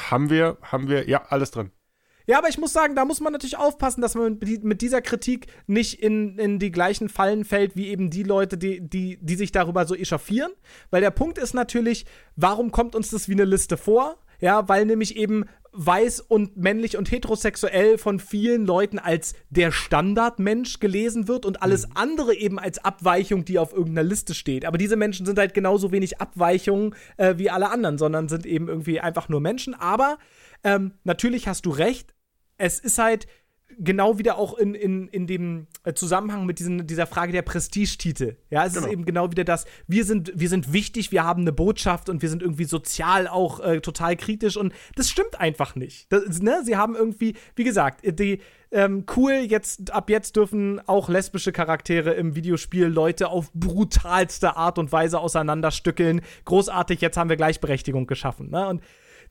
haben 0.09 0.29
wir, 0.29 0.57
haben 0.63 0.89
wir, 0.89 1.07
ja, 1.07 1.23
alles 1.29 1.51
drin. 1.51 1.71
Ja, 2.27 2.39
aber 2.39 2.49
ich 2.49 2.57
muss 2.57 2.73
sagen, 2.73 2.95
da 2.95 3.05
muss 3.05 3.21
man 3.21 3.33
natürlich 3.33 3.57
aufpassen, 3.57 4.01
dass 4.01 4.15
man 4.15 4.39
mit 4.63 4.81
dieser 4.81 5.01
Kritik 5.03 5.45
nicht 5.67 6.01
in, 6.01 6.39
in 6.39 6.57
die 6.57 6.71
gleichen 6.71 7.07
Fallen 7.07 7.45
fällt, 7.45 7.75
wie 7.75 7.87
eben 7.89 8.09
die 8.09 8.23
Leute, 8.23 8.57
die, 8.57 8.81
die, 8.81 9.19
die 9.21 9.35
sich 9.35 9.51
darüber 9.51 9.85
so 9.85 9.93
echauffieren. 9.93 10.51
Weil 10.89 11.01
der 11.01 11.11
Punkt 11.11 11.37
ist 11.37 11.53
natürlich, 11.53 12.07
warum 12.35 12.71
kommt 12.71 12.95
uns 12.95 13.11
das 13.11 13.29
wie 13.29 13.33
eine 13.33 13.45
Liste 13.45 13.77
vor? 13.77 14.17
Ja, 14.39 14.67
weil 14.67 14.85
nämlich 14.85 15.15
eben 15.15 15.45
weiß 15.77 16.21
und 16.21 16.57
männlich 16.57 16.97
und 16.97 17.11
heterosexuell 17.11 17.97
von 17.97 18.19
vielen 18.19 18.65
Leuten 18.65 18.97
als 18.97 19.35
der 19.49 19.71
Standardmensch 19.71 20.79
gelesen 20.79 21.27
wird 21.27 21.45
und 21.45 21.61
alles 21.61 21.95
andere 21.95 22.33
eben 22.33 22.59
als 22.59 22.83
Abweichung, 22.83 23.45
die 23.45 23.59
auf 23.59 23.73
irgendeiner 23.73 24.07
Liste 24.07 24.33
steht. 24.33 24.65
Aber 24.65 24.77
diese 24.77 24.95
Menschen 24.95 25.25
sind 25.25 25.37
halt 25.37 25.53
genauso 25.53 25.91
wenig 25.91 26.21
Abweichungen 26.21 26.95
äh, 27.17 27.35
wie 27.37 27.49
alle 27.49 27.69
anderen, 27.69 27.97
sondern 27.97 28.29
sind 28.29 28.45
eben 28.45 28.69
irgendwie 28.69 29.01
einfach 29.01 29.27
nur 29.27 29.41
Menschen. 29.41 29.73
Aber 29.73 30.17
ähm, 30.63 30.93
natürlich 31.03 31.47
hast 31.47 31.65
du 31.65 31.71
recht, 31.71 32.15
es 32.57 32.79
ist 32.79 32.97
halt 32.97 33.27
genau 33.77 34.17
wieder 34.17 34.37
auch 34.37 34.57
in, 34.57 34.73
in, 34.75 35.07
in 35.07 35.27
dem 35.27 35.67
äh, 35.83 35.93
Zusammenhang 35.93 36.45
mit 36.45 36.59
diesen, 36.59 36.87
dieser 36.87 37.07
Frage 37.07 37.31
der 37.31 37.41
Prestigetitel. 37.41 38.37
Ja, 38.49 38.65
es 38.65 38.75
ist 38.75 38.87
eben 38.87 39.05
genau 39.05 39.31
wieder 39.31 39.43
das, 39.43 39.65
wir 39.87 40.05
sind, 40.05 40.31
wir 40.35 40.49
sind 40.49 40.71
wichtig, 40.71 41.11
wir 41.11 41.23
haben 41.23 41.41
eine 41.41 41.51
Botschaft 41.51 42.09
und 42.09 42.21
wir 42.21 42.29
sind 42.29 42.41
irgendwie 42.41 42.65
sozial 42.65 43.27
auch 43.27 43.59
äh, 43.59 43.81
total 43.81 44.15
kritisch 44.15 44.57
und 44.57 44.73
das 44.95 45.09
stimmt 45.09 45.39
einfach 45.39 45.75
nicht. 45.75 46.11
Das, 46.11 46.41
ne? 46.41 46.61
Sie 46.63 46.77
haben 46.77 46.95
irgendwie, 46.95 47.35
wie 47.55 47.63
gesagt, 47.63 48.01
die, 48.19 48.39
ähm, 48.71 49.05
cool, 49.15 49.33
jetzt, 49.33 49.91
ab 49.91 50.09
jetzt 50.09 50.35
dürfen 50.35 50.81
auch 50.87 51.09
lesbische 51.09 51.51
Charaktere 51.51 52.13
im 52.13 52.35
Videospiel 52.35 52.85
Leute 52.85 53.29
auf 53.29 53.51
brutalste 53.53 54.55
Art 54.55 54.77
und 54.79 54.91
Weise 54.91 55.19
auseinanderstückeln. 55.19 56.21
Großartig, 56.45 57.01
jetzt 57.01 57.17
haben 57.17 57.29
wir 57.29 57.37
Gleichberechtigung 57.37 58.07
geschaffen. 58.07 58.49
Ne? 58.49 58.67
Und 58.67 58.81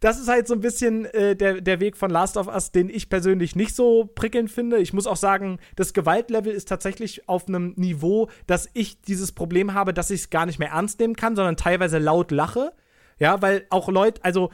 das 0.01 0.21
ist 0.21 0.29
halt 0.29 0.47
so 0.47 0.55
ein 0.55 0.61
bisschen 0.61 1.07
äh, 1.07 1.37
der, 1.37 1.61
der 1.61 1.81
Weg 1.81 1.97
von 1.97 2.11
Last 2.11 2.37
of 2.37 2.49
Us, 2.49 2.73
den 2.73 2.89
ich 2.89 3.09
persönlich 3.09 3.57
nicht 3.57 3.75
so 3.75 4.11
prickelnd 4.15 4.51
finde. 4.51 4.79
Ich 4.79 4.93
muss 4.93 5.07
auch 5.07 5.17
sagen, 5.17 5.59
das 5.77 5.93
Gewaltlevel 5.93 6.53
ist 6.53 6.69
tatsächlich 6.69 7.29
auf 7.29 7.49
einem 7.49 7.75
Niveau, 7.77 8.29
dass 8.47 8.69
ich 8.75 9.01
dieses 9.03 9.33
Problem 9.33 9.75
habe, 9.75 9.95
dass 9.95 10.11
ich 10.11 10.23
es 10.23 10.31
gar 10.31 10.47
nicht 10.47 10.59
mehr 10.59 10.71
ernst 10.71 11.01
nehmen 11.01 11.17
kann, 11.17 11.37
sondern 11.37 11.57
teilweise 11.57 11.99
laut 11.99 12.31
lache. 12.31 12.73
Ja, 13.19 13.41
weil 13.43 13.67
auch 13.71 13.89
Leute, 13.89 14.25
also 14.25 14.51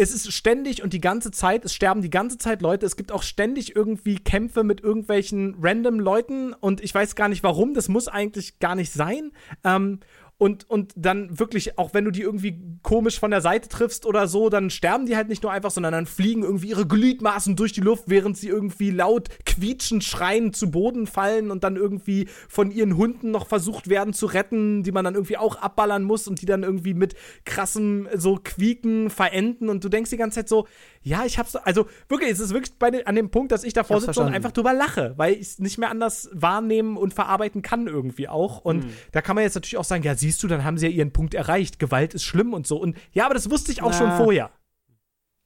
es 0.00 0.14
ist 0.14 0.32
ständig 0.32 0.82
und 0.82 0.94
die 0.94 1.00
ganze 1.00 1.30
Zeit, 1.30 1.64
es 1.66 1.74
sterben 1.74 2.00
die 2.00 2.08
ganze 2.08 2.38
Zeit 2.38 2.62
Leute. 2.62 2.86
Es 2.86 2.96
gibt 2.96 3.12
auch 3.12 3.22
ständig 3.22 3.76
irgendwie 3.76 4.14
Kämpfe 4.14 4.64
mit 4.64 4.80
irgendwelchen 4.80 5.56
random 5.60 6.00
Leuten 6.00 6.54
und 6.54 6.80
ich 6.82 6.94
weiß 6.94 7.16
gar 7.16 7.28
nicht 7.28 7.42
warum. 7.42 7.74
Das 7.74 7.88
muss 7.88 8.08
eigentlich 8.08 8.60
gar 8.60 8.74
nicht 8.74 8.92
sein. 8.92 9.32
Ähm, 9.62 10.00
und, 10.40 10.70
und 10.70 10.94
dann 10.96 11.38
wirklich, 11.38 11.76
auch 11.76 11.92
wenn 11.92 12.06
du 12.06 12.10
die 12.10 12.22
irgendwie 12.22 12.58
komisch 12.82 13.20
von 13.20 13.30
der 13.30 13.42
Seite 13.42 13.68
triffst 13.68 14.06
oder 14.06 14.26
so, 14.26 14.48
dann 14.48 14.70
sterben 14.70 15.04
die 15.04 15.14
halt 15.14 15.28
nicht 15.28 15.42
nur 15.42 15.52
einfach, 15.52 15.70
sondern 15.70 15.92
dann 15.92 16.06
fliegen 16.06 16.44
irgendwie 16.44 16.70
ihre 16.70 16.86
Gliedmaßen 16.86 17.56
durch 17.56 17.74
die 17.74 17.82
Luft, 17.82 18.04
während 18.06 18.38
sie 18.38 18.48
irgendwie 18.48 18.90
laut 18.90 19.28
quietschend 19.44 20.02
schreien 20.02 20.54
zu 20.54 20.70
Boden 20.70 21.06
fallen 21.06 21.50
und 21.50 21.62
dann 21.62 21.76
irgendwie 21.76 22.26
von 22.48 22.70
ihren 22.70 22.96
Hunden 22.96 23.30
noch 23.32 23.48
versucht 23.48 23.90
werden 23.90 24.14
zu 24.14 24.24
retten, 24.24 24.82
die 24.82 24.92
man 24.92 25.04
dann 25.04 25.12
irgendwie 25.12 25.36
auch 25.36 25.56
abballern 25.56 26.04
muss 26.04 26.26
und 26.26 26.40
die 26.40 26.46
dann 26.46 26.62
irgendwie 26.62 26.94
mit 26.94 27.16
krassem 27.44 28.08
so 28.16 28.40
Quieken 28.42 29.10
verenden. 29.10 29.68
Und 29.68 29.84
du 29.84 29.90
denkst 29.90 30.08
die 30.08 30.16
ganze 30.16 30.36
Zeit 30.36 30.48
so, 30.48 30.66
ja, 31.02 31.24
ich 31.24 31.38
hab's, 31.38 31.56
also 31.56 31.86
wirklich, 32.08 32.30
es 32.30 32.40
ist 32.40 32.52
wirklich 32.52 32.78
bei 32.78 33.06
an 33.06 33.14
dem 33.14 33.30
Punkt, 33.30 33.52
dass 33.52 33.64
ich 33.64 33.72
davor 33.72 34.00
sitze 34.00 34.20
und 34.20 34.34
einfach 34.34 34.52
drüber 34.52 34.74
lache, 34.74 35.14
weil 35.16 35.32
ich 35.34 35.40
es 35.40 35.58
nicht 35.58 35.78
mehr 35.78 35.90
anders 35.90 36.28
wahrnehmen 36.32 36.96
und 36.98 37.14
verarbeiten 37.14 37.62
kann 37.62 37.86
irgendwie 37.86 38.28
auch. 38.28 38.58
Und 38.64 38.84
Hm. 38.84 38.90
da 39.12 39.22
kann 39.22 39.34
man 39.34 39.44
jetzt 39.44 39.54
natürlich 39.54 39.78
auch 39.78 39.84
sagen, 39.84 40.02
ja, 40.02 40.14
siehst 40.14 40.42
du, 40.42 40.46
dann 40.48 40.62
haben 40.62 40.76
sie 40.76 40.88
ja 40.88 40.92
ihren 40.92 41.12
Punkt 41.12 41.32
erreicht. 41.34 41.78
Gewalt 41.78 42.12
ist 42.12 42.24
schlimm 42.24 42.52
und 42.52 42.66
so. 42.66 42.76
Und 42.78 42.96
ja, 43.12 43.24
aber 43.24 43.34
das 43.34 43.50
wusste 43.50 43.72
ich 43.72 43.82
auch 43.82 43.94
schon 43.94 44.08
Na. 44.08 44.16
vorher. 44.18 44.50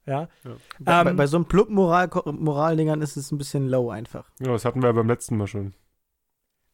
Ja. 0.06 0.28
Bei, 0.80 1.00
Ähm, 1.00 1.04
bei, 1.06 1.12
bei 1.12 1.26
so 1.28 1.36
einem 1.36 1.46
Plupp-Moral-Dingern 1.46 3.00
ist 3.00 3.16
es 3.16 3.30
ein 3.32 3.38
bisschen 3.38 3.68
low 3.68 3.90
einfach. 3.90 4.30
Ja, 4.40 4.48
das 4.52 4.64
hatten 4.64 4.82
wir 4.82 4.92
beim 4.92 5.08
letzten 5.08 5.36
Mal 5.36 5.46
schon. 5.46 5.72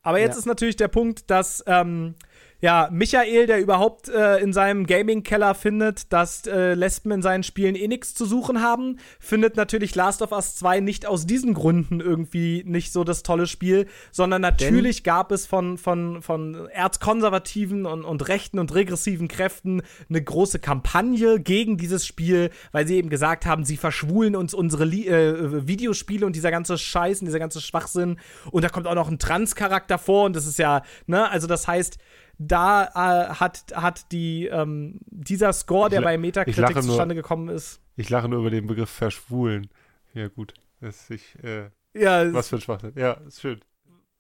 Aber 0.03 0.19
jetzt 0.19 0.33
Ja. 0.35 0.39
ist 0.39 0.47
natürlich 0.47 0.77
der 0.77 0.89
Punkt, 0.89 1.31
dass 1.31 1.63
ähm, 1.67 2.15
ja, 2.61 2.89
Michael, 2.93 3.47
der 3.47 3.61
überhaupt 3.61 4.09
äh, 4.09 4.39
in 4.39 4.53
seinem 4.53 4.87
Gaming-Keller 4.87 5.55
findet, 5.55 6.13
dass 6.13 6.47
äh, 6.47 6.75
Lesben 6.75 7.11
in 7.11 7.23
seinen 7.23 7.43
Spielen 7.43 7.75
eh 7.75 7.89
nichts 7.89 8.15
zu 8.15 8.27
suchen 8.27 8.61
haben, 8.61 8.99
findet 9.19 9.57
natürlich 9.57 9.95
Last 9.95 10.21
of 10.21 10.33
Us 10.33 10.57
2 10.57 10.81
nicht 10.81 11.07
aus 11.07 11.25
diesen 11.25 11.55
Gründen 11.55 12.01
irgendwie 12.01 12.63
nicht 12.67 12.93
so 12.93 13.03
das 13.03 13.23
tolle 13.23 13.47
Spiel, 13.47 13.87
sondern 14.13 14.43
natürlich 14.43 15.05
gab 15.05 15.33
es 15.33 15.47
von, 15.47 15.79
von, 15.79 16.21
von 16.21 16.69
erzkonservativen 16.69 17.87
und, 17.87 18.05
und 18.05 18.29
rechten 18.29 18.59
und 18.59 18.75
regressiven 18.75 19.29
Kräften 19.29 19.83
eine 20.11 20.23
große 20.23 20.59
Kampagne 20.59 21.41
gegen 21.41 21.79
dieses 21.79 22.07
Spiel, 22.07 22.51
weil 22.73 22.87
sie 22.87 22.97
eben 22.97 23.09
gesagt 23.09 23.47
haben, 23.47 23.65
sie 23.65 23.79
verschwulen 23.79 24.37
uns 24.37 24.53
unsere 24.53 24.85
Li 24.85 25.09
äh, 25.09 25.67
Videospiele 25.67 26.27
und 26.27 26.37
dieser 26.37 26.51
ganze 26.51 26.77
Scheiß 26.77 27.21
und 27.21 27.27
dieser 27.27 27.39
ganze 27.39 27.63
Schwachsinn. 27.63 28.19
Und 28.51 28.65
da 28.65 28.69
kommt 28.69 28.87
auch 28.87 28.95
noch 28.95 29.09
ein 29.09 29.19
Trans-Charakter 29.19 29.97
vor 29.97 30.27
und 30.27 30.37
das 30.37 30.47
ist 30.47 30.59
ja, 30.59 30.83
ne, 31.07 31.31
also 31.31 31.47
das 31.47 31.67
heißt, 31.67 31.99
da 32.43 32.85
äh, 33.29 33.35
hat, 33.35 33.65
hat 33.75 34.11
die, 34.13 34.47
ähm, 34.47 34.99
dieser 35.07 35.53
Score, 35.53 35.91
der 35.91 36.01
bei 36.01 36.17
Metacritic 36.17 36.59
lache 36.61 36.73
nur- 36.75 36.83
zustande 36.83 37.15
gekommen 37.15 37.49
ist. 37.49 37.81
Ich 37.97 38.09
lache 38.09 38.29
nur 38.31 38.41
über 38.41 38.51
den 38.51 38.67
Begriff 38.67 38.89
verschwulen. 38.89 39.69
Ja, 40.15 40.29
gut. 40.29 40.55
Das 40.81 41.11
ich, 41.11 41.37
äh, 41.45 41.69
Ja, 41.93 42.33
was 42.33 42.49
für 42.49 42.57
ein 42.57 42.63
Schwachsinn. 42.63 42.93
Ja, 42.97 43.13
ist 43.29 43.43
schön. 43.43 43.61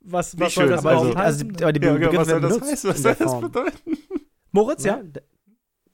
was, 0.00 0.38
was 0.38 0.52
soll 0.54 0.64
schön, 0.64 0.70
das 0.70 0.80
Aber, 0.80 0.90
also- 0.90 1.04
also, 1.06 1.18
heißen? 1.18 1.52
die, 1.54 1.62
aber 1.64 1.72
die 1.72 1.80
Ja, 1.86 1.92
Begriffe 1.94 2.16
was 2.18 2.26
soll 2.28 2.34
werden 2.34 2.42
das 2.42 2.52
benutzt 2.58 2.72
heißen? 2.72 2.90
Was 2.90 2.96
in 2.98 3.02
soll 3.02 3.14
der 3.14 3.24
das 3.24 3.32
Form. 3.32 3.40
bedeuten? 3.42 3.98
Moritz, 4.52 4.84
ja? 4.84 5.00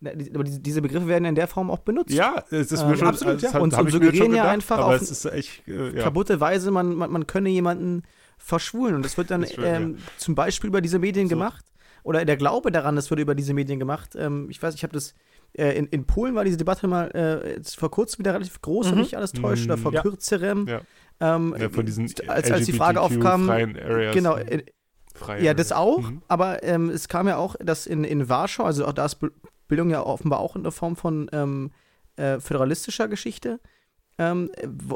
Ja, 0.00 0.10
aber 0.34 0.44
die, 0.44 0.60
diese 0.62 0.82
Begriffe 0.82 1.06
werden 1.06 1.24
in 1.26 1.34
der 1.36 1.46
Form 1.48 1.70
auch 1.70 1.78
benutzt. 1.78 2.10
Ja, 2.12 2.44
es 2.50 2.72
ist 2.72 2.82
Ähm, 2.82 2.90
mir 2.90 2.96
schon 2.96 3.08
absolut, 3.08 3.42
das 3.42 3.52
ja. 3.52 3.60
Und- 3.60 3.72
und 3.72 3.90
suggerieren 3.90 4.34
ja 4.34 4.50
einfach 4.50 4.78
auf- 4.78 4.94
es 5.00 5.10
ist 5.10 5.24
echt, 5.26 5.66
äh, 5.68 5.96
ja. 5.96 6.02
kaputte 6.02 6.40
Weise, 6.40 6.70
man, 6.72 6.94
man, 6.94 7.10
man 7.10 7.26
könne 7.28 7.48
jemanden 7.50 8.02
verschwulen. 8.36 8.96
Und 8.96 9.04
das 9.04 9.16
wird 9.16 9.30
dann 9.30 9.46
schön, 9.46 9.64
ähm, 9.64 9.98
zum 10.18 10.34
Beispiel 10.34 10.68
über 10.68 10.80
diese 10.80 10.98
Medien 10.98 11.28
So. 11.28 11.36
gemacht. 11.36 11.64
Oder 12.06 12.24
der 12.24 12.36
Glaube 12.36 12.70
daran, 12.70 12.94
das 12.94 13.10
wird 13.10 13.18
über 13.20 13.34
diese 13.34 13.52
Medien 13.52 13.78
gemacht. 13.80 14.14
Ähm, 14.16 14.46
ich 14.48 14.62
weiß, 14.62 14.74
ich 14.74 14.82
habe 14.84 14.92
das. 14.92 15.12
Äh, 15.54 15.76
in, 15.76 15.86
in 15.86 16.06
Polen 16.06 16.34
war 16.36 16.44
diese 16.44 16.56
Debatte 16.56 16.86
mal 16.86 17.10
äh, 17.10 17.60
vor 17.64 17.90
kurzem 17.90 18.20
wieder 18.20 18.32
relativ 18.34 18.60
groß, 18.62 18.86
wenn 18.86 18.92
Mhm. 18.94 18.98
mich 19.00 19.06
nicht 19.08 19.16
alles 19.16 19.32
täuscht, 19.32 19.64
oder 19.66 19.76
vor 19.76 19.92
Ja. 19.92 20.02
kürzerem. 20.02 20.66
Ja. 20.68 20.80
Ähm, 21.18 21.54
Ja, 21.58 21.68
von 21.68 21.84
diesen 21.84 22.04
als, 22.28 22.50
als 22.50 22.66
die 22.66 22.72
Frage 22.72 23.00
aufkam, 23.00 23.48
Areas. 23.50 24.14
genau, 24.14 24.36
äh, 24.36 24.64
Freie 25.14 25.42
ja, 25.42 25.54
das 25.54 25.72
auch, 25.72 26.10
Mhm. 26.10 26.22
aber 26.28 26.62
ähm, 26.62 26.90
es 26.90 27.08
kam 27.08 27.26
ja 27.26 27.38
auch, 27.38 27.56
dass 27.58 27.86
in, 27.86 28.04
in 28.04 28.28
Warschau, 28.28 28.64
also 28.64 28.84
auch 28.86 28.92
da 28.92 29.06
ist 29.06 29.16
Bi- 29.16 29.30
Bildung 29.66 29.90
ja 29.90 30.02
offenbar 30.02 30.38
auch 30.40 30.54
in 30.56 30.62
der 30.62 30.72
Form 30.72 30.94
von 30.94 31.28
ähm, 31.32 31.70
äh, 32.16 32.38
föderalistischer 32.38 33.08
Geschichte, 33.08 33.58
ähm, 34.18 34.50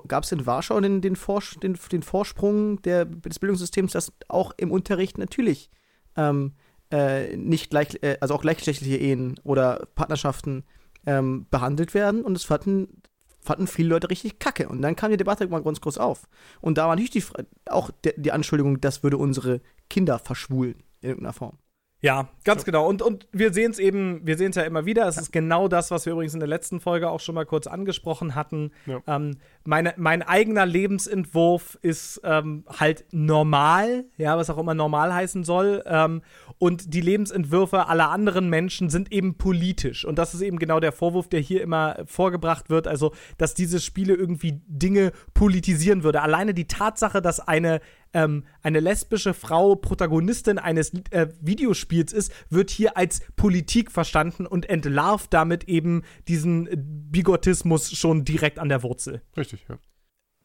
gab 0.07 0.25
es 0.25 0.33
in 0.33 0.45
Warschau 0.47 0.79
den, 0.81 1.01
den, 1.01 1.17
Vors 1.17 1.57
den, 1.63 1.77
den 1.91 2.03
Vorsprung 2.03 2.81
der, 2.83 3.05
des 3.07 3.39
Bildungssystems, 3.39 3.93
dass 3.93 4.13
auch 4.29 4.53
im 4.59 4.71
Unterricht 4.71 5.19
natürlich 5.19 5.71
ähm, 6.17 6.53
äh, 6.91 7.37
nicht 7.37 7.71
gleich, 7.71 8.03
äh, 8.03 8.17
also 8.21 8.35
auch 8.35 8.43
gleichgeschlechtliche 8.43 8.97
Ehen 8.97 9.39
oder 9.45 9.87
Partnerschaften 9.95 10.65
ähm, 11.07 11.47
behandelt 11.51 11.95
werden 11.95 12.23
und 12.23 12.35
das 12.35 12.45
fanden, 12.45 13.03
fanden 13.41 13.67
viele 13.67 13.89
Leute 13.89 14.11
richtig 14.11 14.39
kacke. 14.39 14.69
Und 14.69 14.83
dann 14.83 14.97
kam 14.97 15.11
die 15.11 15.17
Debatte 15.17 15.47
mal 15.49 15.63
ganz 15.63 15.81
groß 15.81 15.99
auf. 15.99 16.29
Und 16.61 16.79
da 16.79 16.89
war 16.89 16.97
natürlich 16.97 17.11
die, 17.11 17.25
auch 17.67 17.91
die 18.03 18.33
Anschuldigung, 18.33 18.81
das 18.81 19.03
würde 19.03 19.17
unsere 19.17 19.61
Kinder 19.89 20.19
verschwulen 20.19 20.77
in 21.01 21.11
irgendeiner 21.11 21.33
Form. 21.33 21.59
Ja, 22.03 22.29
ganz 22.45 22.65
genau. 22.65 22.89
Und, 22.89 23.03
und 23.03 23.27
wir 23.31 23.53
sehen 23.53 23.71
es 23.71 23.79
eben, 23.79 24.27
wir 24.27 24.39
sehen 24.39 24.51
es 24.51 24.57
ja 24.57 24.63
immer 24.63 24.87
wieder. 24.87 25.07
Es 25.07 25.19
ist 25.19 25.33
genau 25.33 25.69
das, 25.69 25.91
was 25.91 26.07
wir 26.07 26.15
übrigens 26.15 26.33
in 26.33 26.41
der 26.41 26.49
letzten 26.49 26.81
Folge 26.81 27.11
auch 27.11 27.21
schon 27.21 27.35
mal 27.35 27.45
kurz 27.45 27.67
angesprochen 27.67 28.35
hatten. 28.35 28.71
Ja. 28.87 29.03
Ähm, 29.07 29.37
meine, 29.65 29.93
mein 29.99 30.23
eigener 30.23 30.65
Lebensentwurf 30.65 31.79
ist 31.83 32.23
ähm, 32.25 32.65
halt 32.69 33.05
normal, 33.13 34.07
ja, 34.17 34.39
was 34.39 34.49
auch 34.49 34.57
immer 34.57 34.73
normal 34.73 35.13
heißen 35.13 35.45
soll. 35.45 35.83
Ähm, 35.85 36.23
und 36.59 36.95
die 36.95 37.03
Lebensentwürfe 37.03 37.87
aller 37.87 38.11
anderen 38.11 38.49
Menschen 38.49 38.89
sind 38.89 39.13
eben 39.13 39.37
politisch. 39.37 40.07
Und 40.07 40.19
das 40.19 40.33
ist 40.33 40.41
eben 40.41 40.59
genau 40.59 40.81
der 40.81 40.93
Vorwurf, 40.93 41.29
der 41.29 41.41
hier 41.41 41.61
immer 41.61 41.99
vorgebracht 42.07 42.71
wird. 42.71 42.89
Also, 42.89 43.13
dass 43.37 43.53
diese 43.53 43.79
Spiele 43.79 44.15
irgendwie 44.15 44.63
Dinge 44.67 45.13
politisieren 45.35 46.03
würde. 46.03 46.23
Alleine 46.23 46.55
die 46.55 46.67
Tatsache, 46.67 47.21
dass 47.21 47.41
eine 47.41 47.81
ähm, 48.13 48.45
eine 48.63 48.81
lesbische 48.81 49.35
Frau 49.35 49.75
Protagonistin 49.75 50.59
eines 50.59 50.93
äh, 51.11 51.29
Videospiels 51.41 52.13
ist, 52.13 52.33
wird 52.49 52.71
hier 52.71 52.97
als 52.97 53.21
Politik 53.37 53.91
verstanden 53.91 54.47
und 54.47 54.69
entlarvt 54.69 55.33
damit 55.33 55.65
eben 55.65 56.03
diesen 56.29 56.67
äh, 56.67 56.77
Bigottismus 56.77 57.93
schon 57.93 58.25
direkt 58.25 58.59
an 58.59 58.69
der 58.69 58.83
Wurzel. 58.83 59.23
Richtig, 59.37 59.67
ja. 59.69 59.79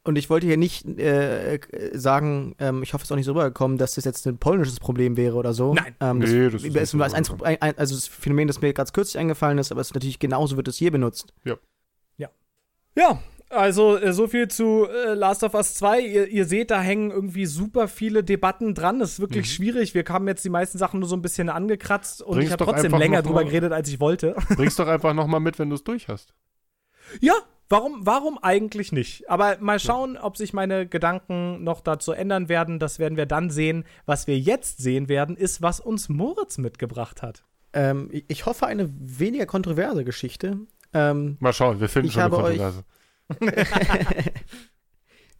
Und 0.04 0.18
ich 0.18 0.30
wollte 0.30 0.46
hier 0.46 0.58
nicht 0.58 0.86
äh, 1.00 1.60
sagen, 1.94 2.56
ähm, 2.60 2.84
ich 2.84 2.94
hoffe, 2.94 3.02
es 3.02 3.08
ist 3.08 3.12
auch 3.12 3.16
nicht 3.16 3.26
so 3.26 3.32
rübergekommen, 3.32 3.80
dass 3.80 3.96
das 3.96 4.06
jetzt 4.06 4.28
ein 4.28 4.38
polnisches 4.38 4.80
Problem 4.80 5.18
wäre 5.18 5.36
oder 5.36 5.54
so. 5.54 5.74
Nein. 5.74 5.96
Ähm, 6.00 6.22
das, 6.22 6.30
Nee, 6.30 6.50
das 6.50 6.64
ist 6.64 6.76
ist, 6.76 6.92
so 6.92 7.02
ein, 7.44 7.58
ein, 7.60 7.78
also 7.78 7.96
das 7.96 8.06
Phänomen, 8.06 8.48
das 8.48 8.62
mir 8.62 8.72
ganz 8.74 8.94
kürzlich 8.94 9.18
eingefallen 9.18 9.58
ist, 9.58 9.72
aber 9.72 9.82
es 9.82 9.88
ist 9.88 9.96
natürlich 9.96 10.20
genauso 10.20 10.58
wird 10.58 10.68
es 10.68 10.78
hier 10.78 10.92
benutzt. 10.92 11.34
Ja, 12.98 13.20
also 13.50 13.98
äh, 13.98 14.12
so 14.14 14.28
viel 14.28 14.48
zu 14.48 14.88
äh, 14.88 15.14
Last 15.14 15.44
of 15.44 15.54
Us 15.54 15.76
2. 15.76 16.02
Ihr, 16.02 16.28
ihr 16.28 16.46
seht, 16.46 16.72
da 16.72 16.82
hängen 16.82 17.12
irgendwie 17.12 17.46
super 17.46 17.88
viele 17.88 18.24
Debatten 18.24 18.74
dran. 18.74 19.00
Das 19.00 19.12
ist 19.14 19.20
wirklich 19.20 19.54
schwierig. 19.54 19.94
Wir 19.94 20.04
haben 20.10 20.28
jetzt 20.28 20.44
die 20.44 20.50
meisten 20.50 20.78
Sachen 20.78 21.00
nur 21.00 21.08
so 21.10 21.16
ein 21.16 21.22
bisschen 21.22 21.50
angekratzt 21.50 22.22
und 22.22 22.34
Bring's 22.36 22.48
ich 22.48 22.52
habe 22.52 22.66
trotzdem 22.66 22.94
länger 22.96 23.22
drüber 23.22 23.36
mal- 23.42 23.46
geredet, 23.46 23.72
als 23.72 23.88
ich 23.90 24.00
wollte. 24.00 24.36
Bring's 24.56 24.76
doch 24.76 24.88
einfach 24.88 25.14
nochmal 25.14 25.40
mit, 25.40 25.60
wenn 25.60 25.70
du 25.70 25.76
es 25.76 25.84
durch 25.84 26.08
hast. 26.08 26.34
Ja, 27.22 27.34
warum, 27.70 28.06
warum 28.06 28.38
eigentlich 28.40 28.92
nicht? 28.92 29.30
Aber 29.30 29.58
mal 29.60 29.80
schauen, 29.80 30.18
ob 30.18 30.38
sich 30.38 30.54
meine 30.54 30.88
Gedanken 30.88 31.64
noch 31.64 31.82
dazu 31.82 32.12
ändern 32.14 32.50
werden. 32.50 32.80
Das 32.80 32.98
werden 33.00 33.16
wir 33.18 33.26
dann 33.28 33.50
sehen. 33.52 33.86
Was 34.06 34.26
wir 34.28 34.38
jetzt 34.40 34.80
sehen 34.80 35.08
werden, 35.08 35.38
ist, 35.38 35.62
was 35.62 35.80
uns 35.80 36.10
Moritz 36.10 36.58
mitgebracht 36.58 37.22
hat. 37.22 37.44
Ähm, 37.74 38.10
ich, 38.12 38.46
hoffe, 38.46 38.66
eine 38.66 38.90
weniger 39.00 39.46
kontroverse 39.46 40.04
Geschichte. 40.04 40.58
Ähm, 40.94 41.38
Mal 41.40 41.54
schauen, 41.54 41.80
wir 41.80 41.90
finden 41.90 42.08
Ich 42.08 42.14
schon 42.14 42.24
eine 42.24 42.32
habe 42.34 42.44
euch- 42.44 42.58
Kontroverse. 42.58 42.84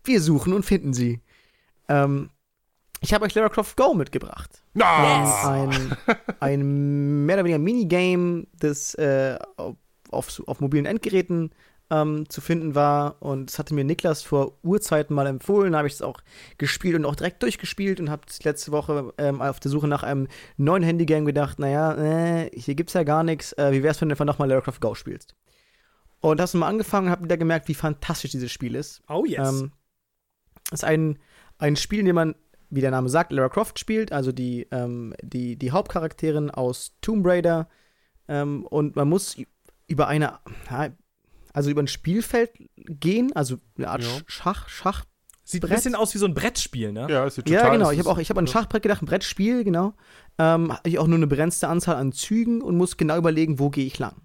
wir 0.04 0.22
suchen 0.22 0.54
und 0.54 0.64
finden 0.64 0.94
sie. 0.94 1.22
Ähm, 1.88 2.30
ich 3.02 3.14
habe 3.14 3.26
euch 3.26 3.36
Lara 3.36 3.50
Croft 3.50 3.78
Go 3.78 3.94
mitgebracht. 3.94 4.64
Ah! 4.80 5.68
Ein, 5.68 5.98
ein 6.40 7.26
mehr 7.26 7.36
oder 7.36 7.44
weniger 7.46 7.60
Minigame, 7.60 8.48
das 8.58 8.96
äh, 8.96 9.38
auf, 9.58 9.76
auf, 10.10 10.42
auf 10.48 10.60
mobilen 10.60 10.86
Endgeräten 10.86 11.52
ähm, 11.92 12.28
zu 12.30 12.42
finden 12.42 12.76
war. 12.76 13.22
Und 13.22 13.52
das 13.52 13.60
hatte 13.60 13.74
mir 13.74 13.84
Niklas 13.84 14.24
vor 14.24 14.58
Urzeiten 14.64 15.16
mal 15.16 15.28
empfohlen. 15.28 15.74
Da 15.74 15.80
habe 15.80 15.88
ich 15.88 15.96
es 15.96 16.02
auch 16.02 16.22
gespielt 16.58 16.96
und 16.96 17.06
auch 17.06 17.16
direkt 17.16 17.44
durchgespielt 17.44 18.00
und 18.00 18.10
habe 18.10 18.24
letzte 18.44 18.72
Woche 18.72 19.14
ähm, 19.18 19.42
auf 19.42 19.60
der 19.60 19.72
Suche 19.72 19.88
nach 19.88 20.04
einem 20.04 20.28
neuen 20.58 20.84
Handygame 20.84 21.26
gedacht, 21.26 21.60
naja, 21.60 21.94
äh, 21.96 22.50
hier 22.54 22.76
gibt's 22.76 22.94
ja 22.94 23.04
gar 23.04 23.24
nichts. 23.24 23.54
Äh, 23.54 23.72
wie 23.72 23.84
wär's, 23.84 24.02
wenn 24.02 24.10
du 24.10 24.14
einfach 24.14 24.26
nochmal 24.26 24.50
Lara 24.50 24.62
Croft 24.62 24.82
Go 24.82 24.96
spielst? 24.96 25.36
Und 26.22 26.42
hast 26.42 26.54
mal 26.56 26.68
angefangen 26.68 27.08
und 27.08 27.12
hab 27.12 27.24
wieder 27.24 27.38
gemerkt, 27.38 27.68
wie 27.68 27.74
fantastisch 27.76 28.32
dieses 28.32 28.52
Spiel 28.52 28.76
ist. 28.76 29.02
Oh 29.10 29.26
yes. 29.26 29.62
Ähm, 29.62 29.72
ist 30.72 30.84
ein, 30.84 31.20
ein 31.60 31.76
Spiel, 31.76 32.00
in 32.00 32.06
dem 32.08 32.16
man, 32.16 32.36
wie 32.70 32.82
der 32.82 32.92
Name 32.92 33.10
sagt, 33.10 33.32
Lara 33.32 33.50
Croft 33.50 33.78
spielt, 33.80 34.12
also 34.12 34.32
die, 34.32 34.68
ähm, 34.72 35.14
die, 35.22 35.56
die 35.56 35.72
Hauptcharakterin 35.72 36.50
aus 36.50 36.94
Tomb 37.02 37.26
Raider. 37.28 37.70
Ähm, 38.28 38.66
und 38.66 38.96
man 38.96 39.08
muss 39.08 39.38
über 39.88 40.08
eine, 40.08 40.40
ja, 40.72 40.90
also 41.54 41.70
über 41.70 41.84
ein 41.84 41.88
Spielfeld 41.88 42.50
gehen, 42.76 43.32
also 43.36 43.58
eine 43.78 43.90
Art 43.90 44.02
Ja. 44.04 44.10
Schach, 44.26 44.68
Schach. 44.68 45.06
Sieht 45.48 45.64
ein 45.64 45.70
bisschen 45.70 45.94
aus 45.94 46.12
wie 46.16 46.18
so 46.18 46.26
ein 46.26 46.34
Brettspiel, 46.34 46.92
ne? 46.92 47.06
Ja, 47.08 47.24
es 47.28 47.36
sieht 47.36 47.48
Ja, 47.48 47.60
total- 47.60 47.78
genau. 47.78 47.90
es 47.90 47.94
Ich 47.94 48.00
ist- 48.00 48.06
habe 48.08 48.16
auch, 48.16 48.20
ich 48.20 48.30
habe 48.32 48.40
an 48.40 48.46
ein 48.46 48.48
Schachbrett 48.48 48.82
gedacht, 48.82 49.04
ein 49.04 49.06
Brettspiel, 49.06 49.64
genau. 49.64 49.94
Ähm, 50.40 50.74
habe 50.74 50.90
ich 50.90 50.98
auch 50.98 51.06
nur 51.06 51.18
eine 51.18 51.28
begrenzte 51.28 51.68
Anzahl 51.68 51.98
an 51.98 52.12
Zügen 52.14 52.64
und 52.64 52.76
muss 52.78 52.98
genau 52.98 53.16
überlegen, 53.16 53.60
wo 53.60 53.70
gehe 53.70 53.86
ich 53.86 54.00
lang. 54.00 54.16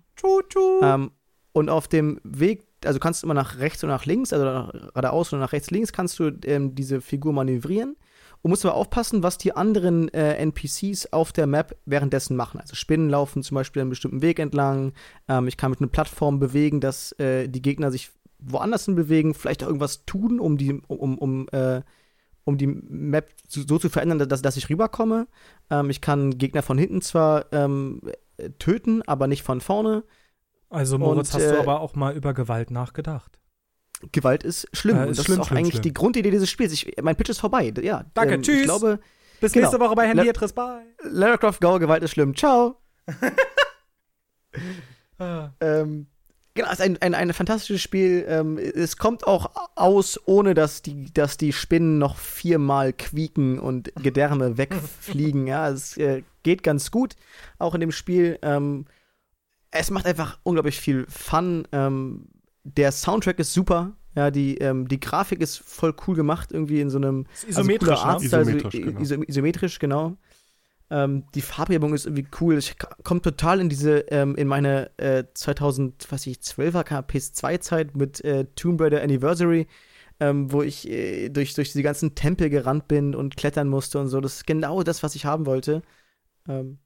Ähm, 0.82 1.10
und 1.52 1.68
auf 1.68 1.88
dem 1.88 2.20
Weg, 2.22 2.64
also 2.84 2.98
kannst 2.98 3.22
du 3.22 3.26
immer 3.26 3.34
nach 3.34 3.58
rechts 3.58 3.82
oder 3.84 3.92
nach 3.92 4.06
links, 4.06 4.32
also 4.32 4.44
nach, 4.44 4.72
geradeaus 4.72 5.32
oder 5.32 5.40
nach 5.40 5.52
rechts, 5.52 5.70
links, 5.70 5.92
kannst 5.92 6.18
du 6.18 6.30
ähm, 6.44 6.74
diese 6.74 7.00
Figur 7.00 7.32
manövrieren 7.32 7.96
und 8.42 8.50
musst 8.50 8.64
aber 8.64 8.74
aufpassen, 8.74 9.22
was 9.22 9.38
die 9.38 9.54
anderen 9.54 10.08
äh, 10.14 10.34
NPCs 10.36 11.12
auf 11.12 11.32
der 11.32 11.46
Map 11.46 11.76
währenddessen 11.84 12.36
machen. 12.36 12.60
Also 12.60 12.74
Spinnen 12.74 13.10
laufen 13.10 13.42
zum 13.42 13.56
Beispiel 13.56 13.82
einen 13.82 13.90
bestimmten 13.90 14.22
Weg 14.22 14.38
entlang. 14.38 14.92
Ähm, 15.28 15.48
ich 15.48 15.56
kann 15.56 15.70
mit 15.70 15.80
einer 15.80 15.90
Plattform 15.90 16.38
bewegen, 16.38 16.80
dass 16.80 17.12
äh, 17.12 17.48
die 17.48 17.62
Gegner 17.62 17.90
sich 17.90 18.10
woanders 18.38 18.86
hin 18.86 18.94
bewegen, 18.94 19.34
vielleicht 19.34 19.62
auch 19.62 19.68
irgendwas 19.68 20.06
tun, 20.06 20.40
um 20.40 20.56
die, 20.56 20.80
um, 20.86 21.18
um, 21.18 21.48
äh, 21.52 21.82
um 22.44 22.56
die 22.56 22.66
Map 22.66 23.28
so, 23.46 23.62
so 23.66 23.78
zu 23.78 23.90
verändern, 23.90 24.26
dass, 24.28 24.40
dass 24.40 24.56
ich 24.56 24.70
rüberkomme. 24.70 25.26
Ähm, 25.68 25.90
ich 25.90 26.00
kann 26.00 26.38
Gegner 26.38 26.62
von 26.62 26.78
hinten 26.78 27.02
zwar 27.02 27.52
ähm, 27.52 28.00
äh, 28.38 28.50
töten, 28.58 29.02
aber 29.02 29.26
nicht 29.26 29.42
von 29.42 29.60
vorne. 29.60 30.04
Also, 30.70 30.98
Moritz, 30.98 31.34
Und, 31.34 31.40
hast 31.40 31.50
du 31.50 31.56
äh, 31.56 31.60
aber 31.60 31.80
auch 31.80 31.94
mal 31.94 32.16
über 32.16 32.32
Gewalt 32.32 32.70
nachgedacht. 32.70 33.38
Gewalt 34.12 34.44
ist 34.44 34.68
schlimm. 34.72 34.96
Äh, 34.96 35.02
und 35.02 35.08
ist 35.10 35.18
das 35.18 35.26
schlimm, 35.26 35.34
ist 35.34 35.40
auch 35.42 35.46
schlimm, 35.48 35.58
eigentlich 35.58 35.72
schlimm. 35.74 35.82
die 35.82 35.94
Grundidee 35.94 36.30
dieses 36.30 36.48
Spiels. 36.48 36.72
Ich, 36.72 36.94
mein 37.02 37.16
Pitch 37.16 37.28
ist 37.28 37.40
vorbei. 37.40 37.72
Ja, 37.82 38.04
Danke, 38.14 38.34
ähm, 38.34 38.42
tschüss. 38.42 38.60
Ich 38.60 38.64
glaube, 38.64 39.00
Bis 39.40 39.52
genau. 39.52 39.66
nächste 39.66 39.80
Woche 39.80 39.94
bei 39.94 40.10
Adress. 40.10 40.52
Bye. 40.52 40.82
Lara 41.02 41.36
Croft 41.36 41.60
Go, 41.60 41.78
Gewalt 41.78 42.02
ist 42.02 42.12
schlimm. 42.12 42.34
Ciao. 42.34 42.76
Ah. 45.20 45.50
Ähm, 45.60 46.06
genau, 46.54 46.68
es 46.68 46.78
ist 46.78 46.80
ein, 46.80 46.96
ein, 47.02 47.14
ein 47.14 47.32
fantastisches 47.34 47.82
Spiel. 47.82 48.24
Ähm, 48.26 48.56
es 48.56 48.96
kommt 48.96 49.26
auch 49.26 49.50
aus, 49.76 50.18
ohne 50.24 50.54
dass 50.54 50.80
die, 50.80 51.12
dass 51.12 51.36
die 51.36 51.52
Spinnen 51.52 51.98
noch 51.98 52.16
viermal 52.16 52.94
quieken 52.94 53.58
und 53.58 53.92
Gedärme 54.02 54.56
wegfliegen. 54.56 55.46
ja, 55.46 55.68
es 55.68 55.98
äh, 55.98 56.22
geht 56.42 56.62
ganz 56.62 56.90
gut, 56.90 57.16
auch 57.58 57.74
in 57.74 57.82
dem 57.82 57.92
Spiel. 57.92 58.38
Ähm, 58.40 58.86
es 59.70 59.90
macht 59.90 60.06
einfach 60.06 60.38
unglaublich 60.42 60.80
viel 60.80 61.06
Fun. 61.08 61.66
Ähm, 61.72 62.26
der 62.64 62.92
Soundtrack 62.92 63.38
ist 63.38 63.52
super. 63.54 63.96
Ja, 64.16 64.30
die, 64.32 64.58
ähm, 64.58 64.88
die 64.88 64.98
Grafik 64.98 65.40
ist 65.40 65.58
voll 65.58 65.94
cool 66.06 66.16
gemacht, 66.16 66.50
irgendwie 66.50 66.80
in 66.80 66.90
so 66.90 66.98
einem 66.98 67.26
isometrisch, 67.48 67.90
also 67.90 68.02
cooler 68.02 68.04
ne? 68.04 68.12
Artstyle, 68.12 68.44
so 68.44 68.50
Isometrisch, 68.50 68.74
i- 68.74 68.80
genau. 68.82 69.00
iso 69.00 69.22
isometrisch, 69.22 69.78
genau. 69.78 70.16
Ähm, 70.90 71.24
die 71.36 71.42
Farbgebung 71.42 71.94
ist 71.94 72.06
irgendwie 72.06 72.26
cool. 72.40 72.58
Ich 72.58 72.74
komme 73.04 73.22
total 73.22 73.60
in 73.60 73.68
diese, 73.68 74.00
ähm, 74.08 74.34
in 74.34 74.48
meine 74.48 74.90
äh, 74.98 75.22
2012er 75.36 77.02
PS2-Zeit 77.02 77.96
mit 77.96 78.24
äh, 78.24 78.46
Tomb 78.56 78.80
Raider 78.80 79.00
Anniversary, 79.02 79.68
ähm, 80.18 80.50
wo 80.50 80.62
ich 80.62 80.88
äh, 80.88 81.28
durch, 81.28 81.54
durch 81.54 81.72
die 81.72 81.82
ganzen 81.82 82.16
Tempel 82.16 82.50
gerannt 82.50 82.88
bin 82.88 83.14
und 83.14 83.36
klettern 83.36 83.68
musste 83.68 84.00
und 84.00 84.08
so. 84.08 84.20
Das 84.20 84.34
ist 84.36 84.46
genau 84.48 84.82
das, 84.82 85.04
was 85.04 85.14
ich 85.14 85.24
haben 85.24 85.46
wollte. 85.46 85.82
Ähm, 86.48 86.78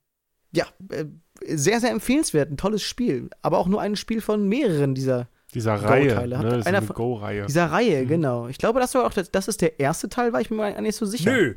ja, 0.54 0.66
äh, 0.90 1.04
sehr, 1.46 1.80
sehr 1.80 1.90
empfehlenswert. 1.90 2.50
Ein 2.50 2.56
tolles 2.56 2.82
Spiel. 2.82 3.28
Aber 3.42 3.58
auch 3.58 3.66
nur 3.66 3.80
ein 3.80 3.96
Spiel 3.96 4.20
von 4.20 4.48
mehreren 4.48 4.94
dieser, 4.94 5.28
Dieser 5.52 5.74
Reihe, 5.74 6.26
ne? 6.26 6.38
Das 6.42 6.58
ist 6.60 6.66
eine 6.66 6.82
Go-Reihe. 6.82 7.46
dieser 7.46 7.66
Reihe, 7.66 8.02
Mhm. 8.04 8.08
genau. 8.08 8.48
Ich 8.48 8.58
glaube, 8.58 8.80
das 8.80 8.94
war 8.94 9.04
auch 9.06 9.12
das, 9.12 9.30
das 9.30 9.46
ist 9.48 9.60
der 9.60 9.78
erste 9.80 10.08
Teil, 10.08 10.32
war 10.32 10.40
ich 10.40 10.50
mir 10.50 10.56
gar 10.72 10.80
nicht 10.80 10.96
so 10.96 11.06
sicher. 11.06 11.32
Nö. 11.32 11.54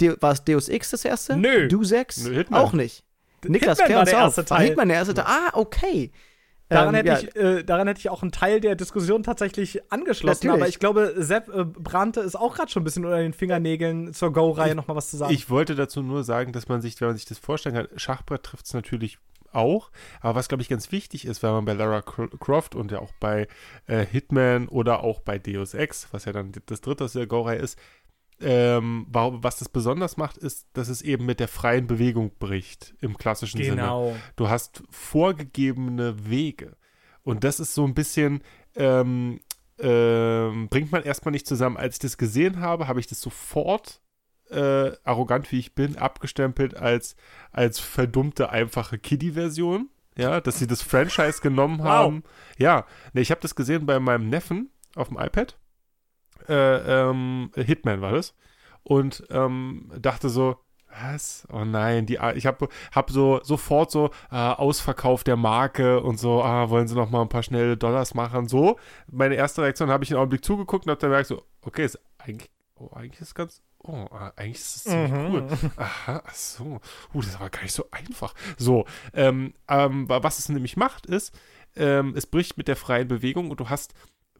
De 0.00 0.14
war 0.20 0.32
es 0.32 0.44
Deus 0.44 0.68
Ex 0.68 0.90
das 0.90 1.04
erste? 1.04 1.36
Nö. 1.36 1.68
Du 1.68 1.82
6? 1.82 2.24
Nö, 2.24 2.34
Hitman. 2.34 2.60
Auch 2.60 2.72
nicht. 2.72 3.02
Niklas, 3.46 3.78
Hitman 3.78 3.86
klär 3.86 3.96
war 3.96 4.02
uns 4.02 4.10
der 4.10 4.18
auf. 4.18 4.24
erste 4.38 4.50
War 4.50 4.58
Teil. 4.58 4.66
Hitman 4.68 4.88
der 4.88 4.96
erste 4.98 5.14
Teil? 5.14 5.24
Ah, 5.26 5.50
okay. 5.54 6.12
Daran, 6.68 6.94
Ähm, 6.94 6.94
hätte 6.96 7.08
ja, 7.08 7.18
ich, 7.18 7.36
äh, 7.36 7.62
daran 7.62 7.86
hätte 7.86 8.00
ich 8.00 8.10
auch 8.10 8.22
einen 8.22 8.32
Teil 8.32 8.60
der 8.60 8.74
Diskussion 8.74 9.22
tatsächlich 9.22 9.80
angeschlossen, 9.92 10.48
Natürlich. 10.48 10.62
aber 10.62 10.68
ich 10.68 10.78
glaube, 10.80 11.14
Sepp 11.16 11.48
äh, 11.48 11.64
Brante 11.64 12.20
ist 12.20 12.34
auch 12.34 12.56
gerade 12.56 12.70
schon 12.72 12.82
ein 12.82 12.84
bisschen 12.84 13.04
unter 13.04 13.18
den 13.18 13.32
Fingernägeln 13.32 14.12
zur 14.12 14.32
Go-Reihe 14.32 14.74
nochmal 14.74 14.96
was 14.96 15.10
zu 15.10 15.16
sagen. 15.16 15.32
Ich 15.32 15.48
wollte 15.48 15.74
dazu 15.76 16.02
nur 16.02 16.24
sagen, 16.24 16.52
dass 16.52 16.68
man 16.68 16.82
sich, 16.82 17.00
wenn 17.00 17.08
man 17.08 17.16
sich 17.16 17.26
das 17.26 17.38
vorstellen 17.38 17.76
kann, 17.76 17.88
Schachbrett 17.96 18.42
trifft 18.42 18.66
es 18.66 18.74
natürlich 18.74 19.18
auch. 19.52 19.90
Aber 20.20 20.34
was, 20.34 20.48
glaube 20.48 20.62
ich, 20.62 20.68
ganz 20.68 20.92
wichtig 20.92 21.24
ist, 21.24 21.42
wenn 21.42 21.50
man 21.52 21.64
bei 21.64 21.72
Lara 21.72 22.00
Cro- 22.00 22.28
Croft 22.38 22.74
und 22.74 22.90
ja 22.92 22.98
auch 22.98 23.12
bei 23.20 23.46
äh, 23.86 24.04
Hitman 24.04 24.68
oder 24.68 25.02
auch 25.02 25.20
bei 25.20 25.38
Deus 25.38 25.72
Ex, 25.72 26.08
was 26.10 26.24
ja 26.26 26.32
dann 26.32 26.52
das 26.66 26.80
dritte 26.82 27.04
aus 27.04 27.12
der 27.12 27.26
Go-Reihe 27.26 27.58
ist, 27.58 27.78
ähm, 28.40 29.06
warum, 29.10 29.42
was 29.42 29.58
das 29.58 29.68
besonders 29.68 30.16
macht, 30.16 30.36
ist, 30.36 30.66
dass 30.74 30.88
es 30.88 31.02
eben 31.02 31.24
mit 31.24 31.40
der 31.40 31.48
freien 31.48 31.86
Bewegung 31.86 32.32
bricht, 32.38 32.94
im 33.00 33.16
klassischen 33.16 33.58
Sinne. 33.62 33.76
genau. 33.76 34.16
Du 34.36 34.48
hast 34.48 34.82
vorgegebene 34.90 36.28
Wege. 36.28 36.76
Und 37.22 37.44
das 37.44 37.58
ist 37.60 37.74
so 37.74 37.84
ein 37.84 37.94
bisschen, 37.94 38.42
ähm, 38.76 39.40
ähm, 39.78 40.68
bringt 40.68 40.92
man 40.92 41.02
erstmal 41.02 41.32
nicht 41.32 41.46
zusammen. 41.46 41.76
Als 41.76 41.96
ich 41.96 42.00
das 42.00 42.18
gesehen 42.18 42.60
habe, 42.60 42.86
habe 42.88 43.00
ich 43.00 43.06
das 43.06 43.20
sofort, 43.20 44.00
äh, 44.50 44.92
arrogant 45.02 45.50
wie 45.50 45.58
ich 45.58 45.74
bin, 45.74 45.96
abgestempelt 45.96 46.76
als, 46.76 47.16
als 47.52 47.80
verdummte, 47.80 48.50
einfache 48.50 48.98
Kiddie-Version. 48.98 49.88
Ja, 50.18 50.40
dass 50.40 50.58
sie 50.58 50.66
das 50.66 50.80
Franchise 50.82 51.40
genommen 51.42 51.80
Wow. 51.80 51.84
haben. 51.86 52.22
Ja, 52.58 52.86
ne, 53.12 53.20
ich 53.20 53.30
habe 53.30 53.40
das 53.42 53.54
gesehen 53.54 53.84
bei 53.84 53.98
meinem 54.00 54.30
Neffen 54.30 54.70
auf 54.94 55.08
dem 55.08 55.18
iPad. 55.18 55.58
Äh, 56.48 57.08
ähm, 57.10 57.50
Hitman 57.54 58.00
war 58.00 58.12
das. 58.12 58.34
Und 58.82 59.24
ähm, 59.30 59.90
dachte 60.00 60.28
so, 60.28 60.56
was? 60.88 61.46
Oh 61.52 61.64
nein, 61.64 62.06
die, 62.06 62.18
ich 62.36 62.46
habe 62.46 62.68
hab 62.94 63.10
so 63.10 63.40
sofort 63.42 63.90
so 63.90 64.10
äh, 64.30 64.36
Ausverkauf 64.36 65.24
der 65.24 65.36
Marke 65.36 66.00
und 66.00 66.18
so, 66.18 66.42
ah, 66.42 66.70
wollen 66.70 66.88
sie 66.88 66.94
noch 66.94 67.10
mal 67.10 67.22
ein 67.22 67.28
paar 67.28 67.42
schnelle 67.42 67.76
Dollars 67.76 68.14
machen, 68.14 68.48
so. 68.48 68.78
Meine 69.10 69.34
erste 69.34 69.62
Reaktion 69.62 69.90
habe 69.90 70.04
ich 70.04 70.10
einen 70.10 70.18
Augenblick 70.20 70.44
zugeguckt 70.44 70.86
und 70.86 70.90
habe 70.90 71.00
dann 71.00 71.10
gemerkt 71.10 71.28
so, 71.28 71.42
okay, 71.62 71.84
ist 71.84 71.98
eigentlich, 72.18 72.50
oh, 72.76 72.88
eigentlich 72.94 73.20
ist 73.20 73.34
ganz, 73.34 73.60
oh, 73.82 74.06
eigentlich 74.36 74.54
ist 74.56 74.76
es 74.76 74.84
ziemlich 74.84 75.12
Mhm. 75.12 75.34
cool. 75.34 75.46
Aha, 75.76 76.22
ach 76.24 76.34
so, 76.34 76.64
uh, 76.64 76.80
das 77.20 77.26
ist 77.26 77.36
aber 77.36 77.50
gar 77.50 77.62
nicht 77.62 77.74
so 77.74 77.84
einfach. 77.90 78.34
So, 78.56 78.86
ähm, 79.12 79.52
ähm, 79.68 80.08
wa- 80.08 80.22
was 80.22 80.38
es 80.38 80.48
nämlich 80.48 80.76
macht, 80.78 81.04
ist, 81.06 81.38
ähm, 81.74 82.14
es 82.16 82.26
bricht 82.26 82.56
mit 82.56 82.68
der 82.68 82.76
freien 82.76 83.08
Bewegung 83.08 83.50
und 83.50 83.60
du 83.60 83.68
hast 83.68 83.92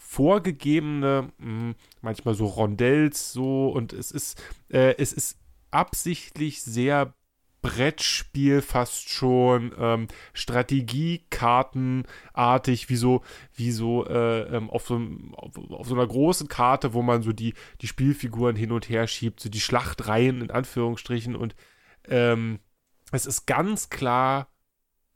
vorgegebene, 0.07 1.33
mh, 1.39 1.75
manchmal 2.01 2.35
so 2.35 2.47
Rondells 2.47 3.33
so 3.33 3.69
und 3.69 3.93
es 3.93 4.13
ist, 4.13 4.41
äh, 4.69 4.95
es 4.99 5.13
ist 5.13 5.39
absichtlich 5.71 6.63
sehr 6.63 7.13
Brettspiel 7.61 8.63
fast 8.63 9.09
schon, 9.09 9.75
ähm, 9.77 10.07
Strategiekartenartig, 10.33 12.89
wie 12.89 12.97
so, 12.97 13.23
wie 13.55 13.73
so 13.73 14.07
äh, 14.07 14.43
ähm, 14.57 14.71
auf, 14.71 14.87
so 14.87 15.01
auf, 15.33 15.59
auf 15.71 15.89
so 15.89 15.95
einer 15.95 16.07
großen 16.07 16.47
Karte, 16.47 16.95
wo 16.95 17.03
man 17.03 17.23
so 17.23 17.33
die, 17.33 17.55
die 17.81 17.89
Spielfiguren 17.89 18.55
hin 18.55 18.71
und 18.71 18.89
her 18.89 19.09
schiebt, 19.09 19.41
so 19.41 19.49
die 19.49 19.61
Schlachtreihen 19.61 20.43
in 20.43 20.53
Anführungsstrichen 20.53 21.35
und 21.35 21.57
ähm, 22.05 22.61
es 23.11 23.27
ist 23.27 23.47
ganz 23.47 23.91
klar 23.91 24.53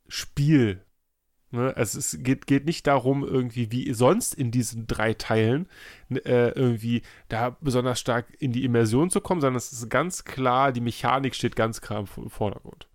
Spiel. 0.09 0.85
Ne? 1.53 1.75
Also 1.77 1.99
es 1.99 2.19
geht, 2.23 2.47
geht 2.47 2.65
nicht 2.65 2.87
darum, 2.87 3.25
irgendwie 3.25 3.73
wie 3.73 3.93
sonst 3.93 4.35
in 4.35 4.51
diesen 4.51 4.87
drei 4.87 5.15
Teilen 5.15 5.67
n- 6.09 6.19
äh, 6.25 6.51
irgendwie 6.51 7.03
da 7.29 7.57
besonders 7.61 7.99
stark 7.99 8.27
in 8.39 8.53
die 8.53 8.65
Immersion 8.65 9.11
zu 9.11 9.21
kommen, 9.21 9.41
sondern 9.41 9.57
es 9.57 9.73
ist 9.73 9.89
ganz 9.91 10.25
klar, 10.25 10.73
die 10.73 10.81
Mechanik 10.81 11.35
steht 11.35 11.57
ganz 11.57 11.81
klar 11.81 12.01
im 12.01 12.07
Vo- 12.07 12.29
Vordergrund. 12.29 12.87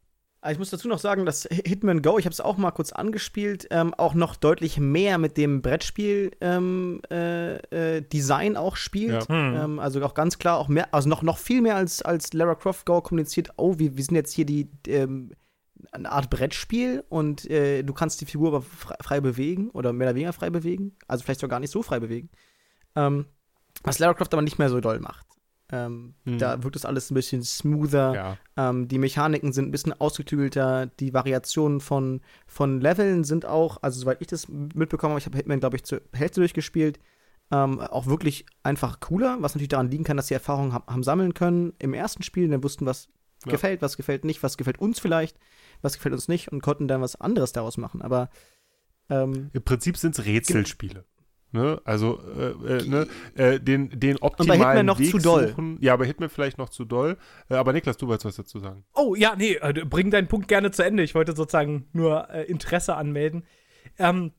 Ah, 0.42 0.52
Ich 0.52 0.60
muss 0.60 0.70
dazu 0.70 0.88
noch 0.88 1.00
sagen, 1.00 1.26
dass 1.26 1.50
Hitman 1.52 2.04
Go, 2.04 2.20
ich 2.20 2.26
habe 2.26 2.32
es 2.34 2.40
auch 2.40 2.58
mal 2.58 2.70
kurz 2.70 2.92
angespielt, 2.94 3.68
ähm, 3.72 3.96
auch 3.96 4.14
noch 4.14 4.36
deutlich 4.36 4.80
mehr 4.80 5.18
mit 5.18 5.38
dem 5.38 5.64
Brettspiel-Design 5.64 7.02
äh, 7.10 7.98
äh, 7.98 8.02
Design 8.02 8.56
auch 8.56 8.76
spielt. 8.76 9.28
Ja. 9.28 9.28
Hm. 9.28 9.56
Ähm, 9.56 9.80
also 9.80 10.04
auch 10.06 10.14
ganz 10.14 10.38
klar, 10.38 10.58
auch 10.60 10.68
mehr, 10.68 10.94
also 10.94 11.10
noch, 11.10 11.24
noch 11.24 11.40
viel 11.40 11.62
mehr 11.62 11.76
als, 11.76 12.04
als 12.04 12.32
Lara 12.34 12.56
Croft 12.56 12.86
Go 12.86 13.02
kommuniziert, 13.02 13.50
oh, 13.58 13.80
wir, 13.80 13.98
wir 13.98 14.04
sind 14.04 14.16
jetzt 14.16 14.34
hier 14.34 14.46
die 14.46 14.70
ähm, 14.88 15.32
eine 15.92 16.12
Art 16.12 16.30
Brettspiel 16.30 17.04
und 17.10 17.50
äh, 17.50 17.84
du 17.84 17.94
kannst 17.94 18.22
die 18.22 18.26
Figur 18.26 18.48
aber 18.50 18.62
frei, 18.62 18.96
frei 19.02 19.22
bewegen 19.22 19.70
oder 19.72 19.94
mehr 19.94 20.08
oder 20.08 20.16
weniger 20.16 20.34
frei 20.34 20.50
bewegen. 20.50 20.96
Also 21.08 21.24
vielleicht 21.24 21.40
sogar 21.42 21.56
gar 21.58 21.60
nicht 21.60 21.72
so 21.72 21.84
frei 21.84 22.00
bewegen. 22.00 22.30
Ähm, 22.96 23.26
was 23.84 24.00
Lara 24.00 24.14
Croft 24.14 24.34
aber 24.34 24.42
nicht 24.42 24.58
mehr 24.58 24.70
so 24.70 24.80
doll 24.80 25.00
macht. 25.00 25.26
Ähm, 25.72 26.14
Hm. 26.26 26.38
Da 26.38 26.64
wirkt 26.64 26.76
das 26.76 26.86
alles 26.86 27.12
ein 27.12 27.16
bisschen 27.16 27.44
smoother. 27.44 28.14
Ja. 28.14 28.70
Ähm, 28.70 28.88
die 28.88 28.98
Mechaniken 29.00 29.52
sind 29.52 29.68
ein 29.68 29.72
bisschen 29.72 29.94
ausgeklügelter. 29.94 30.88
Die 31.00 31.14
Variationen 31.14 31.82
von, 31.82 32.22
von 32.48 32.80
Leveln 32.82 33.24
sind 33.24 33.46
auch, 33.46 33.78
also 33.82 34.00
soweit 34.00 34.22
ich 34.22 34.28
das 34.28 34.48
mitbekommen 34.48 35.12
habe, 35.12 35.20
ich 35.20 35.26
habe 35.26 35.38
Hitman, 35.38 35.60
glaube 35.60 35.76
ich, 35.76 35.84
zur 35.84 36.02
Hälfte 36.14 36.40
durchgespielt, 36.42 37.00
ähm, 37.52 37.80
auch 37.80 38.06
wirklich 38.06 38.46
einfach 38.64 39.00
cooler, 39.02 39.38
was 39.42 39.54
natürlich 39.56 39.70
daran 39.70 39.90
liegen 39.92 40.04
kann, 40.04 40.18
dass 40.18 40.28
sie 40.28 40.34
Erfahrungen 40.36 40.72
haben, 40.74 40.86
haben 40.88 41.04
sammeln 41.04 41.34
können 41.34 41.74
im 41.80 41.94
ersten 41.94 42.24
Spiel, 42.24 42.48
dann 42.48 42.64
wussten, 42.64 42.86
was 42.86 43.08
Ja. 43.46 43.52
gefällt, 43.52 43.82
was 43.82 43.98
gefällt 43.98 44.24
nicht, 44.26 44.42
was 44.42 44.58
gefällt 44.58 44.80
uns 44.80 45.00
vielleicht, 45.00 45.38
was 45.86 45.94
gefällt 45.94 46.14
uns 46.14 46.28
nicht 46.28 46.52
und 46.52 46.62
konnten 46.62 46.88
dann 46.88 47.02
was 47.02 47.16
anderes 47.16 47.54
daraus 47.54 47.78
machen. 47.78 48.02
Aber 48.02 48.30
ähm, 49.10 49.50
Im 49.54 49.64
Prinzip 49.64 49.98
sind 49.98 50.18
es 50.18 50.26
Rätselspiele. 50.26 51.06
Ne? 51.52 51.80
Also 51.86 52.20
äh, 52.38 52.80
äh, 52.80 52.88
ne? 52.88 53.08
äh, 53.36 53.60
den, 53.62 53.90
den 53.98 54.18
optimalen 54.18 54.62
Hitman 54.62 54.86
noch 54.86 55.00
Weg 55.00 55.12
zu 55.12 55.20
doll. 55.20 55.50
suchen. 55.50 55.78
Ja, 55.80 55.96
bei 55.96 56.06
Hitman 56.06 56.30
vielleicht 56.30 56.58
noch 56.58 56.68
zu 56.68 56.84
doll. 56.84 57.18
Äh, 57.50 57.56
aber 57.56 57.72
Niklas, 57.72 57.96
du 57.96 58.08
wolltest 58.08 58.26
was 58.26 58.36
dazu 58.36 58.60
sagen. 58.60 58.84
Oh, 58.94 59.16
ja, 59.16 59.36
nee, 59.38 59.54
äh, 59.62 59.86
bring 59.86 60.12
deinen 60.12 60.28
Punkt 60.28 60.50
gerne 60.50 60.72
zu 60.72 60.84
Ende. 60.84 61.04
Ich 61.04 61.16
wollte 61.16 61.34
sozusagen 61.34 61.88
nur 61.94 62.30
äh, 62.30 62.44
Interesse 62.44 62.96
anmelden. 62.96 63.46
Ähm, 63.98 64.34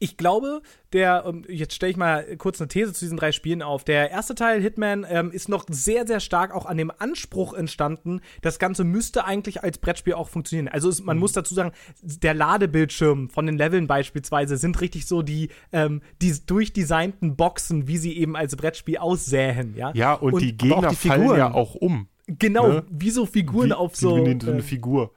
Ich 0.00 0.16
glaube, 0.16 0.62
der, 0.92 1.24
ähm, 1.26 1.44
jetzt 1.48 1.74
stelle 1.74 1.90
ich 1.90 1.96
mal 1.96 2.24
kurz 2.36 2.60
eine 2.60 2.68
These 2.68 2.92
zu 2.92 3.04
diesen 3.04 3.16
drei 3.18 3.32
Spielen 3.32 3.62
auf. 3.62 3.82
Der 3.82 4.10
erste 4.12 4.36
Teil, 4.36 4.62
Hitman, 4.62 5.04
ähm, 5.08 5.32
ist 5.32 5.48
noch 5.48 5.64
sehr, 5.68 6.06
sehr 6.06 6.20
stark 6.20 6.54
auch 6.54 6.66
an 6.66 6.76
dem 6.76 6.92
Anspruch 6.98 7.52
entstanden. 7.52 8.20
Das 8.40 8.60
Ganze 8.60 8.84
müsste 8.84 9.24
eigentlich 9.24 9.64
als 9.64 9.78
Brettspiel 9.78 10.14
auch 10.14 10.28
funktionieren. 10.28 10.68
Also 10.68 10.88
es, 10.88 11.02
man 11.02 11.16
Mhm. 11.16 11.20
muss 11.20 11.32
dazu 11.32 11.52
sagen, 11.52 11.72
der 12.00 12.34
Ladebildschirm 12.34 13.28
von 13.28 13.46
den 13.46 13.58
Leveln 13.58 13.88
beispielsweise 13.88 14.56
sind 14.56 14.80
richtig 14.80 15.06
so 15.06 15.22
die, 15.22 15.48
ähm, 15.72 16.00
die 16.22 16.32
durchdesignten 16.46 17.34
Boxen, 17.36 17.88
wie 17.88 17.98
sie 17.98 18.16
eben 18.16 18.36
als 18.36 18.54
Brettspiel 18.56 18.98
aussähen. 18.98 19.74
Ja, 19.76 19.90
Ja, 19.94 20.14
und, 20.14 20.34
Und 20.34 20.42
die 20.42 20.56
Gegner 20.56 20.90
die 20.90 20.96
fallen 20.96 21.36
ja 21.36 21.52
auch 21.52 21.74
um. 21.74 22.06
genau, 22.26 22.68
ne? 22.68 22.84
wie 22.90 23.10
so 23.10 23.26
Figuren 23.26 23.70
Wie- 23.70 23.74
auf 23.74 23.92
wie 23.94 23.96
so. 23.96 24.14
eine, 24.14 24.38
so 24.40 24.50
eine 24.50 24.60
äh, 24.60 24.62
Figur. 24.62 25.12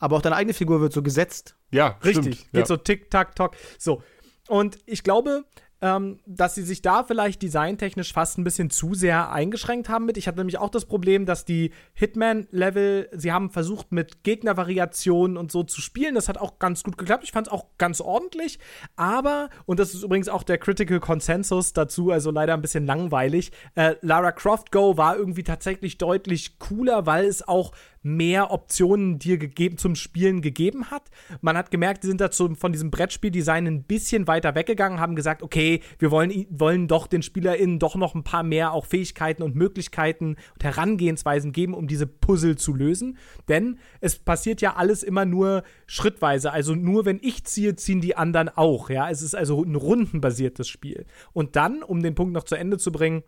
Aber 0.00 0.16
auch 0.16 0.22
deine 0.22 0.34
eigene 0.34 0.54
Figur 0.54 0.80
wird 0.80 0.92
so 0.92 1.02
gesetzt. 1.02 1.56
ja 1.70 1.98
Richtig, 2.02 2.34
stimmt. 2.34 2.52
geht 2.52 2.60
ja. 2.60 2.66
so 2.66 2.76
tick, 2.76 3.10
tack, 3.10 3.36
tock. 3.36 3.54
So. 3.78 4.02
Und 4.48 4.78
ich 4.86 5.04
glaube, 5.04 5.44
ähm, 5.82 6.18
dass 6.26 6.54
sie 6.54 6.62
sich 6.62 6.82
da 6.82 7.04
vielleicht 7.04 7.42
designtechnisch 7.42 8.12
fast 8.12 8.38
ein 8.38 8.44
bisschen 8.44 8.70
zu 8.70 8.94
sehr 8.94 9.32
eingeschränkt 9.32 9.88
haben 9.88 10.04
mit. 10.04 10.16
Ich 10.16 10.28
hatte 10.28 10.38
nämlich 10.38 10.58
auch 10.58 10.68
das 10.68 10.84
Problem, 10.84 11.24
dass 11.26 11.44
die 11.44 11.72
Hitman-Level, 11.94 13.08
sie 13.12 13.32
haben 13.32 13.50
versucht, 13.50 13.92
mit 13.92 14.22
Gegnervariationen 14.22 15.36
und 15.36 15.50
so 15.50 15.62
zu 15.62 15.80
spielen. 15.80 16.14
Das 16.14 16.28
hat 16.28 16.38
auch 16.38 16.58
ganz 16.58 16.82
gut 16.82 16.98
geklappt. 16.98 17.24
Ich 17.24 17.32
fand 17.32 17.46
es 17.46 17.52
auch 17.52 17.66
ganz 17.78 18.00
ordentlich. 18.00 18.58
Aber, 18.96 19.48
und 19.64 19.80
das 19.80 19.94
ist 19.94 20.02
übrigens 20.02 20.28
auch 20.28 20.42
der 20.42 20.58
Critical 20.58 21.00
Consensus 21.00 21.72
dazu, 21.72 22.10
also 22.10 22.30
leider 22.30 22.54
ein 22.54 22.62
bisschen 22.62 22.86
langweilig, 22.86 23.52
äh, 23.74 23.94
Lara 24.02 24.32
Croft 24.32 24.72
Go 24.72 24.96
war 24.96 25.16
irgendwie 25.16 25.44
tatsächlich 25.44 25.98
deutlich 25.98 26.58
cooler, 26.58 27.06
weil 27.06 27.24
es 27.24 27.46
auch 27.46 27.72
mehr 28.02 28.50
Optionen 28.50 29.18
dir 29.18 29.36
gegeben 29.36 29.76
zum 29.76 29.94
Spielen 29.94 30.40
gegeben 30.40 30.90
hat. 30.90 31.10
Man 31.42 31.56
hat 31.56 31.70
gemerkt, 31.70 32.02
die 32.02 32.06
sind 32.06 32.20
dazu 32.20 32.54
von 32.54 32.72
diesem 32.72 32.90
Brettspieldesign 32.90 33.66
ein 33.66 33.82
bisschen 33.84 34.26
weiter 34.26 34.54
weggegangen, 34.54 35.00
haben 35.00 35.16
gesagt, 35.16 35.42
okay, 35.42 35.82
wir 35.98 36.10
wollen, 36.10 36.46
wollen 36.50 36.88
doch 36.88 37.06
den 37.06 37.22
SpielerInnen 37.22 37.78
doch 37.78 37.96
noch 37.96 38.14
ein 38.14 38.24
paar 38.24 38.42
mehr 38.42 38.72
auch 38.72 38.86
Fähigkeiten 38.86 39.42
und 39.42 39.54
Möglichkeiten 39.54 40.36
und 40.54 40.64
Herangehensweisen 40.64 41.52
geben, 41.52 41.74
um 41.74 41.88
diese 41.88 42.06
Puzzle 42.06 42.56
zu 42.56 42.74
lösen. 42.74 43.18
Denn 43.48 43.78
es 44.00 44.18
passiert 44.18 44.62
ja 44.62 44.76
alles 44.76 45.02
immer 45.02 45.26
nur 45.26 45.62
schrittweise. 45.86 46.52
Also 46.52 46.74
nur 46.74 47.04
wenn 47.04 47.18
ich 47.22 47.44
ziehe, 47.44 47.76
ziehen 47.76 48.00
die 48.00 48.16
anderen 48.16 48.48
auch. 48.48 48.88
Ja, 48.88 49.10
es 49.10 49.20
ist 49.20 49.34
also 49.34 49.62
ein 49.62 49.74
rundenbasiertes 49.74 50.68
Spiel. 50.68 51.04
Und 51.32 51.56
dann, 51.56 51.82
um 51.82 52.02
den 52.02 52.14
Punkt 52.14 52.32
noch 52.32 52.44
zu 52.44 52.54
Ende 52.54 52.78
zu 52.78 52.92
bringen, 52.92 53.22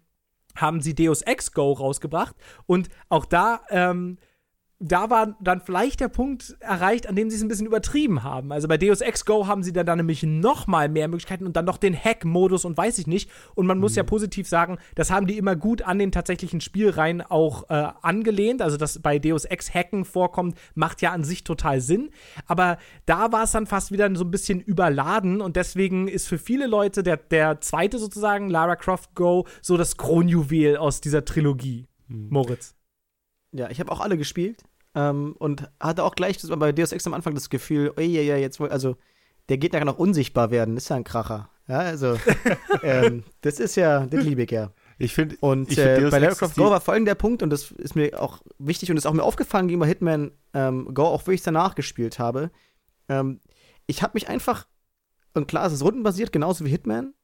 haben 0.56 0.80
sie 0.80 0.94
Deus 0.94 1.22
Ex 1.22 1.52
Go 1.52 1.72
rausgebracht 1.72 2.36
und 2.66 2.88
auch 3.08 3.24
da 3.24 3.62
ähm, 3.70 4.18
da 4.82 5.10
war 5.10 5.36
dann 5.40 5.60
vielleicht 5.60 6.00
der 6.00 6.08
Punkt 6.08 6.56
erreicht, 6.58 7.08
an 7.08 7.14
dem 7.14 7.30
sie 7.30 7.36
es 7.36 7.42
ein 7.42 7.48
bisschen 7.48 7.66
übertrieben 7.66 8.24
haben. 8.24 8.50
Also 8.50 8.66
bei 8.66 8.76
Deus 8.76 9.00
Ex 9.00 9.24
Go 9.24 9.46
haben 9.46 9.62
sie 9.62 9.72
dann, 9.72 9.86
dann 9.86 9.98
nämlich 9.98 10.24
noch 10.24 10.66
mal 10.66 10.88
mehr 10.88 11.06
Möglichkeiten 11.06 11.46
und 11.46 11.54
dann 11.54 11.64
noch 11.64 11.78
den 11.78 11.96
Hack-Modus 11.96 12.64
und 12.64 12.76
weiß 12.76 12.98
ich 12.98 13.06
nicht. 13.06 13.30
Und 13.54 13.66
man 13.66 13.78
muss 13.78 13.94
ja 13.94 14.02
positiv 14.02 14.48
sagen, 14.48 14.78
das 14.96 15.12
haben 15.12 15.28
die 15.28 15.38
immer 15.38 15.54
gut 15.54 15.82
an 15.82 16.00
den 16.00 16.10
tatsächlichen 16.10 16.60
Spielreihen 16.60 17.22
auch 17.22 17.70
äh, 17.70 17.90
angelehnt. 18.02 18.60
Also 18.60 18.76
dass 18.76 18.98
bei 19.00 19.20
Deus 19.20 19.44
Ex 19.44 19.72
Hacken 19.72 20.04
vorkommt, 20.04 20.58
macht 20.74 21.00
ja 21.00 21.12
an 21.12 21.22
sich 21.22 21.44
total 21.44 21.80
Sinn. 21.80 22.10
Aber 22.46 22.76
da 23.06 23.30
war 23.30 23.44
es 23.44 23.52
dann 23.52 23.66
fast 23.66 23.92
wieder 23.92 24.12
so 24.16 24.24
ein 24.24 24.32
bisschen 24.32 24.60
überladen 24.60 25.40
und 25.40 25.54
deswegen 25.54 26.08
ist 26.08 26.26
für 26.26 26.38
viele 26.38 26.66
Leute 26.66 27.04
der, 27.04 27.18
der 27.18 27.60
zweite 27.60 27.98
sozusagen, 27.98 28.50
Lara 28.50 28.74
Croft 28.74 29.14
Go, 29.14 29.46
so 29.60 29.76
das 29.76 29.96
Kronjuwel 29.96 30.76
aus 30.76 31.00
dieser 31.00 31.24
Trilogie. 31.24 31.86
Moritz. 32.08 32.74
Ja, 33.52 33.70
ich 33.70 33.78
habe 33.78 33.92
auch 33.92 34.00
alle 34.00 34.18
gespielt 34.18 34.64
ähm, 34.94 35.34
und 35.38 35.68
hatte 35.80 36.04
auch 36.04 36.14
gleich 36.14 36.38
das 36.38 36.50
war 36.50 36.56
bei 36.56 36.72
Deus 36.72 36.92
Ex 36.92 37.06
am 37.06 37.14
Anfang 37.14 37.34
das 37.34 37.50
Gefühl, 37.50 37.92
ey, 37.96 38.06
ja, 38.06 38.22
ja, 38.22 38.36
jetzt 38.36 38.60
wohl, 38.60 38.70
also 38.70 38.96
der 39.48 39.58
Gegner 39.58 39.78
kann 39.78 39.88
auch 39.88 39.98
unsichtbar 39.98 40.50
werden, 40.50 40.76
ist 40.76 40.88
ja 40.88 40.96
ein 40.96 41.04
Kracher. 41.04 41.50
Ja, 41.68 41.78
also 41.78 42.18
ähm, 42.82 43.24
das 43.40 43.60
ist 43.60 43.76
ja, 43.76 44.06
das 44.06 44.24
liebe 44.24 44.42
ich 44.42 44.50
ja. 44.50 44.72
Ich 44.98 45.14
finde, 45.14 45.36
Und 45.40 45.70
ich 45.70 45.78
äh, 45.78 46.08
bei 46.10 46.18
Lara 46.18 46.34
Croft 46.34 46.56
Go 46.56 46.70
war 46.70 46.80
folgender 46.80 47.14
Punkt, 47.14 47.42
und 47.42 47.50
das 47.50 47.70
ist 47.72 47.96
mir 47.96 48.20
auch 48.20 48.40
wichtig 48.58 48.90
und 48.90 48.96
ist 48.96 49.06
auch 49.06 49.12
mir 49.12 49.24
aufgefallen 49.24 49.66
gegenüber 49.66 49.86
Hitman 49.86 50.32
ähm, 50.54 50.92
Go, 50.94 51.04
auch 51.04 51.26
wo 51.26 51.30
ich 51.32 51.40
es 51.40 51.44
danach 51.44 51.74
gespielt 51.74 52.18
habe. 52.18 52.50
Ähm, 53.08 53.40
ich 53.86 54.02
habe 54.02 54.12
mich 54.14 54.28
einfach, 54.28 54.66
und 55.34 55.48
klar, 55.48 55.66
es 55.66 55.72
ist 55.72 55.82
rundenbasiert, 55.82 56.30
genauso 56.30 56.64
wie 56.64 56.70
Hitman, 56.70 57.14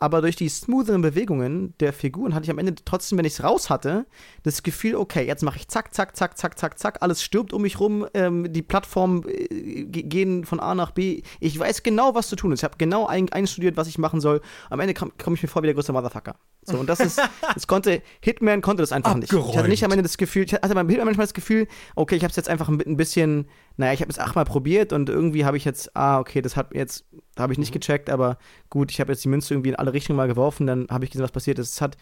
aber 0.00 0.22
durch 0.22 0.34
die 0.34 0.48
smootheren 0.48 1.02
Bewegungen 1.02 1.74
der 1.78 1.92
Figuren 1.92 2.34
hatte 2.34 2.44
ich 2.44 2.50
am 2.50 2.58
Ende 2.58 2.74
trotzdem, 2.84 3.18
wenn 3.18 3.24
ich 3.26 3.34
es 3.34 3.44
raus 3.44 3.70
hatte, 3.70 4.06
das 4.42 4.62
Gefühl, 4.62 4.96
okay, 4.96 5.26
jetzt 5.26 5.42
mache 5.42 5.58
ich 5.58 5.68
zack, 5.68 5.94
zack, 5.94 6.16
zack, 6.16 6.36
zack, 6.38 6.58
zack, 6.58 6.78
zack, 6.78 6.98
alles 7.02 7.22
stirbt 7.22 7.52
um 7.52 7.62
mich 7.62 7.78
rum, 7.78 8.06
ähm, 8.14 8.52
die 8.52 8.62
Plattformen 8.62 9.22
äh, 9.28 9.84
ge- 9.84 10.02
gehen 10.04 10.44
von 10.44 10.58
A 10.58 10.74
nach 10.74 10.90
B. 10.90 11.22
Ich 11.38 11.58
weiß 11.58 11.82
genau, 11.82 12.14
was 12.14 12.28
zu 12.28 12.36
tun 12.36 12.50
ist. 12.52 12.60
Ich 12.60 12.64
habe 12.64 12.78
genau 12.78 13.06
ein, 13.06 13.30
einstudiert, 13.30 13.76
was 13.76 13.88
ich 13.88 13.98
machen 13.98 14.20
soll. 14.20 14.40
Am 14.70 14.80
Ende 14.80 14.94
komme 14.94 15.12
komm 15.22 15.34
ich 15.34 15.42
mir 15.42 15.48
vor 15.48 15.62
wie 15.62 15.66
der 15.66 15.74
größte 15.74 15.92
Motherfucker. 15.92 16.34
So, 16.70 16.78
und 16.78 16.88
das 16.88 17.00
ist, 17.00 17.20
das 17.54 17.66
konnte, 17.66 18.02
Hitman 18.20 18.60
konnte 18.60 18.82
das 18.82 18.92
einfach 18.92 19.14
nicht. 19.14 19.32
Ich 19.32 19.56
hatte 19.56 19.68
nicht 19.68 19.84
am 19.84 19.90
Ende 19.90 20.02
das 20.02 20.16
Gefühl, 20.16 20.44
ich 20.44 20.54
hatte 20.54 20.74
beim 20.74 20.88
Hitman 20.88 21.06
manchmal 21.06 21.26
das 21.26 21.34
Gefühl, 21.34 21.66
okay, 21.96 22.16
ich 22.16 22.22
habe 22.22 22.30
es 22.30 22.36
jetzt 22.36 22.48
einfach 22.48 22.68
ein, 22.68 22.96
bisschen, 22.96 23.48
naja, 23.76 23.92
ich 23.92 24.00
habe 24.00 24.10
es 24.10 24.18
achtmal 24.18 24.44
probiert 24.44 24.92
und 24.92 25.08
irgendwie 25.08 25.44
habe 25.44 25.56
ich 25.56 25.64
jetzt, 25.64 25.96
ah, 25.96 26.18
okay, 26.18 26.42
das 26.42 26.56
hat 26.56 26.74
jetzt, 26.74 27.04
da 27.34 27.44
habe 27.44 27.52
ich 27.52 27.58
nicht 27.58 27.72
gecheckt, 27.72 28.10
aber 28.10 28.38
gut, 28.68 28.90
ich 28.90 29.00
habe 29.00 29.12
jetzt 29.12 29.24
die 29.24 29.28
Münze 29.28 29.54
irgendwie 29.54 29.70
in 29.70 29.76
alle 29.76 29.92
Richtungen 29.92 30.16
mal 30.16 30.28
geworfen, 30.28 30.66
dann 30.66 30.86
habe 30.90 31.04
ich 31.04 31.10
gesehen, 31.10 31.24
was 31.24 31.32
passiert 31.32 31.58
ist. 31.58 31.74
Es 31.74 31.80
hat 31.80 31.96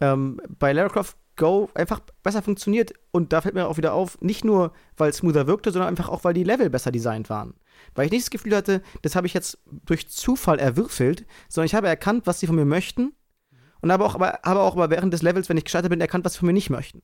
ähm, 0.00 0.40
bei 0.58 0.72
Lara 0.72 0.88
Croft 0.88 1.16
Go 1.36 1.70
einfach 1.74 2.00
besser 2.22 2.42
funktioniert 2.42 2.92
und 3.12 3.32
da 3.32 3.40
fällt 3.40 3.54
mir 3.54 3.68
auch 3.68 3.76
wieder 3.76 3.94
auf, 3.94 4.20
nicht 4.20 4.44
nur, 4.44 4.72
weil 4.96 5.10
es 5.10 5.18
smoother 5.18 5.46
wirkte, 5.46 5.70
sondern 5.70 5.88
einfach 5.88 6.08
auch, 6.08 6.24
weil 6.24 6.34
die 6.34 6.44
Level 6.44 6.68
besser 6.68 6.90
designt 6.90 7.30
waren. 7.30 7.54
Weil 7.94 8.06
ich 8.06 8.12
nicht 8.12 8.24
das 8.24 8.30
Gefühl 8.30 8.56
hatte, 8.56 8.82
das 9.02 9.14
habe 9.14 9.26
ich 9.26 9.34
jetzt 9.34 9.58
durch 9.68 10.08
Zufall 10.08 10.58
erwürfelt, 10.58 11.26
sondern 11.48 11.66
ich 11.66 11.74
habe 11.74 11.86
erkannt, 11.86 12.26
was 12.26 12.40
sie 12.40 12.48
von 12.48 12.56
mir 12.56 12.64
möchten 12.64 13.12
und 13.80 13.92
habe 13.92 14.04
auch, 14.04 14.14
aber, 14.14 14.40
habe 14.42 14.60
auch 14.60 14.74
aber 14.74 14.90
während 14.90 15.12
des 15.12 15.22
Levels, 15.22 15.48
wenn 15.48 15.56
ich 15.56 15.64
gescheitert 15.64 15.90
bin, 15.90 16.00
erkannt, 16.00 16.24
was 16.24 16.34
sie 16.34 16.38
von 16.40 16.46
mir 16.46 16.52
nicht 16.52 16.70
möchten. 16.70 17.02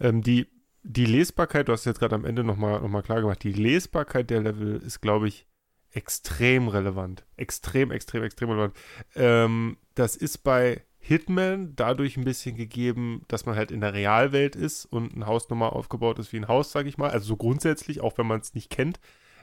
Ähm, 0.00 0.22
die, 0.22 0.46
die 0.82 1.06
Lesbarkeit, 1.06 1.68
du 1.68 1.72
hast 1.72 1.80
es 1.80 1.86
jetzt 1.86 1.98
gerade 2.00 2.14
am 2.14 2.24
Ende 2.24 2.44
nochmal 2.44 2.80
noch 2.80 2.88
mal 2.88 3.02
klar 3.02 3.20
gemacht, 3.20 3.42
die 3.42 3.52
Lesbarkeit 3.52 4.30
der 4.30 4.42
Level 4.42 4.76
ist, 4.76 5.00
glaube 5.00 5.28
ich, 5.28 5.46
extrem 5.92 6.68
relevant. 6.68 7.24
Extrem, 7.36 7.90
extrem, 7.90 8.22
extrem 8.22 8.50
relevant. 8.50 8.74
Ähm, 9.14 9.76
das 9.94 10.16
ist 10.16 10.38
bei 10.38 10.82
Hitman 10.98 11.74
dadurch 11.76 12.16
ein 12.16 12.24
bisschen 12.24 12.56
gegeben, 12.56 13.24
dass 13.28 13.46
man 13.46 13.56
halt 13.56 13.70
in 13.70 13.80
der 13.80 13.94
Realwelt 13.94 14.54
ist 14.54 14.84
und 14.84 15.16
ein 15.16 15.26
Haus 15.26 15.48
nochmal 15.48 15.70
aufgebaut 15.70 16.18
ist 16.18 16.32
wie 16.32 16.36
ein 16.36 16.48
Haus, 16.48 16.72
sage 16.72 16.88
ich 16.88 16.98
mal. 16.98 17.10
Also 17.10 17.26
so 17.26 17.36
grundsätzlich, 17.36 18.00
auch 18.00 18.18
wenn 18.18 18.26
man 18.26 18.40
es 18.40 18.54
nicht 18.54 18.70
kennt, 18.70 19.00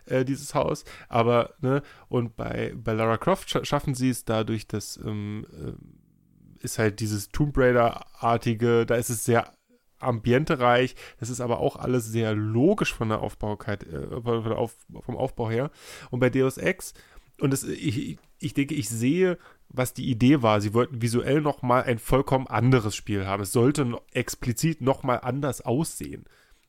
äh, 0.07 0.25
dieses 0.25 0.55
Haus. 0.55 0.85
Aber, 1.09 1.53
ne, 1.61 1.81
und 2.09 2.35
bei, 2.35 2.73
bei 2.75 2.93
Lara 2.93 3.17
Croft 3.17 3.49
scha 3.49 3.63
schaffen 3.65 3.95
sie 3.95 4.09
es 4.09 4.25
dadurch, 4.25 4.67
dass 4.67 4.97
ähm, 4.97 5.45
ähm, 5.53 5.77
ist 6.59 6.79
halt 6.79 6.99
dieses 6.99 7.29
Tomb 7.29 7.57
Raider-artige, 7.57 8.85
da 8.85 8.95
ist 8.95 9.09
es 9.09 9.25
sehr 9.25 9.53
ambientereich, 9.99 10.95
das 11.19 11.29
ist 11.29 11.41
aber 11.41 11.59
auch 11.59 11.75
alles 11.75 12.05
sehr 12.05 12.35
logisch 12.35 12.93
von 12.93 13.09
der 13.09 13.21
Aufbaukeit, 13.21 13.83
äh, 13.83 14.21
von 14.21 14.43
der 14.43 14.57
Auf, 14.57 14.75
vom 15.01 15.15
Aufbau 15.15 15.49
her. 15.49 15.71
Und 16.11 16.19
bei 16.19 16.29
Deus 16.29 16.57
Ex, 16.57 16.93
und 17.39 17.51
das, 17.51 17.63
ich, 17.63 18.17
ich 18.39 18.53
denke, 18.53 18.75
ich 18.75 18.89
sehe, 18.89 19.37
was 19.69 19.93
die 19.93 20.09
Idee 20.09 20.41
war. 20.41 20.61
Sie 20.61 20.73
wollten 20.73 21.01
visuell 21.01 21.41
nochmal 21.41 21.83
ein 21.83 21.99
vollkommen 21.99 22.47
anderes 22.47 22.95
Spiel 22.95 23.25
haben. 23.25 23.43
Es 23.43 23.51
sollte 23.51 23.99
explizit 24.11 24.81
nochmal 24.81 25.19
anders 25.21 25.61
aussehen. 25.61 26.25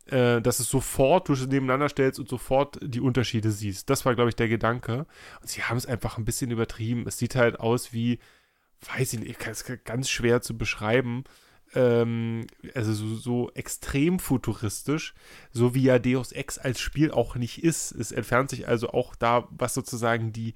Äh, 0.09 0.41
dass 0.41 0.59
es 0.59 0.71
sofort, 0.71 1.29
du 1.29 1.35
es 1.35 1.47
nebeneinander 1.47 1.91
stellst 1.91 2.19
und 2.19 2.31
sofort 2.31 2.79
die 2.83 3.01
Unterschiede 3.01 3.51
siehst. 3.51 3.91
Das 3.91 4.07
war, 4.07 4.15
glaube 4.15 4.31
ich, 4.31 4.37
der 4.37 4.49
Gedanke. 4.49 5.07
Und 5.43 5.51
sie 5.51 5.63
haben 5.63 5.77
es 5.77 5.85
einfach 5.85 6.17
ein 6.17 6.25
bisschen 6.25 6.51
übertrieben. 6.51 7.05
Es 7.07 7.19
sieht 7.19 7.35
halt 7.35 7.61
aus 7.61 7.93
wie, 7.93 8.19
weiß 8.95 9.13
ich 9.13 9.21
nicht, 9.21 9.47
es 9.47 9.65
ganz 9.85 10.09
schwer 10.09 10.41
zu 10.41 10.57
beschreiben. 10.57 11.25
Ähm, 11.75 12.47
also 12.75 12.95
so, 12.95 13.17
so 13.17 13.51
extrem 13.53 14.19
futuristisch, 14.19 15.13
so 15.51 15.75
wie 15.75 15.83
ja 15.83 15.99
Deus 15.99 16.33
Ex 16.33 16.57
als 16.57 16.81
Spiel 16.81 17.11
auch 17.11 17.37
nicht 17.37 17.63
ist. 17.63 17.93
Es 17.93 18.11
entfernt 18.11 18.49
sich 18.49 18.67
also 18.67 18.91
auch 18.91 19.15
da, 19.15 19.47
was 19.51 19.75
sozusagen 19.75 20.33
die, 20.33 20.55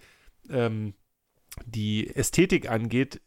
ähm, 0.48 0.94
die 1.66 2.08
Ästhetik 2.08 2.70
angeht, 2.70 3.20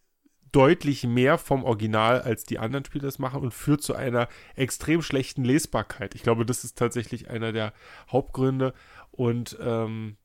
deutlich 0.56 1.04
mehr 1.04 1.38
vom 1.38 1.66
Original, 1.66 2.22
als 2.22 2.46
die 2.46 2.60
anderen 2.60 2.86
Spiele 2.86 3.06
das 3.06 3.20
machen 3.20 3.42
und 3.42 3.54
führt 3.54 3.82
zu 3.82 3.94
einer 3.94 4.30
extrem 4.56 5.02
schlechten 5.02 5.44
Lesbarkeit. 5.44 6.16
Ich 6.16 6.24
glaube, 6.24 6.46
das 6.46 6.64
ist 6.64 6.78
tatsächlich 6.78 7.30
einer 7.30 7.52
der 7.52 7.74
Hauptgründe 8.10 8.74
und 9.12 9.58
ähm, 9.60 10.16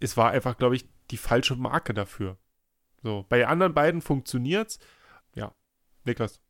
es 0.00 0.16
war 0.16 0.30
einfach, 0.30 0.58
glaube 0.58 0.74
ich, 0.74 0.88
die 1.12 1.16
falsche 1.16 1.54
Marke 1.54 1.94
dafür. 1.94 2.38
So, 3.04 3.24
bei 3.28 3.46
anderen 3.46 3.72
beiden 3.72 4.02
funktioniert's. 4.02 4.80
Ja, 5.34 5.54
Niklas. 6.04 6.40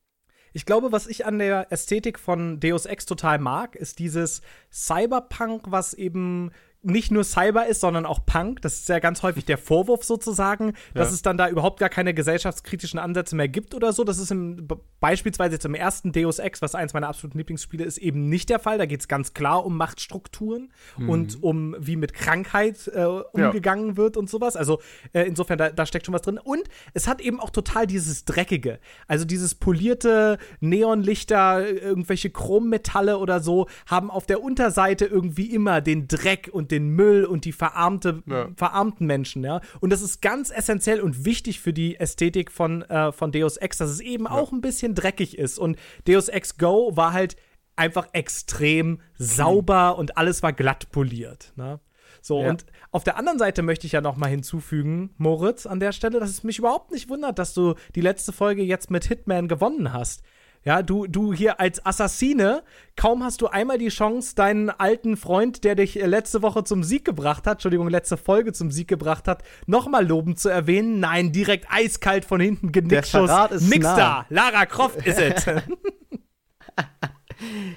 Ich 0.55 0.65
glaube, 0.65 0.91
was 0.93 1.07
ich 1.07 1.27
an 1.27 1.39
der 1.39 1.71
Ästhetik 1.71 2.19
von 2.19 2.61
Deus 2.61 2.87
Ex 2.87 3.05
total 3.05 3.39
mag, 3.39 3.77
ist 3.77 3.99
dieses 3.99 4.41
Cyberpunk, 4.73 5.65
was 5.67 5.93
eben 5.93 6.51
nicht 6.83 7.11
nur 7.11 7.25
Cyber 7.25 7.67
ist, 7.67 7.81
sondern 7.81 8.07
auch 8.07 8.25
Punk. 8.25 8.63
Das 8.63 8.75
ist 8.79 8.89
ja 8.89 9.01
ganz 9.01 9.23
häufig 9.25 9.45
der 9.45 9.59
Vorwurf 9.59 10.05
sozusagen, 10.05 10.75
dass 10.95 11.09
Ja. 11.09 11.15
es 11.15 11.23
dann 11.23 11.37
da 11.37 11.49
überhaupt 11.49 11.81
gar 11.81 11.89
keine 11.89 12.15
gesellschaftskritischen 12.15 13.01
Ansätze 13.01 13.35
mehr 13.35 13.49
gibt 13.49 13.75
oder 13.75 13.93
so. 13.93 14.05
Das 14.05 14.19
ist 14.19 14.31
im, 14.31 14.69
beispielsweise 15.01 15.55
jetzt 15.55 15.65
im 15.65 15.75
ersten 15.75 16.13
Deus 16.13 16.39
Ex, 16.39 16.63
was 16.63 16.77
eins 16.77 16.95
meiner 16.95 17.09
absoluten 17.09 17.37
Lieblingsspiele 17.39 17.85
ist, 17.85 17.99
eben 17.99 18.29
nicht 18.29 18.49
der 18.49 18.61
Fall. 18.61 18.79
Da 18.79 18.87
geht 18.87 19.01
es 19.01 19.09
ganz 19.09 19.35
klar 19.35 19.67
um 19.67 19.77
Machtstrukturen 19.77 20.73
und 21.09 21.43
um 21.43 21.75
wie 21.81 21.97
mit 21.97 22.15
Krankheit 22.15 22.89
äh, 22.95 23.05
umgegangen 23.05 23.97
wird 23.97 24.17
und 24.17 24.31
sowas. 24.31 24.55
Also 24.55 24.81
äh, 25.13 25.23
insofern, 25.23 25.59
da, 25.59 25.71
da 25.71 25.85
steckt 25.85 26.07
schon 26.07 26.15
was 26.15 26.23
drin. 26.23 26.39
Und 26.39 26.63
es 26.95 27.09
hat 27.09 27.21
eben 27.21 27.41
auch 27.41 27.51
total 27.51 27.89
dieses 27.89 28.25
Dreckige. 28.25 28.79
Also 29.09 29.25
dieses 29.25 29.57
polierte 29.57 30.39
Neonlichter, 30.61 31.69
irgendwelche 31.69 32.31
Chrommetalle 32.31 33.19
oder 33.19 33.41
so, 33.41 33.67
haben 33.87 34.11
auf 34.11 34.27
der 34.27 34.43
Unterseite 34.43 35.05
irgendwie 35.07 35.53
immer 35.53 35.81
den 35.81 36.07
Dreck 36.09 36.49
und 36.53 36.68
den 36.70 36.89
Müll 36.90 37.24
und 37.24 37.45
die 37.45 37.53
verarmte, 37.53 38.23
Ja. 38.27 38.49
verarmten 38.57 39.07
Menschen, 39.07 39.45
ja. 39.45 39.61
Und 39.81 39.90
das 39.90 40.03
ist 40.03 40.23
ganz 40.23 40.51
essentiell 40.51 41.01
und 41.01 41.24
wichtig 41.24 41.61
für 41.61 41.73
die 41.73 41.97
Ästhetik 41.99 42.51
von, 42.51 42.82
äh, 42.82 43.12
von 43.12 43.32
Deus 43.32 43.57
Ex, 43.57 43.78
dass 43.78 43.90
es 43.90 44.01
eben 44.01 44.27
auch 44.27 44.53
ein 44.53 44.61
bisschen 44.61 44.95
dreckig 44.95 45.39
ist. 45.39 45.59
Und 45.59 45.77
Deus 46.07 46.28
Ex 46.28 46.59
Go 46.59 46.93
war 46.97 47.12
halt 47.12 47.36
einfach 47.77 48.09
extrem 48.12 49.01
sauber 49.16 49.99
und 49.99 50.16
alles 50.16 50.43
war 50.43 50.53
glatt 50.53 50.90
poliert. 50.90 51.53
Ne? 51.57 51.81
So, 52.20 52.43
Ja. 52.43 52.51
und 52.51 52.66
auf 52.90 53.05
der 53.05 53.16
anderen 53.16 53.39
Seite 53.39 53.62
möchte 53.62 53.86
ich 53.86 53.93
ja 53.93 54.01
noch 54.01 54.16
mal 54.16 54.27
hinzufügen, 54.28 55.11
Moritz, 55.19 55.66
an 55.66 55.78
der 55.81 55.93
Stelle, 55.93 56.19
dass 56.20 56.31
es 56.31 56.43
mich 56.43 56.59
überhaupt 56.59 56.90
nicht 56.90 57.09
wundert, 57.09 57.39
dass 57.39 57.55
du 57.55 57.74
die 57.95 58.01
letzte 58.01 58.32
Folge 58.32 58.62
jetzt 58.62 58.90
mit 58.90 59.05
Hitman 59.05 59.47
gewonnen 59.49 59.93
hast. 59.93 60.23
Ja, 60.64 60.82
du, 60.82 61.06
du 61.06 61.32
hier 61.32 61.60
als 61.60 61.85
Assassine, 61.85 62.62
kaum 62.97 63.22
hast 63.22 63.40
du 63.40 63.47
einmal 63.47 63.78
die 63.78 63.89
Chance, 63.89 64.35
deinen 64.35 64.70
alten 64.70 65.16
Freund, 65.16 65.64
der 65.64 65.74
dich 65.74 66.01
äh, 66.01 66.06
letzte 66.06 66.43
Woche 66.43 66.64
zum 66.64 66.82
Sieg 66.82 67.05
gebracht 67.05 67.47
hat, 67.47 67.55
Entschuldigung, 67.55 67.89
letzte 67.89 68.16
Folge 68.16 68.52
zum 68.52 68.70
Sieg 68.70 68.89
gebracht 68.89 69.28
hat, 69.28 69.43
nochmal 69.66 70.06
lobend 70.06 70.39
zu 70.39 70.48
erwähnen. 70.48 71.01
Nein, 71.01 71.32
direkt 71.32 71.66
eiskalt 71.70 72.24
von 72.24 72.40
hinten 72.40 72.72
Genickschuss. 72.72 73.26
Verrat 73.30 73.52
ist 73.52 73.68
Nix 73.68 73.85
nah. 73.85 73.97
da. 73.97 74.26
Lara 74.28 74.66
Croft 74.66 75.06
ist 75.06 75.18
es. 75.18 75.47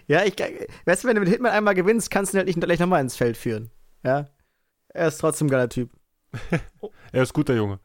Ja, 0.08 0.24
ich, 0.24 0.36
weißt 0.86 1.04
du, 1.04 1.08
wenn 1.08 1.16
du 1.16 1.22
mit 1.22 1.30
Hitman 1.30 1.52
einmal 1.52 1.76
gewinnst, 1.76 2.10
kannst 2.10 2.34
du 2.34 2.38
ihn 2.38 2.40
halt 2.40 2.48
nicht 2.48 2.60
gleich 2.60 2.80
nochmal 2.80 3.02
ins 3.02 3.16
Feld 3.16 3.38
führen. 3.38 3.72
Ja. 4.04 4.30
Er 4.90 5.08
ist 5.08 5.20
trotzdem 5.20 5.48
ein 5.48 5.52
geiler 5.52 5.70
Typ. 5.70 5.92
Er 7.12 7.24
ist 7.24 7.34
guter 7.34 7.54
Junge. 7.54 7.80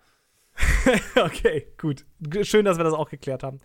okay, 1.17 1.67
gut. 1.79 2.07
Schön, 2.43 2.65
dass 2.65 2.79
wir 2.79 2.85
das 2.85 2.95
auch 2.95 3.11
geklärt 3.11 3.43
haben. 3.43 3.61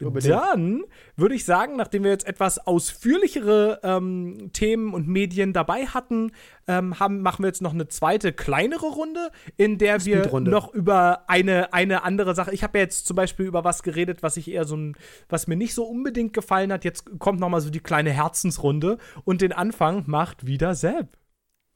Unbedingt. 0.00 0.32
Dann 0.32 0.84
würde 1.16 1.34
ich 1.34 1.44
sagen, 1.44 1.76
nachdem 1.76 2.04
wir 2.04 2.10
jetzt 2.10 2.26
etwas 2.26 2.58
ausführlichere 2.66 3.80
ähm, 3.82 4.50
Themen 4.52 4.94
und 4.94 5.08
Medien 5.08 5.52
dabei 5.52 5.86
hatten, 5.86 6.32
ähm, 6.68 7.00
haben, 7.00 7.20
machen 7.20 7.42
wir 7.42 7.48
jetzt 7.48 7.62
noch 7.62 7.72
eine 7.72 7.88
zweite, 7.88 8.32
kleinere 8.32 8.86
Runde, 8.86 9.30
in 9.56 9.78
der 9.78 10.04
wir 10.04 10.40
noch 10.40 10.72
über 10.72 11.28
eine, 11.28 11.72
eine 11.72 12.04
andere 12.04 12.34
Sache. 12.34 12.54
Ich 12.54 12.62
habe 12.62 12.78
ja 12.78 12.84
jetzt 12.84 13.06
zum 13.06 13.16
Beispiel 13.16 13.46
über 13.46 13.64
was 13.64 13.82
geredet, 13.82 14.22
was 14.22 14.36
ich 14.36 14.48
eher 14.48 14.64
so 14.64 14.76
ein, 14.76 14.96
was 15.28 15.46
mir 15.48 15.56
nicht 15.56 15.74
so 15.74 15.84
unbedingt 15.84 16.32
gefallen 16.32 16.72
hat. 16.72 16.84
Jetzt 16.84 17.18
kommt 17.18 17.40
noch 17.40 17.48
mal 17.48 17.60
so 17.60 17.70
die 17.70 17.80
kleine 17.80 18.10
Herzensrunde 18.10 18.98
und 19.24 19.40
den 19.40 19.52
Anfang 19.52 20.04
macht 20.06 20.46
wieder 20.46 20.74
Sepp. 20.74 21.18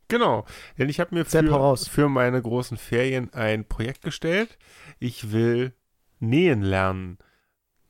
Genau, 0.09 0.45
denn 0.79 0.91
ich 0.91 1.01
habe 1.01 1.15
mir 1.15 1.25
für, 1.25 1.77
für 1.77 2.09
meine 2.09 2.43
großen 2.43 2.77
Ferien 2.77 3.33
ein 3.33 3.65
Projekt 3.67 4.03
gestellt. 4.03 4.59
Ich 4.99 5.33
will 5.33 5.73
nähen 6.21 6.61
lernen. 6.63 7.19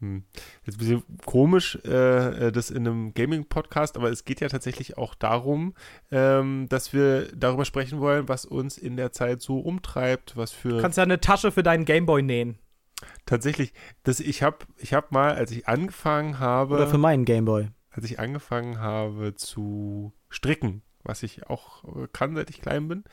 Hm. 0.03 0.25
Jetzt 0.65 0.75
ein 0.75 0.79
bisschen 0.79 1.05
komisch, 1.25 1.79
äh, 1.85 2.49
äh, 2.49 2.53
das 2.53 2.71
in 2.71 2.87
einem 2.89 3.15
Gaming-Podcast, 3.15 3.97
aber 3.97 4.11
es 4.11 4.25
geht 4.25 4.41
ja 4.41 4.49
tatsächlich 4.49 4.99
auch 4.99 5.15
darum, 5.15 5.75
ähm, 6.11 6.67
dass 6.69 6.93
wir 6.93 7.31
darüber 7.37 7.65
sprechen 7.65 8.01
wollen, 8.01 8.29
was 8.29 8.45
uns 8.45 8.77
in 8.77 8.97
der 8.97 9.13
Zeit 9.13 9.41
so 9.41 9.61
umtreibt, 9.61 10.37
was 10.37 10.51
für 10.51 10.71
Du 10.71 10.81
kannst 10.81 10.99
ja 10.99 11.05
eine 11.05 11.21
Tasche 11.21 11.53
für 11.53 11.63
deinen 11.63 11.85
Gameboy 11.85 12.21
nähen. 12.23 12.59
tatsächlich, 13.27 13.73
das 14.03 14.19
ich 14.19 14.43
habe, 14.43 14.59
ich 14.77 14.93
habe 14.93 15.07
mal, 15.11 15.35
als 15.37 15.53
ich 15.53 15.69
angefangen 15.69 16.41
habe, 16.41 16.75
Oder 16.75 16.89
für 16.89 16.99
meinen 16.99 17.25
Gameboy. 17.25 17.69
als 17.91 18.05
ich 18.05 18.19
angefangen 18.19 18.81
habe 18.81 19.37
zu 19.37 20.13
stricken, 20.31 20.83
was 21.05 21.23
ich 21.23 21.47
auch 21.49 21.85
äh, 21.85 22.09
kann, 22.13 22.35
seit 22.35 22.51
ich 22.51 22.61
klein 22.61 22.89
bin, 22.89 23.05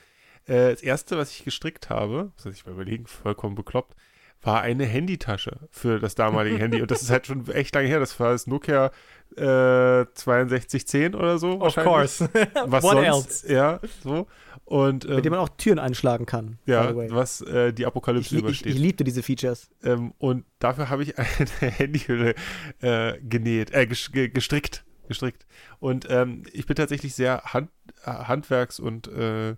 äh, 0.45 0.71
das 0.71 0.81
erste, 0.81 1.17
was 1.19 1.29
ich 1.31 1.43
gestrickt 1.43 1.91
habe, 1.91 2.31
das 2.35 2.45
heißt, 2.45 2.57
ich 2.57 2.65
mal 2.65 2.71
überlegen, 2.71 3.05
vollkommen 3.05 3.53
bekloppt, 3.53 3.95
war 4.41 4.61
eine 4.61 4.85
Handytasche 4.85 5.67
für 5.69 5.99
das 5.99 6.15
damalige 6.15 6.57
Handy. 6.57 6.81
Und 6.81 6.91
das 6.91 7.01
ist 7.01 7.09
halt 7.09 7.27
schon 7.27 7.47
echt 7.49 7.75
lange 7.75 7.87
her. 7.87 7.99
Das 7.99 8.17
war 8.19 8.31
das 8.31 8.47
Nokia 8.47 8.91
äh, 9.35 10.05
6210 10.13 11.13
oder 11.15 11.37
so. 11.37 11.59
Of 11.61 11.75
course. 11.75 12.29
Was 12.65 12.83
What 12.83 12.93
sonst? 12.93 13.43
else? 13.43 13.53
Ja, 13.53 13.79
so. 14.03 14.27
Und 14.65 15.05
ähm, 15.05 15.15
Mit 15.15 15.25
dem 15.25 15.31
man 15.31 15.39
auch 15.39 15.49
Türen 15.49 15.79
einschlagen 15.79 16.25
kann. 16.27 16.59
ja, 16.65 16.93
was 17.11 17.41
äh, 17.41 17.73
die 17.73 17.81
Ich, 17.81 17.87
Apokalypse 17.87 18.27
ich, 18.27 18.33
ich 18.33 18.39
übersteht. 18.43 18.75
liebte 18.75 19.03
diese 19.03 19.23
Features. 19.23 19.69
Ähm, 19.83 20.13
und 20.19 20.45
dafür 20.59 20.89
habe 20.89 21.01
ich 21.03 21.17
eine 21.17 21.71
Handyhülle 21.71 22.35
äh, 22.81 23.19
genäht, 23.21 23.71
äh, 23.73 23.87
ges 23.87 24.11
ge 24.11 24.29
gestrickt. 24.29 24.85
Gestrickt. 25.07 25.47
Und 25.79 26.05
ähm, 26.11 26.43
ich 26.53 26.67
bin 26.67 26.75
tatsächlich 26.75 27.15
sehr 27.15 27.41
Hand, 27.45 27.71
äh, 28.05 28.11
handwerks- 28.11 28.79
und 28.79 29.07
äh, 29.07 29.55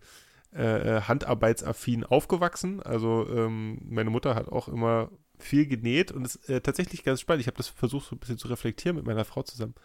äh, 0.53 1.01
handarbeitsaffin 1.01 2.03
aufgewachsen. 2.03 2.81
Also 2.81 3.27
ähm, 3.29 3.79
meine 3.89 4.09
Mutter 4.09 4.35
hat 4.35 4.49
auch 4.49 4.67
immer 4.67 5.09
viel 5.37 5.65
genäht 5.65 6.11
und 6.11 6.25
ist 6.25 6.49
äh, 6.49 6.61
tatsächlich 6.61 7.03
ganz 7.03 7.21
spannend. 7.21 7.41
Ich 7.41 7.47
habe 7.47 7.57
das 7.57 7.67
versucht, 7.67 8.07
so 8.07 8.15
ein 8.15 8.19
bisschen 8.19 8.37
zu 8.37 8.47
reflektieren 8.47 8.95
mit 8.95 9.05
meiner 9.05 9.25
Frau 9.25 9.43
zusammen. 9.43 9.75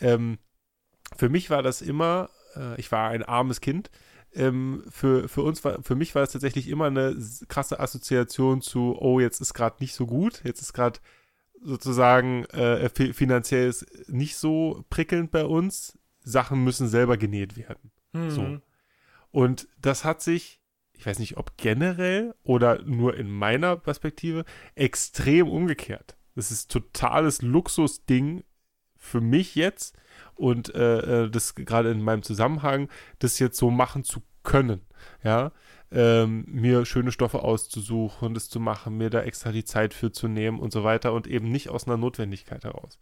Ähm, 0.00 0.38
für 1.16 1.28
mich 1.28 1.50
war 1.50 1.62
das 1.62 1.80
immer, 1.80 2.30
äh, 2.56 2.78
ich 2.78 2.92
war 2.92 3.10
ein 3.10 3.22
armes 3.22 3.60
Kind. 3.60 3.90
Ähm, 4.34 4.84
für, 4.90 5.28
für 5.28 5.42
uns 5.42 5.64
war, 5.64 5.82
für 5.82 5.94
mich 5.94 6.14
war 6.14 6.22
es 6.22 6.32
tatsächlich 6.32 6.68
immer 6.68 6.86
eine 6.86 7.16
krasse 7.48 7.80
Assoziation 7.80 8.60
zu, 8.60 8.96
oh, 8.98 9.20
jetzt 9.20 9.40
ist 9.40 9.54
gerade 9.54 9.76
nicht 9.80 9.94
so 9.94 10.06
gut, 10.06 10.42
jetzt 10.44 10.60
ist 10.60 10.74
gerade 10.74 11.00
sozusagen 11.62 12.44
äh, 12.46 12.88
fi 12.90 13.12
finanziell 13.12 13.68
ist 13.68 14.08
nicht 14.08 14.36
so 14.36 14.84
prickelnd 14.90 15.30
bei 15.30 15.44
uns. 15.44 15.98
Sachen 16.22 16.62
müssen 16.62 16.88
selber 16.88 17.16
genäht 17.16 17.56
werden. 17.56 17.90
So. 18.30 18.60
Und 19.30 19.68
das 19.80 20.04
hat 20.04 20.22
sich, 20.22 20.60
ich 20.92 21.06
weiß 21.06 21.18
nicht, 21.18 21.36
ob 21.36 21.56
generell 21.56 22.34
oder 22.42 22.82
nur 22.82 23.16
in 23.16 23.30
meiner 23.30 23.76
Perspektive, 23.76 24.44
extrem 24.74 25.48
umgekehrt. 25.48 26.16
Das 26.34 26.50
ist 26.50 26.70
totales 26.70 27.42
Luxusding 27.42 28.44
für 28.96 29.20
mich 29.20 29.54
jetzt 29.54 29.96
und 30.34 30.74
äh, 30.74 31.24
äh, 31.24 31.30
das 31.30 31.54
gerade 31.54 31.90
in 31.90 32.02
meinem 32.02 32.22
Zusammenhang, 32.22 32.88
das 33.18 33.38
jetzt 33.38 33.58
so 33.58 33.70
machen 33.70 34.04
zu 34.04 34.22
können. 34.42 34.82
Ja, 35.22 35.52
ähm, 35.90 36.44
mir 36.48 36.84
schöne 36.84 37.12
Stoffe 37.12 37.42
auszusuchen, 37.42 38.34
das 38.34 38.48
zu 38.48 38.60
machen, 38.60 38.96
mir 38.96 39.10
da 39.10 39.22
extra 39.22 39.52
die 39.52 39.64
Zeit 39.64 39.94
für 39.94 40.12
zu 40.12 40.28
nehmen 40.28 40.58
und 40.58 40.72
so 40.72 40.84
weiter 40.84 41.12
und 41.12 41.26
eben 41.26 41.50
nicht 41.50 41.68
aus 41.70 41.86
einer 41.86 41.96
Notwendigkeit 41.96 42.64
heraus. 42.64 42.98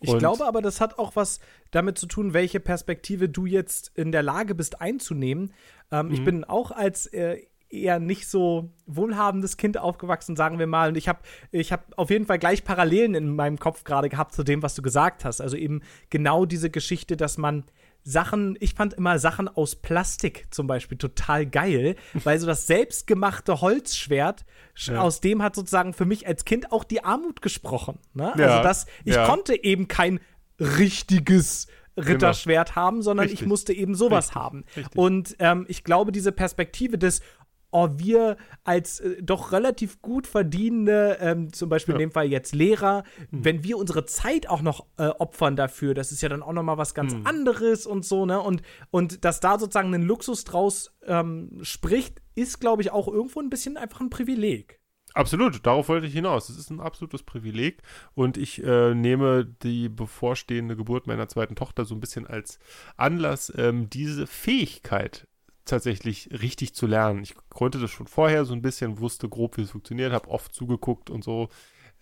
Ich 0.00 0.10
Und- 0.10 0.18
glaube 0.18 0.46
aber, 0.46 0.62
das 0.62 0.80
hat 0.80 0.98
auch 0.98 1.16
was 1.16 1.40
damit 1.72 1.98
zu 1.98 2.06
tun, 2.06 2.32
welche 2.34 2.60
Perspektive 2.60 3.28
du 3.28 3.46
jetzt 3.46 3.90
in 3.96 4.12
der 4.12 4.22
Lage 4.22 4.54
bist 4.54 4.80
einzunehmen. 4.80 5.52
Ähm, 5.90 6.10
Ich 6.12 6.20
Mhm. 6.20 6.24
bin 6.24 6.44
auch 6.44 6.70
als 6.70 7.06
äh, 7.06 7.38
eher 7.70 7.98
nicht 7.98 8.28
so 8.28 8.70
wohlhabendes 8.86 9.56
Kind 9.58 9.76
aufgewachsen, 9.76 10.36
sagen 10.36 10.58
wir 10.58 10.66
mal. 10.66 10.88
Und 10.90 10.96
ich 10.96 11.06
habe 11.08 11.18
ich 11.50 11.70
hab 11.72 11.84
auf 11.98 12.08
jeden 12.10 12.24
Fall 12.26 12.38
gleich 12.38 12.64
Parallelen 12.64 13.14
in 13.14 13.34
meinem 13.34 13.58
Kopf 13.58 13.84
gerade 13.84 14.08
gehabt 14.08 14.32
zu 14.34 14.42
dem, 14.42 14.62
was 14.62 14.74
du 14.74 14.80
gesagt 14.82 15.24
hast. 15.24 15.40
Also 15.42 15.56
eben 15.56 15.82
genau 16.10 16.46
diese 16.46 16.70
Geschichte, 16.70 17.16
dass 17.16 17.36
man 17.36 17.64
Sachen, 18.08 18.56
ich 18.60 18.74
fand 18.74 18.94
immer 18.94 19.18
Sachen 19.18 19.48
aus 19.48 19.76
Plastik 19.76 20.46
zum 20.50 20.66
Beispiel 20.66 20.96
total 20.96 21.44
geil, 21.44 21.96
weil 22.24 22.38
so 22.38 22.46
das 22.46 22.66
selbstgemachte 22.66 23.60
Holzschwert, 23.60 24.44
sch- 24.76 24.94
Ja. 24.94 25.00
aus 25.02 25.20
dem 25.20 25.42
hat 25.42 25.54
sozusagen 25.54 25.92
für 25.92 26.06
mich 26.06 26.26
als 26.26 26.44
Kind 26.46 26.72
auch 26.72 26.84
die 26.84 27.04
Armut 27.04 27.42
gesprochen. 27.42 27.98
Ne? 28.14 28.32
Ja, 28.38 28.46
Also 28.46 28.62
das, 28.62 28.86
ich 29.04 29.14
ja. 29.14 29.26
konnte 29.26 29.62
eben 29.62 29.88
kein 29.88 30.20
richtiges 30.58 31.66
Ritterschwert 31.96 32.76
haben, 32.76 33.02
sondern 33.02 33.26
ich 33.26 33.32
Richtig. 33.32 33.48
musste 33.48 33.72
eben 33.72 33.94
sowas 33.96 34.26
Richtig. 34.28 34.36
haben. 34.36 34.64
Richtig. 34.76 34.96
Und 34.96 35.36
ähm, 35.40 35.64
ich 35.68 35.82
glaube, 35.82 36.12
diese 36.12 36.30
Perspektive 36.30 36.96
des 36.96 37.22
Oh, 37.70 37.88
wir 37.96 38.36
als 38.64 39.00
äh, 39.00 39.22
doch 39.22 39.52
relativ 39.52 40.00
gut 40.00 40.26
verdienende, 40.26 41.18
ähm, 41.20 41.52
zum 41.52 41.68
Beispiel 41.68 41.94
in 41.94 42.00
Ja. 42.00 42.06
dem 42.06 42.12
Fall 42.12 42.26
jetzt 42.26 42.54
Lehrer, 42.54 43.04
Mhm. 43.30 43.44
wenn 43.44 43.64
wir 43.64 43.76
unsere 43.76 44.06
Zeit 44.06 44.48
auch 44.48 44.62
noch 44.62 44.86
äh, 44.96 45.08
opfern 45.08 45.54
dafür, 45.54 45.92
das 45.94 46.10
ist 46.10 46.22
ja 46.22 46.28
dann 46.30 46.42
auch 46.42 46.52
noch 46.54 46.62
mal 46.62 46.78
was 46.78 46.94
ganz 46.94 47.12
Mhm. 47.14 47.26
anderes 47.26 47.86
und 47.86 48.04
so, 48.06 48.24
ne? 48.26 48.40
Und, 48.40 48.62
und 48.90 49.24
dass 49.24 49.40
da 49.40 49.58
sozusagen 49.58 49.94
ein 49.94 50.02
Luxus 50.02 50.44
draus 50.44 50.96
ähm, 51.06 51.58
spricht, 51.62 52.22
ist, 52.34 52.58
glaube 52.60 52.82
ich, 52.82 52.90
auch 52.90 53.06
irgendwo 53.06 53.40
ein 53.40 53.50
bisschen 53.50 53.76
einfach 53.76 54.00
ein 54.00 54.10
Privileg. 54.10 54.80
Absolut, 55.14 55.64
darauf 55.66 55.88
wollte 55.88 56.06
ich 56.06 56.12
hinaus. 56.12 56.48
Es 56.50 56.58
ist 56.58 56.70
ein 56.70 56.80
absolutes 56.80 57.22
Privileg 57.22 57.82
und 58.14 58.36
ich 58.36 58.62
äh, 58.62 58.94
nehme 58.94 59.44
die 59.62 59.88
bevorstehende 59.88 60.76
Geburt 60.76 61.06
meiner 61.06 61.28
zweiten 61.28 61.54
Tochter 61.56 61.84
so 61.86 61.94
ein 61.94 62.00
bisschen 62.00 62.26
als 62.26 62.58
Anlass, 62.96 63.52
ähm, 63.56 63.88
diese 63.90 64.26
Fähigkeit 64.26 65.26
tatsächlich 65.68 66.28
richtig 66.42 66.74
zu 66.74 66.86
lernen. 66.86 67.22
Ich 67.22 67.34
konnte 67.50 67.78
das 67.78 67.90
schon 67.90 68.06
vorher 68.06 68.44
so 68.44 68.54
ein 68.54 68.62
bisschen, 68.62 68.98
wusste 68.98 69.28
grob, 69.28 69.56
wie 69.56 69.62
es 69.62 69.70
funktioniert, 69.70 70.12
habe 70.12 70.28
oft 70.28 70.54
zugeguckt 70.54 71.10
und 71.10 71.22
so, 71.24 71.48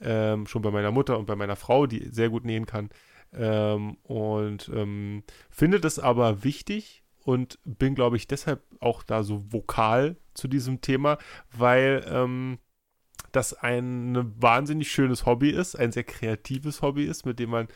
ähm, 0.01 0.47
schon 0.47 0.63
bei 0.63 0.71
meiner 0.71 0.93
Mutter 0.93 1.19
und 1.19 1.27
bei 1.27 1.37
meiner 1.37 1.57
Frau, 1.57 1.87
die 1.87 2.09
sehr 2.11 2.31
gut 2.31 2.45
nähen 2.45 2.67
kann. 2.67 2.91
Ähm, 3.33 3.97
und 4.03 4.71
ähm, 4.75 5.23
finde 5.51 5.81
das 5.81 5.99
aber 5.99 6.45
wichtig 6.45 7.03
und 7.25 7.59
bin, 7.65 7.95
glaube 7.95 8.17
ich, 8.17 8.29
deshalb 8.29 8.63
auch 8.81 9.03
da 9.03 9.23
so 9.23 9.45
vokal 9.53 10.17
zu 10.35 10.49
diesem 10.49 10.81
Thema, 10.81 11.19
weil 11.51 12.05
ähm, 12.09 12.59
das 13.33 13.53
ein 13.53 14.33
wahnsinnig 14.41 14.91
schönes 14.91 15.27
Hobby 15.27 15.51
ist, 15.51 15.75
ein 15.75 15.93
sehr 15.93 16.05
kreatives 16.05 16.83
Hobby 16.83 17.05
ist, 17.05 17.27
mit 17.27 17.39
dem 17.39 17.51
man 17.51 17.69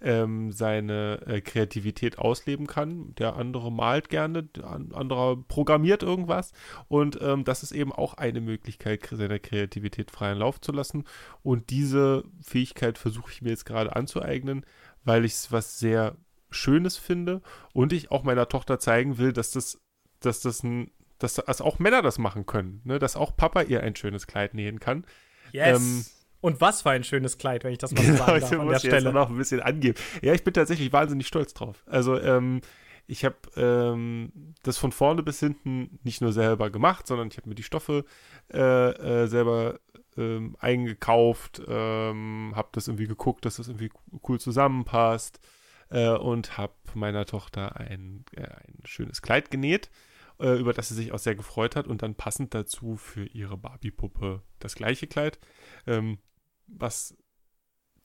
ähm, 0.00 0.52
seine 0.52 1.20
äh, 1.26 1.40
Kreativität 1.40 2.18
ausleben 2.18 2.66
kann. 2.66 3.14
Der 3.16 3.36
andere 3.36 3.72
malt 3.72 4.08
gerne, 4.08 4.44
der 4.44 4.66
an- 4.68 4.92
andere 4.92 5.36
programmiert 5.36 6.02
irgendwas. 6.02 6.52
Und 6.88 7.18
ähm, 7.20 7.44
das 7.44 7.62
ist 7.62 7.72
eben 7.72 7.92
auch 7.92 8.14
eine 8.14 8.40
Möglichkeit, 8.40 9.06
seiner 9.10 9.38
Kreativität 9.38 10.10
freien 10.10 10.38
Lauf 10.38 10.60
zu 10.60 10.72
lassen. 10.72 11.04
Und 11.42 11.70
diese 11.70 12.24
Fähigkeit 12.42 12.98
versuche 12.98 13.32
ich 13.32 13.42
mir 13.42 13.50
jetzt 13.50 13.66
gerade 13.66 13.94
anzueignen, 13.96 14.64
weil 15.04 15.24
ich 15.24 15.32
es 15.32 15.52
was 15.52 15.78
sehr 15.78 16.16
Schönes 16.50 16.96
finde 16.96 17.42
und 17.74 17.92
ich 17.92 18.10
auch 18.10 18.22
meiner 18.22 18.48
Tochter 18.48 18.78
zeigen 18.78 19.18
will, 19.18 19.32
dass 19.32 19.50
das, 19.50 19.80
dass 20.20 20.40
das 20.40 20.62
ein 20.62 20.90
dass, 21.18 21.34
dass 21.34 21.60
auch 21.60 21.80
Männer 21.80 22.00
das 22.00 22.18
machen 22.18 22.46
können, 22.46 22.80
ne? 22.84 23.00
dass 23.00 23.16
auch 23.16 23.36
Papa 23.36 23.62
ihr 23.62 23.82
ein 23.82 23.96
schönes 23.96 24.28
Kleid 24.28 24.54
nähen 24.54 24.78
kann. 24.78 25.04
Yes. 25.50 25.80
Ähm, 25.80 26.04
Und 26.40 26.60
was 26.60 26.82
für 26.82 26.90
ein 26.90 27.04
schönes 27.04 27.38
Kleid, 27.38 27.64
wenn 27.64 27.72
ich 27.72 27.78
das 27.78 27.92
mal 27.92 28.02
so 28.04 28.12
Genau, 28.12 28.26
sagen 28.26 28.38
ich 28.38 28.44
darf 28.50 28.60
an 28.60 28.68
der 28.68 28.78
Stelle. 28.78 29.12
noch 29.12 29.28
ein 29.30 29.36
bisschen 29.36 29.60
angeben. 29.60 29.98
Ja, 30.22 30.34
ich 30.34 30.44
bin 30.44 30.54
tatsächlich 30.54 30.92
wahnsinnig 30.92 31.26
stolz 31.26 31.54
drauf. 31.54 31.82
Also, 31.86 32.18
ähm, 32.20 32.60
ich 33.06 33.24
habe 33.24 33.36
ähm, 33.56 34.54
das 34.62 34.76
von 34.76 34.92
vorne 34.92 35.22
bis 35.22 35.40
hinten 35.40 35.98
nicht 36.04 36.20
nur 36.20 36.32
selber 36.32 36.68
gemacht, 36.70 37.06
sondern 37.06 37.28
ich 37.28 37.38
habe 37.38 37.48
mir 37.48 37.54
die 37.54 37.62
Stoffe 37.62 38.04
äh, 38.52 38.58
äh, 39.22 39.26
selber 39.26 39.80
ähm, 40.18 40.56
eingekauft, 40.60 41.62
ähm, 41.66 42.52
habe 42.54 42.68
das 42.72 42.86
irgendwie 42.86 43.06
geguckt, 43.06 43.46
dass 43.46 43.56
das 43.56 43.68
irgendwie 43.68 43.90
cool 44.28 44.38
zusammenpasst 44.38 45.40
äh, 45.88 46.10
und 46.10 46.58
habe 46.58 46.74
meiner 46.94 47.24
Tochter 47.24 47.76
ein, 47.76 48.26
äh, 48.36 48.42
ein 48.42 48.82
schönes 48.84 49.22
Kleid 49.22 49.50
genäht, 49.50 49.88
äh, 50.38 50.58
über 50.58 50.74
das 50.74 50.88
sie 50.88 50.94
sich 50.94 51.12
auch 51.12 51.18
sehr 51.18 51.34
gefreut 51.34 51.76
hat 51.76 51.86
und 51.86 52.02
dann 52.02 52.14
passend 52.14 52.52
dazu 52.54 52.96
für 52.96 53.24
ihre 53.24 53.56
Barbie-Puppe 53.56 54.42
das 54.58 54.74
gleiche 54.74 55.06
Kleid, 55.06 55.38
ähm, 55.86 56.18
was 56.68 57.16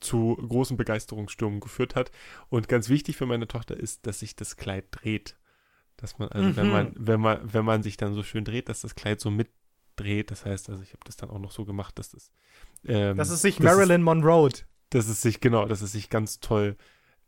zu 0.00 0.36
großen 0.36 0.76
Begeisterungsstürmen 0.76 1.60
geführt 1.60 1.94
hat. 1.94 2.10
Und 2.48 2.68
ganz 2.68 2.88
wichtig 2.88 3.16
für 3.16 3.26
meine 3.26 3.48
Tochter 3.48 3.76
ist, 3.76 4.06
dass 4.06 4.18
sich 4.20 4.36
das 4.36 4.56
Kleid 4.56 4.86
dreht. 4.90 5.38
Dass 5.96 6.18
man, 6.18 6.28
also 6.28 6.56
wenn 6.56 6.66
Mhm. 6.66 6.72
man, 6.72 6.92
wenn 6.96 7.20
man, 7.20 7.52
wenn 7.54 7.64
man 7.64 7.82
sich 7.82 7.96
dann 7.96 8.14
so 8.14 8.22
schön 8.22 8.44
dreht, 8.44 8.68
dass 8.68 8.80
das 8.82 8.94
Kleid 8.94 9.20
so 9.20 9.30
mitdreht. 9.30 10.30
Das 10.30 10.44
heißt, 10.44 10.68
also 10.68 10.82
ich 10.82 10.90
habe 10.90 11.04
das 11.04 11.16
dann 11.16 11.30
auch 11.30 11.38
noch 11.38 11.52
so 11.52 11.64
gemacht, 11.64 11.98
dass 11.98 12.10
das 12.10 12.32
ähm, 12.84 13.16
Das 13.16 13.30
ist 13.30 13.42
sich 13.42 13.60
Marilyn 13.60 14.02
Monroe. 14.02 14.50
dass 14.90 15.08
es 15.08 15.22
sich, 15.22 15.40
genau, 15.40 15.66
dass 15.66 15.80
es 15.82 15.92
sich 15.92 16.10
ganz 16.10 16.40
toll 16.40 16.76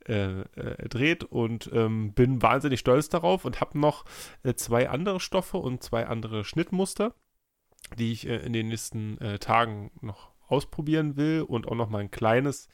äh, 0.06 0.40
äh, 0.42 0.88
dreht 0.88 1.24
und 1.24 1.70
ähm, 1.72 2.12
bin 2.12 2.42
wahnsinnig 2.42 2.80
stolz 2.80 3.08
darauf 3.08 3.44
und 3.44 3.60
habe 3.60 3.78
noch 3.78 4.04
äh, 4.42 4.54
zwei 4.54 4.88
andere 4.88 5.18
Stoffe 5.20 5.56
und 5.58 5.82
zwei 5.82 6.06
andere 6.06 6.44
Schnittmuster, 6.44 7.14
die 7.98 8.12
ich 8.12 8.26
äh, 8.28 8.36
in 8.36 8.52
den 8.52 8.68
nächsten 8.68 9.18
äh, 9.18 9.38
Tagen 9.38 9.90
noch 10.00 10.32
ausprobieren 10.48 11.16
will 11.16 11.42
und 11.42 11.66
auch 11.68 11.74
noch 11.74 11.88
mal 11.88 11.98
ein 11.98 12.10
kleines, 12.10 12.68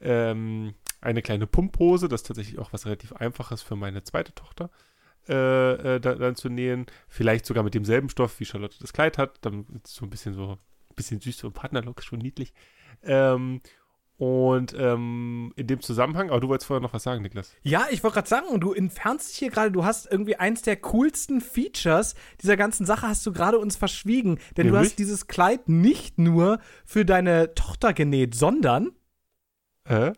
ähm, 0.00 0.74
eine 1.00 1.22
kleine 1.22 1.46
Pumphose, 1.46 2.08
das 2.08 2.22
ist 2.22 2.26
tatsächlich 2.26 2.58
auch 2.58 2.72
was 2.72 2.86
relativ 2.86 3.12
einfaches 3.12 3.62
für 3.62 3.76
meine 3.76 4.02
zweite 4.02 4.34
Tochter. 4.34 4.70
Äh, 5.28 5.96
äh, 5.96 6.00
da, 6.00 6.14
dann 6.14 6.36
zu 6.36 6.48
nähen, 6.48 6.86
vielleicht 7.06 7.44
sogar 7.44 7.62
mit 7.62 7.74
demselben 7.74 8.08
Stoff, 8.08 8.40
wie 8.40 8.46
Charlotte 8.46 8.78
das 8.80 8.94
Kleid 8.94 9.18
hat, 9.18 9.36
dann 9.42 9.66
so 9.84 10.06
ein 10.06 10.10
bisschen 10.10 10.32
so, 10.32 10.52
ein 10.52 10.94
bisschen 10.96 11.20
süß 11.20 11.44
und 11.44 11.52
Partnerlook, 11.52 12.02
schon 12.02 12.20
niedlich. 12.20 12.54
Ähm, 13.02 13.60
und 14.18 14.74
ähm, 14.76 15.52
in 15.54 15.68
dem 15.68 15.80
Zusammenhang, 15.80 16.30
aber 16.30 16.40
du 16.40 16.48
wolltest 16.48 16.66
vorher 16.66 16.82
noch 16.82 16.92
was 16.92 17.04
sagen, 17.04 17.22
Niklas. 17.22 17.54
Ja, 17.62 17.86
ich 17.90 18.02
wollte 18.02 18.14
gerade 18.14 18.28
sagen, 18.28 18.60
du 18.60 18.72
entfernst 18.72 19.30
dich 19.30 19.38
hier 19.38 19.50
gerade, 19.50 19.70
du 19.70 19.84
hast 19.84 20.10
irgendwie 20.10 20.34
eins 20.34 20.62
der 20.62 20.74
coolsten 20.76 21.40
Features 21.40 22.16
dieser 22.42 22.56
ganzen 22.56 22.84
Sache 22.84 23.06
hast 23.06 23.24
du 23.24 23.32
gerade 23.32 23.60
uns 23.60 23.76
verschwiegen. 23.76 24.40
Denn 24.56 24.66
du 24.66 24.72
Nämlich? 24.72 24.90
hast 24.90 24.98
dieses 24.98 25.28
Kleid 25.28 25.68
nicht 25.68 26.18
nur 26.18 26.58
für 26.84 27.04
deine 27.04 27.54
Tochter 27.54 27.92
genäht, 27.92 28.34
sondern 28.34 28.90
Hä? 29.86 30.12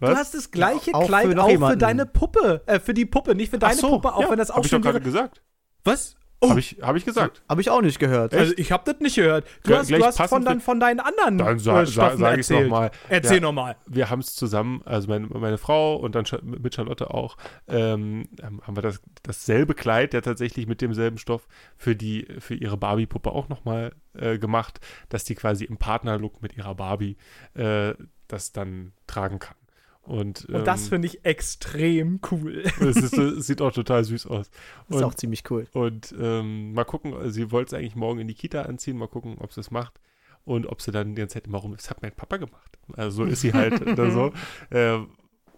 du 0.00 0.06
hast 0.08 0.34
das 0.34 0.50
gleiche 0.50 0.92
Ja, 0.92 0.96
auch 0.96 1.02
für 1.02 1.08
Kleid 1.08 1.28
noch 1.34 1.42
auch 1.42 1.46
für 1.46 1.52
jemanden. 1.52 1.78
deine 1.78 2.06
Puppe, 2.06 2.62
äh, 2.66 2.80
für 2.80 2.94
die 2.94 3.04
Puppe, 3.04 3.34
nicht 3.34 3.50
für 3.50 3.58
deine 3.58 3.76
so, 3.76 3.90
Puppe, 3.90 4.14
auch 4.14 4.22
ja, 4.22 4.30
wenn 4.30 4.38
das 4.38 4.50
auch 4.50 4.56
hab 4.56 4.64
ich 4.64 4.70
doch 4.70 4.76
schon 4.76 4.82
gerade 4.82 5.00
gesagt. 5.02 5.42
Was? 5.84 6.16
Oh, 6.44 6.50
Habe 6.50 6.58
ich, 6.58 6.76
hab 6.82 6.96
ich 6.96 7.04
gesagt. 7.04 7.40
Habe 7.48 7.60
ich 7.60 7.70
auch 7.70 7.80
nicht 7.82 8.00
gehört. 8.00 8.34
also 8.34 8.52
ich 8.56 8.72
habe 8.72 8.82
das 8.84 9.00
nicht 9.00 9.14
gehört. 9.14 9.46
Du 9.62 9.70
Gl- 9.70 9.78
hast, 9.78 9.90
du 9.90 10.04
hast 10.04 10.28
von, 10.28 10.44
dein, 10.44 10.60
von 10.60 10.80
deinen 10.80 10.98
anderen 10.98 11.38
Dann 11.38 11.58
sa- 11.60 11.82
äh, 11.82 11.86
sa- 11.86 12.16
sag 12.16 12.36
erzählt. 12.38 12.64
noch 12.68 12.70
mal. 12.70 12.90
Erzähl 13.08 13.36
Ja. 13.36 13.40
nochmal. 13.42 13.76
Wir 13.86 14.10
haben 14.10 14.18
es 14.18 14.34
zusammen, 14.34 14.82
also 14.84 15.06
meine, 15.08 15.28
meine 15.28 15.56
Frau 15.56 15.94
und 15.94 16.16
dann 16.16 16.24
mit 16.42 16.74
Charlotte 16.74 17.14
auch, 17.14 17.36
ähm, 17.68 18.28
haben 18.42 18.76
wir 18.76 18.82
das, 18.82 19.00
dasselbe 19.22 19.74
Kleid, 19.74 20.14
der 20.14 20.22
tatsächlich 20.22 20.66
mit 20.66 20.80
demselben 20.80 21.16
Stoff 21.18 21.46
für 21.76 21.94
die, 21.94 22.26
für 22.40 22.54
ihre 22.56 22.76
Barbie-Puppe 22.76 23.30
auch 23.30 23.48
nochmal 23.48 23.92
äh, 24.18 24.36
gemacht, 24.38 24.80
dass 25.10 25.22
die 25.22 25.36
quasi 25.36 25.64
im 25.64 25.76
Partnerlook 25.76 26.42
mit 26.42 26.56
ihrer 26.56 26.74
Barbie 26.74 27.16
äh, 27.54 27.94
das 28.26 28.50
dann 28.52 28.92
tragen 29.06 29.38
kann. 29.38 29.54
Und, 30.04 30.46
Und 30.46 30.66
das 30.66 30.82
ähm, 30.84 30.88
finde 30.88 31.08
ich 31.08 31.24
extrem 31.24 32.20
cool. 32.30 32.64
es, 32.80 32.96
ist, 32.96 33.16
es 33.16 33.46
sieht 33.46 33.62
auch 33.62 33.72
total 33.72 34.02
süß 34.04 34.26
aus. 34.26 34.50
Das 34.50 34.96
ist 34.96 34.96
Und- 34.96 35.04
auch 35.04 35.14
ziemlich 35.14 35.48
cool. 35.50 35.66
Und 35.72 36.14
ähm, 36.18 36.72
mal 36.72 36.84
gucken, 36.84 37.30
sie 37.30 37.50
wollte 37.52 37.74
es 37.76 37.78
eigentlich 37.80 37.94
morgen 37.96 38.18
in 38.18 38.28
die 38.28 38.34
Kita 38.34 38.62
anziehen, 38.62 38.96
mal 38.98 39.08
gucken, 39.08 39.36
ob 39.38 39.52
sie 39.52 39.60
es 39.60 39.70
macht. 39.70 40.00
Und 40.44 40.66
ob 40.66 40.82
sie 40.82 40.90
dann 40.90 41.10
die 41.14 41.20
ganze 41.20 41.34
Zeit 41.34 41.46
immer 41.46 41.58
rum, 41.58 41.76
das 41.76 41.88
hat 41.88 42.02
mein 42.02 42.10
Papa 42.12 42.36
gemacht. 42.38 42.78
Also 42.94 43.24
so 43.24 43.30
ist 43.30 43.42
sie 43.42 43.52
halt 43.52 43.80
oder 43.86 44.10
so. 44.10 44.32
Ähm, 44.72 45.10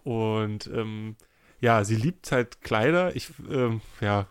und 0.03 0.67
ähm, 0.67 1.15
ja, 1.59 1.83
sie 1.83 1.95
liebt 1.95 2.31
halt 2.31 2.61
Kleider. 2.61 3.15
Ich, 3.15 3.31
ähm, 3.49 3.81
ja, 3.99 4.27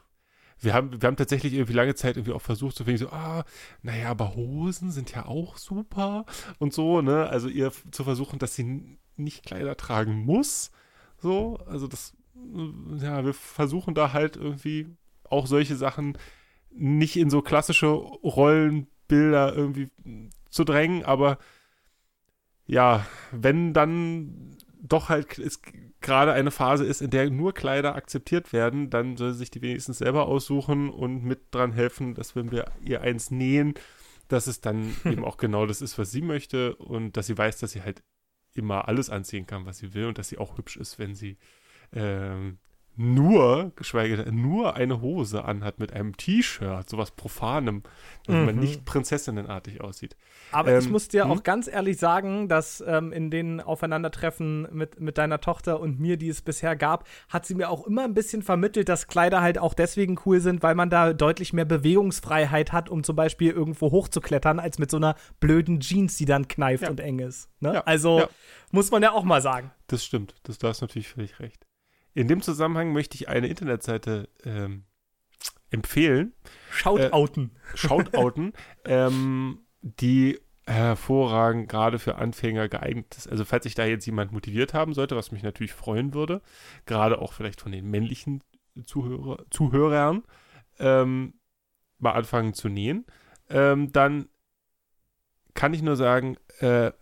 wir 0.61 0.73
haben, 0.75 1.03
wir 1.03 1.07
haben 1.09 1.17
tatsächlich 1.17 1.55
irgendwie 1.55 1.73
lange 1.73 1.97
Zeit 1.97 2.17
irgendwie 2.17 2.33
auch 2.35 2.41
versucht, 2.41 2.77
so 2.77 2.85
irgendwie 2.85 2.99
so, 2.99 3.09
ah, 3.11 3.45
naja, 3.83 4.11
aber 4.11 4.37
Hosen 4.37 4.93
sind 4.93 5.13
ja 5.13 5.27
auch 5.27 5.57
super 5.57 6.25
und 6.59 6.73
so, 6.73 7.03
ne? 7.03 7.29
Also 7.29 7.49
ihr 7.49 7.73
zu 7.91 8.05
versuchen, 8.05 8.39
dass 8.39 8.55
sie 8.55 8.97
nicht 9.17 9.45
Kleider 9.45 9.77
tragen 9.77 10.25
muss. 10.25 10.71
So, 11.19 11.59
also 11.67 11.87
das, 11.87 12.15
äh, 12.37 13.05
ja, 13.05 13.25
wir 13.25 13.35
versuchen 13.35 13.95
da 13.95 14.13
halt 14.13 14.37
irgendwie 14.37 14.87
auch 15.25 15.47
solche 15.47 15.77
Sachen 15.77 16.19
nicht 16.71 17.17
in 17.17 17.31
so 17.31 17.43
klassische 17.43 17.89
Rollenbilder 17.89 19.55
irgendwie 19.55 19.91
zu 20.51 20.65
drängen, 20.65 21.05
aber 21.05 21.39
ja, 22.67 23.07
wenn 23.31 23.73
dann 23.73 24.57
doch 24.83 25.09
halt 25.09 25.39
es 25.39 25.61
gerade 26.01 26.33
eine 26.33 26.51
Phase 26.51 26.85
ist, 26.85 27.01
in 27.01 27.11
der 27.11 27.31
nur 27.31 27.55
Kleider 27.55 27.95
akzeptiert 27.95 28.53
werden, 28.53 28.91
dann 28.91 29.17
soll 29.17 29.33
sie 29.33 29.39
sich 29.39 29.51
die 29.51 29.63
wenigstens 29.63 29.99
selber 29.99 30.27
aussuchen 30.27 30.91
und 30.91 31.25
mit 31.25 31.55
dran 31.55 31.73
helfen, 31.73 32.15
dass 32.15 32.37
wenn 32.37 32.51
wir 32.51 32.67
ihr 32.85 33.01
eins 33.01 33.31
nähen, 33.31 33.75
dass 34.29 34.47
es 34.47 34.61
dann 34.61 34.95
eben 35.05 35.25
auch 35.25 35.39
genau 35.39 35.67
das 35.67 35.81
ist, 35.81 35.99
was 35.99 36.11
sie 36.11 36.23
möchte 36.23 36.77
und 36.77 37.17
dass 37.17 37.27
sie 37.27 37.39
weiß, 37.39 37.59
dass 37.59 37.73
sie 37.73 37.83
halt 37.83 38.03
immer 38.55 38.89
alles 38.89 39.11
anziehen 39.11 39.47
kann, 39.47 39.67
was 39.67 39.79
sie 39.79 39.95
will 39.95 40.07
und 40.07 40.19
dass 40.19 40.29
sie 40.29 40.39
auch 40.39 40.57
hübsch 40.59 40.77
ist, 40.77 40.99
wenn 40.99 41.15
sie 41.15 41.37
ähm, 41.93 42.59
nur, 42.97 43.73
geschweige 43.77 44.17
denn, 44.17 44.41
nur 44.41 44.77
eine 44.77 45.01
Hose 45.01 45.45
anhat 45.45 45.79
mit 45.79 45.93
einem 45.93 46.17
T-Shirt, 46.17 46.89
sowas 46.89 47.11
Profanem, 47.11 47.83
dass 48.27 48.37
man 48.37 48.55
Mhm. 48.55 48.61
nicht 48.61 48.85
prinzessinnenartig 48.85 49.81
aussieht. 49.81 50.17
Aber 50.53 50.79
ich 50.79 50.87
Ähm, 50.87 50.93
muss 50.93 51.09
dir 51.09 51.25
hm? 51.25 51.31
auch 51.33 51.43
ganz 51.43 51.67
ehrlich 51.69 51.99
sagen, 51.99 52.49
dass 52.49 52.83
ähm, 52.87 53.13
in 53.13 53.31
den 53.31 53.61
Aufeinandertreffen 53.61 54.69
mit, 54.73 55.01
mit 55.01 55.19
deiner 55.19 55.41
Tochter 55.41 55.81
und 55.81 55.99
mir, 55.99 56.17
die 56.17 56.29
es 56.29 56.43
bisher 56.43 56.77
gab, 56.77 57.09
hat 57.29 57.47
sie 57.47 57.55
mir 57.55 57.69
auch 57.71 57.87
immer 57.87 58.05
ein 58.05 58.15
bisschen 58.15 58.43
vermittelt, 58.43 58.89
dass 58.89 59.09
Kleider 59.09 59.41
halt 59.41 59.59
auch 59.59 59.75
deswegen 59.75 60.19
cool 60.25 60.41
sind, 60.41 60.63
weil 60.63 60.75
man 60.75 60.91
da 60.91 61.13
deutlich 61.13 61.53
mehr 61.53 61.65
Bewegungsfreiheit 61.65 62.73
hat, 62.73 62.89
um 62.89 63.03
zum 63.03 63.17
Beispiel 63.17 63.51
irgendwo 63.51 63.91
hochzuklettern, 63.91 64.61
als 64.61 64.79
mit 64.79 64.91
so 64.91 64.99
einer 64.99 65.17
blöden 65.41 65.81
Jeans, 65.81 66.17
die 66.17 66.25
dann 66.27 66.49
kneift 66.49 66.85
Ja. 66.85 66.91
und 66.91 67.01
eng 67.01 67.19
ist. 67.19 67.49
Ne? 67.61 67.75
Ja, 67.75 67.81
Also 67.85 68.21
ja. 68.21 68.29
muss 68.71 68.91
man 68.91 69.03
ja 69.03 69.13
auch 69.13 69.25
mal 69.25 69.43
sagen. 69.43 69.73
Das 69.89 70.05
stimmt, 70.05 70.35
das, 70.45 70.59
da 70.59 70.69
hast 70.69 70.81
natürlich 70.81 71.09
völlig 71.09 71.41
recht. 71.41 71.67
In 72.15 72.29
dem 72.29 72.41
Zusammenhang 72.43 72.93
möchte 72.93 73.17
ich 73.17 73.29
eine 73.29 73.49
Internetseite 73.49 74.29
ähm, 74.45 74.85
empfehlen, 75.71 76.33
Shoutouten. 76.71 77.51
Shoutouten, 77.75 78.53
ähm, 78.85 79.67
die 79.83 80.41
hervorragend 80.67 81.69
gerade 81.69 81.99
für 81.99 82.15
Anfänger 82.15 82.69
geeignet 82.69 83.15
ist. 83.17 83.29
Also 83.29 83.45
falls 83.45 83.65
sich 83.65 83.75
da 83.75 83.85
jetzt 83.85 84.07
jemand 84.07 84.33
motiviert 84.33 84.73
haben 84.73 84.95
sollte, 84.95 85.17
was 85.17 85.33
mich 85.33 85.43
natürlich 85.43 85.75
freuen 85.75 86.15
würde, 86.15 86.41
gerade 86.87 87.19
auch 87.19 87.33
vielleicht 87.33 87.61
von 87.61 87.73
den 87.73 87.91
männlichen 87.91 88.43
Zuhörer, 88.87 89.45
Zuhörern, 89.51 90.23
ähm, 90.79 91.35
mal 91.99 92.13
anfangen 92.13 92.55
zu 92.55 92.69
nähen, 92.69 93.05
ähm, 93.51 93.93
dann 93.93 94.29
kann 95.55 95.75
ich 95.75 95.83
nur 95.83 95.97
sagen, 95.97 96.37
äh, 96.61 96.93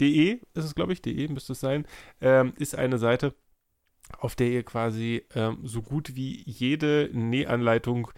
makerist.de 0.00 0.40
ist 0.54 0.64
es, 0.64 0.74
glaube 0.74 0.92
ich, 0.92 1.02
de 1.02 1.28
müsste 1.28 1.52
es 1.52 1.60
sein, 1.60 1.86
ähm, 2.20 2.52
ist 2.58 2.74
eine 2.76 2.98
Seite, 2.98 3.34
auf 4.18 4.34
der 4.34 4.48
ihr 4.48 4.62
quasi 4.62 5.24
ähm, 5.34 5.58
so 5.62 5.82
gut 5.82 6.14
wie 6.14 6.42
jede 6.44 7.10
Nähanleitung, 7.12 8.10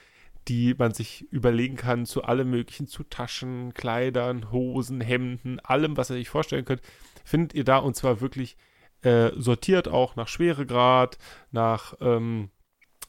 die 0.49 0.75
man 0.77 0.93
sich 0.95 1.27
überlegen 1.33 1.77
kann, 1.77 2.07
zu 2.07 2.23
allem 2.23 2.51
möglichen, 2.51 2.87
zu 2.87 3.03
Taschen, 3.05 3.75
Kleidern, 3.75 4.53
Hosen, 4.53 5.01
Hemden, 5.01 5.61
allem, 5.61 5.97
was 5.97 6.11
ihr 6.11 6.17
euch 6.17 6.29
vorstellen 6.29 6.65
könnt, 6.65 6.83
findet 7.25 7.55
ihr 7.55 7.65
da 7.65 7.79
und 7.79 7.97
zwar 7.97 8.21
wirklich 8.21 8.57
äh, 9.03 9.31
sortiert 9.37 9.89
auch 9.89 10.17
nach 10.17 10.29
Schweregrad, 10.29 11.19
nach 11.51 11.95
ähm, 12.01 12.51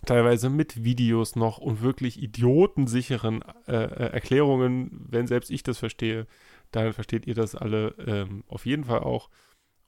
teilweise 0.06 0.50
mit 0.50 0.84
Videos 0.84 1.36
noch 1.36 1.58
und 1.58 1.82
wirklich 1.82 2.22
idiotensicheren 2.22 3.44
äh, 3.68 3.76
äh, 3.76 4.12
Erklärungen. 4.14 5.06
Wenn 5.10 5.28
selbst 5.28 5.50
ich 5.50 5.64
das 5.64 5.78
verstehe, 5.80 6.28
dann 6.72 6.94
versteht 6.94 7.28
ihr 7.28 7.36
das 7.36 7.56
alle 7.56 7.96
ähm, 8.06 8.44
auf 8.48 8.66
jeden 8.66 8.86
Fall 8.86 9.00
auch. 9.00 9.30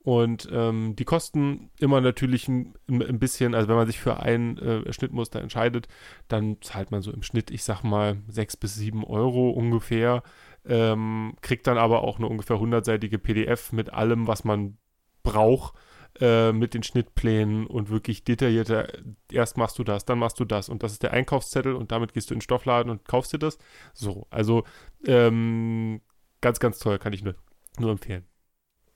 Und 0.02 0.48
ähm, 0.52 0.96
die 0.96 1.04
kosten 1.04 1.72
immer 1.78 2.00
natürlich 2.00 2.48
ein, 2.48 2.74
ein 2.88 3.20
bisschen, 3.20 3.54
also 3.54 3.68
wenn 3.68 3.76
man 3.76 3.88
sich 3.88 4.00
für 4.00 4.22
ein 4.22 4.58
äh, 4.58 4.94
Schnittmuster 4.94 5.42
entscheidet, 5.42 5.88
dann 6.30 6.62
zahlt 6.62 6.90
man 6.92 7.02
so 7.02 7.12
im 7.12 7.22
Schnitt, 7.22 7.52
ich 7.52 7.64
sag 7.64 7.84
mal, 7.84 8.18
sechs 8.28 8.56
bis 8.56 8.76
sieben 8.76 9.04
Euro 9.04 9.50
ungefähr, 9.50 10.24
ähm, 10.66 11.36
kriegt 11.42 11.68
dann 11.68 11.78
aber 11.78 12.04
auch 12.04 12.18
eine 12.18 12.28
ungefähr 12.28 12.60
hundertseitige 12.60 13.20
PDF 13.20 13.74
mit 13.74 13.92
allem, 13.92 14.26
was 14.26 14.46
man 14.46 14.78
braucht, 15.24 15.76
äh, 16.20 16.54
mit 16.54 16.74
den 16.74 16.84
Schnittplänen 16.84 17.68
und 17.68 17.90
wirklich 17.90 18.24
detaillierter, 18.24 18.88
erst 19.32 19.58
machst 19.58 19.80
du 19.80 19.84
das, 19.84 20.06
dann 20.06 20.20
machst 20.20 20.40
du 20.40 20.46
das 20.46 20.70
und 20.70 20.82
das 20.82 20.94
ist 20.94 21.04
der 21.04 21.12
Einkaufszettel 21.12 21.76
und 21.76 21.92
damit 21.92 22.14
gehst 22.14 22.30
du 22.30 22.34
in 22.34 22.40
den 22.40 22.42
Stoffladen 22.42 22.90
und 22.90 23.06
kaufst 23.06 23.34
dir 23.34 23.40
das. 23.40 23.58
So, 23.94 24.28
also 24.30 24.64
ähm, 25.06 26.02
ganz, 26.42 26.60
ganz 26.60 26.80
toll, 26.80 27.00
kann 27.00 27.14
ich 27.14 27.24
nur, 27.24 27.36
nur 27.80 27.92
empfehlen. 27.92 28.26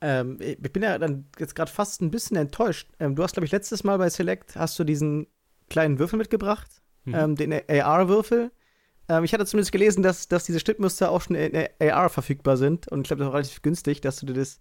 Ähm, 0.01 0.37
ich 0.41 0.57
bin 0.61 0.83
ja 0.83 0.97
dann 0.97 1.29
jetzt 1.39 1.55
gerade 1.55 1.71
fast 1.71 2.01
ein 2.01 2.11
bisschen 2.11 2.35
enttäuscht. 2.37 2.89
Ähm, 2.99 3.15
du 3.15 3.23
hast, 3.23 3.33
glaube 3.33 3.45
ich, 3.45 3.51
letztes 3.51 3.83
Mal 3.83 3.97
bei 3.97 4.09
Select 4.09 4.55
hast 4.55 4.77
du 4.77 4.83
diesen 4.83 5.27
kleinen 5.69 5.99
Würfel 5.99 6.17
mitgebracht, 6.17 6.69
Mhm. 7.05 7.15
ähm, 7.15 7.35
den 7.35 7.53
AR-Würfel. 7.53 8.51
Ähm, 9.09 9.23
ich 9.25 9.33
hatte 9.33 9.45
zumindest 9.45 9.71
gelesen, 9.73 10.03
dass, 10.03 10.27
dass 10.29 10.45
diese 10.45 10.59
Schnittmuster 10.59 11.11
auch 11.11 11.21
schon 11.21 11.35
in 11.35 11.67
AR 11.81 12.09
verfügbar 12.09 12.55
sind. 12.57 12.87
Und 12.87 13.01
ich 13.01 13.07
glaube, 13.07 13.19
das 13.19 13.27
ist 13.27 13.29
auch 13.31 13.35
relativ 13.35 13.61
günstig, 13.61 13.99
dass 14.01 14.17
du 14.17 14.25
dir 14.25 14.33
das 14.33 14.59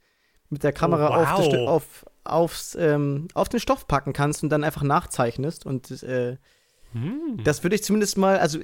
mit 0.48 0.64
der 0.64 0.72
Kamera 0.72 1.08
Oh, 1.10 1.22
auf, 1.22 1.36
das, 1.36 1.46
wow. 1.46 1.68
Auf, 1.68 2.06
aufs, 2.24 2.74
ähm, 2.78 3.28
auf 3.34 3.48
den 3.48 3.60
Stoff 3.60 3.86
packen 3.86 4.12
kannst 4.12 4.42
und 4.42 4.48
dann 4.50 4.64
einfach 4.64 4.82
nachzeichnest. 4.82 5.64
Und 5.66 5.90
äh, 6.02 6.36
Hm. 6.92 7.42
das 7.44 7.62
würde 7.62 7.76
ich 7.76 7.82
zumindest 7.84 8.18
mal, 8.18 8.38
also 8.38 8.58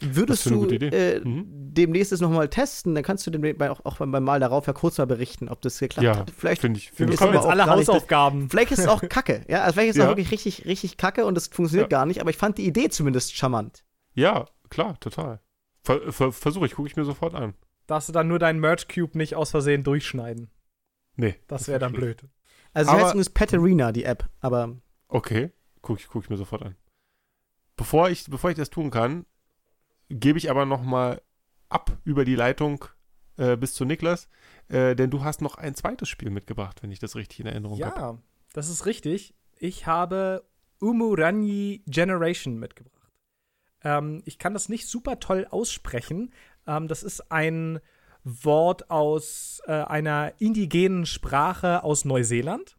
würdest 0.00 0.46
du 0.46 0.64
äh, 0.68 1.20
Mhm. 1.20 1.46
demnächst 1.48 2.12
das 2.12 2.20
nochmal 2.20 2.48
testen, 2.48 2.94
dann 2.94 3.04
kannst 3.04 3.26
du 3.26 3.30
dem 3.30 3.60
auch, 3.62 3.84
auch 3.84 3.98
beim 3.98 4.24
Mal 4.24 4.40
darauf 4.40 4.66
ja 4.66 4.72
kurz 4.72 4.98
mal 4.98 5.06
berichten, 5.06 5.48
ob 5.48 5.60
das 5.62 5.78
geklappt 5.78 6.04
Ja, 6.04 6.16
hat. 6.18 6.30
Vielleicht 6.36 6.60
finde 6.60 6.78
ich, 6.78 6.98
Wir 6.98 7.06
ist 7.08 7.12
bekommen 7.18 7.34
jetzt 7.34 7.44
auch 7.44 7.50
alle 7.50 7.64
gar 7.66 7.76
nicht 7.76 7.88
Hausaufgaben. 7.88 8.50
Vielleicht 8.50 8.72
ist 8.72 8.80
es 8.80 8.88
auch 8.88 9.00
kacke, 9.08 9.44
ja. 9.48 9.60
Also 9.62 9.74
vielleicht 9.74 9.90
ist 9.90 9.96
es 9.96 10.00
Ja. 10.00 10.06
auch 10.06 10.10
wirklich 10.16 10.30
richtig, 10.32 10.66
richtig 10.66 10.96
kacke 10.96 11.24
und 11.26 11.36
es 11.38 11.46
funktioniert 11.46 11.92
Ja. 11.92 11.98
gar 11.98 12.06
nicht, 12.06 12.20
aber 12.20 12.30
ich 12.30 12.36
fand 12.36 12.58
die 12.58 12.66
Idee 12.66 12.88
zumindest 12.88 13.36
charmant. 13.36 13.84
Ja, 14.14 14.46
klar, 14.70 14.98
total. 15.00 15.40
Ver, 15.84 16.12
ver, 16.12 16.32
Versuche 16.32 16.66
ich, 16.66 16.74
gucke 16.74 16.88
ich 16.88 16.96
mir 16.96 17.04
sofort 17.04 17.34
an. 17.34 17.54
Darfst 17.86 18.08
du 18.08 18.12
dann 18.12 18.28
nur 18.28 18.38
deinen 18.38 18.60
Merch 18.60 18.88
Cube 18.88 19.16
nicht 19.16 19.34
aus 19.36 19.50
Versehen 19.52 19.82
durchschneiden. 19.84 20.50
Nee. 21.16 21.36
Das 21.46 21.68
wäre 21.68 21.78
dann 21.78 21.92
blöd. 21.92 22.22
Also 22.74 22.90
Aber- 22.90 22.98
heißt 23.00 23.10
übrigens 23.14 23.30
Paterina, 23.30 23.92
die 23.92 24.04
App, 24.04 24.28
aber 24.40 24.76
Okay, 25.08 25.52
gucke 25.80 26.00
ich, 26.00 26.08
guck 26.08 26.24
ich 26.24 26.30
mir 26.30 26.36
sofort 26.36 26.62
an. 26.62 26.74
Bevor 27.78 28.10
ich, 28.10 28.26
bevor 28.26 28.50
ich 28.50 28.56
das 28.56 28.70
tun 28.70 28.90
kann, 28.90 29.24
gebe 30.10 30.36
ich 30.36 30.50
aber 30.50 30.66
noch 30.66 30.82
mal 30.82 31.22
ab 31.68 31.96
über 32.04 32.24
die 32.24 32.34
Leitung 32.34 32.84
äh, 33.36 33.56
bis 33.56 33.72
zu 33.74 33.84
Niklas, 33.84 34.28
äh, 34.68 34.96
denn 34.96 35.10
du 35.10 35.22
hast 35.22 35.40
noch 35.40 35.56
ein 35.56 35.74
zweites 35.74 36.08
Spiel 36.08 36.30
mitgebracht, 36.30 36.82
wenn 36.82 36.90
ich 36.90 36.98
das 36.98 37.14
richtig 37.14 37.40
in 37.40 37.46
Erinnerung 37.46 37.82
habe. 37.82 38.00
Ja, 38.00 38.18
das 38.52 38.68
ist 38.68 38.84
richtig. 38.84 39.34
Ich 39.56 39.86
habe 39.86 40.44
Umurangi 40.80 41.84
Generation 41.86 42.58
mitgebracht. 42.58 43.12
Ähm, 43.82 44.22
ich 44.24 44.38
kann 44.38 44.54
das 44.54 44.68
nicht 44.68 44.88
super 44.88 45.20
toll 45.20 45.46
aussprechen. 45.48 46.32
Ähm, 46.66 46.88
das 46.88 47.04
ist 47.04 47.30
ein 47.30 47.78
Wort 48.24 48.90
aus 48.90 49.62
äh, 49.66 49.72
einer 49.72 50.32
indigenen 50.38 51.06
Sprache 51.06 51.84
aus 51.84 52.04
Neuseeland. 52.04 52.77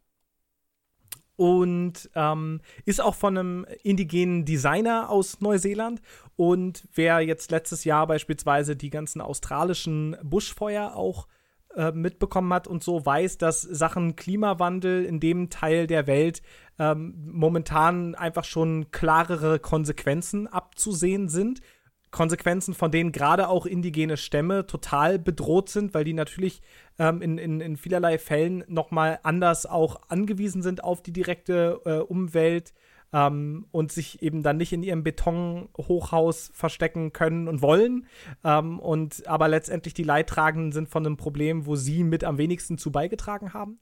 Und 1.40 2.10
ähm, 2.16 2.60
ist 2.84 3.00
auch 3.00 3.14
von 3.14 3.38
einem 3.38 3.66
indigenen 3.82 4.44
Designer 4.44 5.08
aus 5.08 5.40
Neuseeland. 5.40 6.02
Und 6.36 6.86
wer 6.92 7.20
jetzt 7.20 7.50
letztes 7.50 7.84
Jahr 7.84 8.06
beispielsweise 8.06 8.76
die 8.76 8.90
ganzen 8.90 9.22
australischen 9.22 10.18
Buschfeuer 10.22 10.94
auch 10.94 11.28
äh, 11.74 11.92
mitbekommen 11.92 12.52
hat 12.52 12.68
und 12.68 12.84
so 12.84 13.06
weiß, 13.06 13.38
dass 13.38 13.62
Sachen 13.62 14.16
Klimawandel 14.16 15.02
in 15.06 15.18
dem 15.18 15.48
Teil 15.48 15.86
der 15.86 16.06
Welt 16.06 16.42
ähm, 16.78 17.14
momentan 17.32 18.14
einfach 18.14 18.44
schon 18.44 18.90
klarere 18.90 19.58
Konsequenzen 19.60 20.46
abzusehen 20.46 21.30
sind. 21.30 21.62
Konsequenzen, 22.10 22.74
von 22.74 22.90
denen 22.90 23.12
gerade 23.12 23.48
auch 23.48 23.66
indigene 23.66 24.16
Stämme 24.16 24.66
total 24.66 25.18
bedroht 25.18 25.68
sind, 25.68 25.94
weil 25.94 26.04
die 26.04 26.12
natürlich 26.12 26.60
ähm, 26.98 27.22
in, 27.22 27.38
in, 27.38 27.60
in 27.60 27.76
vielerlei 27.76 28.18
Fällen 28.18 28.64
nochmal 28.68 29.20
anders 29.22 29.66
auch 29.66 30.00
angewiesen 30.08 30.62
sind 30.62 30.82
auf 30.82 31.02
die 31.02 31.12
direkte 31.12 31.80
äh, 31.84 31.98
Umwelt 31.98 32.72
ähm, 33.12 33.66
und 33.70 33.92
sich 33.92 34.22
eben 34.22 34.42
dann 34.42 34.56
nicht 34.56 34.72
in 34.72 34.82
ihrem 34.82 35.02
Betonhochhaus 35.02 36.50
verstecken 36.54 37.12
können 37.12 37.48
und 37.48 37.62
wollen. 37.62 38.06
Ähm, 38.44 38.78
und 38.80 39.26
aber 39.26 39.48
letztendlich 39.48 39.94
die 39.94 40.04
Leidtragenden 40.04 40.72
sind 40.72 40.88
von 40.88 41.06
einem 41.06 41.16
Problem, 41.16 41.66
wo 41.66 41.76
sie 41.76 42.04
mit 42.04 42.24
am 42.24 42.38
wenigsten 42.38 42.78
zu 42.78 42.90
beigetragen 42.90 43.52
haben. 43.52 43.80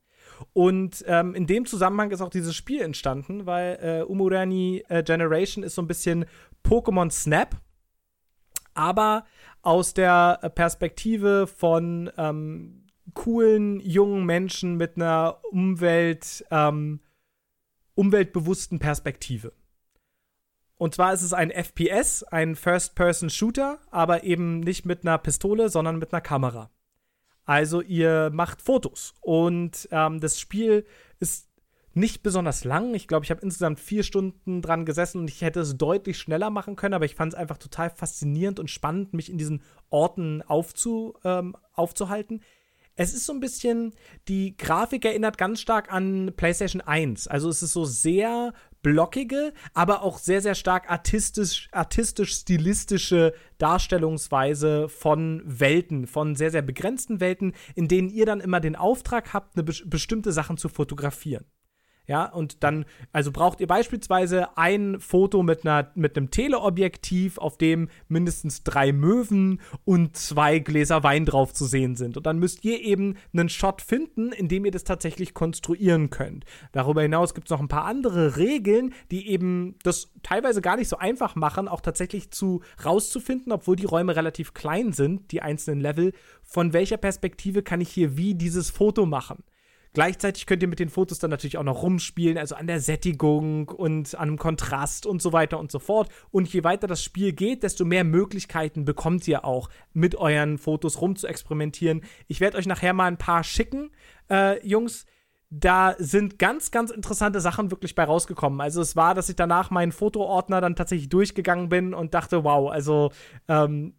Und 0.52 1.05
ähm, 1.06 1.34
in 1.34 1.46
dem 1.46 1.64
Zusammenhang 1.64 2.10
ist 2.10 2.20
auch 2.20 2.30
dieses 2.30 2.55
Spiel 2.55 2.82
entstanden, 2.82 3.46
weil 3.46 3.78
äh, 3.80 4.02
Umurani 4.02 4.84
äh, 4.88 5.02
Generation 5.02 5.64
ist 5.64 5.74
so 5.74 5.82
ein 5.82 5.88
bisschen 5.88 6.26
Pokémon 6.64 7.10
Snap, 7.10 7.56
aber 8.78 9.24
aus 9.60 9.92
der 9.92 10.38
Perspektive 10.55 11.48
von 11.48 12.10
ähm, 12.16 12.86
coolen 13.12 13.80
jungen 13.80 14.24
Menschen 14.24 14.76
mit 14.76 14.96
einer 14.96 15.40
Umwelt, 15.50 16.44
ähm, 16.52 17.00
umweltbewussten 17.94 18.78
Perspektive. 18.78 19.52
Und 20.76 20.94
zwar 20.94 21.12
ist 21.12 21.22
es 21.22 21.32
ein 21.32 21.50
FPS, 21.50 22.22
ein 22.22 22.55
First-Person-Shooter, 22.55 23.80
aber 23.90 24.22
eben 24.22 24.60
nicht 24.60 24.86
mit 24.86 25.05
einer 25.05 25.18
Pistole, 25.18 25.70
sondern 25.70 25.98
mit 25.98 26.12
einer 26.12 26.20
Kamera. 26.20 26.70
Also 27.44 27.80
ihr 27.80 28.30
macht 28.32 28.62
Fotos 28.62 29.14
und 29.22 29.88
ähm, 29.90 30.20
das 30.20 30.38
Spiel 30.38 30.86
ist 31.18 31.47
nicht 31.94 32.23
besonders 32.23 32.65
lang. 32.65 32.94
Ich 32.94 33.09
glaube, 33.09 33.24
ich 33.24 33.31
habe 33.31 33.43
insgesamt 33.43 33.81
vier 33.81 34.02
Stunden 34.02 34.62
dran 34.62 34.85
gesessen 34.85 35.20
und 35.20 35.31
ich 35.31 35.43
hätte 35.43 35.60
es 35.60 35.77
deutlich 35.77 36.19
schneller 36.19 36.51
machen 36.51 36.77
können, 36.77 36.94
aber 36.94 37.05
ich 37.05 37.15
fand 37.15 37.32
es 37.32 37.39
einfach 37.39 37.59
total 37.59 37.90
faszinierend 37.90 38.60
und 38.60 38.70
spannend, 38.70 39.15
mich 39.15 39.31
in 39.31 39.39
diesen 39.39 39.62
Orten 39.90 40.43
aufzu, 40.43 41.15
ähm, 41.24 41.56
aufzuhalten. 41.74 42.40
Es 43.01 43.15
ist 43.15 43.27
so 43.27 43.32
ein 43.32 43.39
bisschen, 43.39 43.94
die 44.27 44.56
Grafik 44.56 45.05
erinnert 45.05 45.39
ganz 45.39 45.60
stark 45.60 45.93
an 45.93 46.32
PlayStation 46.36 46.81
1. 46.81 47.28
Also 47.28 47.48
es 47.48 47.62
ist 47.62 47.73
so 47.73 47.85
sehr 47.85 48.52
blockige, 48.82 49.52
aber 49.73 50.02
auch 50.02 50.19
sehr, 50.19 50.43
sehr 50.43 50.56
stark 50.56 50.90
artistisch, 50.90 51.69
artistisch-stilistische 51.70 53.35
Darstellungsweise 53.59 54.89
von 54.89 55.43
Welten, 55.44 56.09
von 56.09 56.35
sehr, 56.35 56.51
sehr 56.51 56.62
begrenzten 56.62 57.20
Welten, 57.20 57.55
in 57.77 57.86
denen 57.86 58.09
ihr 58.09 58.27
dann 58.27 58.40
immer 58.40 58.59
den 58.59 58.74
Auftrag 58.74 59.32
habt, 59.32 59.56
eine 59.56 59.62
be 59.62 59.74
bestimmte 59.86 60.32
Sachen 60.32 60.56
zu 60.56 60.69
fotografieren. 60.69 61.44
Ja, 62.09 62.24
und 62.24 62.64
dann, 62.64 62.86
also 63.12 63.30
braucht 63.30 63.60
ihr 63.60 63.66
beispielsweise 63.66 64.56
ein 64.56 64.98
Foto 64.98 65.43
mit, 65.43 65.66
einer, 65.66 65.93
mit 65.94 66.16
einem 66.16 66.30
Teleobjektiv, 66.30 67.36
auf 67.36 67.59
dem 67.59 67.90
mindestens 68.09 68.64
drei 68.64 68.93
Möwen 68.93 69.60
und 69.85 70.16
zwei 70.16 70.59
Gläser 70.59 71.02
Wein 71.02 71.26
drauf 71.26 71.52
zu 71.52 71.66
sehen 71.66 71.97
sind. 71.97 72.16
Und 72.16 72.24
dann 72.24 72.39
müsst 72.39 72.64
ihr 72.64 72.80
eben 72.80 73.16
einen 73.35 73.51
Shot 73.51 73.82
finden, 73.82 74.32
in 74.32 74.48
dem 74.48 74.64
ihr 74.64 74.70
das 74.70 74.85
tatsächlich 74.85 75.35
konstruieren 75.35 76.09
könnt. 76.09 76.47
Darüber 76.72 77.02
hinaus 77.02 77.35
gibt 77.35 77.48
es 77.48 77.51
noch 77.51 77.60
ein 77.60 77.68
paar 77.68 77.85
andere 77.85 78.39
Regeln, 78.39 78.94
die 79.10 79.28
eben 79.28 79.74
das 79.82 80.10
teilweise 80.22 80.62
gar 80.62 80.78
nicht 80.78 80.89
so 80.89 80.97
einfach 80.97 81.36
machen, 81.36 81.68
auch 81.68 81.82
tatsächlich 81.82 82.30
zu 82.30 82.62
rauszufinden, 82.82 83.52
obwohl 83.52 83.76
die 83.76 83.85
Räume 83.85 84.16
relativ 84.16 84.55
klein 84.55 84.94
sind, 84.94 85.30
die 85.30 85.43
einzelnen 85.43 85.82
Level, 85.82 86.14
von 86.43 86.72
welcher 86.72 86.97
Perspektive 86.97 87.62
kann 87.62 87.82
ich 87.82 87.90
hier 87.90 88.16
wie 88.16 88.35
dieses 88.35 88.70
Foto 88.70 89.05
machen. 89.05 89.44
Gleichzeitig 89.98 90.46
könnt 90.46 90.62
ihr 90.62 90.68
mit 90.68 90.78
den 90.78 90.90
Fotos 90.90 91.18
dann 91.18 91.30
natürlich 91.30 91.58
auch 91.58 91.64
noch 91.64 91.82
rumspielen, 91.82 92.38
also 92.38 92.54
an 92.54 92.68
der 92.68 92.78
Sättigung 92.78 93.68
und 93.68 94.14
an 94.14 94.28
dem 94.28 94.38
Kontrast 94.38 95.06
und 95.06 95.20
so 95.20 95.32
weiter 95.32 95.58
und 95.58 95.72
so 95.72 95.80
fort. 95.80 96.08
Und 96.30 96.46
je 96.52 96.62
weiter 96.62 96.86
das 96.86 97.02
Spiel 97.02 97.32
geht, 97.32 97.64
desto 97.64 97.84
mehr 97.84 98.04
Möglichkeiten 98.04 98.84
bekommt 98.84 99.26
ihr 99.26 99.44
auch, 99.44 99.68
mit 99.94 100.14
euren 100.14 100.56
Fotos 100.56 101.00
rumzuexperimentieren. 101.00 102.02
Ich 102.28 102.38
werde 102.38 102.58
euch 102.58 102.66
nachher 102.66 102.92
mal 102.92 103.06
ein 103.06 103.18
paar 103.18 103.42
schicken, 103.42 103.90
äh, 104.30 104.64
Jungs. 104.64 105.04
Da 105.50 105.96
sind 105.98 106.38
ganz, 106.38 106.70
ganz 106.70 106.92
interessante 106.92 107.40
Sachen 107.40 107.72
wirklich 107.72 107.96
bei 107.96 108.04
rausgekommen. 108.04 108.60
Also 108.60 108.80
es 108.80 108.94
war, 108.94 109.16
dass 109.16 109.28
ich 109.28 109.34
danach 109.34 109.72
meinen 109.72 109.90
Fotoordner 109.90 110.60
dann 110.60 110.76
tatsächlich 110.76 111.08
durchgegangen 111.08 111.70
bin 111.70 111.92
und 111.92 112.14
dachte, 112.14 112.44
wow, 112.44 112.70
also 112.70 113.10
ähm, 113.48 113.94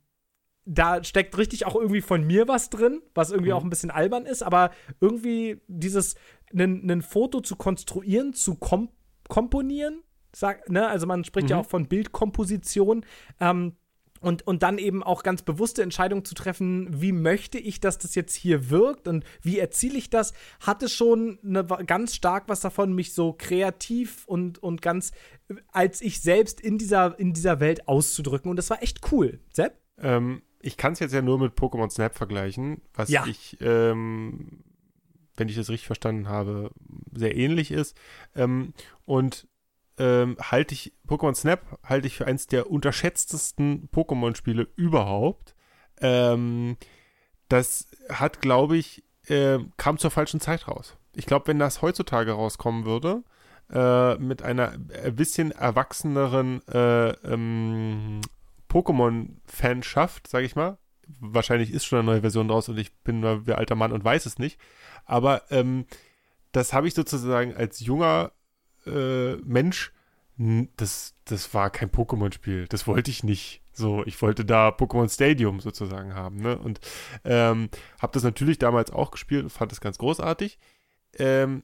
da 0.71 1.03
steckt 1.03 1.37
richtig 1.37 1.65
auch 1.65 1.75
irgendwie 1.75 2.01
von 2.01 2.25
mir 2.25 2.47
was 2.47 2.69
drin, 2.69 3.01
was 3.15 3.31
irgendwie 3.31 3.53
auch 3.53 3.63
ein 3.63 3.71
bisschen 3.71 3.89
albern 3.89 4.25
ist, 4.25 4.43
aber 4.43 4.71
irgendwie 5.01 5.61
dieses, 5.67 6.15
ein 6.53 7.01
Foto 7.01 7.41
zu 7.41 7.55
konstruieren, 7.55 8.33
zu 8.33 8.55
kom 8.55 8.89
komponieren, 9.27 10.01
sag, 10.35 10.69
ne, 10.69 10.87
also 10.87 11.05
man 11.05 11.23
spricht 11.23 11.51
ja 11.51 11.57
Mhm. 11.57 11.61
auch 11.61 11.69
von 11.69 11.87
Bildkomposition, 11.87 13.05
ähm, 13.39 13.73
und, 14.21 14.45
und 14.45 14.63
dann 14.63 14.77
eben 14.77 15.01
auch 15.03 15.23
ganz 15.23 15.43
bewusste 15.43 15.81
Entscheidungen 15.81 16.25
zu 16.25 16.35
treffen, 16.35 17.01
wie 17.01 17.11
möchte 17.11 17.57
ich, 17.57 17.79
dass 17.79 17.97
das 17.97 18.15
jetzt 18.15 18.35
hier 18.35 18.69
wirkt 18.69 19.07
und 19.07 19.23
wie 19.41 19.59
erziele 19.59 19.97
ich 19.97 20.09
das, 20.09 20.33
hatte 20.59 20.89
schon 20.89 21.39
eine, 21.43 21.63
ganz 21.63 22.15
stark 22.15 22.45
was 22.47 22.59
davon, 22.59 22.93
mich 22.93 23.13
so 23.13 23.33
kreativ 23.33 24.25
und, 24.25 24.61
und 24.61 24.81
ganz 24.81 25.11
äh, 25.47 25.55
als 25.71 26.01
ich 26.01 26.21
selbst 26.21 26.59
in 26.59 26.77
dieser, 26.77 27.17
in 27.19 27.33
dieser 27.33 27.59
Welt 27.59 27.87
auszudrücken. 27.87 28.49
Und 28.49 28.57
das 28.57 28.69
war 28.69 28.83
echt 28.83 29.11
cool. 29.11 29.39
Sepp? 29.53 29.79
Ähm, 29.97 30.41
ich 30.61 30.77
kann 30.77 30.93
es 30.93 30.99
jetzt 30.99 31.13
ja 31.13 31.21
nur 31.21 31.39
mit 31.39 31.53
Pokémon 31.53 31.89
Snap 31.89 32.15
vergleichen, 32.15 32.81
was 32.93 33.09
Ja. 33.09 33.25
ich, 33.25 33.57
ähm, 33.61 34.63
wenn 35.37 35.47
ich 35.49 35.55
das 35.55 35.69
richtig 35.69 35.87
verstanden 35.87 36.27
habe, 36.27 36.71
sehr 37.13 37.35
ähnlich 37.37 37.71
ist. 37.71 37.95
Ähm, 38.35 38.73
und 39.05 39.47
ähm, 39.97 40.37
halte 40.39 40.73
ich, 40.73 40.93
Pokémon 41.07 41.33
Snap 41.35 41.79
halte 41.83 42.07
ich 42.07 42.15
für 42.15 42.25
eins 42.27 42.47
der 42.47 42.69
unterschätztesten 42.71 43.89
Pokémon-Spiele 43.93 44.67
überhaupt. 44.75 45.55
Ähm, 46.01 46.77
das 47.49 47.87
hat, 48.09 48.41
glaube 48.41 48.77
ich, 48.77 49.03
äh, 49.27 49.59
kam 49.77 49.97
zur 49.97 50.11
falschen 50.11 50.39
Zeit 50.39 50.67
raus. 50.67 50.97
Ich 51.15 51.25
glaube, 51.25 51.47
wenn 51.47 51.59
das 51.59 51.81
heutzutage 51.81 52.31
rauskommen 52.33 52.85
würde, 52.85 53.23
äh, 53.71 54.15
mit 54.17 54.41
einer 54.41 54.71
ein 55.03 55.15
bisschen 55.15 55.51
erwachseneren 55.51 56.65
äh, 56.67 57.09
ähm, 57.27 58.21
Pokémon-Fanschaft, 58.69 60.27
sage 60.27 60.45
ich 60.45 60.55
mal. 60.55 60.77
Wahrscheinlich 61.19 61.71
ist 61.71 61.85
schon 61.85 61.99
eine 61.99 62.05
neue 62.05 62.21
Version 62.21 62.47
draus 62.47 62.69
und 62.69 62.77
ich 62.77 62.95
bin 62.99 63.19
nur 63.19 63.47
wie 63.47 63.53
alter 63.53 63.75
Mann 63.75 63.91
und 63.91 64.03
weiß 64.03 64.25
es 64.25 64.37
nicht. 64.37 64.59
Aber 65.05 65.43
ähm, 65.49 65.85
das 66.51 66.73
habe 66.73 66.87
ich 66.87 66.93
sozusagen 66.93 67.55
als 67.55 67.79
junger 67.79 68.31
äh, 68.85 69.35
Mensch, 69.37 69.91
das, 70.77 71.15
das 71.25 71.53
war 71.53 71.69
kein 71.69 71.91
Pokémon-Spiel. 71.91 72.67
Das 72.69 72.87
wollte 72.87 73.11
ich 73.11 73.23
nicht. 73.23 73.61
So, 73.73 74.05
ich 74.05 74.21
wollte 74.21 74.45
da 74.45 74.69
Pokémon 74.69 75.13
Stadium 75.13 75.59
sozusagen 75.59 76.15
haben. 76.15 76.37
Ne? 76.37 76.57
Und 76.57 76.79
ähm, 77.25 77.69
habe 78.01 78.13
das 78.13 78.23
natürlich 78.23 78.57
damals 78.57 78.91
auch 78.91 79.11
gespielt 79.11 79.43
und 79.43 79.49
fand 79.49 79.73
es 79.73 79.81
ganz 79.81 79.97
großartig. 79.97 80.57
Ähm, 81.17 81.63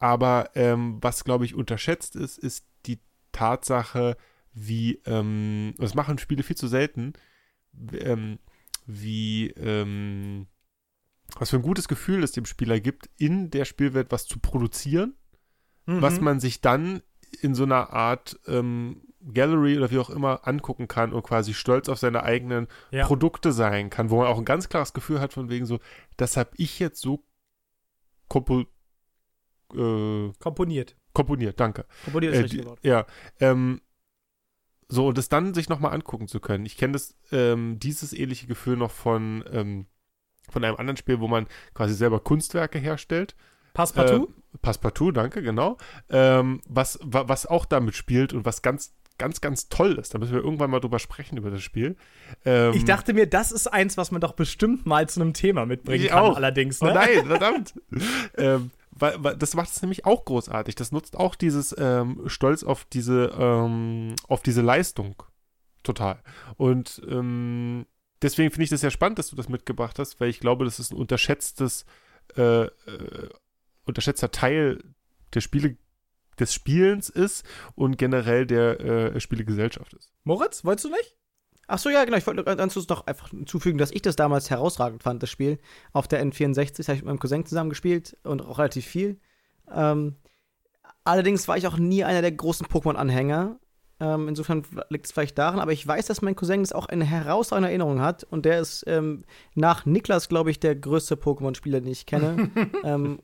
aber 0.00 0.50
ähm, 0.56 0.98
was, 1.00 1.22
glaube 1.22 1.44
ich, 1.44 1.54
unterschätzt 1.54 2.16
ist, 2.16 2.36
ist 2.36 2.66
die 2.86 2.98
Tatsache, 3.30 4.16
wie, 4.52 5.00
ähm, 5.06 5.74
das 5.78 5.94
machen 5.94 6.18
Spiele 6.18 6.42
viel 6.42 6.56
zu 6.56 6.66
selten, 6.68 7.12
ähm, 7.92 8.38
wie, 8.86 9.48
ähm, 9.50 10.46
was 11.38 11.50
für 11.50 11.56
ein 11.56 11.62
gutes 11.62 11.88
Gefühl 11.88 12.22
es 12.22 12.32
dem 12.32 12.44
Spieler 12.44 12.80
gibt, 12.80 13.08
in 13.16 13.50
der 13.50 13.64
Spielwelt 13.64 14.10
was 14.10 14.26
zu 14.26 14.38
produzieren, 14.38 15.14
was 15.86 16.18
Mhm. 16.18 16.24
man 16.24 16.40
sich 16.40 16.60
dann 16.60 17.02
in 17.40 17.54
so 17.54 17.62
einer 17.64 17.90
Art 17.92 18.38
ähm, 18.46 19.02
Gallery 19.32 19.78
oder 19.78 19.90
wie 19.90 19.98
auch 19.98 20.10
immer 20.10 20.46
angucken 20.46 20.88
kann 20.88 21.12
und 21.12 21.22
quasi 21.22 21.54
stolz 21.54 21.88
auf 21.88 21.98
seine 21.98 22.24
eigenen 22.24 22.66
Ja. 22.90 23.06
Produkte 23.06 23.52
sein 23.52 23.88
kann, 23.88 24.10
wo 24.10 24.18
man 24.18 24.26
auch 24.26 24.36
ein 24.38 24.44
ganz 24.44 24.68
klares 24.68 24.92
Gefühl 24.92 25.20
hat 25.20 25.32
von 25.32 25.48
wegen 25.48 25.64
so, 25.64 25.78
das 26.16 26.36
habe 26.36 26.50
ich 26.56 26.78
jetzt 26.80 27.00
so 27.00 27.24
kompo 28.28 28.66
äh, 29.74 30.32
komponiert. 30.38 30.96
komponiert, 31.14 31.58
danke. 31.60 31.86
Komponiert 32.04 32.32
ist 32.34 32.38
Äh, 32.38 32.42
richtige 32.42 32.64
Wort. 32.66 32.80
ja, 32.84 33.06
ähm, 33.40 33.80
so 34.92 35.06
und 35.06 35.16
es 35.16 35.28
dann 35.30 35.54
sich 35.54 35.68
nochmal 35.70 35.94
angucken 35.94 36.28
zu 36.28 36.38
können. 36.38 36.66
Ich 36.66 36.76
kenne 36.76 36.92
das, 36.92 37.14
ähm, 37.32 37.78
dieses 37.78 38.12
ähnliche 38.12 38.46
Gefühl 38.46 38.76
noch 38.76 38.90
von, 38.90 39.42
ähm, 39.50 39.86
von 40.50 40.62
einem 40.62 40.76
anderen 40.76 40.96
Spiel, 40.98 41.20
wo 41.20 41.28
man 41.28 41.46
quasi 41.72 41.94
selber 41.94 42.20
Kunstwerke 42.20 42.78
herstellt. 42.78 43.34
Passepartout? 43.72 44.28
Äh, 44.54 44.58
Passepartout, 44.60 45.12
danke, 45.12 45.42
genau. 45.42 45.78
Ähm, 46.10 46.60
was, 46.68 46.98
wa, 47.02 47.26
was 47.26 47.46
auch 47.46 47.64
damit 47.64 47.94
spielt 47.96 48.34
und 48.34 48.44
was 48.44 48.60
ganz, 48.60 48.92
ganz, 49.16 49.40
ganz 49.40 49.70
toll 49.70 49.94
ist. 49.98 50.12
Da 50.12 50.18
müssen 50.18 50.34
wir 50.34 50.42
irgendwann 50.44 50.70
mal 50.70 50.80
drüber 50.80 50.98
sprechen, 50.98 51.38
über 51.38 51.50
das 51.50 51.62
Spiel. 51.62 51.96
Ähm, 52.44 52.74
ich 52.74 52.84
dachte 52.84 53.14
mir, 53.14 53.26
das 53.26 53.50
ist 53.50 53.68
eins, 53.68 53.96
was 53.96 54.10
man 54.10 54.20
doch 54.20 54.34
bestimmt 54.34 54.84
mal 54.84 55.08
zu 55.08 55.22
einem 55.22 55.32
Thema 55.32 55.64
mitbringen 55.64 56.04
Ich 56.04 56.10
kann, 56.10 56.18
auch. 56.18 56.36
allerdings. 56.36 56.82
Oh 56.82 56.86
Ne? 56.86 56.94
nein, 56.94 57.26
verdammt. 57.26 57.74
ähm, 58.36 58.70
weil, 59.02 59.22
weil 59.24 59.36
das 59.36 59.54
macht 59.54 59.70
es 59.70 59.82
nämlich 59.82 60.04
auch 60.06 60.24
großartig. 60.24 60.76
Das 60.76 60.92
nutzt 60.92 61.16
auch 61.16 61.34
dieses 61.34 61.74
ähm, 61.76 62.22
Stolz 62.26 62.62
auf 62.62 62.84
diese, 62.84 63.32
ähm, 63.36 64.14
auf 64.28 64.42
diese 64.42 64.62
Leistung 64.62 65.20
total. 65.82 66.22
Und 66.56 67.02
ähm, 67.08 67.84
deswegen 68.22 68.52
finde 68.52 68.62
ich 68.62 68.70
das 68.70 68.80
sehr 68.80 68.92
spannend, 68.92 69.18
dass 69.18 69.30
du 69.30 69.34
das 69.34 69.48
mitgebracht 69.48 69.98
hast, 69.98 70.20
weil 70.20 70.28
ich 70.28 70.38
glaube, 70.38 70.64
das 70.64 70.78
ist 70.78 70.92
ein 70.92 70.98
unterschätztes, 70.98 71.84
äh, 72.36 72.66
äh, 72.66 72.70
unterschätzter 73.84 74.30
Teil 74.30 74.78
der 75.34 75.40
Spiele, 75.40 75.76
des 76.38 76.54
Spielens 76.54 77.08
ist 77.08 77.44
und 77.74 77.98
generell 77.98 78.46
der 78.46 78.80
äh, 78.80 79.20
Spielegesellschaft 79.20 79.94
ist. 79.94 80.12
Moritz, 80.22 80.64
wolltest 80.64 80.84
du 80.84 80.90
nicht? 80.90 81.16
Ach 81.68 81.78
so, 81.78 81.88
ja, 81.88 82.04
genau. 82.04 82.16
Ich 82.16 82.26
wollte 82.26 82.44
ganz 82.44 82.74
kurz 82.74 82.88
noch 82.88 83.06
einfach 83.06 83.28
hinzufügen, 83.30 83.78
dass 83.78 83.90
ich 83.90 84.02
das 84.02 84.16
damals 84.16 84.50
herausragend 84.50 85.02
fand, 85.02 85.22
das 85.22 85.30
Spiel. 85.30 85.58
Auf 85.92 86.08
der 86.08 86.24
N64 86.24 86.76
das 86.76 86.88
habe 86.88 86.96
ich 86.96 87.02
mit 87.02 87.06
meinem 87.06 87.18
Cousin 87.18 87.46
zusammen 87.46 87.70
gespielt 87.70 88.16
und 88.24 88.42
auch 88.42 88.58
relativ 88.58 88.86
viel. 88.86 89.18
Ähm, 89.72 90.16
allerdings 91.04 91.48
war 91.48 91.56
ich 91.56 91.66
auch 91.66 91.78
nie 91.78 92.04
einer 92.04 92.22
der 92.22 92.32
großen 92.32 92.66
Pokémon-Anhänger. 92.66 93.58
Ähm, 94.00 94.26
insofern 94.26 94.64
liegt 94.88 95.06
es 95.06 95.12
vielleicht 95.12 95.38
daran, 95.38 95.60
aber 95.60 95.72
ich 95.72 95.86
weiß, 95.86 96.06
dass 96.06 96.22
mein 96.22 96.34
Cousin 96.34 96.62
das 96.62 96.72
auch 96.72 96.86
eine 96.86 97.04
herausragende 97.04 97.68
Erinnerung 97.68 98.00
hat 98.00 98.24
und 98.24 98.44
der 98.44 98.58
ist 98.58 98.84
ähm, 98.88 99.24
nach 99.54 99.86
Niklas, 99.86 100.28
glaube 100.28 100.50
ich, 100.50 100.58
der 100.58 100.74
größte 100.74 101.14
Pokémon-Spieler, 101.14 101.80
den 101.80 101.92
ich 101.92 102.06
kenne. 102.06 102.50
ähm, 102.84 103.20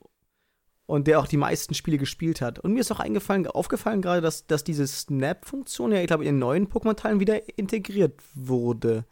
und 0.89 1.05
der 1.05 1.19
auch 1.19 1.27
die 1.27 1.37
meisten 1.37 1.75
Spiele 1.75 1.99
gespielt 1.99 2.41
hat. 2.41 2.57
Und 2.57 2.73
mir 2.73 2.79
ist 2.79 2.91
auch 2.91 2.99
eingefallen, 2.99 3.45
aufgefallen 3.45 4.01
gerade, 4.01 4.21
dass, 4.21 4.47
dass 4.47 4.63
diese 4.63 4.87
Snap-Funktion 4.87 5.91
ja, 5.91 6.01
ich 6.01 6.07
glaube, 6.07 6.23
in 6.23 6.33
den 6.33 6.39
neuen 6.39 6.67
Pokémon-Teilen 6.67 7.19
wieder 7.19 7.59
integriert 7.59 8.19
wurde. 8.33 9.05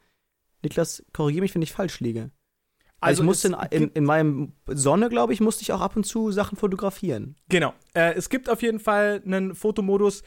Niklas, 0.64 1.06
korrigiere 1.14 1.44
mich, 1.44 1.54
wenn 1.54 1.62
ich 1.62 1.72
falsch 1.72 2.00
liege. 2.00 2.32
Also, 3.00 3.22
ich 3.22 3.28
musste 3.28 3.50
in, 3.70 3.84
in, 3.84 3.90
in 3.92 4.04
meinem 4.06 4.54
Sonne, 4.66 5.08
glaube 5.10 5.34
ich, 5.34 5.40
musste 5.40 5.62
ich 5.62 5.72
auch 5.72 5.82
ab 5.82 5.96
und 5.96 6.04
zu 6.04 6.32
Sachen 6.32 6.58
fotografieren. 6.58 7.36
Genau. 7.48 7.76
Äh, 7.94 8.16
es 8.16 8.30
gibt 8.30 8.50
auf 8.50 8.64
jeden 8.64 8.80
Fall 8.80 9.22
einen 9.24 9.54
Fotomodus. 9.54 10.24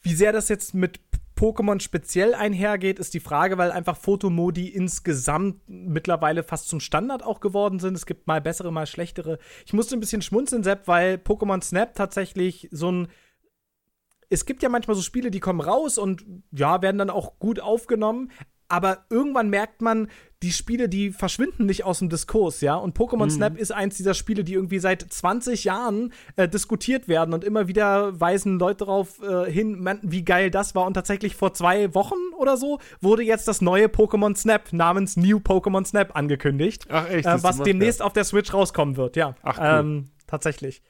Wie 0.00 0.14
sehr 0.14 0.32
das 0.32 0.48
jetzt 0.48 0.72
mit 0.72 0.98
Pokémon 1.36 1.80
speziell 1.80 2.34
einhergeht, 2.34 2.98
ist 2.98 3.14
die 3.14 3.20
Frage, 3.20 3.58
weil 3.58 3.70
einfach 3.70 3.96
Fotomodi 3.96 4.68
insgesamt 4.68 5.60
mittlerweile 5.66 6.42
fast 6.42 6.68
zum 6.68 6.80
Standard 6.80 7.22
auch 7.22 7.40
geworden 7.40 7.78
sind. 7.78 7.94
Es 7.94 8.06
gibt 8.06 8.26
mal 8.26 8.40
bessere, 8.40 8.72
mal 8.72 8.86
schlechtere. 8.86 9.38
Ich 9.66 9.72
musste 9.72 9.96
ein 9.96 10.00
bisschen 10.00 10.22
schmunzeln, 10.22 10.64
Sepp, 10.64 10.88
weil 10.88 11.16
Pokémon 11.16 11.62
Snap 11.62 11.94
tatsächlich 11.94 12.68
so 12.72 12.90
ein 12.90 13.08
es 14.28 14.44
gibt 14.44 14.62
ja 14.62 14.68
manchmal 14.68 14.96
so 14.96 15.02
Spiele, 15.02 15.30
die 15.30 15.40
kommen 15.40 15.60
raus 15.60 15.98
und 15.98 16.24
ja, 16.50 16.82
werden 16.82 16.98
dann 16.98 17.10
auch 17.10 17.38
gut 17.38 17.60
aufgenommen. 17.60 18.32
Aber 18.68 19.04
irgendwann 19.10 19.48
merkt 19.48 19.80
man, 19.80 20.08
die 20.42 20.52
Spiele, 20.52 20.88
die 20.88 21.12
verschwinden 21.12 21.64
nicht 21.66 21.84
aus 21.84 22.00
dem 22.00 22.08
Diskurs, 22.08 22.60
ja. 22.60 22.74
Und 22.74 22.96
Pokémon 22.96 23.30
Snap 23.30 23.56
ist 23.56 23.72
eins 23.72 23.96
dieser 23.96 24.12
Spiele, 24.12 24.44
die 24.44 24.52
irgendwie 24.52 24.78
seit 24.78 25.00
20 25.00 25.64
Jahren 25.64 26.12
äh, 26.36 26.46
diskutiert 26.46 27.08
werden 27.08 27.32
und 27.32 27.42
immer 27.42 27.68
wieder 27.68 28.20
weisen 28.20 28.58
Leute 28.58 28.84
darauf 28.84 29.22
äh, 29.22 29.50
hin, 29.50 29.82
man, 29.82 29.98
wie 30.02 30.24
geil 30.24 30.50
das 30.50 30.74
war. 30.74 30.86
Und 30.86 30.94
tatsächlich 30.94 31.36
vor 31.36 31.54
zwei 31.54 31.94
Wochen 31.94 32.18
oder 32.38 32.56
so 32.56 32.78
wurde 33.00 33.22
jetzt 33.22 33.48
das 33.48 33.62
neue 33.62 33.86
Pokémon 33.86 34.36
Snap 34.36 34.72
namens 34.72 35.16
New 35.16 35.38
Pokémon 35.38 35.86
Snap 35.86 36.14
angekündigt. 36.14 36.86
Ach 36.90 37.08
echt? 37.08 37.26
Äh, 37.26 37.42
was 37.42 37.62
demnächst 37.62 38.02
auf 38.02 38.12
der 38.12 38.24
Switch 38.24 38.52
rauskommen 38.52 38.96
wird, 38.96 39.16
ja. 39.16 39.34
Ach, 39.42 39.58
cool. 39.58 39.80
ähm, 39.80 40.10
tatsächlich. 40.26 40.82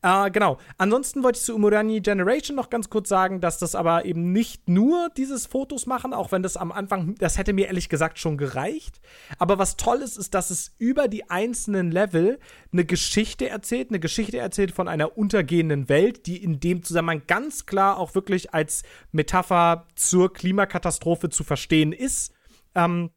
Äh, 0.00 0.30
genau. 0.30 0.58
Ansonsten 0.76 1.24
wollte 1.24 1.38
ich 1.38 1.44
zu 1.44 1.56
Umurani 1.56 2.00
Generation 2.00 2.56
noch 2.56 2.70
ganz 2.70 2.88
kurz 2.88 3.08
sagen, 3.08 3.40
dass 3.40 3.58
das 3.58 3.74
aber 3.74 4.04
eben 4.04 4.32
nicht 4.32 4.68
nur 4.68 5.08
dieses 5.16 5.46
Fotos 5.46 5.86
machen, 5.86 6.14
auch 6.14 6.30
wenn 6.30 6.42
das 6.42 6.56
am 6.56 6.70
Anfang, 6.70 7.16
das 7.16 7.36
hätte 7.36 7.52
mir 7.52 7.66
ehrlich 7.66 7.88
gesagt 7.88 8.20
schon 8.20 8.38
gereicht. 8.38 9.00
Aber 9.38 9.58
was 9.58 9.76
toll 9.76 9.98
ist, 9.98 10.16
ist, 10.16 10.34
dass 10.34 10.50
es 10.50 10.72
über 10.78 11.08
die 11.08 11.28
einzelnen 11.30 11.90
Level 11.90 12.38
eine 12.72 12.84
Geschichte 12.84 13.48
erzählt, 13.48 13.90
eine 13.90 13.98
Geschichte 13.98 14.38
erzählt 14.38 14.70
von 14.70 14.86
einer 14.86 15.18
untergehenden 15.18 15.88
Welt, 15.88 16.26
die 16.26 16.42
in 16.42 16.60
dem 16.60 16.84
Zusammenhang 16.84 17.22
ganz 17.26 17.66
klar 17.66 17.98
auch 17.98 18.14
wirklich 18.14 18.54
als 18.54 18.84
Metapher 19.10 19.86
zur 19.96 20.32
Klimakatastrophe 20.32 21.28
zu 21.28 21.42
verstehen 21.42 21.92
ist. 21.92 22.32
Ähm, 22.76 23.10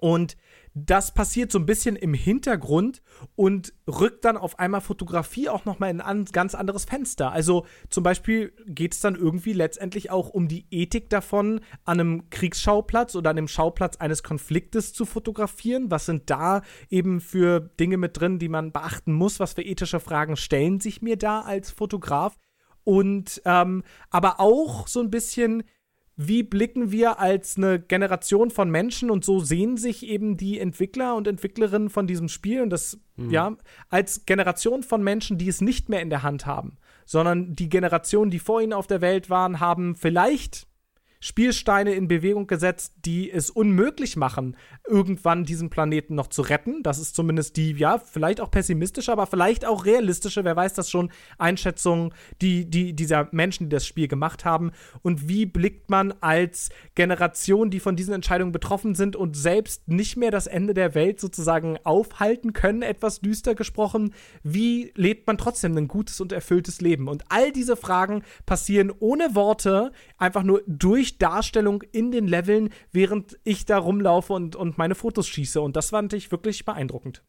und 0.00 0.36
das 0.74 1.12
passiert 1.12 1.52
so 1.52 1.58
ein 1.58 1.66
bisschen 1.66 1.96
im 1.96 2.14
Hintergrund 2.14 3.02
und 3.36 3.74
rückt 3.86 4.24
dann 4.24 4.36
auf 4.36 4.58
einmal 4.58 4.80
Fotografie 4.80 5.48
auch 5.48 5.64
noch 5.64 5.78
mal 5.78 5.90
in 5.90 6.00
ein 6.00 6.24
ganz 6.26 6.54
anderes 6.54 6.86
Fenster. 6.86 7.30
Also 7.30 7.66
zum 7.90 8.02
Beispiel 8.02 8.52
geht 8.66 8.94
es 8.94 9.00
dann 9.00 9.14
irgendwie 9.14 9.52
letztendlich 9.52 10.10
auch 10.10 10.30
um 10.30 10.48
die 10.48 10.66
Ethik 10.70 11.10
davon, 11.10 11.60
an 11.84 12.00
einem 12.00 12.30
Kriegsschauplatz 12.30 13.14
oder 13.14 13.30
an 13.30 13.36
dem 13.36 13.48
Schauplatz 13.48 13.96
eines 13.96 14.22
Konfliktes 14.22 14.94
zu 14.94 15.04
fotografieren. 15.04 15.90
Was 15.90 16.06
sind 16.06 16.30
da 16.30 16.62
eben 16.88 17.20
für 17.20 17.60
Dinge 17.60 17.98
mit 17.98 18.18
drin, 18.18 18.38
die 18.38 18.48
man 18.48 18.72
beachten 18.72 19.12
muss? 19.12 19.40
Was 19.40 19.52
für 19.52 19.62
ethische 19.62 20.00
Fragen 20.00 20.36
stellen 20.36 20.80
sich 20.80 21.02
mir 21.02 21.16
da 21.16 21.40
als 21.42 21.70
Fotograf? 21.70 22.38
Und 22.84 23.42
ähm, 23.44 23.84
aber 24.10 24.40
auch 24.40 24.88
so 24.88 25.00
ein 25.00 25.10
bisschen 25.10 25.62
wie 26.16 26.42
blicken 26.42 26.92
wir 26.92 27.18
als 27.18 27.56
eine 27.56 27.80
Generation 27.80 28.50
von 28.50 28.70
Menschen 28.70 29.10
und 29.10 29.24
so 29.24 29.40
sehen 29.40 29.76
sich 29.76 30.06
eben 30.06 30.36
die 30.36 30.58
Entwickler 30.60 31.14
und 31.14 31.26
Entwicklerinnen 31.26 31.90
von 31.90 32.06
diesem 32.06 32.28
Spiel 32.28 32.62
und 32.62 32.70
das, 32.70 33.00
ja, 33.30 33.56
als 33.88 34.26
Generation 34.26 34.82
von 34.82 35.02
Menschen, 35.02 35.38
die 35.38 35.48
es 35.48 35.60
nicht 35.60 35.88
mehr 35.88 36.02
in 36.02 36.10
der 36.10 36.22
Hand 36.22 36.44
haben, 36.46 36.76
sondern 37.04 37.54
die 37.54 37.68
Generationen, 37.68 38.30
die 38.30 38.38
vor 38.38 38.60
ihnen 38.60 38.72
auf 38.72 38.86
der 38.86 39.00
Welt 39.00 39.30
waren, 39.30 39.60
haben 39.60 39.96
vielleicht 39.96 40.66
Spielsteine 41.24 41.94
in 41.94 42.08
Bewegung 42.08 42.48
gesetzt, 42.48 42.94
die 43.04 43.30
es 43.30 43.48
unmöglich 43.48 44.16
machen, 44.16 44.56
irgendwann 44.88 45.44
diesen 45.44 45.70
Planeten 45.70 46.16
noch 46.16 46.26
zu 46.26 46.42
retten. 46.42 46.82
Das 46.82 46.98
ist 46.98 47.14
zumindest 47.14 47.56
die, 47.56 47.70
ja, 47.74 47.98
vielleicht 47.98 48.40
auch 48.40 48.50
pessimistische, 48.50 49.12
aber 49.12 49.28
vielleicht 49.28 49.64
auch 49.64 49.84
realistische, 49.84 50.44
wer 50.44 50.56
weiß 50.56 50.74
das 50.74 50.90
schon, 50.90 51.12
Einschätzung, 51.38 52.12
die, 52.40 52.68
die 52.68 52.92
dieser 52.94 53.28
Menschen, 53.30 53.68
die 53.68 53.76
das 53.76 53.86
Spiel 53.86 54.08
gemacht 54.08 54.44
haben. 54.44 54.72
Und 55.02 55.28
wie 55.28 55.46
blickt 55.46 55.90
man 55.90 56.12
als 56.20 56.70
Generation, 56.96 57.70
die 57.70 57.78
von 57.78 57.94
diesen 57.94 58.14
Entscheidungen 58.14 58.50
betroffen 58.50 58.96
sind 58.96 59.14
und 59.14 59.36
selbst 59.36 59.86
nicht 59.86 60.16
mehr 60.16 60.32
das 60.32 60.48
Ende 60.48 60.74
der 60.74 60.96
Welt 60.96 61.20
sozusagen 61.20 61.78
aufhalten 61.84 62.52
können, 62.52 62.82
etwas 62.82 63.20
düster 63.20 63.54
gesprochen, 63.54 64.12
wie 64.42 64.90
lebt 64.96 65.28
man 65.28 65.38
trotzdem 65.38 65.76
ein 65.76 65.86
gutes 65.86 66.20
und 66.20 66.32
erfülltes 66.32 66.80
Leben? 66.80 67.06
Und 67.06 67.22
all 67.28 67.52
diese 67.52 67.76
Fragen 67.76 68.24
passieren 68.44 68.92
ohne 68.98 69.36
Worte, 69.36 69.92
einfach 70.18 70.42
nur 70.42 70.64
durch 70.66 71.11
Darstellung 71.18 71.82
in 71.92 72.10
den 72.10 72.26
Leveln, 72.26 72.70
während 72.92 73.38
ich 73.44 73.64
da 73.64 73.78
rumlaufe 73.78 74.32
und, 74.32 74.56
und 74.56 74.78
meine 74.78 74.94
Fotos 74.94 75.28
schieße. 75.28 75.60
Und 75.60 75.76
das 75.76 75.90
fand 75.90 76.12
ich 76.12 76.30
wirklich 76.30 76.64
beeindruckend. 76.64 77.22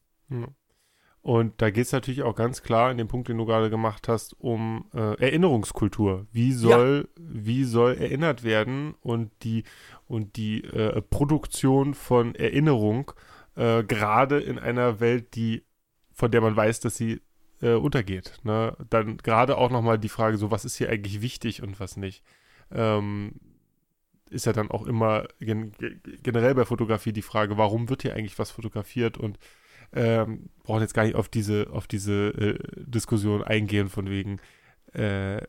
Und 1.21 1.61
da 1.61 1.69
geht 1.69 1.85
es 1.85 1.93
natürlich 1.93 2.21
auch 2.23 2.35
ganz 2.35 2.63
klar 2.63 2.91
in 2.91 2.97
dem 2.97 3.07
Punkt, 3.07 3.29
den 3.29 3.37
du 3.37 3.45
gerade 3.45 3.69
gemacht 3.69 4.09
hast, 4.09 4.37
um 4.41 4.89
äh, 4.93 5.21
Erinnerungskultur. 5.21 6.27
Wie 6.33 6.51
soll, 6.51 7.07
wie 7.17 7.63
soll 7.63 7.95
erinnert 7.95 8.43
werden 8.43 8.93
und 9.01 9.31
die, 9.43 9.63
und 10.05 10.35
die 10.35 10.65
äh, 10.65 11.01
Produktion 11.01 11.93
von 11.93 12.35
Erinnerung 12.35 13.13
äh, 13.55 13.83
gerade 13.83 14.39
in 14.39 14.59
einer 14.59 14.99
Welt, 14.99 15.35
die, 15.35 15.63
von 16.11 16.29
der 16.29 16.41
man 16.41 16.57
weiß, 16.57 16.81
dass 16.81 16.97
sie 16.97 17.21
äh, 17.61 17.75
untergeht. 17.75 18.39
Ne? 18.43 18.75
Dann 18.89 19.15
gerade 19.15 19.57
auch 19.57 19.71
nochmal 19.71 19.97
die 19.97 20.09
Frage, 20.09 20.37
so 20.37 20.51
was 20.51 20.65
ist 20.65 20.75
hier 20.75 20.89
eigentlich 20.89 21.21
wichtig 21.21 21.63
und 21.63 21.79
was 21.79 21.95
nicht. 21.95 22.21
Ähm, 22.69 23.35
ist 24.33 24.45
ja 24.45 24.53
dann 24.53 24.71
auch 24.71 24.85
immer 24.85 25.27
gen 25.39 25.71
generell 26.21 26.55
bei 26.55 26.65
Fotografie 26.65 27.13
die 27.13 27.21
Frage, 27.21 27.57
warum 27.57 27.89
wird 27.89 28.01
hier 28.01 28.15
eigentlich 28.15 28.39
was 28.39 28.51
fotografiert 28.51 29.17
und 29.17 29.39
ähm, 29.93 30.49
brauchen 30.63 30.81
jetzt 30.81 30.93
gar 30.93 31.03
nicht 31.03 31.15
auf 31.15 31.29
diese, 31.29 31.67
auf 31.71 31.87
diese 31.87 32.29
äh, 32.29 32.57
Diskussion 32.77 33.43
eingehen, 33.43 33.89
von 33.89 34.09
wegen, 34.09 34.39
äh, 34.95 35.37
äh, 35.37 35.47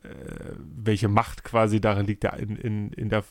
welche 0.58 1.08
Macht 1.08 1.44
quasi 1.44 1.80
darin 1.80 2.06
liegt, 2.06 2.24
in, 2.24 2.56
in, 2.56 2.92
in, 2.92 3.08
der, 3.08 3.24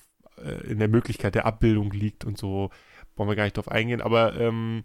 äh, 0.44 0.72
in 0.72 0.80
der 0.80 0.88
Möglichkeit 0.88 1.36
der 1.36 1.46
Abbildung 1.46 1.92
liegt 1.92 2.26
und 2.26 2.38
so, 2.38 2.72
brauchen 3.16 3.30
wir 3.30 3.36
gar 3.36 3.44
nicht 3.44 3.58
drauf 3.58 3.70
eingehen. 3.70 4.02
Aber 4.02 4.40
ähm, 4.40 4.84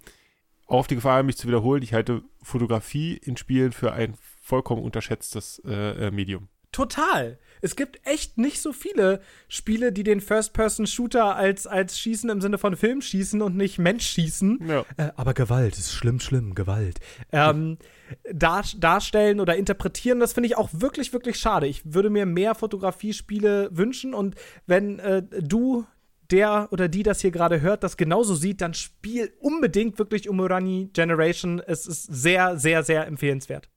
auf 0.66 0.86
die 0.86 0.96
Gefahr, 0.96 1.22
mich 1.22 1.38
zu 1.38 1.48
wiederholen, 1.48 1.82
ich 1.82 1.94
halte 1.94 2.22
Fotografie 2.42 3.16
in 3.16 3.36
Spielen 3.36 3.72
für 3.72 3.92
ein 3.94 4.14
vollkommen 4.42 4.82
unterschätztes 4.82 5.62
äh, 5.64 6.08
äh, 6.08 6.10
Medium. 6.10 6.48
Total. 6.78 7.40
Es 7.60 7.74
gibt 7.74 8.06
echt 8.06 8.38
nicht 8.38 8.62
so 8.62 8.72
viele 8.72 9.20
Spiele, 9.48 9.90
die 9.90 10.04
den 10.04 10.20
First-Person-Shooter 10.20 11.34
als, 11.34 11.66
als 11.66 11.98
Schießen 11.98 12.30
im 12.30 12.40
Sinne 12.40 12.56
von 12.56 12.76
Film 12.76 13.02
schießen 13.02 13.42
und 13.42 13.56
nicht 13.56 13.80
Mensch 13.80 14.06
schießen. 14.06 14.60
Ja. 14.68 14.84
Äh, 14.96 15.10
aber 15.16 15.34
Gewalt 15.34 15.76
ist 15.76 15.92
schlimm, 15.92 16.20
schlimm, 16.20 16.54
Gewalt. 16.54 17.00
Ähm, 17.32 17.78
dar 18.32 18.62
darstellen 18.76 19.40
oder 19.40 19.56
interpretieren, 19.56 20.20
das 20.20 20.34
finde 20.34 20.46
ich 20.46 20.56
auch 20.56 20.70
wirklich, 20.72 21.12
wirklich 21.12 21.40
schade. 21.40 21.66
Ich 21.66 21.94
würde 21.94 22.10
mir 22.10 22.26
mehr 22.26 22.54
Fotografiespiele 22.54 23.70
wünschen 23.72 24.14
und 24.14 24.36
wenn 24.68 25.00
äh, 25.00 25.24
du 25.40 25.84
der 26.30 26.68
oder 26.70 26.86
die 26.86 27.02
das 27.02 27.20
hier 27.20 27.32
gerade 27.32 27.60
hört, 27.60 27.82
das 27.82 27.96
genauso 27.96 28.36
sieht, 28.36 28.60
dann 28.60 28.74
spiel 28.74 29.32
unbedingt 29.40 29.98
wirklich 29.98 30.28
Umurani 30.28 30.90
Generation. 30.92 31.60
Es 31.66 31.88
ist 31.88 32.04
sehr, 32.04 32.56
sehr, 32.56 32.84
sehr 32.84 33.08
empfehlenswert. 33.08 33.68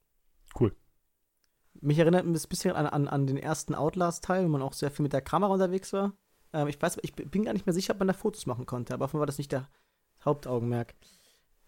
Mich 1.82 1.98
erinnert 1.98 2.24
ein 2.24 2.32
bisschen 2.32 2.74
an, 2.74 2.86
an, 2.86 3.08
an 3.08 3.26
den 3.26 3.36
ersten 3.36 3.74
Outlast-Teil, 3.74 4.44
wo 4.44 4.48
man 4.48 4.62
auch 4.62 4.72
sehr 4.72 4.90
viel 4.90 5.02
mit 5.02 5.12
der 5.12 5.20
Kamera 5.20 5.52
unterwegs 5.52 5.92
war. 5.92 6.14
Ähm, 6.52 6.68
ich 6.68 6.80
weiß, 6.80 6.98
ich 7.02 7.14
bin 7.14 7.44
gar 7.44 7.52
nicht 7.52 7.66
mehr 7.66 7.72
sicher, 7.72 7.92
ob 7.92 7.98
man 7.98 8.08
da 8.08 8.14
Fotos 8.14 8.46
machen 8.46 8.66
konnte, 8.66 8.94
aber 8.94 9.04
offenbar 9.04 9.22
war 9.22 9.26
das 9.26 9.38
nicht 9.38 9.52
der 9.52 9.68
Hauptaugenmerk. 10.24 10.94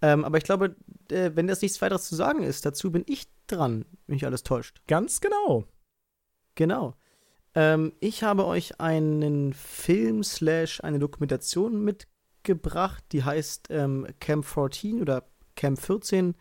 Ähm, 0.02 0.24
aber 0.24 0.38
ich 0.38 0.44
glaube, 0.44 0.76
äh, 1.10 1.32
wenn 1.34 1.46
das 1.46 1.62
nichts 1.62 1.80
weiteres 1.82 2.08
zu 2.08 2.14
sagen 2.14 2.42
ist, 2.42 2.64
dazu 2.64 2.92
bin 2.92 3.04
ich 3.06 3.26
dran, 3.46 3.86
wenn 4.06 4.14
mich 4.14 4.26
alles 4.26 4.42
täuscht. 4.42 4.82
Ganz 4.86 5.20
genau. 5.20 5.64
Genau. 6.54 6.94
Ähm, 7.54 7.92
ich 8.00 8.22
habe 8.22 8.46
euch 8.46 8.80
einen 8.80 9.52
Film 9.52 10.22
slash 10.22 10.82
eine 10.82 10.98
Dokumentation 10.98 11.82
mitgebracht, 11.82 13.04
die 13.12 13.24
heißt 13.24 13.68
ähm, 13.70 14.06
Camp 14.20 14.44
14 14.44 15.00
oder 15.00 15.24
Camp 15.56 15.80
14. 15.80 16.34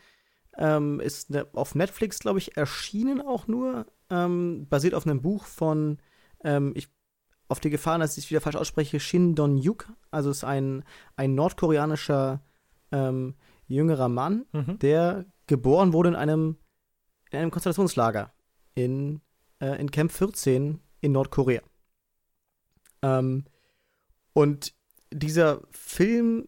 Ähm, 0.57 0.99
ist 0.99 1.29
ne, 1.31 1.47
auf 1.53 1.75
Netflix, 1.75 2.19
glaube 2.19 2.39
ich, 2.39 2.57
erschienen 2.57 3.21
auch 3.21 3.47
nur. 3.47 3.85
Ähm, 4.09 4.67
basiert 4.69 4.93
auf 4.93 5.05
einem 5.07 5.21
Buch 5.21 5.45
von, 5.45 5.97
ähm, 6.43 6.73
ich, 6.75 6.89
auf 7.47 7.59
die 7.59 7.69
Gefahr, 7.69 7.97
dass 7.99 8.17
ich 8.17 8.25
es 8.25 8.29
wieder 8.29 8.41
falsch 8.41 8.55
ausspreche, 8.55 8.99
Shin 8.99 9.35
Don-yuk. 9.35 9.91
Also 10.11 10.29
ist 10.29 10.43
ein, 10.43 10.83
ein 11.15 11.33
nordkoreanischer 11.35 12.41
ähm, 12.91 13.35
jüngerer 13.67 14.09
Mann, 14.09 14.45
Mhm. 14.51 14.79
der 14.79 15.25
geboren 15.47 15.93
wurde 15.93 16.09
in 16.09 16.15
einem, 16.15 16.57
in 17.31 17.39
einem 17.39 17.51
Konzentrationslager 17.51 18.31
in, 18.75 19.21
äh, 19.59 19.79
in 19.79 19.89
Camp 19.91 20.11
14 20.11 20.79
in 21.01 21.11
Nordkorea. 21.11 21.61
Ähm, 23.01 23.45
und 24.33 24.73
dieser 25.11 25.61
Film 25.71 26.47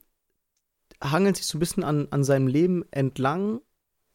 hangelt 1.03 1.37
sich 1.37 1.45
so 1.47 1.57
ein 1.57 1.59
bisschen 1.59 1.83
an, 1.83 2.07
an 2.11 2.23
seinem 2.23 2.47
Leben 2.47 2.85
entlang 2.91 3.61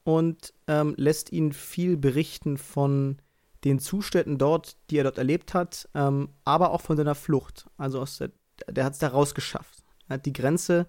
und 0.04 0.52
ähm, 0.66 0.94
lässt 0.96 1.30
ihn 1.32 1.52
viel 1.52 1.96
berichten 1.96 2.56
von 2.56 3.20
den 3.64 3.78
Zuständen 3.78 4.38
dort, 4.38 4.76
die 4.90 4.98
er 4.98 5.04
dort 5.04 5.18
erlebt 5.18 5.52
hat, 5.54 5.88
ähm, 5.94 6.30
aber 6.44 6.70
auch 6.70 6.80
von 6.80 6.96
seiner 6.96 7.14
Flucht. 7.14 7.66
Also 7.76 8.00
aus 8.00 8.18
der, 8.18 8.30
der 8.68 8.84
hat 8.84 8.94
es 8.94 8.98
da 8.98 9.08
rausgeschafft. 9.08 9.84
Er 10.08 10.14
hat 10.14 10.26
die 10.26 10.32
Grenze 10.32 10.88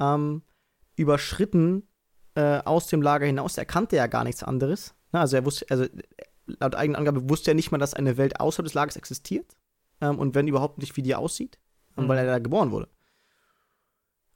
ähm, 0.00 0.42
überschritten 0.96 1.86
äh, 2.34 2.58
aus 2.64 2.88
dem 2.88 3.02
Lager 3.02 3.26
hinaus. 3.26 3.56
Er 3.56 3.64
kannte 3.64 3.96
ja 3.96 4.06
gar 4.08 4.24
nichts 4.24 4.42
anderes. 4.42 4.94
Ne? 5.12 5.20
Also 5.20 5.36
er 5.36 5.44
wusste, 5.44 5.66
also 5.70 5.86
laut 6.46 6.74
eigener 6.74 6.98
Angabe 6.98 7.30
wusste 7.30 7.52
er 7.52 7.54
nicht 7.54 7.70
mal, 7.70 7.78
dass 7.78 7.94
eine 7.94 8.16
Welt 8.16 8.40
außerhalb 8.40 8.66
des 8.66 8.74
Lagers 8.74 8.96
existiert. 8.96 9.56
Ähm, 10.00 10.18
und 10.18 10.34
wenn 10.34 10.48
überhaupt 10.48 10.78
nicht, 10.78 10.96
wie 10.96 11.02
die 11.02 11.14
aussieht, 11.14 11.58
ähm, 11.96 12.04
Mhm. 12.04 12.08
weil 12.08 12.18
er 12.18 12.26
da 12.26 12.38
geboren 12.40 12.72
wurde. 12.72 12.88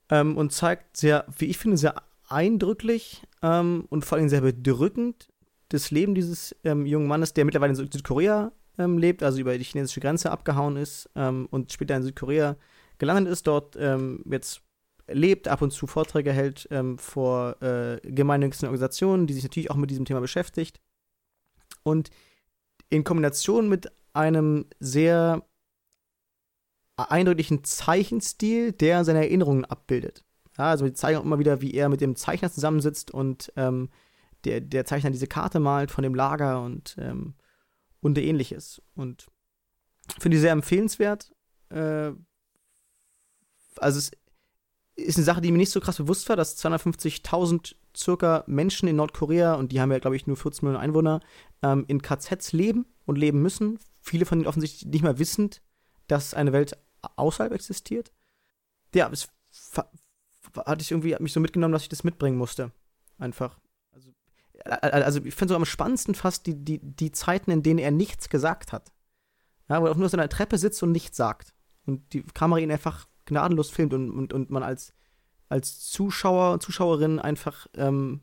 Ähm, 0.08 0.36
und 0.36 0.52
zeigt 0.52 0.96
sehr, 0.96 1.26
wie 1.36 1.46
ich 1.46 1.58
finde, 1.58 1.76
sehr 1.76 2.00
eindrücklich 2.32 3.22
ähm, 3.42 3.86
und 3.90 4.04
vor 4.04 4.18
allem 4.18 4.28
sehr 4.28 4.40
bedrückend 4.40 5.28
das 5.68 5.90
Leben 5.90 6.14
dieses 6.14 6.54
ähm, 6.64 6.86
jungen 6.86 7.06
Mannes, 7.08 7.32
der 7.32 7.44
mittlerweile 7.44 7.70
in 7.70 7.76
Süd- 7.76 7.92
Südkorea 7.92 8.52
ähm, 8.78 8.98
lebt, 8.98 9.22
also 9.22 9.40
über 9.40 9.56
die 9.56 9.64
chinesische 9.64 10.00
Grenze 10.00 10.30
abgehauen 10.30 10.76
ist 10.76 11.08
ähm, 11.14 11.48
und 11.50 11.72
später 11.72 11.96
in 11.96 12.02
Südkorea 12.02 12.56
gelandet 12.98 13.32
ist, 13.32 13.46
dort 13.46 13.76
ähm, 13.76 14.22
jetzt 14.30 14.62
lebt, 15.08 15.48
ab 15.48 15.62
und 15.62 15.72
zu 15.72 15.86
Vorträge 15.86 16.32
hält 16.32 16.68
ähm, 16.70 16.98
vor 16.98 17.60
äh, 17.62 18.00
gemeinnützigen 18.02 18.68
Organisationen, 18.68 19.26
die 19.26 19.34
sich 19.34 19.42
natürlich 19.42 19.70
auch 19.70 19.76
mit 19.76 19.90
diesem 19.90 20.04
Thema 20.04 20.20
beschäftigt. 20.20 20.80
Und 21.82 22.10
in 22.90 23.04
Kombination 23.04 23.68
mit 23.68 23.90
einem 24.12 24.66
sehr 24.78 25.42
eindrücklichen 26.96 27.64
Zeichenstil, 27.64 28.72
der 28.72 29.04
seine 29.04 29.20
Erinnerungen 29.20 29.64
abbildet. 29.64 30.24
Ja, 30.58 30.70
also 30.70 30.84
wir 30.84 30.94
zeigen 30.94 31.18
auch 31.18 31.24
immer 31.24 31.38
wieder, 31.38 31.60
wie 31.60 31.72
er 31.72 31.88
mit 31.88 32.00
dem 32.00 32.16
Zeichner 32.16 32.50
zusammensitzt 32.50 33.10
und 33.10 33.52
ähm, 33.56 33.88
der, 34.44 34.60
der 34.60 34.84
Zeichner 34.84 35.10
diese 35.10 35.26
Karte 35.26 35.60
malt 35.60 35.90
von 35.90 36.02
dem 36.02 36.14
Lager 36.14 36.62
und, 36.62 36.96
ähm, 36.98 37.34
und 38.00 38.18
ähnliches. 38.18 38.82
Und 38.94 39.26
finde 40.18 40.36
ich 40.36 40.40
sehr 40.40 40.52
empfehlenswert. 40.52 41.32
Äh, 41.70 42.12
also 43.76 43.98
es 43.98 44.10
ist 44.96 45.16
eine 45.16 45.24
Sache, 45.24 45.40
die 45.40 45.50
mir 45.50 45.58
nicht 45.58 45.70
so 45.70 45.80
krass 45.80 45.96
bewusst 45.96 46.28
war, 46.28 46.36
dass 46.36 46.62
250.000 46.62 47.76
circa 47.96 48.44
Menschen 48.46 48.88
in 48.88 48.96
Nordkorea, 48.96 49.54
und 49.54 49.72
die 49.72 49.80
haben 49.80 49.92
ja, 49.92 49.98
glaube 49.98 50.16
ich, 50.16 50.26
nur 50.26 50.36
14 50.36 50.66
Millionen 50.66 50.82
Einwohner, 50.82 51.20
ähm, 51.62 51.84
in 51.88 52.02
KZs 52.02 52.52
leben 52.52 52.86
und 53.06 53.16
leben 53.16 53.40
müssen. 53.40 53.78
Viele 54.00 54.26
von 54.26 54.38
denen 54.38 54.48
offensichtlich 54.48 54.86
nicht 54.86 55.02
mal 55.02 55.18
wissend, 55.18 55.62
dass 56.08 56.34
eine 56.34 56.52
Welt 56.52 56.76
außerhalb 57.16 57.52
existiert. 57.52 58.12
Ja, 58.94 59.08
es 59.10 59.28
hatte 60.56 60.82
ich 60.82 60.90
irgendwie 60.90 61.16
mich 61.20 61.32
so 61.32 61.40
mitgenommen, 61.40 61.72
dass 61.72 61.82
ich 61.82 61.88
das 61.88 62.04
mitbringen 62.04 62.38
musste. 62.38 62.72
Einfach. 63.18 63.58
Also, 63.94 64.10
also 64.64 65.24
ich 65.24 65.34
finde 65.34 65.52
so 65.52 65.56
am 65.56 65.64
spannendsten 65.64 66.14
fast 66.14 66.46
die, 66.46 66.54
die, 66.54 66.78
die 66.82 67.12
Zeiten, 67.12 67.50
in 67.50 67.62
denen 67.62 67.78
er 67.78 67.90
nichts 67.90 68.28
gesagt 68.28 68.72
hat. 68.72 68.92
Ja, 69.68 69.80
wo 69.80 69.86
er 69.86 69.92
auch 69.92 69.96
nur 69.96 70.06
auf 70.06 70.10
seiner 70.10 70.28
Treppe 70.28 70.58
sitzt 70.58 70.82
und 70.82 70.92
nichts 70.92 71.16
sagt. 71.16 71.54
Und 71.86 72.12
die 72.12 72.22
Kamera 72.22 72.60
ihn 72.60 72.70
einfach 72.70 73.06
gnadenlos 73.24 73.70
filmt 73.70 73.94
und, 73.94 74.10
und, 74.10 74.32
und 74.32 74.50
man 74.50 74.62
als, 74.62 74.92
als 75.48 75.88
Zuschauer 75.88 76.52
und 76.52 76.62
Zuschauerin 76.62 77.18
einfach 77.18 77.66
ähm, 77.74 78.20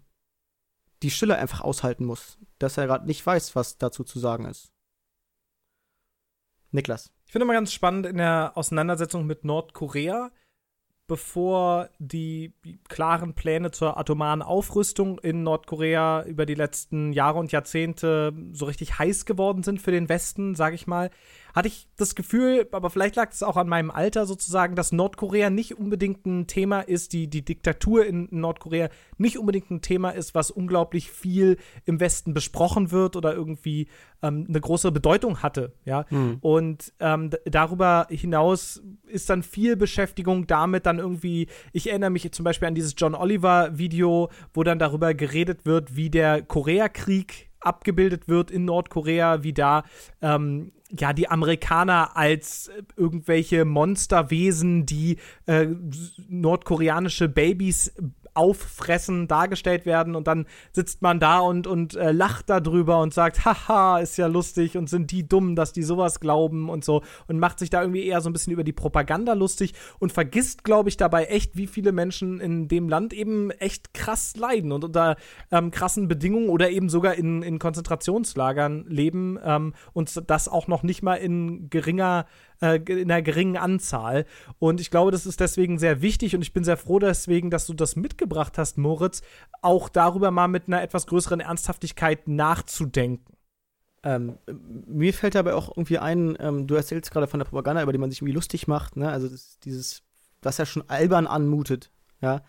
die 1.01 1.11
Stille 1.11 1.37
einfach 1.37 1.61
aushalten 1.61 2.05
muss. 2.05 2.37
Dass 2.57 2.77
er 2.77 2.87
gerade 2.87 3.05
nicht 3.05 3.25
weiß, 3.25 3.55
was 3.55 3.77
dazu 3.77 4.03
zu 4.03 4.19
sagen 4.19 4.45
ist. 4.45 4.71
Niklas. 6.71 7.11
Ich 7.25 7.31
finde 7.31 7.45
mal 7.45 7.53
ganz 7.53 7.71
spannend 7.71 8.05
in 8.05 8.17
der 8.17 8.53
Auseinandersetzung 8.55 9.25
mit 9.25 9.43
Nordkorea, 9.43 10.31
bevor 11.09 11.89
die 11.99 12.53
klaren 12.87 13.33
Pläne 13.33 13.71
zur 13.71 13.97
atomaren 13.97 14.41
Aufrüstung 14.41 15.19
in 15.19 15.43
Nordkorea 15.43 16.23
über 16.23 16.45
die 16.45 16.55
letzten 16.55 17.11
Jahre 17.11 17.39
und 17.39 17.51
Jahrzehnte 17.51 18.31
so 18.53 18.65
richtig 18.65 18.97
heiß 18.97 19.25
geworden 19.25 19.63
sind 19.63 19.81
für 19.81 19.91
den 19.91 20.07
Westen, 20.07 20.55
sage 20.55 20.75
ich 20.75 20.87
mal, 20.87 21.09
hatte 21.53 21.67
ich 21.67 21.87
das 21.97 22.15
Gefühl, 22.15 22.67
aber 22.71 22.89
vielleicht 22.89 23.15
lag 23.15 23.31
es 23.31 23.43
auch 23.43 23.57
an 23.57 23.67
meinem 23.67 23.91
Alter 23.91 24.25
sozusagen, 24.25 24.75
dass 24.75 24.91
Nordkorea 24.91 25.49
nicht 25.49 25.77
unbedingt 25.77 26.25
ein 26.25 26.47
Thema 26.47 26.81
ist, 26.81 27.13
die, 27.13 27.27
die 27.27 27.43
Diktatur 27.43 28.05
in 28.05 28.27
Nordkorea 28.31 28.89
nicht 29.17 29.37
unbedingt 29.37 29.71
ein 29.71 29.81
Thema 29.81 30.11
ist, 30.11 30.35
was 30.35 30.51
unglaublich 30.51 31.11
viel 31.11 31.57
im 31.85 31.99
Westen 31.99 32.33
besprochen 32.33 32.91
wird 32.91 33.15
oder 33.15 33.33
irgendwie 33.33 33.87
ähm, 34.21 34.45
eine 34.47 34.61
große 34.61 34.91
Bedeutung 34.91 35.41
hatte, 35.41 35.73
ja. 35.85 36.05
Und 36.41 36.93
ähm, 36.99 37.29
darüber 37.45 38.07
hinaus 38.09 38.81
ist 39.07 39.29
dann 39.29 39.43
viel 39.43 39.75
Beschäftigung 39.75 40.47
damit 40.47 40.85
dann 40.85 40.99
irgendwie, 40.99 41.47
ich 41.73 41.89
erinnere 41.89 42.09
mich 42.09 42.31
zum 42.31 42.43
Beispiel 42.43 42.67
an 42.67 42.75
dieses 42.75 42.95
John 42.97 43.15
Oliver 43.15 43.77
Video, 43.77 44.29
wo 44.53 44.63
dann 44.63 44.79
darüber 44.79 45.13
geredet 45.13 45.65
wird, 45.65 45.95
wie 45.95 46.09
der 46.09 46.41
Koreakrieg 46.41 47.48
abgebildet 47.59 48.27
wird 48.27 48.51
in 48.51 48.65
Nordkorea, 48.65 49.43
wie 49.43 49.53
da 49.53 49.83
ähm, 50.21 50.71
ja 50.97 51.13
die 51.13 51.29
Amerikaner 51.29 52.15
als 52.17 52.69
äh, 52.69 52.83
irgendwelche 52.95 53.65
Monsterwesen, 53.65 54.85
die 54.85 55.17
äh, 55.45 55.67
nordkoreanische 56.27 57.29
Babys 57.29 57.93
auffressen, 58.33 59.27
dargestellt 59.27 59.85
werden 59.85 60.15
und 60.15 60.27
dann 60.27 60.45
sitzt 60.71 61.01
man 61.01 61.19
da 61.19 61.39
und, 61.39 61.67
und 61.67 61.95
äh, 61.95 62.11
lacht 62.11 62.49
darüber 62.49 62.99
und 62.99 63.13
sagt, 63.13 63.45
haha, 63.45 63.99
ist 63.99 64.17
ja 64.17 64.27
lustig 64.27 64.77
und 64.77 64.89
sind 64.89 65.11
die 65.11 65.27
dumm, 65.27 65.55
dass 65.55 65.73
die 65.73 65.83
sowas 65.83 66.19
glauben 66.19 66.69
und 66.69 66.83
so. 66.83 67.03
Und 67.27 67.39
macht 67.39 67.59
sich 67.59 67.69
da 67.69 67.81
irgendwie 67.81 68.05
eher 68.05 68.21
so 68.21 68.29
ein 68.29 68.33
bisschen 68.33 68.53
über 68.53 68.63
die 68.63 68.73
Propaganda 68.73 69.33
lustig 69.33 69.73
und 69.99 70.11
vergisst, 70.11 70.63
glaube 70.63 70.89
ich, 70.89 70.97
dabei 70.97 71.25
echt, 71.25 71.55
wie 71.55 71.67
viele 71.67 71.91
Menschen 71.91 72.39
in 72.39 72.67
dem 72.67 72.89
Land 72.89 73.13
eben 73.13 73.51
echt 73.51 73.93
krass 73.93 74.35
leiden 74.35 74.71
und 74.71 74.83
unter 74.83 75.15
ähm, 75.51 75.71
krassen 75.71 76.07
Bedingungen 76.07 76.49
oder 76.49 76.69
eben 76.69 76.89
sogar 76.89 77.15
in, 77.15 77.41
in 77.41 77.59
Konzentrationslagern 77.59 78.85
leben 78.87 79.39
ähm, 79.43 79.73
und 79.93 80.29
das 80.29 80.47
auch 80.47 80.67
noch 80.67 80.83
nicht 80.83 81.03
mal 81.03 81.15
in 81.15 81.69
geringer 81.69 82.25
äh, 82.61 82.77
in 82.77 83.11
einer 83.11 83.21
geringen 83.21 83.57
Anzahl. 83.57 84.25
Und 84.59 84.81
ich 84.81 84.91
glaube, 84.91 85.11
das 85.11 85.25
ist 85.25 85.39
deswegen 85.39 85.79
sehr 85.79 86.01
wichtig 86.01 86.35
und 86.35 86.41
ich 86.41 86.53
bin 86.53 86.63
sehr 86.63 86.77
froh 86.77 86.99
deswegen, 86.99 87.49
dass 87.49 87.67
du 87.67 87.73
das 87.73 87.95
mitgebracht 87.95 88.57
hast, 88.57 88.77
Moritz, 88.77 89.21
auch 89.61 89.89
darüber 89.89 90.31
mal 90.31 90.47
mit 90.47 90.67
einer 90.67 90.81
etwas 90.81 91.07
größeren 91.07 91.39
Ernsthaftigkeit 91.39 92.27
nachzudenken. 92.27 93.35
Ähm, 94.03 94.37
mir 94.87 95.13
fällt 95.13 95.35
dabei 95.35 95.53
auch 95.55 95.69
irgendwie 95.69 95.97
ein, 95.99 96.37
ähm, 96.39 96.67
du 96.67 96.75
erzählst 96.75 97.11
gerade 97.11 97.27
von 97.27 97.39
der 97.39 97.45
Propaganda, 97.45 97.83
über 97.83 97.91
die 97.91 97.97
man 97.97 98.09
sich 98.09 98.19
irgendwie 98.21 98.35
lustig 98.35 98.67
macht, 98.67 98.95
ne? 98.95 99.09
Also 99.09 99.27
das, 99.27 99.59
dieses, 99.59 100.03
was 100.41 100.57
ja 100.57 100.65
schon 100.65 100.89
albern 100.89 101.27
anmutet, 101.27 101.91
ja. 102.21 102.41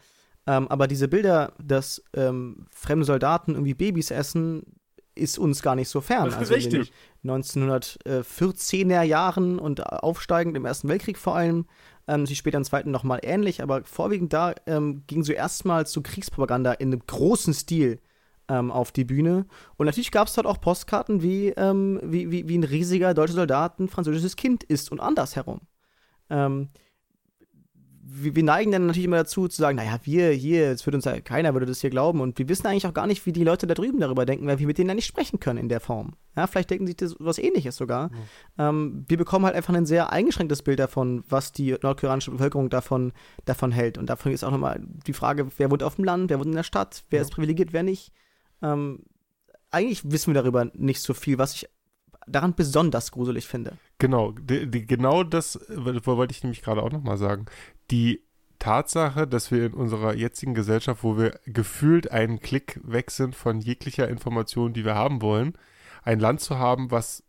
Ähm, 0.46 0.68
aber 0.68 0.86
diese 0.86 1.08
Bilder, 1.08 1.52
dass 1.62 2.02
ähm, 2.14 2.66
fremde 2.70 3.04
Soldaten 3.04 3.52
irgendwie 3.52 3.74
Babys 3.74 4.10
essen, 4.10 4.62
ist 5.20 5.38
uns 5.38 5.62
gar 5.62 5.76
nicht 5.76 5.88
so 5.88 6.00
fern. 6.00 6.34
Also 6.38 6.54
in 6.54 6.70
den 6.70 6.88
1914er 7.24 9.02
Jahren 9.02 9.58
und 9.58 9.86
aufsteigend 9.86 10.56
im 10.56 10.64
Ersten 10.64 10.88
Weltkrieg 10.88 11.18
vor 11.18 11.36
allem, 11.36 11.66
ähm, 12.08 12.26
sich 12.26 12.38
später 12.38 12.58
im 12.58 12.64
Zweiten 12.64 12.90
nochmal 12.90 13.20
ähnlich, 13.22 13.62
aber 13.62 13.84
vorwiegend 13.84 14.32
da 14.32 14.54
ähm, 14.66 15.04
ging 15.06 15.22
so 15.22 15.32
erstmals 15.32 15.92
so 15.92 16.00
Kriegspropaganda 16.02 16.72
in 16.72 16.92
einem 16.92 17.02
großen 17.06 17.54
Stil 17.54 18.00
ähm, 18.48 18.72
auf 18.72 18.90
die 18.90 19.04
Bühne. 19.04 19.46
Und 19.76 19.86
natürlich 19.86 20.10
gab 20.10 20.28
es 20.28 20.34
dort 20.34 20.46
auch 20.46 20.60
Postkarten, 20.60 21.22
wie, 21.22 21.48
ähm, 21.50 22.00
wie, 22.02 22.30
wie, 22.30 22.48
wie 22.48 22.58
ein 22.58 22.64
riesiger 22.64 23.14
deutscher 23.14 23.34
Soldat 23.34 23.78
ein 23.78 23.88
französisches 23.88 24.36
Kind 24.36 24.64
ist 24.64 24.90
und 24.90 25.00
andersherum. 25.00 25.60
Ähm, 26.30 26.70
wir, 28.12 28.34
wir 28.34 28.42
neigen 28.42 28.72
dann 28.72 28.86
natürlich 28.86 29.04
immer 29.04 29.18
dazu 29.18 29.46
zu 29.46 29.60
sagen, 29.60 29.76
naja, 29.76 30.00
wir 30.02 30.30
hier, 30.30 30.70
es 30.70 30.84
würde 30.86 30.98
uns 30.98 31.04
ja, 31.04 31.20
keiner 31.20 31.54
würde 31.54 31.66
das 31.66 31.80
hier 31.80 31.90
glauben 31.90 32.20
und 32.20 32.38
wir 32.38 32.48
wissen 32.48 32.66
eigentlich 32.66 32.86
auch 32.86 32.94
gar 32.94 33.06
nicht, 33.06 33.24
wie 33.24 33.32
die 33.32 33.44
Leute 33.44 33.66
da 33.66 33.74
drüben 33.74 34.00
darüber 34.00 34.26
denken, 34.26 34.46
weil 34.46 34.58
wir 34.58 34.66
mit 34.66 34.78
denen 34.78 34.88
ja 34.88 34.94
nicht 34.94 35.06
sprechen 35.06 35.38
können 35.38 35.58
in 35.58 35.68
der 35.68 35.80
Form. 35.80 36.14
Ja, 36.36 36.46
vielleicht 36.46 36.70
denken 36.70 36.86
sie 36.86 36.96
das 36.96 37.14
was 37.18 37.38
ähnliches 37.38 37.76
sogar. 37.76 38.10
Ähm, 38.58 39.04
wir 39.08 39.16
bekommen 39.16 39.44
halt 39.44 39.54
einfach 39.54 39.74
ein 39.74 39.86
sehr 39.86 40.12
eingeschränktes 40.12 40.62
Bild 40.62 40.78
davon, 40.78 41.22
was 41.28 41.52
die 41.52 41.76
nordkoreanische 41.82 42.32
Bevölkerung 42.32 42.68
davon, 42.68 43.12
davon 43.44 43.72
hält. 43.72 43.98
Und 43.98 44.06
davon 44.06 44.32
ist 44.32 44.44
auch 44.44 44.50
nochmal 44.50 44.80
die 45.06 45.12
Frage, 45.12 45.48
wer 45.58 45.70
wohnt 45.70 45.82
auf 45.82 45.96
dem 45.96 46.04
Land, 46.04 46.30
wer 46.30 46.38
wohnt 46.38 46.48
in 46.48 46.56
der 46.56 46.62
Stadt, 46.62 47.04
wer 47.10 47.22
ist 47.22 47.32
privilegiert, 47.32 47.72
wer 47.72 47.82
nicht. 47.82 48.12
Ähm, 48.62 49.04
eigentlich 49.70 50.10
wissen 50.10 50.34
wir 50.34 50.40
darüber 50.40 50.70
nicht 50.74 51.00
so 51.00 51.14
viel, 51.14 51.38
was 51.38 51.54
ich 51.54 51.68
daran 52.26 52.54
besonders 52.54 53.10
gruselig 53.10 53.46
finde. 53.46 53.76
Genau, 53.98 54.32
die, 54.32 54.70
die, 54.70 54.86
genau 54.86 55.24
das 55.24 55.60
wollte 55.68 56.32
ich 56.32 56.42
nämlich 56.42 56.62
gerade 56.62 56.82
auch 56.82 56.90
nochmal 56.90 57.18
sagen. 57.18 57.46
Die 57.90 58.24
Tatsache, 58.58 59.26
dass 59.26 59.50
wir 59.50 59.66
in 59.66 59.72
unserer 59.72 60.14
jetzigen 60.14 60.54
Gesellschaft, 60.54 61.02
wo 61.02 61.16
wir 61.16 61.40
gefühlt 61.46 62.10
einen 62.10 62.40
Klick 62.40 62.78
weg 62.84 63.10
sind 63.10 63.34
von 63.34 63.60
jeglicher 63.60 64.08
Information, 64.08 64.72
die 64.72 64.84
wir 64.84 64.94
haben 64.94 65.22
wollen, 65.22 65.54
ein 66.02 66.20
Land 66.20 66.40
zu 66.40 66.58
haben, 66.58 66.90
was 66.90 67.24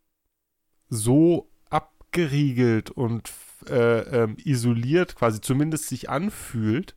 so 0.90 1.50
abgeriegelt 1.70 2.92
und 2.92 3.32
äh, 3.68 4.24
ähm, 4.24 4.36
isoliert 4.44 5.16
quasi 5.16 5.40
zumindest 5.40 5.88
sich 5.88 6.10
anfühlt, 6.10 6.96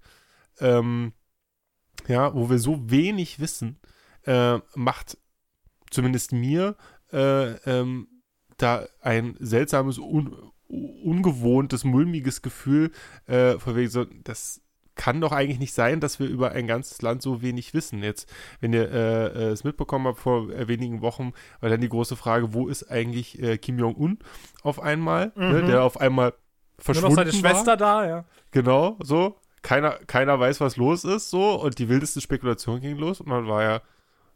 ähm, 0.59 1.13
ja, 2.09 2.35
wo 2.35 2.51
wir 2.51 2.59
so 2.59 2.91
wenig 2.91 3.39
wissen, 3.39 3.79
äh, 4.25 4.59
macht 4.75 5.17
zumindest 5.91 6.33
mir 6.33 6.77
äh, 7.13 7.53
ähm, 7.71 8.09
da 8.57 8.87
ein 9.01 9.37
seltsames, 9.39 9.99
un 9.99 10.53
ungewohntes, 11.03 11.85
mulmiges 11.85 12.43
Gefühl, 12.43 12.91
äh, 13.27 13.59
von 13.59 13.77
wegen 13.77 13.91
so, 13.91 14.05
das 14.25 14.61
kann 14.97 15.21
doch 15.21 15.33
eigentlich 15.33 15.59
nicht 15.59 15.75
sein, 15.75 15.99
dass 15.99 16.21
wir 16.21 16.29
über 16.29 16.53
ein 16.53 16.67
ganzes 16.69 17.03
Land 17.03 17.21
so 17.21 17.43
wenig 17.43 17.75
wissen. 17.75 18.03
Jetzt, 18.03 18.33
wenn 18.61 18.73
ihr 18.73 18.91
äh, 18.93 19.27
äh, 19.27 19.51
es 19.51 19.65
mitbekommen 19.65 20.07
habt 20.07 20.21
vor 20.21 20.51
äh, 20.51 20.69
wenigen 20.69 21.01
Wochen, 21.01 21.33
war 21.61 21.69
dann 21.69 21.81
die 21.81 21.89
große 21.89 22.15
Frage, 22.15 22.55
wo 22.55 22.69
ist 22.69 22.85
eigentlich 22.91 23.43
äh, 23.43 23.59
Kim 23.59 23.79
Jong-un 23.79 24.19
auf 24.63 24.81
einmal, 24.81 25.33
ne, 25.35 25.63
Mhm. 25.63 25.67
der 25.67 25.83
auf 25.83 26.01
einmal 26.01 26.31
Nur 26.31 26.37
verschwunden 26.79 27.09
noch 27.17 27.17
seine 27.17 27.33
war. 27.43 27.51
Schwester 27.51 27.77
da, 27.77 28.07
ja. 28.07 28.25
Genau, 28.53 28.97
so. 29.03 29.37
Keiner, 29.63 29.93
keiner 30.07 30.39
weiß, 30.39 30.61
was 30.61 30.77
los 30.77 31.05
ist, 31.05 31.31
so. 31.31 31.61
Und 31.61 31.79
die 31.79 31.89
wildeste 31.89 32.21
Spekulation 32.21 32.81
ging 32.81 32.97
los. 32.99 33.21
Und 33.21 33.31
dann 33.31 33.49
war 33.49 33.63
er 33.65 33.83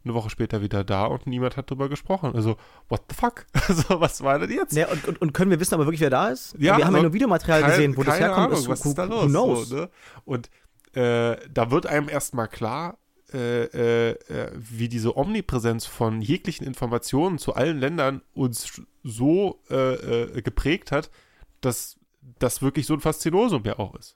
eine 0.03 0.13
Woche 0.13 0.29
später 0.29 0.61
wieder 0.61 0.83
da 0.83 1.05
und 1.05 1.27
niemand 1.27 1.57
hat 1.57 1.69
drüber 1.69 1.89
gesprochen. 1.89 2.33
Also, 2.35 2.55
what 2.87 3.01
the 3.09 3.15
fuck? 3.15 3.45
Also, 3.67 3.99
was 3.99 4.23
war 4.23 4.39
denn 4.39 4.51
jetzt? 4.51 4.73
Ja, 4.75 4.87
und, 4.87 5.07
und, 5.07 5.21
und 5.21 5.33
können 5.33 5.51
wir 5.51 5.59
wissen, 5.59 5.73
aber 5.73 5.85
wirklich, 5.85 6.01
wer 6.01 6.09
da 6.09 6.29
ist? 6.29 6.53
Ja, 6.53 6.59
wir 6.59 6.71
haben 6.73 6.79
ja 6.79 6.85
also 6.87 7.01
nur 7.01 7.13
Videomaterial 7.13 7.61
Kein- 7.61 7.69
gesehen, 7.71 7.97
wo 7.97 8.03
das 8.03 8.19
herkommt. 8.19 8.47
Ahnung, 8.47 8.59
ist, 8.59 8.69
was 8.69 8.85
who, 8.85 8.89
ist 8.89 8.97
da 8.97 9.07
who 9.09 9.13
los? 9.13 9.27
knows? 9.27 9.69
So, 9.69 9.75
ne? 9.75 9.89
Und 10.25 10.49
äh, 10.93 11.37
da 11.53 11.69
wird 11.71 11.85
einem 11.85 12.09
erstmal 12.09 12.47
klar, 12.47 12.97
äh, 13.33 13.65
äh, 13.65 14.09
äh, 14.11 14.51
wie 14.55 14.89
diese 14.89 15.15
Omnipräsenz 15.15 15.85
von 15.85 16.21
jeglichen 16.21 16.65
Informationen 16.65 17.37
zu 17.37 17.53
allen 17.53 17.79
Ländern 17.79 18.21
uns 18.33 18.81
so 19.03 19.61
äh, 19.69 19.75
äh, 20.37 20.41
geprägt 20.41 20.91
hat, 20.91 21.11
dass 21.61 21.97
das 22.39 22.61
wirklich 22.61 22.87
so 22.87 22.93
ein 22.95 23.01
Faszinosum 23.01 23.63
ja 23.65 23.77
auch 23.77 23.93
ist. 23.95 24.15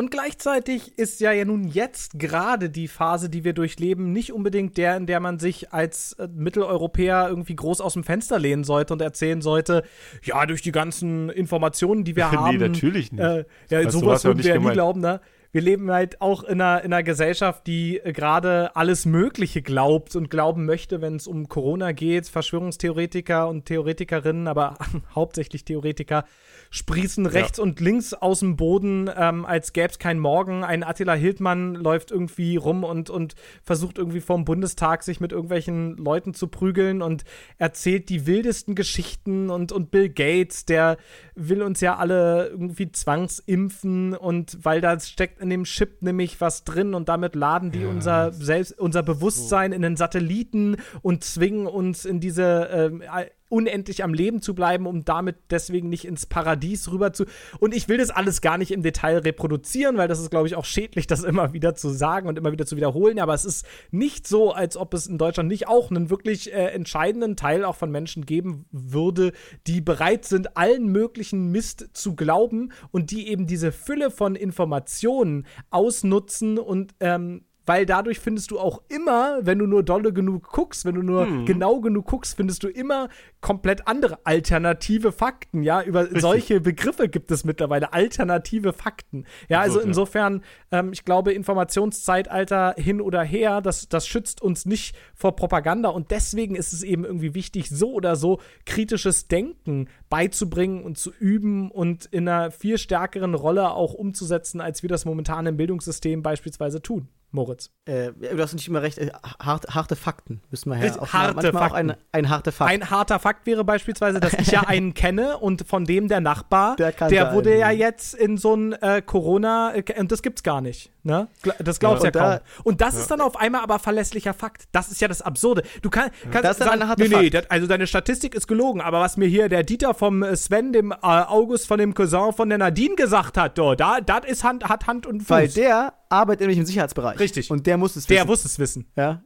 Und 0.00 0.10
gleichzeitig 0.10 0.96
ist 0.96 1.20
ja, 1.20 1.30
ja 1.30 1.44
nun 1.44 1.64
jetzt 1.64 2.18
gerade 2.18 2.70
die 2.70 2.88
Phase, 2.88 3.28
die 3.28 3.44
wir 3.44 3.52
durchleben, 3.52 4.14
nicht 4.14 4.32
unbedingt 4.32 4.78
der, 4.78 4.96
in 4.96 5.04
der 5.04 5.20
man 5.20 5.38
sich 5.38 5.74
als 5.74 6.14
äh, 6.14 6.26
Mitteleuropäer 6.26 7.26
irgendwie 7.28 7.54
groß 7.54 7.82
aus 7.82 7.92
dem 7.92 8.02
Fenster 8.02 8.38
lehnen 8.38 8.64
sollte 8.64 8.94
und 8.94 9.02
erzählen 9.02 9.42
sollte, 9.42 9.82
ja, 10.22 10.46
durch 10.46 10.62
die 10.62 10.72
ganzen 10.72 11.28
Informationen, 11.28 12.02
die 12.04 12.16
wir 12.16 12.24
Nee, 12.30 12.36
haben. 12.38 12.56
natürlich 12.56 13.12
nicht. 13.12 13.20
Äh, 13.20 13.44
ja, 13.68 13.82
du 13.82 13.90
sowas 13.90 14.24
würden 14.24 14.42
wir 14.42 14.54
ja 14.54 14.58
nie 14.58 14.72
glauben, 14.72 15.02
ne? 15.02 15.20
Wir 15.52 15.62
leben 15.62 15.90
halt 15.90 16.20
auch 16.20 16.44
in 16.44 16.60
einer, 16.60 16.84
in 16.84 16.92
einer 16.92 17.02
Gesellschaft, 17.02 17.66
die 17.66 17.98
äh, 17.98 18.12
gerade 18.12 18.74
alles 18.76 19.04
Mögliche 19.04 19.60
glaubt 19.60 20.16
und 20.16 20.30
glauben 20.30 20.64
möchte, 20.64 21.02
wenn 21.02 21.16
es 21.16 21.26
um 21.26 21.48
Corona 21.48 21.92
geht. 21.92 22.26
Verschwörungstheoretiker 22.28 23.48
und 23.48 23.66
Theoretikerinnen, 23.66 24.48
aber 24.48 24.78
hauptsächlich 25.14 25.64
Theoretiker, 25.64 26.24
sprießen 26.72 27.26
rechts 27.26 27.58
und 27.58 27.80
links 27.80 28.14
aus 28.14 28.40
dem 28.40 28.54
Boden, 28.54 29.10
ähm, 29.16 29.44
als 29.44 29.72
gäbe 29.72 29.88
es 29.88 29.98
keinen 29.98 30.20
Morgen. 30.20 30.62
Ein 30.62 30.84
Attila 30.84 31.14
Hildmann 31.14 31.74
läuft 31.74 32.12
irgendwie 32.12 32.56
rum 32.56 32.84
und, 32.84 33.10
und 33.10 33.34
versucht 33.64 33.98
irgendwie 33.98 34.20
vom 34.20 34.44
Bundestag 34.44 35.02
sich 35.02 35.18
mit 35.18 35.32
irgendwelchen 35.32 35.96
Leuten 35.96 36.32
zu 36.32 36.46
prügeln 36.46 37.02
und 37.02 37.24
erzählt 37.58 38.08
die 38.08 38.24
wildesten 38.26 38.76
Geschichten 38.76 39.50
und, 39.50 39.72
und 39.72 39.90
Bill 39.90 40.08
Gates, 40.08 40.64
der 40.64 40.96
will 41.34 41.62
uns 41.62 41.80
ja 41.80 41.96
alle 41.96 42.46
irgendwie 42.48 42.92
zwangsimpfen 42.92 44.14
und 44.14 44.56
weil 44.62 44.80
da 44.80 44.98
steckt 45.00 45.40
in 45.40 45.50
dem 45.50 45.64
Chip 45.64 46.02
nämlich 46.02 46.40
was 46.40 46.62
drin 46.62 46.94
und 46.94 47.08
damit 47.08 47.34
laden 47.34 47.72
die 47.72 47.84
unser 47.84 48.32
selbst 48.32 48.78
unser 48.78 49.02
Bewusstsein 49.02 49.72
in 49.72 49.82
den 49.82 49.96
Satelliten 49.96 50.76
und 51.02 51.24
zwingen 51.24 51.66
uns 51.66 52.04
in 52.04 52.20
diese 52.20 52.68
ähm, 52.72 53.02
unendlich 53.50 54.02
am 54.02 54.14
Leben 54.14 54.40
zu 54.40 54.54
bleiben, 54.54 54.86
um 54.86 55.04
damit 55.04 55.36
deswegen 55.50 55.88
nicht 55.88 56.06
ins 56.06 56.26
Paradies 56.26 56.90
rüber 56.90 57.12
zu. 57.12 57.26
Und 57.58 57.74
ich 57.74 57.88
will 57.88 57.98
das 57.98 58.10
alles 58.10 58.40
gar 58.40 58.56
nicht 58.56 58.70
im 58.70 58.82
Detail 58.82 59.18
reproduzieren, 59.18 59.96
weil 59.98 60.08
das 60.08 60.20
ist, 60.20 60.30
glaube 60.30 60.46
ich, 60.46 60.54
auch 60.54 60.64
schädlich, 60.64 61.06
das 61.06 61.24
immer 61.24 61.52
wieder 61.52 61.74
zu 61.74 61.90
sagen 61.90 62.28
und 62.28 62.38
immer 62.38 62.52
wieder 62.52 62.64
zu 62.64 62.76
wiederholen. 62.76 63.18
Aber 63.18 63.34
es 63.34 63.44
ist 63.44 63.66
nicht 63.90 64.26
so, 64.26 64.52
als 64.52 64.76
ob 64.76 64.94
es 64.94 65.06
in 65.06 65.18
Deutschland 65.18 65.48
nicht 65.48 65.68
auch 65.68 65.90
einen 65.90 66.08
wirklich 66.10 66.52
äh, 66.52 66.68
entscheidenden 66.68 67.36
Teil 67.36 67.64
auch 67.64 67.76
von 67.76 67.90
Menschen 67.90 68.24
geben 68.24 68.66
würde, 68.70 69.32
die 69.66 69.80
bereit 69.80 70.24
sind, 70.24 70.56
allen 70.56 70.86
möglichen 70.86 71.50
Mist 71.50 71.90
zu 71.92 72.14
glauben 72.14 72.72
und 72.92 73.10
die 73.10 73.28
eben 73.28 73.46
diese 73.46 73.72
Fülle 73.72 74.10
von 74.10 74.36
Informationen 74.36 75.46
ausnutzen 75.70 76.58
und 76.58 76.94
ähm, 77.00 77.42
weil 77.70 77.86
dadurch 77.86 78.18
findest 78.18 78.50
du 78.50 78.58
auch 78.58 78.82
immer, 78.88 79.38
wenn 79.42 79.60
du 79.60 79.66
nur 79.66 79.84
dolle 79.84 80.12
genug 80.12 80.48
guckst, 80.48 80.84
wenn 80.84 80.96
du 80.96 81.02
nur 81.02 81.26
Hm. 81.26 81.46
genau 81.46 81.80
genug 81.80 82.04
guckst, 82.06 82.34
findest 82.34 82.64
du 82.64 82.68
immer 82.68 83.08
komplett 83.40 83.86
andere 83.86 84.18
alternative 84.24 85.12
Fakten. 85.12 85.62
Ja, 85.62 85.80
über 85.80 86.08
solche 86.20 86.60
Begriffe 86.60 87.08
gibt 87.08 87.30
es 87.30 87.44
mittlerweile 87.44 87.92
alternative 87.92 88.72
Fakten. 88.72 89.24
Ja, 89.48 89.60
also 89.60 89.78
ja. 89.78 89.86
insofern, 89.86 90.42
ähm, 90.72 90.92
ich 90.92 91.04
glaube, 91.04 91.32
Informationszeitalter 91.32 92.74
hin 92.76 93.00
oder 93.00 93.22
her, 93.22 93.60
das, 93.60 93.88
das 93.88 94.04
schützt 94.08 94.42
uns 94.42 94.66
nicht 94.66 94.96
vor 95.14 95.36
Propaganda 95.36 95.90
und 95.90 96.10
deswegen 96.10 96.56
ist 96.56 96.72
es 96.72 96.82
eben 96.82 97.04
irgendwie 97.04 97.34
wichtig, 97.34 97.70
so 97.70 97.92
oder 97.92 98.16
so 98.16 98.40
kritisches 98.66 99.28
Denken 99.28 99.86
beizubringen 100.08 100.82
und 100.82 100.98
zu 100.98 101.12
üben 101.20 101.70
und 101.70 102.06
in 102.06 102.28
einer 102.28 102.50
viel 102.50 102.78
stärkeren 102.78 103.34
Rolle 103.34 103.70
auch 103.70 103.94
umzusetzen, 103.94 104.60
als 104.60 104.82
wir 104.82 104.88
das 104.88 105.04
momentan 105.04 105.46
im 105.46 105.56
Bildungssystem 105.56 106.24
beispielsweise 106.24 106.82
tun. 106.82 107.06
Moritz. 107.32 107.70
Äh, 107.84 108.12
du 108.12 108.38
hast 108.38 108.54
nicht 108.54 108.66
immer 108.66 108.82
recht. 108.82 108.98
Äh, 108.98 109.10
hart, 109.40 109.66
harte 109.74 109.96
Fakten 109.96 110.42
müssen 110.50 110.70
wir 110.70 110.76
her. 110.76 110.96
Auch 111.00 111.12
harte 111.12 111.34
manchmal 111.34 111.62
auch 111.62 111.68
Fakten. 111.70 111.90
ein, 111.90 111.96
ein 112.12 112.28
harte 112.28 112.52
Fakt. 112.52 112.70
Ein 112.70 112.90
harter 112.90 113.18
Fakt 113.18 113.46
wäre 113.46 113.64
beispielsweise, 113.64 114.20
dass 114.20 114.34
ich 114.34 114.50
ja 114.50 114.60
einen 114.66 114.94
kenne 114.94 115.38
und 115.38 115.66
von 115.66 115.84
dem 115.84 116.08
der 116.08 116.20
Nachbar, 116.20 116.76
Der 116.76 116.92
der, 116.92 117.32
wurde 117.32 117.56
ja 117.56 117.70
jetzt 117.70 118.14
in 118.14 118.36
so 118.36 118.54
ein 118.54 118.72
äh, 118.72 119.02
Corona, 119.04 119.74
äh, 119.74 119.84
und 119.98 120.10
das 120.10 120.22
gibt's 120.22 120.42
gar 120.42 120.60
nicht. 120.60 120.90
Ne? 121.02 121.28
Das 121.60 121.80
glaubst 121.80 122.04
Ja, 122.04 122.10
ja, 122.10 122.20
und 122.20 122.20
kaum. 122.20 122.30
da- 122.30 122.40
und 122.64 122.80
das 122.82 122.94
ist 122.94 123.10
dann 123.10 123.20
auf 123.22 123.36
einmal 123.40 123.62
aber 123.62 123.78
verlässlicher 123.78 124.34
Fakt. 124.34 124.64
Das 124.72 124.90
ist 124.90 125.00
ja 125.00 125.08
das 125.08 125.22
Absurde. 125.22 125.62
Du 125.80 125.88
kann, 125.88 126.10
kannst 126.30 126.44
Das 126.44 126.58
sagen, 126.58 126.82
nee, 126.98 127.08
nee, 127.08 127.30
das, 127.30 127.48
also 127.48 127.66
deine 127.66 127.86
Statistik 127.86 128.34
ist 128.34 128.46
gelogen, 128.46 128.80
aber 128.82 129.00
was 129.00 129.16
mir 129.16 129.26
hier 129.26 129.48
der 129.48 129.62
Dieter 129.62 129.94
vom 129.94 130.22
äh, 130.22 130.36
Sven, 130.36 130.72
dem 130.74 130.92
äh, 130.92 130.96
August 131.00 131.68
von 131.68 131.78
dem 131.78 131.94
Cousin 131.94 132.32
von 132.34 132.48
der 132.50 132.58
Nadine 132.58 132.96
gesagt 132.96 133.38
hat, 133.38 133.56
do, 133.56 133.74
da, 133.74 134.00
das 134.00 134.26
ist 134.26 134.44
Hand, 134.44 134.68
hat 134.68 134.86
Hand 134.86 135.06
und 135.06 135.20
Fuß. 135.20 135.30
Weil 135.30 135.48
der 135.48 135.94
arbeitet 136.10 136.40
nämlich 136.40 136.58
im 136.58 136.66
Sicherheitsbereich. 136.66 137.18
Richtig. 137.18 137.50
Und 137.50 137.66
der 137.66 137.78
muss 137.78 137.96
es 137.96 138.06
der 138.06 138.18
wissen. 138.18 138.26
muss 138.28 138.44
es 138.44 138.58
wissen. 138.58 138.90
Ja. 138.96 139.22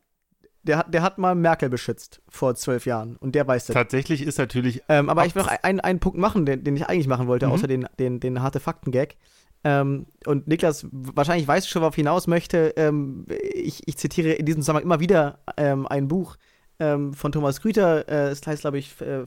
Der 0.62 0.78
hat, 0.78 0.94
der 0.94 1.02
hat 1.02 1.18
mal 1.18 1.34
Merkel 1.34 1.68
beschützt 1.68 2.22
vor 2.28 2.54
zwölf 2.54 2.86
Jahren. 2.86 3.16
Und 3.16 3.34
der 3.34 3.46
weiß 3.46 3.66
das. 3.66 3.74
Tatsächlich 3.74 4.22
ist 4.22 4.38
natürlich 4.38 4.82
Ähm, 4.88 5.10
aber 5.10 5.26
ich 5.26 5.34
will 5.34 5.42
noch 5.42 5.50
einen, 5.62 5.80
einen 5.80 5.98
Punkt 6.00 6.16
machen, 6.18 6.46
den, 6.46 6.64
den 6.64 6.74
ich 6.76 6.86
eigentlich 6.88 7.08
machen 7.08 7.26
wollte, 7.26 7.48
außer 7.48 7.66
den, 7.66 7.86
den, 7.98 8.18
den 8.20 8.40
harte 8.40 8.60
Fakten-Gag. 8.60 9.16
Ähm, 9.64 10.06
und 10.26 10.46
Niklas, 10.46 10.86
wahrscheinlich 10.92 11.48
weißt 11.48 11.66
du 11.66 11.70
schon, 11.70 11.82
worauf 11.82 11.94
ich 11.94 12.00
hinaus 12.02 12.26
möchte. 12.26 12.74
Ähm, 12.76 13.24
ich, 13.54 13.82
ich 13.86 13.96
zitiere 13.96 14.32
in 14.32 14.44
diesem 14.46 14.60
Zusammenhang 14.62 14.84
immer 14.84 15.00
wieder 15.00 15.38
ähm, 15.56 15.86
ein 15.86 16.06
Buch 16.08 16.36
ähm, 16.78 17.14
von 17.14 17.32
Thomas 17.32 17.60
Grüter. 17.62 18.06
Äh, 18.08 18.28
es 18.30 18.46
heißt, 18.46 18.60
glaube 18.62 18.78
ich, 18.78 19.00
äh, 19.00 19.24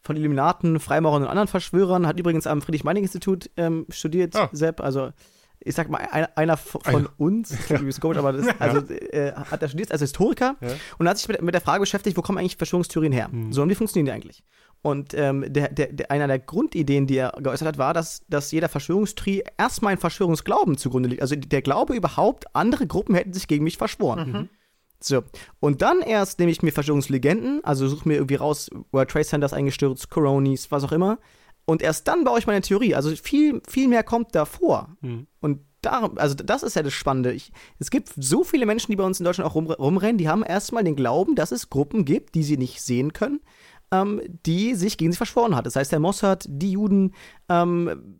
von 0.00 0.16
Illuminaten, 0.16 0.80
Freimaurern 0.80 1.22
und 1.22 1.28
anderen 1.28 1.48
Verschwörern. 1.48 2.06
Hat 2.06 2.18
übrigens 2.18 2.46
am 2.46 2.62
Friedrich-Meining-Institut 2.62 3.50
ähm, 3.56 3.86
studiert, 3.90 4.34
Ah. 4.36 4.48
Sepp. 4.52 4.80
Also, 4.80 5.10
ich 5.58 5.74
sag 5.74 5.90
mal, 5.90 6.06
ein, 6.12 6.26
einer 6.36 6.52
f- 6.52 6.78
von 6.82 6.94
Einer. 6.94 7.08
uns, 7.18 7.48
das 7.68 8.00
komisch, 8.00 8.18
aber 8.18 8.32
das, 8.32 8.46
also, 8.60 8.78
äh, 8.94 9.32
hat 9.32 9.60
er 9.62 9.68
studiert 9.68 9.90
als 9.90 10.00
Historiker 10.00 10.54
Ja. 10.60 10.68
und 10.98 11.08
hat 11.08 11.18
sich 11.18 11.26
mit, 11.28 11.42
mit 11.42 11.54
der 11.54 11.60
Frage 11.60 11.80
beschäftigt, 11.80 12.16
wo 12.16 12.22
kommen 12.22 12.38
eigentlich 12.38 12.56
Verschwörungstheorien 12.56 13.12
her? 13.12 13.28
Mhm. 13.32 13.52
So, 13.52 13.62
und 13.62 13.68
wie 13.68 13.74
funktionieren 13.74 14.06
die 14.06 14.12
eigentlich? 14.12 14.44
Und 14.86 15.14
ähm, 15.14 15.44
der, 15.48 15.68
der, 15.70 15.92
der, 15.92 16.12
einer 16.12 16.28
der 16.28 16.38
Grundideen, 16.38 17.08
die 17.08 17.16
er 17.16 17.32
geäußert 17.42 17.66
hat, 17.66 17.76
war, 17.76 17.92
dass, 17.92 18.22
dass 18.28 18.52
jeder 18.52 18.68
Verschwörungstheorie 18.68 19.42
erstmal 19.58 19.94
ein 19.94 19.98
Verschwörungsglauben 19.98 20.78
zugrunde 20.78 21.08
liegt. 21.08 21.22
Also 21.22 21.34
der 21.34 21.60
Glaube 21.60 21.96
überhaupt, 21.96 22.44
andere 22.54 22.86
Gruppen 22.86 23.16
hätten 23.16 23.32
sich 23.32 23.48
gegen 23.48 23.64
mich 23.64 23.78
verschworen. 23.78 24.48
So. 25.00 25.24
Und 25.58 25.82
dann 25.82 26.02
erst 26.02 26.38
nehme 26.38 26.52
ich 26.52 26.62
mir 26.62 26.70
Verschwörungslegenden, 26.70 27.64
also 27.64 27.88
suche 27.88 28.06
mir 28.06 28.14
irgendwie 28.14 28.36
raus, 28.36 28.70
World 28.92 29.10
Trade 29.10 29.24
Centers 29.24 29.52
eingestürzt, 29.52 30.08
Coronis, 30.08 30.70
was 30.70 30.84
auch 30.84 30.92
immer. 30.92 31.18
Und 31.64 31.82
erst 31.82 32.06
dann 32.06 32.22
baue 32.22 32.38
ich 32.38 32.46
meine 32.46 32.60
Theorie. 32.60 32.94
Also 32.94 33.10
viel, 33.16 33.60
viel 33.68 33.88
mehr 33.88 34.04
kommt 34.04 34.36
davor. 34.36 34.96
Mhm. 35.00 35.26
Und 35.40 35.62
darum, 35.82 36.16
also 36.16 36.36
das 36.36 36.62
ist 36.62 36.76
ja 36.76 36.84
das 36.84 36.92
Spannende. 36.92 37.32
Ich, 37.32 37.50
es 37.80 37.90
gibt 37.90 38.12
so 38.16 38.44
viele 38.44 38.66
Menschen, 38.66 38.92
die 38.92 38.96
bei 38.96 39.02
uns 39.02 39.18
in 39.18 39.24
Deutschland 39.24 39.50
auch 39.50 39.56
rum, 39.56 39.68
rumrennen, 39.68 40.16
die 40.16 40.28
haben 40.28 40.44
erstmal 40.44 40.84
den 40.84 40.94
Glauben, 40.94 41.34
dass 41.34 41.50
es 41.50 41.70
Gruppen 41.70 42.04
gibt, 42.04 42.36
die 42.36 42.44
sie 42.44 42.56
nicht 42.56 42.80
sehen 42.82 43.12
können, 43.12 43.40
ähm, 43.92 44.20
die 44.44 44.74
sich 44.74 44.98
gegen 44.98 45.12
sie 45.12 45.16
verschworen 45.16 45.56
hat. 45.56 45.66
Das 45.66 45.76
heißt, 45.76 45.92
der 45.92 46.00
Mossad, 46.00 46.44
die 46.48 46.72
Juden, 46.72 47.14
ähm, 47.48 48.18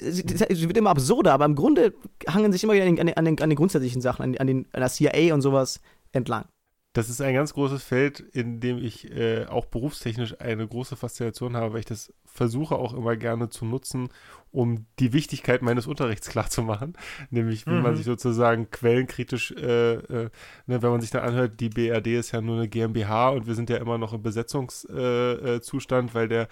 sie 0.00 0.68
wird 0.68 0.76
immer 0.76 0.90
absurder, 0.90 1.32
aber 1.32 1.44
im 1.44 1.54
Grunde 1.54 1.94
hangen 2.28 2.52
sich 2.52 2.62
immer 2.64 2.74
wieder 2.74 2.86
an 2.86 2.96
den, 2.96 3.16
an 3.16 3.24
den, 3.24 3.40
an 3.40 3.50
den 3.50 3.56
grundsätzlichen 3.56 4.00
Sachen, 4.00 4.22
an, 4.22 4.36
an, 4.36 4.46
den, 4.46 4.66
an 4.72 4.80
der 4.80 4.90
CIA 4.90 5.34
und 5.34 5.42
sowas 5.42 5.80
entlang. 6.12 6.46
Das 6.92 7.10
ist 7.10 7.20
ein 7.20 7.34
ganz 7.34 7.52
großes 7.52 7.82
Feld, 7.82 8.20
in 8.20 8.58
dem 8.58 8.78
ich 8.78 9.10
äh, 9.10 9.44
auch 9.44 9.66
berufstechnisch 9.66 10.40
eine 10.40 10.66
große 10.66 10.96
Faszination 10.96 11.54
habe, 11.54 11.74
weil 11.74 11.80
ich 11.80 11.86
das 11.86 12.10
versuche 12.24 12.76
auch 12.76 12.94
immer 12.94 13.16
gerne 13.16 13.50
zu 13.50 13.66
nutzen, 13.66 14.08
um 14.56 14.86
die 14.98 15.12
Wichtigkeit 15.12 15.60
meines 15.60 15.86
Unterrichts 15.86 16.30
klarzumachen. 16.30 16.96
Nämlich, 17.28 17.66
wie 17.66 17.74
man 17.74 17.94
sich 17.94 18.06
sozusagen 18.06 18.70
quellenkritisch, 18.70 19.52
äh, 19.52 19.94
äh, 19.96 20.30
ne, 20.66 20.82
wenn 20.82 20.90
man 20.90 21.02
sich 21.02 21.10
dann 21.10 21.24
anhört, 21.24 21.60
die 21.60 21.68
BRD 21.68 22.06
ist 22.18 22.32
ja 22.32 22.40
nur 22.40 22.56
eine 22.56 22.68
GmbH 22.68 23.28
und 23.28 23.46
wir 23.46 23.54
sind 23.54 23.68
ja 23.68 23.76
immer 23.76 23.98
noch 23.98 24.14
im 24.14 24.22
Besetzungszustand, 24.22 25.44
äh, 25.44 25.60
Zustand, 25.60 26.14
weil 26.14 26.28
der 26.28 26.48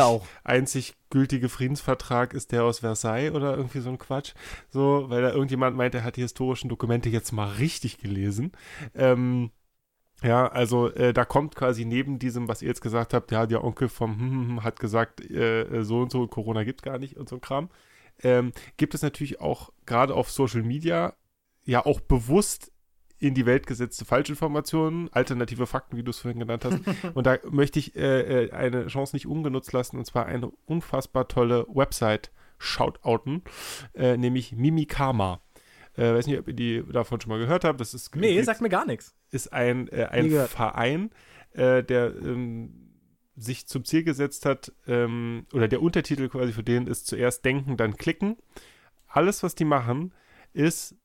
auch. 0.00 0.26
einzig 0.44 0.94
gültige 1.10 1.48
Friedensvertrag 1.48 2.32
ist 2.32 2.52
der 2.52 2.62
aus 2.62 2.78
Versailles 2.78 3.32
oder 3.32 3.56
irgendwie 3.56 3.80
so 3.80 3.90
ein 3.90 3.98
Quatsch. 3.98 4.34
So, 4.70 5.06
weil 5.08 5.22
da 5.22 5.32
irgendjemand 5.32 5.76
meint, 5.76 5.96
er 5.96 6.04
hat 6.04 6.14
die 6.14 6.22
historischen 6.22 6.68
Dokumente 6.68 7.08
jetzt 7.08 7.32
mal 7.32 7.48
richtig 7.48 7.98
gelesen. 7.98 8.52
Ähm, 8.94 9.50
ja, 10.22 10.48
also 10.48 10.90
äh, 10.92 11.12
da 11.12 11.24
kommt 11.24 11.54
quasi 11.54 11.84
neben 11.84 12.18
diesem, 12.18 12.48
was 12.48 12.62
ihr 12.62 12.68
jetzt 12.68 12.80
gesagt 12.80 13.12
habt, 13.12 13.30
ja, 13.32 13.46
der 13.46 13.62
Onkel 13.62 13.88
vom 13.88 14.18
hm, 14.18 14.20
hm, 14.20 14.48
hm 14.48 14.64
hat 14.64 14.80
gesagt, 14.80 15.20
äh, 15.30 15.82
so 15.82 16.00
und 16.00 16.10
so, 16.10 16.26
Corona 16.26 16.64
gibt 16.64 16.82
gar 16.82 16.98
nicht 16.98 17.16
und 17.16 17.28
so 17.28 17.36
ein 17.36 17.40
Kram, 17.40 17.68
ähm, 18.22 18.52
gibt 18.76 18.94
es 18.94 19.02
natürlich 19.02 19.40
auch 19.40 19.72
gerade 19.84 20.14
auf 20.14 20.30
Social 20.30 20.62
Media 20.62 21.14
ja 21.64 21.84
auch 21.84 22.00
bewusst 22.00 22.72
in 23.18 23.34
die 23.34 23.46
Welt 23.46 23.66
gesetzte 23.66 24.04
Falschinformationen, 24.04 25.12
alternative 25.12 25.66
Fakten, 25.66 25.96
wie 25.96 26.02
du 26.02 26.10
es 26.10 26.18
vorhin 26.18 26.38
genannt 26.38 26.64
hast. 26.64 26.80
und 27.14 27.26
da 27.26 27.38
möchte 27.50 27.78
ich 27.78 27.96
äh, 27.96 28.44
äh, 28.44 28.52
eine 28.52 28.86
Chance 28.88 29.16
nicht 29.16 29.26
ungenutzt 29.26 29.72
lassen, 29.72 29.96
und 29.96 30.04
zwar 30.04 30.26
eine 30.26 30.50
unfassbar 30.66 31.28
tolle 31.28 31.66
Website 31.68 32.30
shoutouten, 32.58 33.42
äh, 33.94 34.16
nämlich 34.16 34.52
Mimikama. 34.52 35.40
Äh, 35.96 36.12
weiß 36.12 36.26
nicht, 36.26 36.38
ob 36.38 36.48
ihr 36.48 36.54
die 36.54 36.84
davon 36.92 37.20
schon 37.20 37.30
mal 37.30 37.38
gehört 37.38 37.64
habt. 37.64 37.80
Das 37.80 37.94
ist 37.94 38.14
Nee, 38.14 38.42
sagt 38.42 38.60
mir 38.60 38.68
gar 38.68 38.84
nichts. 38.84 39.14
Ist 39.36 39.52
ein, 39.52 39.88
äh, 39.88 40.08
ein. 40.10 40.30
Verein, 40.48 41.10
äh, 41.52 41.84
der 41.84 42.14
ähm, 42.16 42.86
sich 43.36 43.66
zum 43.66 43.84
Ziel 43.84 44.02
gesetzt 44.02 44.46
hat, 44.46 44.72
ähm, 44.86 45.46
oder 45.52 45.68
der 45.68 45.82
Untertitel 45.82 46.28
quasi 46.28 46.52
für 46.52 46.64
den 46.64 46.86
ist 46.86 47.06
zuerst 47.06 47.44
denken, 47.44 47.76
dann 47.76 47.96
klicken. 47.96 48.36
Alles, 49.06 49.42
was 49.42 49.54
die 49.54 49.64
machen, 49.64 50.12
ist 50.52 50.96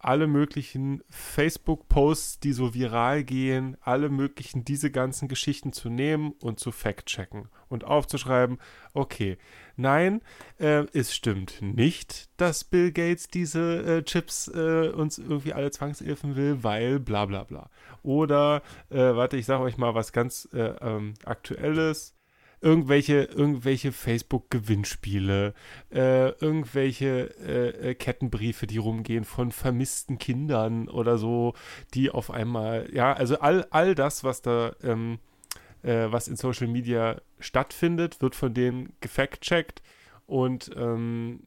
alle 0.00 0.26
möglichen 0.26 1.02
Facebook-Posts, 1.10 2.40
die 2.40 2.52
so 2.52 2.74
viral 2.74 3.22
gehen, 3.22 3.76
alle 3.82 4.08
möglichen 4.08 4.64
diese 4.64 4.90
ganzen 4.90 5.28
Geschichten 5.28 5.72
zu 5.72 5.90
nehmen 5.90 6.32
und 6.40 6.58
zu 6.58 6.72
fact-checken 6.72 7.48
und 7.68 7.84
aufzuschreiben, 7.84 8.58
okay, 8.94 9.36
nein, 9.76 10.22
äh, 10.58 10.86
es 10.94 11.14
stimmt 11.14 11.60
nicht, 11.60 12.30
dass 12.38 12.64
Bill 12.64 12.92
Gates 12.92 13.28
diese 13.28 13.98
äh, 13.98 14.02
Chips 14.02 14.48
äh, 14.48 14.88
uns 14.88 15.18
irgendwie 15.18 15.52
alle 15.52 15.70
zwangsilfen 15.70 16.34
will, 16.34 16.62
weil 16.62 16.98
bla 16.98 17.26
bla 17.26 17.44
bla. 17.44 17.70
Oder, 18.02 18.62
äh, 18.88 18.96
warte, 18.96 19.36
ich 19.36 19.46
sage 19.46 19.62
euch 19.62 19.76
mal 19.76 19.94
was 19.94 20.12
ganz 20.12 20.48
äh, 20.52 20.74
ähm, 20.80 21.14
Aktuelles 21.24 22.14
irgendwelche, 22.60 23.22
irgendwelche 23.22 23.92
Facebook-Gewinnspiele, 23.92 25.54
äh, 25.92 26.28
irgendwelche 26.40 27.34
äh, 27.40 27.90
äh, 27.90 27.94
Kettenbriefe, 27.94 28.66
die 28.66 28.78
rumgehen 28.78 29.24
von 29.24 29.52
vermissten 29.52 30.18
Kindern 30.18 30.88
oder 30.88 31.18
so, 31.18 31.54
die 31.94 32.10
auf 32.10 32.30
einmal, 32.30 32.88
ja, 32.92 33.12
also 33.12 33.38
all, 33.38 33.66
all 33.70 33.94
das, 33.94 34.24
was 34.24 34.42
da, 34.42 34.74
ähm, 34.82 35.18
äh, 35.82 36.06
was 36.10 36.28
in 36.28 36.36
Social 36.36 36.68
Media 36.68 37.20
stattfindet, 37.38 38.20
wird 38.20 38.34
von 38.34 38.52
denen 38.52 38.92
gefact-checkt 39.00 39.82
und 40.26 40.70
ähm, 40.76 41.40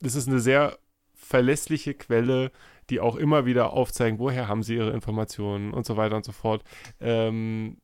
ist 0.00 0.28
eine 0.28 0.40
sehr 0.40 0.78
verlässliche 1.14 1.94
Quelle, 1.94 2.52
die 2.88 3.00
auch 3.00 3.16
immer 3.16 3.44
wieder 3.44 3.72
aufzeigen, 3.72 4.18
woher 4.18 4.48
haben 4.48 4.62
sie 4.62 4.76
ihre 4.76 4.92
Informationen 4.92 5.74
und 5.74 5.84
so 5.84 5.96
weiter 5.96 6.16
und 6.16 6.24
so 6.24 6.32
fort. 6.32 6.64
Ähm, 7.00 7.78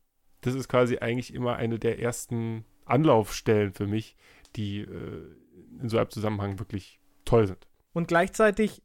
das 0.45 0.53
ist 0.53 0.67
quasi 0.67 0.99
eigentlich 0.99 1.33
immer 1.33 1.55
eine 1.55 1.79
der 1.79 1.99
ersten 1.99 2.65
Anlaufstellen 2.85 3.73
für 3.73 3.87
mich, 3.87 4.15
die 4.55 4.81
äh, 4.81 5.35
in 5.81 5.89
so 5.89 5.97
einem 5.97 6.09
Zusammenhang 6.09 6.59
wirklich 6.59 6.99
toll 7.25 7.47
sind. 7.47 7.67
Und 7.93 8.07
gleichzeitig 8.07 8.83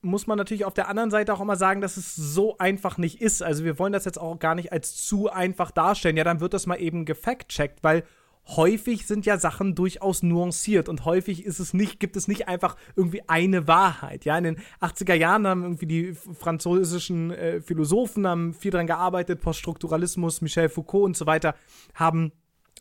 muss 0.00 0.26
man 0.26 0.38
natürlich 0.38 0.64
auf 0.64 0.74
der 0.74 0.88
anderen 0.88 1.10
Seite 1.10 1.34
auch 1.34 1.40
immer 1.40 1.56
sagen, 1.56 1.80
dass 1.80 1.96
es 1.96 2.14
so 2.14 2.58
einfach 2.58 2.96
nicht 2.96 3.20
ist. 3.20 3.42
Also 3.42 3.64
wir 3.64 3.78
wollen 3.78 3.92
das 3.92 4.04
jetzt 4.04 4.18
auch 4.18 4.38
gar 4.38 4.54
nicht 4.54 4.72
als 4.72 4.96
zu 5.04 5.30
einfach 5.30 5.70
darstellen. 5.70 6.16
Ja, 6.16 6.24
dann 6.24 6.40
wird 6.40 6.54
das 6.54 6.66
mal 6.66 6.80
eben 6.80 7.04
gefact-checkt, 7.04 7.82
weil 7.82 8.04
häufig 8.48 9.06
sind 9.06 9.26
ja 9.26 9.38
Sachen 9.38 9.74
durchaus 9.74 10.22
nuanciert 10.22 10.88
und 10.88 11.04
häufig 11.04 11.44
ist 11.44 11.58
es 11.58 11.74
nicht, 11.74 11.98
gibt 11.98 12.16
es 12.16 12.28
nicht 12.28 12.48
einfach 12.48 12.76
irgendwie 12.94 13.22
eine 13.28 13.66
Wahrheit. 13.66 14.24
Ja, 14.24 14.38
in 14.38 14.44
den 14.44 14.56
80er 14.80 15.14
Jahren 15.14 15.46
haben 15.46 15.62
irgendwie 15.62 15.86
die 15.86 16.14
französischen 16.14 17.30
äh, 17.32 17.60
Philosophen 17.60 18.26
haben 18.26 18.54
viel 18.54 18.70
dran 18.70 18.86
gearbeitet, 18.86 19.40
Poststrukturalismus, 19.40 20.40
Michel 20.40 20.68
Foucault 20.68 21.04
und 21.04 21.16
so 21.16 21.26
weiter, 21.26 21.54
haben 21.94 22.32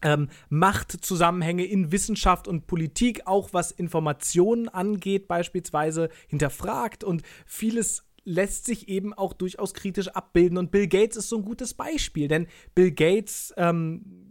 ähm, 0.02 0.30
Machtzusammenhänge 0.50 1.66
in 1.66 1.92
Wissenschaft 1.92 2.48
und 2.48 2.68
Politik, 2.68 3.26
auch 3.26 3.54
was 3.54 3.72
Informationen 3.72 4.70
angeht, 4.70 5.28
beispielsweise 5.28 6.10
hinterfragt 6.28 7.04
und 7.04 7.24
vieles 7.46 8.04
lässt 8.26 8.66
sich 8.66 8.90
eben 8.90 9.14
auch 9.14 9.34
durchaus 9.34 9.74
kritisch 9.74 10.10
abbilden. 10.10 10.58
Und 10.58 10.72
Bill 10.72 10.88
Gates 10.88 11.16
ist 11.16 11.30
so 11.30 11.38
ein 11.38 11.46
gutes 11.46 11.76
Beispiel, 11.76 12.28
denn 12.28 12.48
Bill 12.74 12.92
Gates, 12.92 13.54
ähm, 13.56 14.25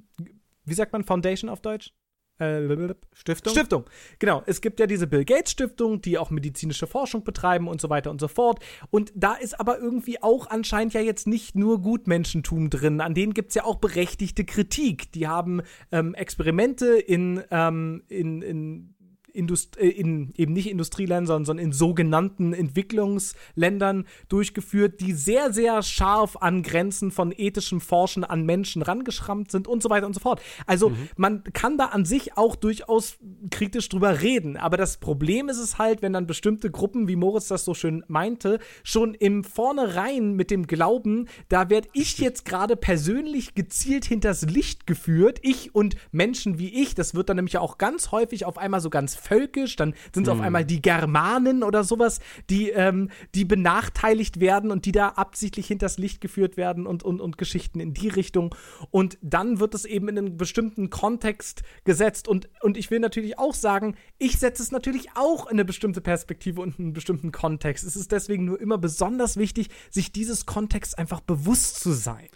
wie 0.65 0.75
sagt 0.75 0.93
man 0.93 1.05
Foundation 1.05 1.51
auf 1.51 1.61
Deutsch? 1.61 1.93
Äh, 2.39 2.95
Stiftung? 3.13 3.53
Stiftung. 3.53 3.85
Genau. 4.19 4.43
Es 4.47 4.61
gibt 4.61 4.81
ja 4.81 4.89
diese 4.89 5.07
Bill 5.07 5.25
Gates 5.25 5.53
Stiftung, 5.53 6.01
die 6.01 6.19
auch 6.19 6.31
medizinische 6.31 6.89
Forschung 6.89 7.23
betreiben 7.23 7.69
und 7.69 7.81
so 7.81 7.91
weiter 7.91 8.11
und 8.11 8.21
so 8.21 8.27
fort. 8.27 8.59
Und 8.91 9.13
da 9.15 9.35
ist 9.35 9.61
aber 9.61 9.79
irgendwie 9.79 10.21
auch 10.21 10.51
anscheinend 10.51 10.95
ja 10.95 11.01
jetzt 11.01 11.29
nicht 11.29 11.55
nur 11.55 11.81
Gutmenschentum 11.81 12.71
drin. 12.71 13.01
An 13.01 13.15
denen 13.15 13.35
gibt 13.35 13.51
es 13.51 13.55
ja 13.55 13.65
auch 13.65 13.77
berechtigte 13.77 14.45
Kritik. 14.45 15.13
Die 15.13 15.29
haben 15.29 15.63
ähm, 15.93 16.15
Experimente 16.15 16.99
in, 16.99 17.45
ähm, 17.53 18.03
in, 18.09 18.43
in 18.43 18.94
Indust 19.35 19.77
äh, 19.79 19.89
in 19.89 20.33
eben 20.37 20.53
nicht 20.53 20.71
Industrieländern, 20.71 21.27
sondern, 21.27 21.45
sondern 21.45 21.67
in 21.67 21.73
sogenannten 21.73 22.53
Entwicklungsländern 22.53 24.07
durchgeführt, 24.29 25.01
die 25.01 25.13
sehr, 25.13 25.53
sehr 25.53 25.83
scharf 25.83 26.37
an 26.37 26.63
Grenzen 26.63 27.11
von 27.11 27.33
ethischem 27.37 27.81
Forschen 27.81 28.25
an 28.25 28.45
Menschen 28.45 28.83
rangeschrammt 28.83 29.51
sind 29.51 29.69
und 29.69 29.83
so 29.83 29.91
weiter 29.91 30.07
und 30.07 30.15
so 30.15 30.21
fort. 30.21 30.41
Also 30.67 30.93
man 31.17 31.45
kann 31.53 31.79
da 31.79 31.87
an 31.87 32.05
sich 32.05 32.37
auch 32.37 32.57
durchaus 32.57 33.19
kritisch 33.51 33.89
drüber 33.89 34.21
reden. 34.21 34.57
Aber 34.57 34.77
das 34.77 34.99
Problem 34.99 35.49
ist 35.49 35.59
es 35.59 35.79
halt, 35.79 36.03
wenn 36.03 36.13
dann 36.13 36.27
bestimmte 36.27 36.71
Gruppen, 36.71 37.09
wie 37.09 37.17
Moritz 37.17 37.49
das 37.49 37.65
so 37.65 37.75
schön 37.75 38.05
meinte, 38.09 38.59
schon 38.83 39.15
im 39.15 39.45
Vornherein 39.45 40.35
mit 40.35 40.51
dem 40.51 40.67
Glauben, 40.67 41.29
da 41.49 41.71
werde 41.71 41.89
ich 41.93 42.19
jetzt 42.19 42.45
gerade 42.45 42.77
persönlich 42.77 43.55
gezielt 43.55 44.05
hinters 44.05 44.43
Licht 44.43 44.87
geführt, 44.87 45.39
ich 45.43 45.75
und 45.75 45.97
Menschen 46.13 46.59
wie 46.59 46.83
ich, 46.83 46.95
das 46.95 47.15
wird 47.15 47.29
dann 47.29 47.37
nämlich 47.37 47.59
auch 47.59 47.79
ganz 47.79 48.13
häufig 48.13 48.45
auf 48.45 48.59
einmal 48.59 48.81
so 48.81 48.91
ganz 48.91 49.15
völkisch, 49.25 49.77
dann 49.77 49.95
sind 50.13 50.27
es 50.27 50.33
auf 50.33 50.41
einmal 50.41 50.65
die 50.65 50.83
Germanen 50.83 51.63
oder 51.63 51.85
sowas, 51.85 52.21
die, 52.51 52.71
ähm, 52.71 53.11
die 53.35 53.45
benachteiligt 53.45 54.41
werden 54.41 54.71
und 54.71 54.85
die 54.85 54.93
da 54.93 55.09
absichtlich 55.09 55.67
hinters 55.67 55.99
Licht 55.99 56.21
geführt 56.21 56.57
werden 56.57 56.87
und, 56.87 57.03
und, 57.03 57.21
und 57.21 57.39
Geschichten 57.39 57.81
in 57.81 57.95
die 57.95 58.09
Richtung. 58.09 58.55
Und 58.91 59.19
dann 59.23 59.61
wird 59.61 59.75
es 59.75 59.85
eben 59.85 60.09
in 60.09 60.19
einen 60.19 60.37
bestimmten 60.37 60.91
Kontext 60.91 61.63
gesetzt. 61.85 62.29
Und, 62.29 62.49
und 62.63 62.77
ich 62.77 62.91
will 62.91 63.01
natürlich 63.01 63.39
auch 63.39 63.55
sagen, 63.55 63.97
ich 64.19 64.39
setze 64.39 64.63
es 64.63 64.71
natürlich 64.71 65.09
auch 65.15 65.47
in 65.47 65.53
eine 65.53 65.65
bestimmte 65.65 66.01
Perspektive 66.01 66.61
und 66.61 66.79
in 66.79 66.87
einen 66.87 66.93
bestimmten 66.93 67.33
Kontext. 67.33 67.85
Es 67.85 67.97
ist 67.97 68.13
deswegen 68.13 68.45
nur 68.45 68.61
immer 68.61 68.79
besonders 68.79 69.37
wichtig, 69.37 69.69
sich 69.91 70.13
dieses 70.13 70.47
Kontexts 70.47 70.95
einfach 70.95 71.21
bewusst 71.21 71.81
zu 71.81 71.93
sein. 71.93 72.29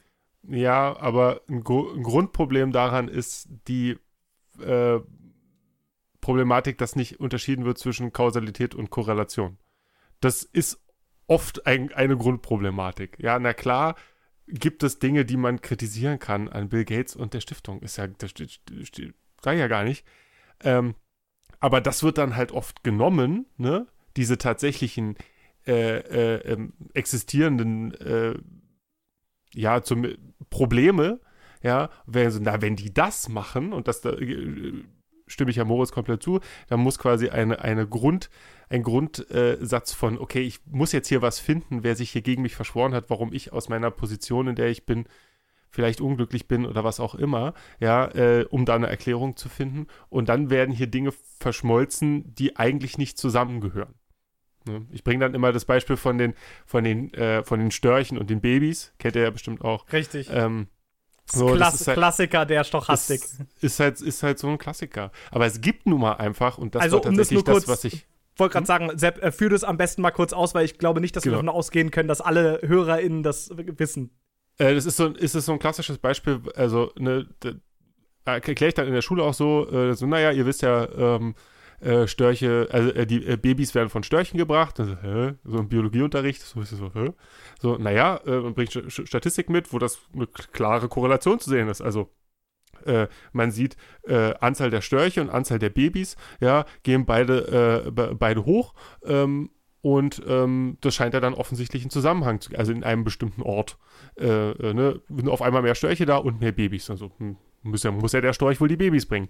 Ja, 0.49 0.97
aber 0.99 1.43
ein, 1.49 1.63
Gru- 1.63 1.93
ein 1.95 2.03
Grundproblem 2.03 2.73
daran 2.73 3.09
ist 3.09 3.49
die 3.67 3.99
äh, 4.61 5.01
Problematik, 6.29 6.77
dass 6.77 6.95
nicht 6.95 7.21
unterschieden 7.21 7.65
wird 7.65 7.79
zwischen 7.79 8.13
Kausalität 8.13 8.75
und 8.75 8.91
Korrelation. 8.91 9.57
Das 10.21 10.43
ist 10.43 10.79
oft 11.27 11.67
ein, 11.67 11.91
eine 11.95 12.19
Grundproblematik. 12.19 13.17
Ja, 13.19 13.39
na 13.39 13.55
klar 13.55 13.95
gibt 14.47 14.83
es 14.83 14.99
Dinge, 14.99 15.25
die 15.25 15.39
man 15.39 15.63
kritisieren 15.63 16.19
kann 16.19 16.51
an 16.51 16.69
Bill 16.69 16.85
Gates 16.85 17.17
und 17.17 17.33
der 17.33 17.41
Stiftung. 17.41 17.81
Ist 17.81 17.97
ja, 17.97 18.09
das 18.09 18.29
steht, 18.29 18.61
steht, 18.83 19.15
sag 19.43 19.55
ich 19.55 19.61
ja 19.61 19.69
gar 19.69 19.85
nicht. 19.85 20.05
Ähm, 20.63 20.97
aber 21.61 21.81
das 21.81 22.03
wird 22.03 22.19
dann 22.19 22.37
halt 22.37 22.53
oft 22.53 22.85
genommen, 22.85 23.47
ne? 23.57 23.87
Diese 24.19 24.37
tatsächlichen 24.37 25.17
äh, 25.67 26.01
äh, 26.01 26.53
ähm, 26.53 26.75
existierenden 26.93 27.95
äh, 27.95 28.39
ja, 29.55 29.83
zum 29.83 30.07
Probleme, 30.51 31.21
ja, 31.63 31.89
wenn, 32.05 32.43
na, 32.43 32.61
wenn 32.61 32.77
die 32.77 32.93
das 32.93 33.31
machen, 33.31 33.73
und 33.73 33.89
das 33.89 34.03
da 34.03 34.11
äh, 34.11 34.85
stimme 35.29 35.51
ich 35.51 35.57
ja 35.57 35.65
Moritz 35.65 35.93
komplett 35.93 36.23
zu, 36.23 36.41
dann 36.69 36.81
muss 36.81 36.99
quasi 36.99 37.29
eine, 37.29 37.61
eine 37.61 37.87
Grund, 37.87 38.31
ein 38.69 38.83
Grundsatz 38.83 39.93
von, 39.93 40.19
okay, 40.19 40.41
ich 40.41 40.61
muss 40.67 40.93
jetzt 40.93 41.09
hier 41.09 41.23
was 41.23 41.39
finden, 41.39 41.83
wer 41.83 41.97
sich 41.97 42.11
hier 42.11 42.23
gegen 42.23 42.43
mich 42.43 42.57
verschworen 42.57 42.95
hat, 42.95 43.09
warum 43.09 43.33
ich 43.33 43.53
aus 43.53 43.69
meiner 43.69 43.91
Position, 43.91 44.49
in 44.49 44.57
der 44.57 44.69
ich 44.69 44.85
bin, 44.85 45.07
vielleicht 45.71 46.01
unglücklich 46.01 46.49
bin 46.49 46.67
oder 46.67 46.85
was 46.85 47.01
auch 47.01 47.15
immer, 47.15 47.55
ja, 47.79 48.07
äh, 48.15 48.47
um 48.49 48.65
da 48.65 48.75
eine 48.75 48.89
Erklärung 48.89 49.37
zu 49.37 49.49
finden. 49.49 49.87
Und 50.09 50.29
dann 50.29 50.51
werden 50.51 50.75
hier 50.75 50.87
Dinge 50.87 51.13
verschmolzen, 51.39 52.35
die 52.35 52.57
eigentlich 52.57 52.99
nicht 52.99 53.19
zusammengehören. 53.19 53.95
Ne? 54.67 54.87
Ich 54.91 55.05
bringe 55.05 55.21
dann 55.21 55.35
immer 55.35 55.53
das 55.53 55.65
Beispiel 55.65 55.97
von 55.97 56.19
den, 56.19 56.35
von 56.67 56.85
den, 56.85 57.13
äh, 57.15 57.43
von 57.45 57.61
den 57.61 57.71
Störchen 57.71 58.19
und 58.19 58.31
den 58.31 58.41
Babys, 58.41 58.93
kennt 58.99 59.17
ihr 59.17 59.23
ja 59.23 59.31
bestimmt 59.31 59.63
auch. 59.63 59.91
Richtig. 59.93 60.29
Ähm, 60.33 60.69
so, 61.33 61.49
das 61.49 61.57
Klass 61.57 61.87
halt- 61.87 61.97
Klassiker 61.99 62.47
der 62.47 62.65
Stochastik. 62.65 63.23
ist, 63.23 63.41
ist, 63.61 63.81
halt, 63.81 64.01
ist 64.01 64.23
halt 64.23 64.39
so 64.39 64.49
ein 64.49 64.59
Klassiker. 64.59 65.11
Aber 65.31 65.47
es 65.47 65.61
gibt 65.61 65.87
nun 65.87 66.01
mal 66.01 66.13
einfach, 66.15 66.59
und 66.59 66.75
das 66.75 66.83
Also, 66.83 66.99
war 66.99 67.07
um 67.07 67.17
das 67.17 67.29
tatsächlich 67.29 67.45
nur 67.47 67.55
das, 67.55 67.65
kurz- 67.67 67.69
was 67.69 67.85
ich. 67.85 68.07
wollte 68.37 68.53
gerade 68.55 68.67
sagen, 68.67 68.91
Sepp, 68.99 69.23
äh, 69.23 69.33
führ 69.33 69.51
das 69.51 69.65
am 69.65 69.77
besten 69.77 70.03
mal 70.03 70.11
kurz 70.11 70.33
aus, 70.33 70.55
weil 70.55 70.65
ich 70.65 70.79
glaube 70.79 71.01
nicht, 71.01 71.15
dass 71.17 71.25
wir 71.25 71.33
Genau. 71.33 71.43
davon 71.43 71.57
ausgehen 71.59 71.91
können, 71.91 72.09
dass 72.09 72.21
alle 72.21 72.61
HörerInnen 72.63 73.23
das 73.23 73.51
wissen. 73.55 74.11
Äh, 74.59 74.75
das 74.75 74.87
ist 74.87 74.97
so, 74.97 75.07
ist 75.09 75.35
es 75.35 75.45
so 75.47 75.53
ein 75.53 75.59
klassisches 75.59 75.99
Beispiel, 75.99 76.41
also, 76.57 76.93
ne, 76.99 77.27
erkläre 78.25 78.69
ich 78.69 78.75
dann 78.75 78.87
in 78.87 78.93
der 78.93 79.03
Schule 79.03 79.23
auch 79.23 79.35
so, 79.35 79.69
äh, 79.71 79.95
so, 79.95 80.07
naja, 80.07 80.31
ihr 80.33 80.47
wisst 80.47 80.63
ja, 80.63 80.89
ähm, 81.17 81.35
äh, 81.81 82.07
Störche, 82.07 82.69
also 82.71 82.91
äh, 82.91 83.07
die 83.07 83.25
äh, 83.27 83.37
Babys 83.37 83.75
werden 83.75 83.89
von 83.89 84.03
Störchen 84.03 84.39
gebracht, 84.39 84.81
also, 84.81 84.97
so 85.45 85.59
im 85.59 85.69
Biologieunterricht, 85.69 86.43
so 86.43 86.61
ist 86.61 86.73
es 86.73 86.79
so, 86.79 86.93
hä? 86.95 87.13
So, 87.61 87.77
naja, 87.77 88.21
äh, 88.27 88.41
man 88.41 88.55
bringt 88.55 88.73
Statistik 88.89 89.49
mit, 89.51 89.73
wo 89.73 89.79
das 89.79 89.99
eine 90.15 90.27
klare 90.27 90.89
Korrelation 90.89 91.41
zu 91.41 91.51
sehen 91.51 91.69
ist. 91.69 91.81
Also, 91.81 92.11
äh, 92.85 93.09
man 93.33 93.51
sieht 93.51 93.77
Anzahl 94.41 94.71
der 94.71 94.81
Störche 94.81 95.21
und 95.21 95.29
Anzahl 95.29 95.59
der 95.59 95.69
Babys, 95.69 96.17
ja, 96.41 96.65
gehen 96.83 97.05
beide, 97.05 97.93
be 97.93 98.15
beide 98.15 98.47
hoch. 98.47 98.73
Ähm, 99.05 99.51
und 99.81 100.23
ähm, 100.27 100.77
das 100.81 100.95
scheint 100.95 101.15
ja 101.15 101.21
dann 101.21 101.35
offensichtlich 101.35 101.83
einen 101.83 101.91
Zusammenhang 101.91 102.41
zu, 102.41 102.57
also 102.57 102.73
in 102.73 102.85
einem 102.85 103.05
bestimmten 103.05 103.43
Ort. 103.43 103.79
Äh, 104.19 104.51
äh, 104.51 104.75
ne, 104.75 105.01
auf 105.27 105.43
einmal 105.43 105.63
mehr 105.63 105.75
Störche 105.75 106.05
da 106.05 106.17
und 106.17 106.41
mehr 106.41 106.53
Babys. 106.53 106.91
Also 106.91 107.13
hm, 107.19 107.37
muss, 107.63 107.85
ja, 107.85 107.93
muss 107.93 108.13
ja 108.13 108.21
der 108.21 108.33
Storch 108.33 108.61
wohl 108.61 108.69
die 108.69 108.77
Babys 108.77 109.07
bringen. 109.07 109.29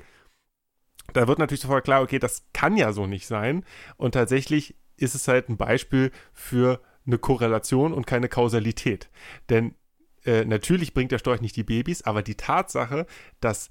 Da 1.12 1.26
wird 1.26 1.38
natürlich 1.38 1.62
sofort 1.62 1.84
klar, 1.84 2.02
okay, 2.02 2.18
das 2.18 2.46
kann 2.52 2.76
ja 2.76 2.92
so 2.92 3.06
nicht 3.06 3.26
sein. 3.26 3.64
Und 3.96 4.12
tatsächlich 4.12 4.76
ist 4.96 5.14
es 5.14 5.28
halt 5.28 5.48
ein 5.48 5.56
Beispiel 5.56 6.10
für 6.32 6.80
eine 7.06 7.18
Korrelation 7.18 7.92
und 7.92 8.06
keine 8.06 8.28
Kausalität. 8.28 9.08
Denn 9.48 9.74
äh, 10.24 10.44
natürlich 10.44 10.92
bringt 10.92 11.12
der 11.12 11.18
Storch 11.18 11.40
nicht 11.40 11.56
die 11.56 11.64
Babys, 11.64 12.02
aber 12.02 12.22
die 12.22 12.34
Tatsache, 12.34 13.06
dass 13.40 13.70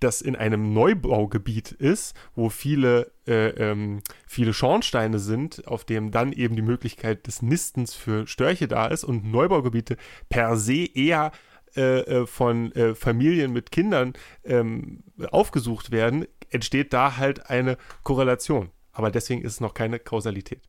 das 0.00 0.20
in 0.20 0.34
einem 0.34 0.72
Neubaugebiet 0.72 1.70
ist, 1.70 2.16
wo 2.34 2.48
viele, 2.48 3.12
äh, 3.26 3.50
ähm, 3.50 4.02
viele 4.26 4.52
Schornsteine 4.52 5.20
sind, 5.20 5.68
auf 5.68 5.84
dem 5.84 6.10
dann 6.10 6.32
eben 6.32 6.56
die 6.56 6.62
Möglichkeit 6.62 7.26
des 7.28 7.42
Nistens 7.42 7.94
für 7.94 8.26
Störche 8.26 8.66
da 8.66 8.86
ist 8.86 9.04
und 9.04 9.30
Neubaugebiete 9.30 9.96
per 10.28 10.56
se 10.56 10.86
eher 10.92 11.30
äh, 11.76 12.00
äh, 12.00 12.26
von 12.26 12.72
äh, 12.72 12.94
Familien 12.94 13.52
mit 13.52 13.70
Kindern 13.70 14.14
ähm, 14.44 15.04
aufgesucht 15.30 15.90
werden, 15.90 16.26
entsteht 16.50 16.92
da 16.92 17.16
halt 17.16 17.50
eine 17.50 17.76
Korrelation. 18.02 18.70
Aber 18.92 19.10
deswegen 19.10 19.42
ist 19.42 19.52
es 19.54 19.60
noch 19.60 19.74
keine 19.74 19.98
Kausalität. 19.98 20.62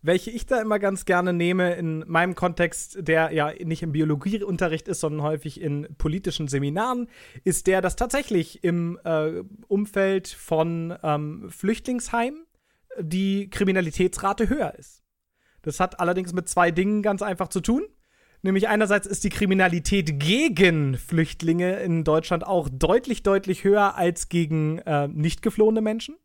Welche 0.00 0.30
ich 0.30 0.46
da 0.46 0.60
immer 0.60 0.78
ganz 0.78 1.06
gerne 1.06 1.32
nehme 1.32 1.74
in 1.74 2.04
meinem 2.06 2.36
Kontext, 2.36 2.98
der 3.00 3.32
ja 3.32 3.52
nicht 3.64 3.82
im 3.82 3.92
Biologieunterricht 3.92 4.86
ist, 4.86 5.00
sondern 5.00 5.22
häufig 5.22 5.60
in 5.60 5.88
politischen 5.98 6.46
Seminaren, 6.46 7.08
ist 7.42 7.66
der, 7.66 7.80
dass 7.80 7.96
tatsächlich 7.96 8.62
im 8.62 8.98
äh, 9.04 9.42
Umfeld 9.66 10.28
von 10.28 10.96
ähm, 11.02 11.50
Flüchtlingsheimen 11.50 12.46
die 13.00 13.50
Kriminalitätsrate 13.50 14.48
höher 14.48 14.74
ist. 14.76 15.02
Das 15.62 15.80
hat 15.80 15.98
allerdings 15.98 16.32
mit 16.32 16.48
zwei 16.48 16.70
Dingen 16.70 17.02
ganz 17.02 17.20
einfach 17.20 17.48
zu 17.48 17.60
tun. 17.60 17.82
Nämlich 18.42 18.68
einerseits 18.68 19.06
ist 19.06 19.24
die 19.24 19.30
Kriminalität 19.30 20.20
gegen 20.20 20.96
Flüchtlinge 20.96 21.80
in 21.80 22.04
Deutschland 22.04 22.46
auch 22.46 22.68
deutlich, 22.70 23.22
deutlich 23.22 23.64
höher 23.64 23.96
als 23.96 24.28
gegen 24.28 24.78
äh, 24.80 25.08
nicht 25.08 25.42
geflohene 25.42 25.80
Menschen. 25.80 26.16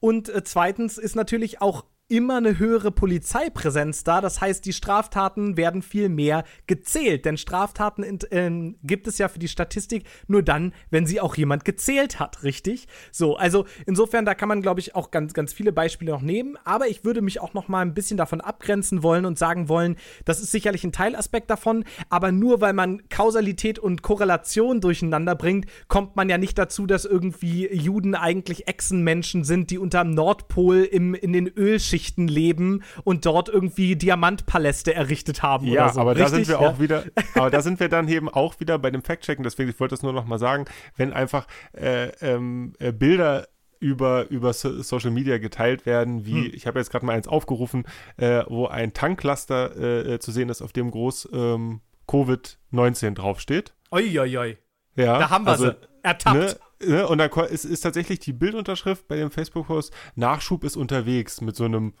Und 0.00 0.28
äh, 0.28 0.44
zweitens 0.44 0.98
ist 0.98 1.16
natürlich 1.16 1.60
auch 1.60 1.84
immer 2.08 2.36
eine 2.36 2.58
höhere 2.58 2.92
Polizeipräsenz 2.92 4.04
da. 4.04 4.20
Das 4.20 4.40
heißt, 4.40 4.64
die 4.64 4.72
Straftaten 4.72 5.56
werden 5.56 5.82
viel 5.82 6.08
mehr 6.08 6.44
gezählt. 6.66 7.24
Denn 7.24 7.36
Straftaten 7.36 8.18
ähm, 8.30 8.76
gibt 8.82 9.08
es 9.08 9.18
ja 9.18 9.28
für 9.28 9.40
die 9.40 9.48
Statistik 9.48 10.04
nur 10.28 10.42
dann, 10.42 10.72
wenn 10.90 11.06
sie 11.06 11.20
auch 11.20 11.36
jemand 11.36 11.64
gezählt 11.64 12.20
hat, 12.20 12.44
richtig? 12.44 12.86
So, 13.10 13.36
also 13.36 13.66
insofern, 13.86 14.24
da 14.24 14.34
kann 14.34 14.48
man, 14.48 14.62
glaube 14.62 14.80
ich, 14.80 14.94
auch 14.94 15.10
ganz, 15.10 15.34
ganz 15.34 15.52
viele 15.52 15.72
Beispiele 15.72 16.12
noch 16.12 16.22
nehmen. 16.22 16.56
Aber 16.64 16.86
ich 16.86 17.04
würde 17.04 17.22
mich 17.22 17.40
auch 17.40 17.54
noch 17.54 17.66
mal 17.66 17.80
ein 17.80 17.94
bisschen 17.94 18.16
davon 18.16 18.40
abgrenzen 18.40 19.02
wollen 19.02 19.26
und 19.26 19.38
sagen 19.38 19.68
wollen, 19.68 19.96
das 20.24 20.40
ist 20.40 20.52
sicherlich 20.52 20.84
ein 20.84 20.92
Teilaspekt 20.92 21.50
davon. 21.50 21.84
Aber 22.08 22.30
nur 22.30 22.60
weil 22.60 22.72
man 22.72 23.08
Kausalität 23.08 23.80
und 23.80 24.02
Korrelation 24.02 24.80
durcheinander 24.80 25.34
bringt, 25.34 25.66
kommt 25.88 26.14
man 26.14 26.28
ja 26.28 26.38
nicht 26.38 26.56
dazu, 26.56 26.86
dass 26.86 27.04
irgendwie 27.04 27.66
Juden 27.72 28.14
eigentlich 28.14 28.68
Echsenmenschen 28.68 29.42
sind, 29.42 29.70
die 29.70 29.78
unterm 29.78 30.10
Nordpol 30.10 30.84
im, 30.84 31.14
in 31.14 31.32
den 31.32 31.48
Ölschichten 31.96 32.28
leben 32.28 32.82
und 33.04 33.24
dort 33.26 33.48
irgendwie 33.48 33.96
Diamantpaläste 33.96 34.94
errichtet 34.94 35.42
haben 35.42 35.66
Ja, 35.66 35.84
oder 35.84 35.92
so. 35.94 36.00
aber 36.00 36.14
da 36.14 36.24
Richtig? 36.24 36.46
sind 36.46 36.48
wir 36.58 36.62
Ja. 36.62 36.70
auch 36.70 36.78
wieder, 36.78 37.04
aber 37.34 37.50
da 37.50 37.62
sind 37.62 37.80
wir 37.80 37.88
dann 37.88 38.08
eben 38.08 38.28
auch 38.28 38.60
wieder 38.60 38.78
bei 38.78 38.90
dem 38.90 39.02
Fact-Checken, 39.02 39.42
deswegen, 39.42 39.70
ich 39.70 39.80
wollte 39.80 39.94
das 39.94 40.02
nur 40.02 40.12
noch 40.12 40.26
mal 40.26 40.38
sagen, 40.38 40.66
wenn 40.96 41.12
einfach 41.12 41.46
äh, 41.72 42.08
ähm, 42.20 42.74
äh, 42.78 42.92
Bilder 42.92 43.48
über, 43.80 44.28
über 44.30 44.52
so 44.52 44.82
Social 44.82 45.10
Media 45.10 45.38
geteilt 45.38 45.86
werden, 45.86 46.24
wie, 46.26 46.46
Hm. 46.46 46.50
ich 46.54 46.66
habe 46.66 46.78
jetzt 46.78 46.90
gerade 46.90 47.04
mal 47.06 47.12
eins 47.14 47.28
aufgerufen, 47.28 47.84
äh, 48.16 48.42
wo 48.48 48.66
ein 48.66 48.92
Tanklaster 48.92 49.76
äh, 49.76 50.14
äh, 50.14 50.18
zu 50.18 50.32
sehen 50.32 50.48
ist, 50.48 50.62
auf 50.62 50.72
dem 50.72 50.90
groß 50.90 51.28
ähm, 51.32 51.80
Covid-19 52.08 53.14
draufsteht. 53.14 53.74
Oi, 53.90 54.18
oi, 54.18 54.36
oi. 54.38 54.58
Ja, 54.96 55.18
Da 55.18 55.30
haben 55.30 55.44
wir 55.44 55.52
also, 55.52 55.66
sie. 55.70 55.76
Ertappt. 56.02 56.36
Ne, 56.36 56.56
ne, 56.84 57.06
und 57.06 57.18
dann 57.18 57.30
ist, 57.48 57.64
ist 57.64 57.80
tatsächlich 57.80 58.18
die 58.20 58.32
Bildunterschrift 58.32 59.08
bei 59.08 59.16
dem 59.16 59.30
Facebook-Post, 59.30 59.92
Nachschub 60.14 60.64
ist 60.64 60.76
unterwegs 60.76 61.40
mit 61.40 61.56
so 61.56 61.64
einem, 61.64 61.94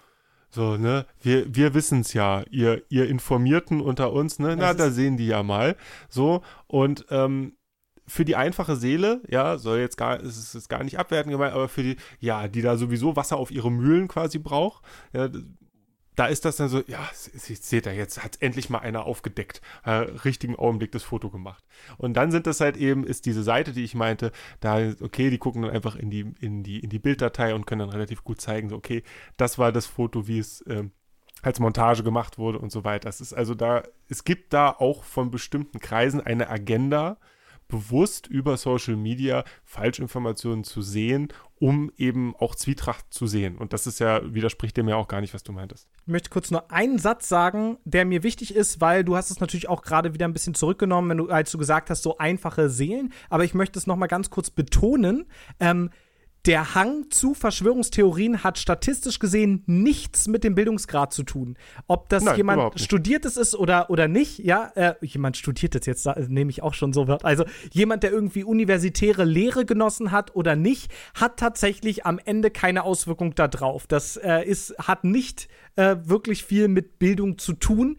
so, 0.50 0.76
ne, 0.76 1.06
wir, 1.20 1.54
wir 1.54 1.74
wissen 1.74 2.00
es 2.00 2.12
ja, 2.12 2.44
ihr, 2.50 2.82
ihr 2.88 3.08
Informierten 3.08 3.80
unter 3.80 4.12
uns, 4.12 4.38
ne, 4.38 4.56
na, 4.56 4.74
da 4.74 4.90
sehen 4.90 5.16
die 5.16 5.26
ja 5.26 5.42
mal. 5.42 5.76
So, 6.08 6.42
und 6.66 7.06
ähm, 7.10 7.56
für 8.06 8.24
die 8.24 8.36
einfache 8.36 8.76
Seele, 8.76 9.20
ja, 9.28 9.58
soll 9.58 9.78
jetzt 9.78 9.96
gar, 9.96 10.20
es 10.20 10.36
ist 10.36 10.54
jetzt 10.54 10.68
gar 10.68 10.84
nicht 10.84 10.98
abwerten 10.98 11.32
gemeint, 11.32 11.54
aber 11.54 11.68
für 11.68 11.82
die, 11.82 11.96
ja, 12.20 12.46
die 12.46 12.62
da 12.62 12.76
sowieso 12.76 13.16
Wasser 13.16 13.36
auf 13.36 13.50
ihre 13.50 13.70
Mühlen 13.72 14.08
quasi 14.08 14.38
braucht, 14.38 14.84
ja, 15.12 15.28
da 16.16 16.26
ist 16.26 16.44
das 16.44 16.56
dann 16.56 16.68
so, 16.68 16.82
ja, 16.86 17.08
se- 17.12 17.30
seht 17.54 17.86
ihr, 17.86 17.94
jetzt 17.94 18.24
hat 18.24 18.38
endlich 18.40 18.70
mal 18.70 18.78
einer 18.78 19.04
aufgedeckt, 19.04 19.60
äh, 19.84 19.90
richtigen 19.90 20.56
Augenblick 20.56 20.90
das 20.92 21.02
Foto 21.02 21.30
gemacht. 21.30 21.64
Und 21.98 22.14
dann 22.14 22.30
sind 22.30 22.46
das 22.46 22.60
halt 22.60 22.76
eben, 22.76 23.04
ist 23.04 23.26
diese 23.26 23.42
Seite, 23.42 23.72
die 23.72 23.84
ich 23.84 23.94
meinte, 23.94 24.32
da, 24.60 24.92
okay, 25.00 25.30
die 25.30 25.38
gucken 25.38 25.62
dann 25.62 25.70
einfach 25.70 25.94
in 25.94 26.10
die, 26.10 26.32
in 26.40 26.62
die, 26.62 26.80
in 26.80 26.90
die 26.90 26.98
Bilddatei 26.98 27.54
und 27.54 27.66
können 27.66 27.80
dann 27.80 27.90
relativ 27.90 28.24
gut 28.24 28.40
zeigen, 28.40 28.70
so, 28.70 28.76
okay, 28.76 29.02
das 29.36 29.58
war 29.58 29.70
das 29.72 29.86
Foto, 29.86 30.26
wie 30.26 30.38
es 30.38 30.64
ähm, 30.68 30.90
als 31.42 31.60
Montage 31.60 32.02
gemacht 32.02 32.38
wurde 32.38 32.58
und 32.58 32.72
so 32.72 32.82
weiter. 32.82 33.08
Es 33.08 33.20
ist 33.20 33.34
also 33.34 33.54
da, 33.54 33.82
es 34.08 34.24
gibt 34.24 34.52
da 34.54 34.70
auch 34.70 35.04
von 35.04 35.30
bestimmten 35.30 35.78
Kreisen 35.80 36.20
eine 36.20 36.48
Agenda, 36.48 37.18
bewusst 37.68 38.26
über 38.26 38.56
Social 38.56 38.96
Media 38.96 39.44
Falschinformationen 39.64 40.64
zu 40.64 40.82
sehen, 40.82 41.28
um 41.58 41.90
eben 41.96 42.34
auch 42.36 42.54
Zwietracht 42.54 43.06
zu 43.10 43.26
sehen. 43.26 43.56
Und 43.56 43.72
das 43.72 43.86
ist 43.86 43.98
ja, 43.98 44.20
widerspricht 44.34 44.76
dem 44.76 44.88
ja 44.88 44.96
auch 44.96 45.08
gar 45.08 45.20
nicht, 45.20 45.34
was 45.34 45.42
du 45.42 45.52
meintest. 45.52 45.88
Ich 46.02 46.12
möchte 46.12 46.30
kurz 46.30 46.50
nur 46.50 46.70
einen 46.70 46.98
Satz 46.98 47.28
sagen, 47.28 47.78
der 47.84 48.04
mir 48.04 48.22
wichtig 48.22 48.54
ist, 48.54 48.80
weil 48.80 49.04
du 49.04 49.16
hast 49.16 49.30
es 49.30 49.40
natürlich 49.40 49.68
auch 49.68 49.82
gerade 49.82 50.14
wieder 50.14 50.26
ein 50.26 50.32
bisschen 50.32 50.54
zurückgenommen, 50.54 51.10
wenn 51.10 51.18
du, 51.18 51.28
als 51.28 51.50
du 51.50 51.58
gesagt 51.58 51.90
hast, 51.90 52.02
so 52.02 52.18
einfache 52.18 52.68
Seelen. 52.68 53.12
Aber 53.30 53.44
ich 53.44 53.54
möchte 53.54 53.78
es 53.78 53.86
noch 53.86 53.96
mal 53.96 54.06
ganz 54.06 54.30
kurz 54.30 54.50
betonen. 54.50 55.26
Ähm, 55.58 55.90
der 56.46 56.74
Hang 56.74 57.10
zu 57.10 57.34
Verschwörungstheorien 57.34 58.44
hat 58.44 58.58
statistisch 58.58 59.18
gesehen 59.18 59.64
nichts 59.66 60.28
mit 60.28 60.44
dem 60.44 60.54
Bildungsgrad 60.54 61.12
zu 61.12 61.24
tun. 61.24 61.56
Ob 61.88 62.08
das 62.08 62.22
Nein, 62.22 62.36
jemand 62.36 62.80
studiertes 62.80 63.36
ist 63.36 63.56
oder, 63.56 63.90
oder 63.90 64.06
nicht, 64.06 64.38
ja, 64.38 64.70
äh, 64.76 64.94
jemand 65.00 65.36
studiertes 65.36 65.86
jetzt, 65.86 66.06
nehme 66.28 66.50
ich 66.50 66.62
auch 66.62 66.74
schon 66.74 66.92
so 66.92 67.08
Wort. 67.08 67.24
Also 67.24 67.44
jemand, 67.72 68.04
der 68.04 68.12
irgendwie 68.12 68.44
universitäre 68.44 69.24
Lehre 69.24 69.64
genossen 69.64 70.12
hat 70.12 70.36
oder 70.36 70.54
nicht, 70.54 70.92
hat 71.14 71.38
tatsächlich 71.38 72.06
am 72.06 72.20
Ende 72.24 72.50
keine 72.50 72.84
Auswirkung 72.84 73.34
darauf. 73.34 73.86
Das 73.86 74.16
äh, 74.16 74.44
ist, 74.44 74.76
hat 74.78 75.02
nicht 75.02 75.48
äh, 75.74 75.96
wirklich 76.04 76.44
viel 76.44 76.68
mit 76.68 76.98
Bildung 77.00 77.38
zu 77.38 77.54
tun, 77.54 77.98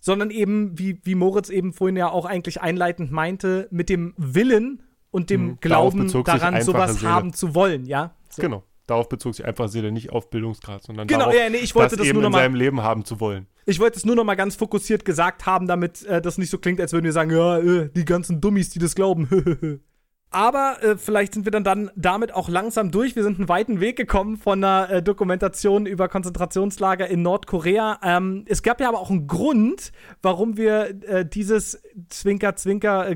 sondern 0.00 0.30
eben, 0.30 0.78
wie, 0.78 1.00
wie 1.04 1.14
Moritz 1.14 1.50
eben 1.50 1.72
vorhin 1.72 1.96
ja 1.96 2.10
auch 2.10 2.24
eigentlich 2.24 2.62
einleitend 2.62 3.10
meinte, 3.10 3.68
mit 3.70 3.88
dem 3.88 4.14
Willen 4.16 4.82
und 5.14 5.30
dem 5.30 5.46
Mhm, 5.46 5.58
Glauben 5.60 6.08
daran, 6.24 6.60
sowas 6.62 6.96
Seele. 7.00 7.10
haben 7.12 7.32
zu 7.32 7.54
wollen, 7.54 7.86
ja. 7.86 8.14
So. 8.30 8.42
Genau. 8.42 8.64
Darauf 8.86 9.08
bezog 9.08 9.34
sich 9.34 9.44
einfach 9.46 9.68
Seele 9.68 9.92
nicht 9.92 10.10
auf 10.12 10.28
Bildungsgrad, 10.28 10.82
sondern 10.82 11.06
Genau, 11.06 11.20
darauf, 11.20 11.34
ja, 11.34 11.48
nee, 11.48 11.56
ich 11.58 11.74
wollte 11.74 11.96
das 11.96 12.04
eben 12.06 12.14
nur 12.14 12.22
noch 12.24 12.28
in 12.28 12.32
mal- 12.32 12.38
seinem 12.40 12.54
Leben 12.56 12.82
haben 12.82 13.04
zu 13.04 13.18
wollen. 13.20 13.46
Ich 13.64 13.80
wollte 13.80 13.96
es 13.96 14.04
nur 14.04 14.14
noch 14.16 14.24
mal 14.24 14.34
ganz 14.34 14.56
fokussiert 14.56 15.06
gesagt 15.06 15.46
haben, 15.46 15.66
damit 15.66 16.04
äh, 16.04 16.20
das 16.20 16.36
nicht 16.36 16.50
so 16.50 16.58
klingt, 16.58 16.80
als 16.80 16.92
würden 16.92 17.04
wir 17.06 17.12
sagen, 17.12 17.30
ja, 17.30 17.58
äh, 17.60 17.88
die 17.94 18.04
ganzen 18.04 18.40
Dummies, 18.42 18.68
die 18.70 18.78
das 18.80 18.94
glauben. 18.94 19.80
Aber 20.30 20.82
äh, 20.82 20.96
vielleicht 20.96 21.34
sind 21.34 21.46
wir 21.46 21.52
dann, 21.52 21.62
dann 21.62 21.90
damit 21.94 22.34
auch 22.34 22.48
langsam 22.48 22.90
durch. 22.90 23.14
Wir 23.14 23.22
sind 23.22 23.38
einen 23.38 23.48
weiten 23.48 23.80
Weg 23.80 23.96
gekommen 23.96 24.36
von 24.36 24.64
einer 24.64 24.90
äh, 24.90 25.02
Dokumentation 25.02 25.86
über 25.86 26.08
Konzentrationslager 26.08 27.06
in 27.06 27.22
Nordkorea. 27.22 28.00
Ähm, 28.02 28.44
es 28.48 28.64
gab 28.64 28.80
ja 28.80 28.88
aber 28.88 28.98
auch 28.98 29.10
einen 29.10 29.28
Grund, 29.28 29.92
warum 30.22 30.56
wir 30.56 30.86
äh, 31.04 31.24
dieses 31.24 31.80
Zwinker-Zwinker 32.08 33.08
äh, 33.08 33.14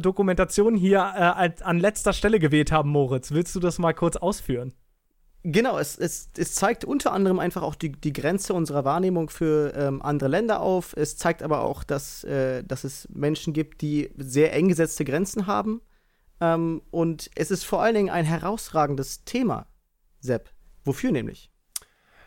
Dokumentation 0.00 0.76
hier 0.76 0.98
äh, 0.98 1.50
an 1.62 1.78
letzter 1.78 2.12
Stelle 2.12 2.38
gewählt 2.38 2.70
haben, 2.70 2.90
Moritz. 2.90 3.32
Willst 3.32 3.54
du 3.56 3.60
das 3.60 3.78
mal 3.78 3.94
kurz 3.94 4.16
ausführen? 4.16 4.74
Genau, 5.46 5.78
es, 5.78 5.98
es, 5.98 6.30
es 6.38 6.54
zeigt 6.54 6.86
unter 6.86 7.12
anderem 7.12 7.38
einfach 7.38 7.62
auch 7.62 7.74
die, 7.74 7.92
die 7.92 8.14
Grenze 8.14 8.54
unserer 8.54 8.86
Wahrnehmung 8.86 9.28
für 9.28 9.74
ähm, 9.76 10.00
andere 10.00 10.30
Länder 10.30 10.60
auf. 10.60 10.94
Es 10.96 11.18
zeigt 11.18 11.42
aber 11.42 11.60
auch, 11.60 11.84
dass, 11.84 12.24
äh, 12.24 12.64
dass 12.64 12.82
es 12.82 13.06
Menschen 13.12 13.52
gibt, 13.52 13.82
die 13.82 14.10
sehr 14.16 14.54
eng 14.54 14.68
gesetzte 14.68 15.04
Grenzen 15.04 15.46
haben. 15.46 15.82
Ähm, 16.40 16.80
und 16.90 17.30
es 17.34 17.50
ist 17.50 17.64
vor 17.64 17.82
allen 17.82 17.94
Dingen 17.94 18.08
ein 18.08 18.24
herausragendes 18.24 19.24
Thema, 19.26 19.66
Sepp. 20.18 20.48
Wofür 20.82 21.12
nämlich? 21.12 21.50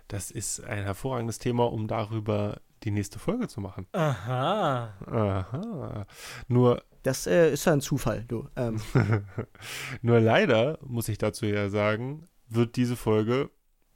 Das 0.07 0.29
ist 0.29 0.63
ein 0.63 0.83
hervorragendes 0.83 1.39
Thema, 1.39 1.71
um 1.71 1.87
darüber 1.87 2.61
die 2.83 2.91
nächste 2.91 3.17
Folge 3.17 3.47
zu 3.47 3.61
machen. 3.61 3.87
Aha. 3.93 4.93
Aha. 5.07 6.05
Nur, 6.47 6.83
Das 7.01 7.25
äh, 7.25 7.51
ist 7.51 7.65
ja 7.65 7.73
ein 7.73 7.81
Zufall, 7.81 8.25
du. 8.27 8.47
Ähm, 8.55 8.79
nur 10.03 10.19
leider, 10.19 10.77
muss 10.83 11.09
ich 11.09 11.17
dazu 11.17 11.47
ja 11.47 11.69
sagen, 11.69 12.27
wird 12.49 12.75
diese 12.75 12.95
Folge 12.95 13.49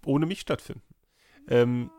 ohne 0.06 0.26
mich 0.26 0.42
stattfinden. 0.42 0.84
Ähm, 1.48 1.92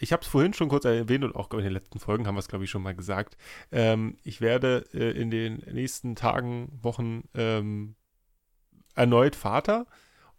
ich 0.00 0.12
habe 0.12 0.22
es 0.22 0.28
vorhin 0.28 0.52
schon 0.54 0.68
kurz 0.68 0.84
erwähnt 0.84 1.24
und 1.24 1.34
auch 1.34 1.50
in 1.52 1.58
den 1.58 1.72
letzten 1.72 1.98
Folgen 1.98 2.26
haben 2.26 2.36
wir 2.36 2.40
es, 2.40 2.48
glaube 2.48 2.64
ich, 2.64 2.70
schon 2.70 2.82
mal 2.82 2.94
gesagt. 2.94 3.36
Ähm, 3.72 4.16
ich 4.22 4.40
werde 4.40 4.84
äh, 4.94 5.10
in 5.20 5.30
den 5.30 5.56
nächsten 5.72 6.14
Tagen, 6.14 6.78
Wochen 6.82 7.24
ähm, 7.34 7.96
erneut 8.94 9.34
Vater. 9.36 9.86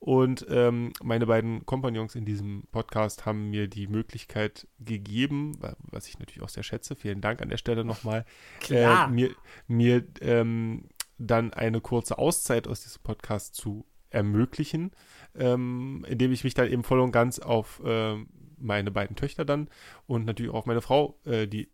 Und 0.02 0.46
ähm, 0.50 0.94
meine 1.04 1.26
beiden 1.26 1.66
Kompagnons 1.66 2.16
in 2.16 2.24
diesem 2.24 2.64
Podcast 2.72 3.26
haben 3.26 3.50
mir 3.50 3.68
die 3.68 3.88
Möglichkeit 3.88 4.66
gegeben, 4.80 5.62
wa- 5.62 5.76
was 5.82 6.08
ich 6.08 6.20
natürlich 6.20 6.42
auch 6.42 6.48
sehr 6.48 6.64
schätze, 6.64 6.96
vielen 6.96 7.20
Dank 7.20 7.42
an 7.42 7.50
der 7.50 7.58
Stelle 7.58 7.84
nochmal, 7.84 8.24
äh, 8.70 9.08
mir, 9.10 9.36
mir 9.68 10.08
ähm, 10.22 10.88
dann 11.18 11.52
eine 11.52 11.82
kurze 11.82 12.18
Auszeit 12.18 12.66
aus 12.70 12.80
diesem 12.80 13.04
Podcast 13.04 13.56
zu 13.56 13.86
ermöglichen, 14.10 14.92
ähm, 15.36 16.06
indem 16.08 16.32
ich 16.32 16.44
mich 16.44 16.54
dann 16.54 16.70
eben 16.70 16.84
voll 16.84 17.00
und 17.00 17.12
ganz 17.12 17.40
auf 17.40 17.82
ähm, 17.86 18.28
meine 18.58 18.92
beiden 18.92 19.16
Töchter 19.16 19.46
dann 19.46 19.70
und 20.06 20.26
natürlich 20.26 20.54
auch 20.54 20.66
meine 20.66 20.82
Frau, 20.82 21.20
äh, 21.26 21.48
die 21.48 21.72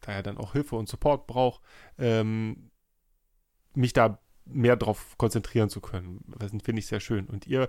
da 0.00 0.12
ja 0.12 0.22
dann 0.22 0.38
auch 0.38 0.52
Hilfe 0.52 0.76
und 0.76 0.88
Support 0.88 1.26
braucht, 1.26 1.62
ähm, 1.98 2.70
mich 3.74 3.92
da 3.92 4.20
mehr 4.44 4.76
drauf 4.76 5.16
konzentrieren 5.18 5.68
zu 5.68 5.80
können. 5.80 6.24
Das 6.38 6.50
finde 6.62 6.78
ich 6.78 6.86
sehr 6.86 7.00
schön. 7.00 7.26
Und 7.26 7.46
ihr 7.46 7.68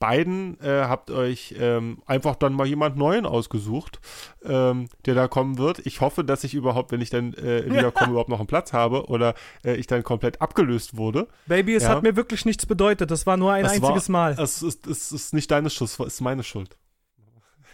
beiden 0.00 0.58
äh, 0.60 0.84
habt 0.86 1.10
euch 1.10 1.54
ähm, 1.58 2.02
einfach 2.06 2.34
dann 2.34 2.54
mal 2.54 2.66
jemand 2.66 2.96
Neuen 2.96 3.26
ausgesucht, 3.26 4.00
ähm, 4.42 4.88
der 5.04 5.14
da 5.14 5.28
kommen 5.28 5.58
wird. 5.58 5.86
Ich 5.86 6.00
hoffe, 6.00 6.24
dass 6.24 6.42
ich 6.42 6.54
überhaupt, 6.54 6.90
wenn 6.90 7.02
ich 7.02 7.10
dann 7.10 7.34
äh, 7.34 7.66
wiederkomme, 7.66 8.10
überhaupt 8.10 8.30
noch 8.30 8.40
einen 8.40 8.46
Platz 8.48 8.72
habe 8.72 9.06
oder 9.06 9.34
äh, 9.62 9.74
ich 9.74 9.86
dann 9.86 10.02
komplett 10.02 10.40
abgelöst 10.40 10.96
wurde. 10.96 11.28
Baby, 11.46 11.74
es 11.74 11.82
Ja. 11.84 11.90
hat 11.90 12.02
mir 12.02 12.16
wirklich 12.16 12.46
nichts 12.46 12.64
bedeutet. 12.66 13.10
Das 13.10 13.26
war 13.26 13.36
nur 13.36 13.52
ein 13.52 13.66
Es 13.66 13.72
einziges 13.72 14.08
war, 14.08 14.34
Mal. 14.34 14.42
Es 14.42 14.62
ist, 14.62 14.86
es 14.86 15.12
ist 15.12 15.34
nicht 15.34 15.50
deine 15.50 15.68
Schuld, 15.70 15.90
es 15.90 16.00
ist 16.00 16.20
meine 16.22 16.42
Schuld. 16.42 16.78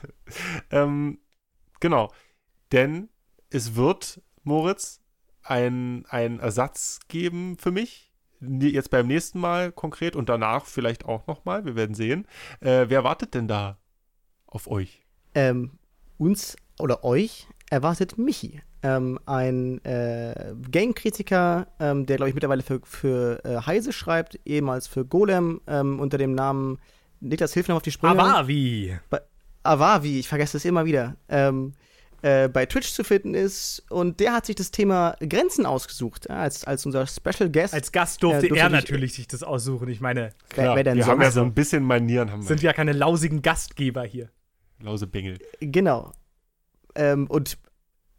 ähm, 0.70 1.18
genau. 1.80 2.12
Denn 2.72 3.08
es 3.50 3.76
wird, 3.76 4.20
Moritz, 4.42 5.00
ein, 5.44 6.04
ein 6.08 6.40
Ersatz 6.40 6.98
geben 7.06 7.56
für 7.56 7.70
mich. 7.70 8.05
Jetzt 8.40 8.90
beim 8.90 9.06
nächsten 9.06 9.40
Mal 9.40 9.72
konkret 9.72 10.16
und 10.16 10.28
danach 10.28 10.66
vielleicht 10.66 11.04
auch 11.04 11.26
nochmal. 11.26 11.64
Wir 11.64 11.76
werden 11.76 11.94
sehen. 11.94 12.26
Äh, 12.60 12.86
wer 12.88 13.04
wartet 13.04 13.34
denn 13.34 13.48
da 13.48 13.78
auf 14.46 14.70
euch? 14.70 15.06
ähm, 15.36 15.72
uns 16.18 16.56
oder 16.78 17.04
euch 17.04 17.46
erwartet 17.70 18.18
Michi. 18.18 18.60
Ähm, 18.82 19.18
ein 19.26 19.84
äh, 19.84 20.54
Game-Kritiker, 20.70 21.66
ähm, 21.78 22.06
der, 22.06 22.16
glaube 22.16 22.28
ich, 22.30 22.34
mittlerweile 22.34 22.62
für, 22.62 22.80
für 22.84 23.44
äh, 23.44 23.58
Heise 23.66 23.92
schreibt, 23.92 24.38
ehemals 24.44 24.86
für 24.86 25.04
Golem 25.04 25.60
ähm, 25.66 26.00
unter 26.00 26.18
dem 26.18 26.32
Namen 26.32 26.78
Niklas, 27.20 27.54
hilf 27.54 27.68
noch 27.68 27.76
auf 27.76 27.82
die 27.82 27.90
Sprünge. 27.90 28.22
Awavi. 28.22 28.98
Awavi, 29.62 30.20
ich 30.20 30.28
vergesse 30.28 30.58
es 30.58 30.64
immer 30.64 30.84
wieder, 30.84 31.16
ähm, 31.28 31.72
äh, 32.26 32.48
bei 32.48 32.66
Twitch 32.66 32.92
zu 32.92 33.04
finden 33.04 33.34
ist. 33.34 33.84
Und 33.90 34.18
der 34.20 34.32
hat 34.32 34.46
sich 34.46 34.56
das 34.56 34.70
Thema 34.70 35.14
Grenzen 35.20 35.64
ausgesucht, 35.66 36.26
ja, 36.28 36.36
als, 36.36 36.64
als 36.64 36.84
unser 36.84 37.06
Special 37.06 37.48
Guest. 37.50 37.72
Als 37.74 37.92
Gast 37.92 38.22
durfte 38.22 38.46
Ja, 38.46 38.48
durfte 38.48 38.60
er 38.62 38.66
ich- 38.66 38.72
natürlich 38.72 39.14
sich 39.14 39.28
das 39.28 39.42
aussuchen. 39.42 39.88
Ich 39.88 40.00
meine, 40.00 40.32
wer, 40.54 40.74
wer 40.74 40.82
denn 40.84 40.96
wir 40.96 41.06
haben 41.06 41.22
ja 41.22 41.30
so 41.30 41.42
ein 41.42 41.54
bisschen 41.54 41.84
Manieren, 41.84 42.30
haben 42.32 42.42
wir. 42.42 42.48
sind 42.48 42.62
ja 42.62 42.72
keine 42.72 42.92
lausigen 42.92 43.42
Gastgeber 43.42 44.02
hier. 44.04 44.30
Lausebengel. 44.80 45.38
Genau. 45.60 46.12
Ähm, 46.94 47.26
und 47.28 47.58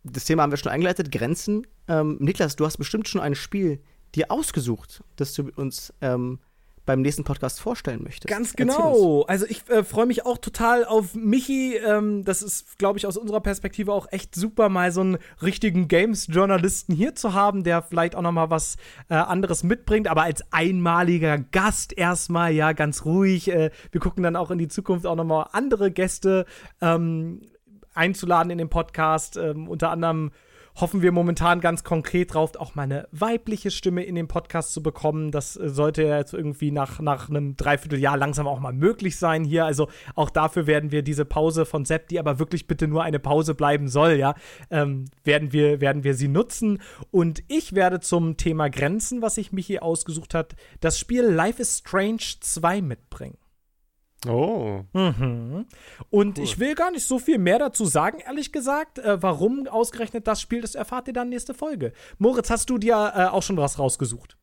das 0.04 0.24
Thema 0.26 0.44
haben 0.44 0.52
wir 0.52 0.58
schon 0.58 0.72
eingeleitet, 0.72 1.12
Grenzen. 1.12 1.68
Ähm, 1.88 2.18
Niklas, 2.20 2.56
du 2.56 2.66
hast 2.66 2.78
bestimmt 2.78 3.08
schon 3.08 3.22
ein 3.22 3.36
Spiel 3.36 3.82
dir 4.16 4.32
ausgesucht, 4.32 5.04
das 5.18 5.34
du 5.34 5.44
mit 5.44 5.58
uns 5.58 5.94
ähm, 6.02 6.40
beim 6.88 7.02
nächsten 7.02 7.24
Podcast 7.24 7.60
vorstellen 7.60 8.02
möchtest. 8.04 8.28
Ganz 8.28 8.54
genau. 8.54 9.22
Also 9.24 9.46
ich 9.46 9.70
äh, 9.70 9.84
freue 9.84 10.08
mich 10.08 10.26
auch 10.26 10.40
total 10.40 10.86
auf 10.86 11.14
Michi. 11.14 11.76
Ähm, 11.76 12.24
das 12.24 12.42
ist, 12.42 12.80
glaube 12.80 12.98
ich, 12.98 13.06
aus 13.06 13.18
unserer 13.18 13.42
Perspektive 13.42 13.94
auch 13.94 14.08
echt 14.12 14.34
super, 14.34 14.70
mal 14.70 14.92
so 14.92 15.02
einen 15.02 15.18
richtigen 15.44 15.88
Games-Journalisten 15.88 16.96
hier 16.96 17.14
zu 17.14 17.34
haben, 17.34 17.64
der 17.64 17.84
vielleicht 17.84 18.16
auch 18.16 18.24
noch 18.24 18.32
mal 18.32 18.50
was 18.50 18.78
äh, 19.10 19.16
anderes 19.16 19.64
mitbringt, 19.64 20.08
aber 20.08 20.24
als 20.24 20.42
einmaliger 20.52 21.38
Gast 21.38 21.96
erstmal, 21.96 22.54
ja, 22.54 22.72
ganz 22.72 23.06
ruhig. 23.06 23.52
Äh, 23.52 23.70
wir 23.92 24.02
gucken 24.02 24.24
dann 24.24 24.36
auch 24.36 24.50
in 24.50 24.58
die 24.58 24.70
Zukunft 24.70 25.06
auch 25.06 25.16
noch 25.16 25.26
mal 25.26 25.50
andere 25.52 25.92
Gäste 25.92 26.46
ähm, 26.82 27.42
einzuladen 27.94 28.50
in 28.50 28.58
den 28.58 28.70
Podcast. 28.70 29.36
Ähm, 29.36 29.68
unter 29.68 29.92
anderem 29.92 30.32
hoffen 30.80 31.02
wir 31.02 31.12
momentan 31.12 31.60
ganz 31.60 31.84
konkret 31.84 32.34
drauf, 32.34 32.56
auch 32.56 32.76
mal 32.76 32.84
eine 32.84 33.08
weibliche 33.12 33.72
Stimme 33.72 34.04
in 34.04 34.16
den 34.16 34.28
Podcast 34.28 34.74
zu 34.74 34.84
bekommen. 34.84 35.32
Das 35.32 35.58
äh, 35.58 35.70
sollte 35.70 36.04
ja 36.04 36.18
jetzt 36.18 36.34
irgendwie 36.34 36.72
nach, 36.72 37.00
nach 37.00 37.30
einem 37.30 37.56
Dreivierteljahr 37.56 38.16
langsam 38.16 38.48
auch 38.48 38.60
mal 38.60 38.74
möglich 38.74 39.18
sein 39.18 39.44
hier. 39.44 39.66
Also 39.66 39.90
auch 40.16 40.30
dafür 40.30 40.68
werden 40.68 40.92
wir 40.92 41.02
diese 41.02 41.26
Pause 41.26 41.66
von 41.66 41.84
Sepp, 41.84 42.08
die 42.10 42.20
aber 42.20 42.40
wirklich 42.40 42.68
bitte 42.68 42.88
nur 42.88 43.04
eine 43.04 43.20
Pause 43.20 43.56
bleiben 43.56 43.88
soll, 43.88 44.14
ja, 44.14 44.36
ähm, 44.70 45.06
werden, 45.24 45.52
wir, 45.52 45.82
werden 45.82 46.04
wir 46.04 46.14
sie 46.14 46.28
nutzen. 46.28 46.80
Und 47.12 47.44
ich 47.48 47.74
werde 47.74 48.00
zum 48.00 48.38
Thema 48.38 48.70
Grenzen, 48.70 49.22
was 49.22 49.36
sich 49.36 49.52
Michi 49.52 49.80
ausgesucht 49.80 50.34
hat, 50.34 50.56
das 50.80 51.00
Spiel 51.00 51.24
Life 51.24 51.62
is 51.62 51.80
Strange 51.80 52.22
2 52.40 52.82
mitbringen. 52.82 53.38
Oh. 54.26 54.82
Mhm. 54.94 55.68
Und 56.10 56.40
ich 56.40 56.60
will 56.60 56.74
gar 56.74 56.90
nicht 56.92 57.06
so 57.06 57.20
viel 57.20 57.38
mehr 57.38 57.60
dazu 57.60 57.86
sagen, 57.86 58.20
ehrlich 58.20 58.52
gesagt. 58.52 58.98
Äh, 58.98 59.22
warum 59.22 59.68
ausgerechnet 59.68 60.28
das 60.28 60.42
Spiel, 60.42 60.62
das 60.62 60.74
erfahrt 60.74 61.08
ihr 61.08 61.14
dann 61.14 61.30
nächste 61.30 61.54
Folge. 61.54 61.94
Moritz, 62.18 62.50
hast 62.50 62.70
du 62.70 62.78
dir 62.78 63.14
äh, 63.16 63.26
auch 63.26 63.44
schon 63.44 63.58
was 63.58 63.78
rausgesucht? 63.78 64.38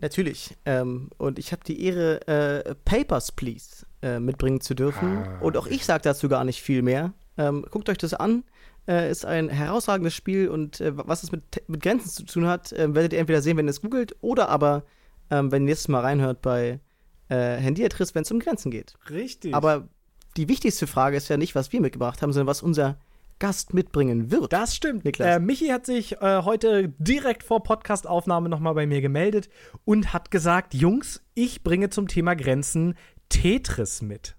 Natürlich. 0.00 0.56
Ähm, 0.64 1.10
und 1.18 1.38
ich 1.38 1.52
habe 1.52 1.64
die 1.64 1.82
Ehre, 1.82 2.26
äh, 2.26 2.74
Papers, 2.84 3.32
Please 3.32 3.84
äh, 4.00 4.20
mitbringen 4.20 4.60
zu 4.60 4.74
dürfen. 4.74 5.18
Ah, 5.18 5.38
und 5.40 5.56
auch 5.56 5.66
ich 5.66 5.84
sage 5.84 6.02
dazu 6.04 6.28
gar 6.28 6.44
nicht 6.44 6.62
viel 6.62 6.82
mehr. 6.82 7.12
Ähm, 7.36 7.66
guckt 7.70 7.88
euch 7.88 7.98
das 7.98 8.14
an. 8.14 8.44
Äh, 8.86 9.10
ist 9.10 9.26
ein 9.26 9.50
herausragendes 9.50 10.14
Spiel 10.14 10.48
und 10.48 10.80
äh, 10.80 10.92
was 10.96 11.22
es 11.22 11.30
mit, 11.30 11.62
mit 11.68 11.82
Grenzen 11.82 12.08
zu 12.08 12.24
tun 12.24 12.46
hat, 12.46 12.72
äh, 12.72 12.94
werdet 12.94 13.12
ihr 13.12 13.18
entweder 13.18 13.42
sehen, 13.42 13.58
wenn 13.58 13.66
ihr 13.66 13.70
es 13.70 13.82
googelt 13.82 14.16
oder 14.22 14.48
aber, 14.48 14.84
ähm, 15.30 15.52
wenn 15.52 15.64
ihr 15.64 15.66
nächstes 15.66 15.88
Mal 15.88 16.00
reinhört 16.00 16.40
bei 16.40 16.80
äh, 17.28 17.56
Handyatris, 17.56 18.14
wenn 18.14 18.22
es 18.22 18.30
um 18.30 18.38
Grenzen 18.38 18.70
geht. 18.70 18.94
Richtig. 19.10 19.54
Aber 19.54 19.88
die 20.36 20.48
wichtigste 20.48 20.86
Frage 20.86 21.16
ist 21.16 21.28
ja 21.28 21.36
nicht, 21.36 21.54
was 21.54 21.72
wir 21.72 21.80
mitgebracht 21.80 22.22
haben, 22.22 22.32
sondern 22.32 22.46
was 22.46 22.62
unser 22.62 22.98
Gast 23.38 23.72
mitbringen 23.72 24.30
wird. 24.30 24.52
Das 24.52 24.74
stimmt. 24.74 25.04
Niklas. 25.04 25.36
Äh, 25.36 25.38
Michi 25.38 25.68
hat 25.68 25.86
sich 25.86 26.20
äh, 26.20 26.42
heute 26.42 26.88
direkt 26.98 27.44
vor 27.44 27.62
Podcastaufnahme 27.62 28.48
nochmal 28.48 28.74
bei 28.74 28.86
mir 28.86 29.00
gemeldet 29.00 29.48
und 29.84 30.12
hat 30.12 30.30
gesagt: 30.30 30.74
Jungs, 30.74 31.22
ich 31.34 31.62
bringe 31.62 31.90
zum 31.90 32.08
Thema 32.08 32.34
Grenzen 32.34 32.94
Tetris 33.28 34.02
mit. 34.02 34.36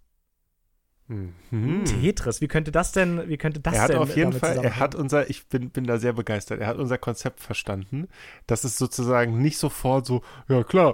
Mhm. 1.07 1.86
Tetris, 1.86 2.40
wie 2.40 2.48
könnte 2.48 2.72
das 2.72 2.91
denn, 2.91 3.28
wie 3.28 3.38
könnte 3.38 3.60
das 3.60 3.74
Er 3.74 3.82
hat 3.82 3.90
denn 3.90 3.98
auf 3.98 4.16
jeden 4.16 4.32
Fall, 4.32 4.57
er 4.64 4.78
hat 4.78 4.94
unser, 4.94 5.28
ich 5.28 5.48
bin, 5.48 5.72
bin 5.72 5.86
da 5.86 5.98
sehr 5.98 6.14
begeistert, 6.14 6.61
er 6.61 6.68
hat 6.68 6.78
unser 6.78 6.99
Konzept 6.99 7.40
verstanden, 7.40 8.07
dass 8.45 8.64
es 8.64 8.78
sozusagen 8.78 9.41
nicht 9.41 9.57
sofort 9.57 10.06
so, 10.06 10.22
ja 10.48 10.64
klar, 10.64 10.94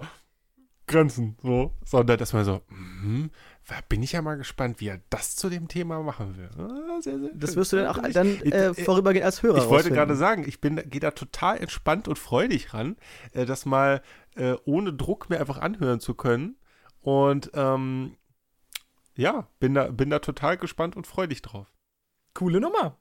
Grenzen, 0.87 1.35
so, 1.41 1.71
sondern 1.83 2.17
dass 2.19 2.33
man 2.33 2.45
so, 2.45 2.61
mhm, 2.69 3.31
da 3.67 3.75
bin 3.89 4.03
ich 4.03 4.11
ja 4.11 4.21
mal 4.21 4.37
gespannt, 4.37 4.79
wie 4.79 4.87
er 4.89 5.01
das 5.09 5.35
zu 5.35 5.49
dem 5.49 5.67
Thema 5.67 6.03
machen 6.03 6.37
will. 6.37 6.49
Ah, 6.57 7.01
sehr, 7.01 7.19
sehr 7.19 7.29
das 7.33 7.55
wirst 7.55 7.73
du 7.73 7.77
dann 7.77 7.87
auch 7.87 7.97
dann 8.13 8.27
ich- 8.43 8.53
äh, 8.53 8.71
ich- 8.77 8.83
vorübergehend 8.85 9.25
als 9.25 9.41
Hörer 9.41 9.57
Ich 9.57 9.69
wollte 9.69 9.89
gerade 9.89 10.15
sagen, 10.15 10.45
ich 10.47 10.61
bin, 10.61 10.75
gehe 10.89 10.99
da 10.99 11.11
total 11.11 11.57
entspannt 11.57 12.07
und 12.07 12.19
freudig 12.19 12.73
ran, 12.73 12.97
äh, 13.33 13.45
das 13.45 13.65
mal 13.65 14.01
äh, 14.35 14.55
ohne 14.65 14.93
Druck 14.93 15.29
mir 15.29 15.39
einfach 15.39 15.57
anhören 15.57 15.99
zu 15.99 16.13
können. 16.13 16.57
Und 17.01 17.51
ähm, 17.55 18.17
ja, 19.15 19.47
bin 19.59 19.73
da, 19.73 19.87
bin 19.89 20.09
da 20.09 20.19
total 20.19 20.57
gespannt 20.57 20.95
und 20.95 21.07
freudig 21.07 21.41
drauf. 21.41 21.71
Coole 22.33 22.59
Nummer. 22.59 22.97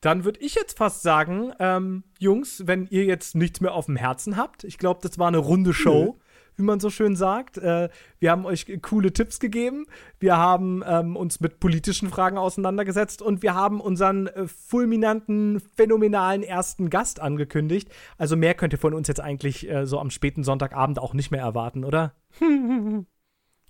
Dann 0.00 0.24
würde 0.24 0.40
ich 0.40 0.54
jetzt 0.54 0.78
fast 0.78 1.02
sagen, 1.02 1.52
ähm, 1.58 2.04
Jungs, 2.18 2.66
wenn 2.66 2.86
ihr 2.88 3.04
jetzt 3.04 3.34
nichts 3.34 3.60
mehr 3.60 3.74
auf 3.74 3.86
dem 3.86 3.96
Herzen 3.96 4.36
habt, 4.36 4.64
ich 4.64 4.78
glaube, 4.78 5.00
das 5.06 5.18
war 5.18 5.28
eine 5.28 5.38
runde 5.38 5.72
Show, 5.74 6.18
wie 6.56 6.62
man 6.62 6.80
so 6.80 6.90
schön 6.90 7.16
sagt. 7.16 7.58
Äh, 7.58 7.88
wir 8.18 8.30
haben 8.30 8.44
euch 8.46 8.66
coole 8.82 9.12
Tipps 9.12 9.40
gegeben, 9.40 9.86
wir 10.18 10.36
haben 10.36 10.82
ähm, 10.86 11.16
uns 11.16 11.40
mit 11.40 11.60
politischen 11.60 12.10
Fragen 12.10 12.38
auseinandergesetzt 12.38 13.22
und 13.22 13.42
wir 13.42 13.54
haben 13.54 13.80
unseren 13.80 14.26
äh, 14.28 14.46
fulminanten, 14.46 15.60
phänomenalen 15.76 16.42
ersten 16.42 16.90
Gast 16.90 17.20
angekündigt. 17.20 17.88
Also 18.18 18.36
mehr 18.36 18.54
könnt 18.54 18.72
ihr 18.72 18.78
von 18.78 18.94
uns 18.94 19.08
jetzt 19.08 19.20
eigentlich 19.20 19.68
äh, 19.68 19.86
so 19.86 19.98
am 19.98 20.10
späten 20.10 20.44
Sonntagabend 20.44 20.98
auch 20.98 21.14
nicht 21.14 21.30
mehr 21.30 21.42
erwarten, 21.42 21.84
oder? 21.84 22.14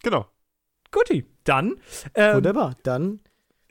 Genau. 0.02 0.26
Guti, 0.92 1.26
dann 1.44 1.76
ähm, 2.14 2.36
Wunderbar. 2.36 2.74
Dann 2.84 3.20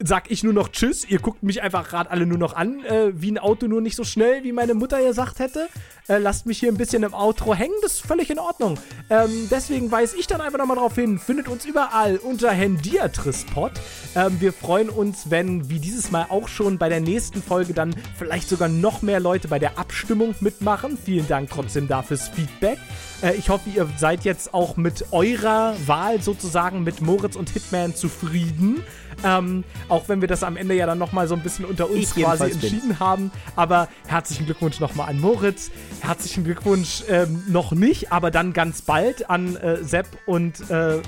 sag 0.02 0.32
ich 0.32 0.44
nur 0.44 0.54
noch 0.54 0.70
Tschüss. 0.70 1.06
Ihr 1.08 1.20
guckt 1.20 1.44
mich 1.44 1.62
einfach 1.62 1.88
gerade 1.88 2.10
alle 2.10 2.26
nur 2.26 2.38
noch 2.38 2.56
an, 2.56 2.84
äh, 2.86 3.12
wie 3.14 3.32
ein 3.32 3.38
Auto 3.38 3.68
nur 3.68 3.82
nicht 3.82 3.96
so 3.96 4.04
schnell, 4.04 4.44
wie 4.44 4.52
meine 4.52 4.74
Mutter 4.74 5.02
gesagt 5.02 5.40
hätte. 5.40 5.70
Äh, 6.08 6.18
lasst 6.18 6.46
mich 6.46 6.60
hier 6.60 6.72
ein 6.72 6.78
bisschen 6.78 7.04
im 7.04 7.14
Outro 7.14 7.54
hängen, 7.54 7.76
das 7.82 7.94
ist 7.94 8.02
völlig 8.02 8.30
in 8.30 8.40
Ordnung. 8.40 8.80
Ähm, 9.10 9.48
deswegen 9.52 9.92
weise 9.92 10.18
ich 10.18 10.28
dann 10.28 10.42
einfach 10.42 10.58
nochmal 10.58 10.78
drauf 10.78 10.96
hin. 10.96 11.20
Findet 11.20 11.48
uns 11.48 11.66
überall 11.66 12.18
unter 12.18 12.52
Hendiatrispot. 12.52 13.74
Ähm, 14.16 14.42
wir 14.42 14.54
freuen 14.54 14.90
uns, 14.90 15.30
wenn, 15.30 15.70
wie 15.70 15.80
dieses 15.80 16.12
Mal 16.12 16.26
auch 16.30 16.48
schon 16.48 16.78
bei 16.78 16.90
der 16.90 17.02
nächsten 17.02 17.44
Folge, 17.44 17.74
dann 17.74 17.96
vielleicht 18.18 18.50
sogar 18.50 18.70
noch 18.70 19.02
mehr 19.02 19.20
Leute 19.20 19.48
bei 19.48 19.60
der 19.60 19.78
Abstimmung 19.78 20.34
mitmachen. 20.40 20.98
Vielen 20.98 21.28
Dank 21.28 21.50
trotzdem 21.50 21.88
dafür 21.88 22.10
fürs 22.10 22.30
Feedback. 22.30 22.80
Äh, 23.22 23.36
ich 23.36 23.50
hoffe, 23.50 23.70
ihr 23.70 23.88
seid 23.98 24.24
jetzt 24.26 24.54
auch 24.54 24.78
mit 24.78 25.06
eurer 25.12 25.76
Wahl 25.86 26.22
sozusagen 26.22 26.84
mit 26.84 27.02
Moritz 27.02 27.36
und 27.36 27.50
Hitman 27.50 27.96
zufrieden. 27.96 28.84
Ähm, 29.24 29.64
auch 29.88 30.08
wenn 30.10 30.22
wir 30.22 30.28
das 30.28 30.44
am 30.44 30.58
Ende 30.58 30.76
ja 30.76 30.86
dann 30.86 30.98
nochmal 30.98 31.28
so 31.28 31.36
ein 31.36 31.42
bisschen 31.42 31.66
unter 31.66 31.90
uns 31.90 32.16
Ich 32.16 32.24
quasi 32.24 32.52
entschieden 32.52 33.00
haben. 33.00 33.32
Aber 33.56 33.88
herzlichen 34.08 34.46
Glückwunsch 34.46 34.80
nochmal 34.80 35.10
an 35.10 35.20
Moritz. 35.20 35.72
Herzlichen 36.02 36.44
Glückwunsch 36.44 37.04
ähm, 37.08 37.44
noch 37.48 37.72
nicht, 37.72 38.12
aber 38.12 38.32
dann 38.32 38.54
ganz 38.54 38.82
bald 38.82 39.30
an 39.30 39.56
äh, 39.58 39.84
Sepp 39.84 40.08
und 40.26 40.70
äh, 40.70 41.02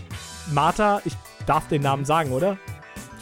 Martha. 0.51 1.01
Ich 1.05 1.13
darf 1.45 1.67
den 1.67 1.81
Namen 1.81 2.05
sagen, 2.05 2.31
oder? 2.31 2.57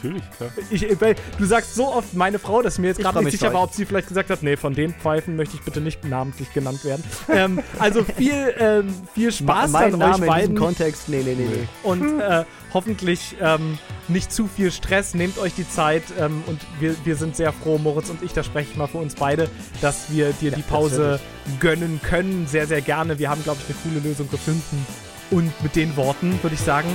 Natürlich, 0.02 0.24
klar. 0.38 0.50
Ich, 0.70 1.02
weil 1.02 1.16
du 1.38 1.46
sagst 1.46 1.76
so 1.76 1.88
oft 1.94 2.14
meine 2.14 2.40
Frau, 2.40 2.62
dass 2.62 2.76
ich 2.76 2.80
mir 2.80 2.88
jetzt 2.88 3.02
gerade 3.02 3.22
nicht 3.22 3.32
sicher 3.32 3.54
war, 3.54 3.64
ob 3.64 3.74
sie 3.74 3.86
vielleicht 3.86 4.08
gesagt 4.08 4.30
hat, 4.30 4.44
nee, 4.44 4.56
von 4.56 4.74
den 4.74 4.94
Pfeifen 4.94 5.36
möchte 5.36 5.58
ich 5.58 5.62
bitte 5.62 5.82
nicht 5.82 6.06
namentlich 6.06 6.54
genannt 6.54 6.86
werden. 6.86 7.04
ähm, 7.30 7.60
also 7.80 8.04
viel, 8.04 8.54
ähm, 8.58 8.94
viel 9.14 9.32
Spaß 9.32 9.72
mein 9.72 9.94
an 9.94 10.00
Name 10.00 10.04
euch 10.04 10.10
in 10.10 10.22
diesem 10.22 10.28
beiden 10.28 10.56
Kontext. 10.56 11.10
Nee, 11.10 11.22
nee, 11.26 11.36
nee, 11.36 11.48
nee. 11.48 11.68
und 11.84 12.20
äh, 12.20 12.46
hoffentlich 12.74 13.36
ähm, 13.42 13.78
nicht 14.08 14.32
zu 14.32 14.48
viel 14.48 14.72
Stress. 14.72 15.14
Nehmt 15.14 15.38
euch 15.38 15.54
die 15.56 15.68
Zeit 15.70 16.04
ähm, 16.20 16.44
und 16.48 16.60
wir, 16.80 16.96
wir 17.06 17.16
sind 17.16 17.36
sehr 17.36 17.54
froh, 17.54 17.78
Moritz 17.78 18.10
und 18.10 18.22
ich, 18.24 18.34
da 18.34 18.44
spreche 18.44 18.72
ich 18.72 18.78
mal 18.78 18.88
für 18.88 18.98
uns 19.00 19.16
beide, 19.16 19.50
dass 19.82 20.12
wir 20.12 20.32
dir 20.34 20.52
die 20.52 20.62
Pause 20.62 21.20
gönnen 21.60 22.00
können. 22.04 22.48
Sehr, 22.48 22.68
sehr 22.68 22.82
gerne. 22.82 23.20
Wir 23.20 23.30
haben, 23.30 23.44
glaube 23.44 23.60
ich, 23.62 23.76
eine 23.76 23.78
coole 23.84 24.08
Lösung 24.08 24.30
gefunden. 24.30 24.86
Und 25.32 25.52
mit 25.62 25.76
den 25.76 25.96
Worten 25.96 26.40
würde 26.42 26.56
ich 26.56 26.62
sagen, 26.62 26.90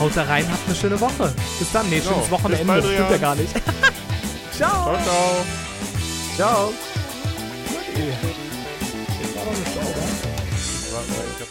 haut 0.00 0.10
da 0.16 0.24
rein, 0.24 0.44
habt 0.50 0.66
eine 0.66 0.74
schöne 0.74 1.00
Woche. 1.00 1.32
Bis 1.60 1.70
dann. 1.72 1.88
Nee, 1.90 2.00
Genau. 2.00 2.14
schönes 2.14 2.30
Wochenende. 2.30 2.64
Bald, 2.64 2.84
Stimmt 2.84 3.10
ja 3.10 3.16
gar 3.18 3.34
nicht. 3.36 3.52
Ciao. 4.56 4.84
Ciao, 4.84 4.98
ciao. 5.04 5.44
Ciao. 6.36 6.72
Warte 10.92 11.10
mal, 11.10 11.24
ich 11.36 11.40
hab 11.40 11.47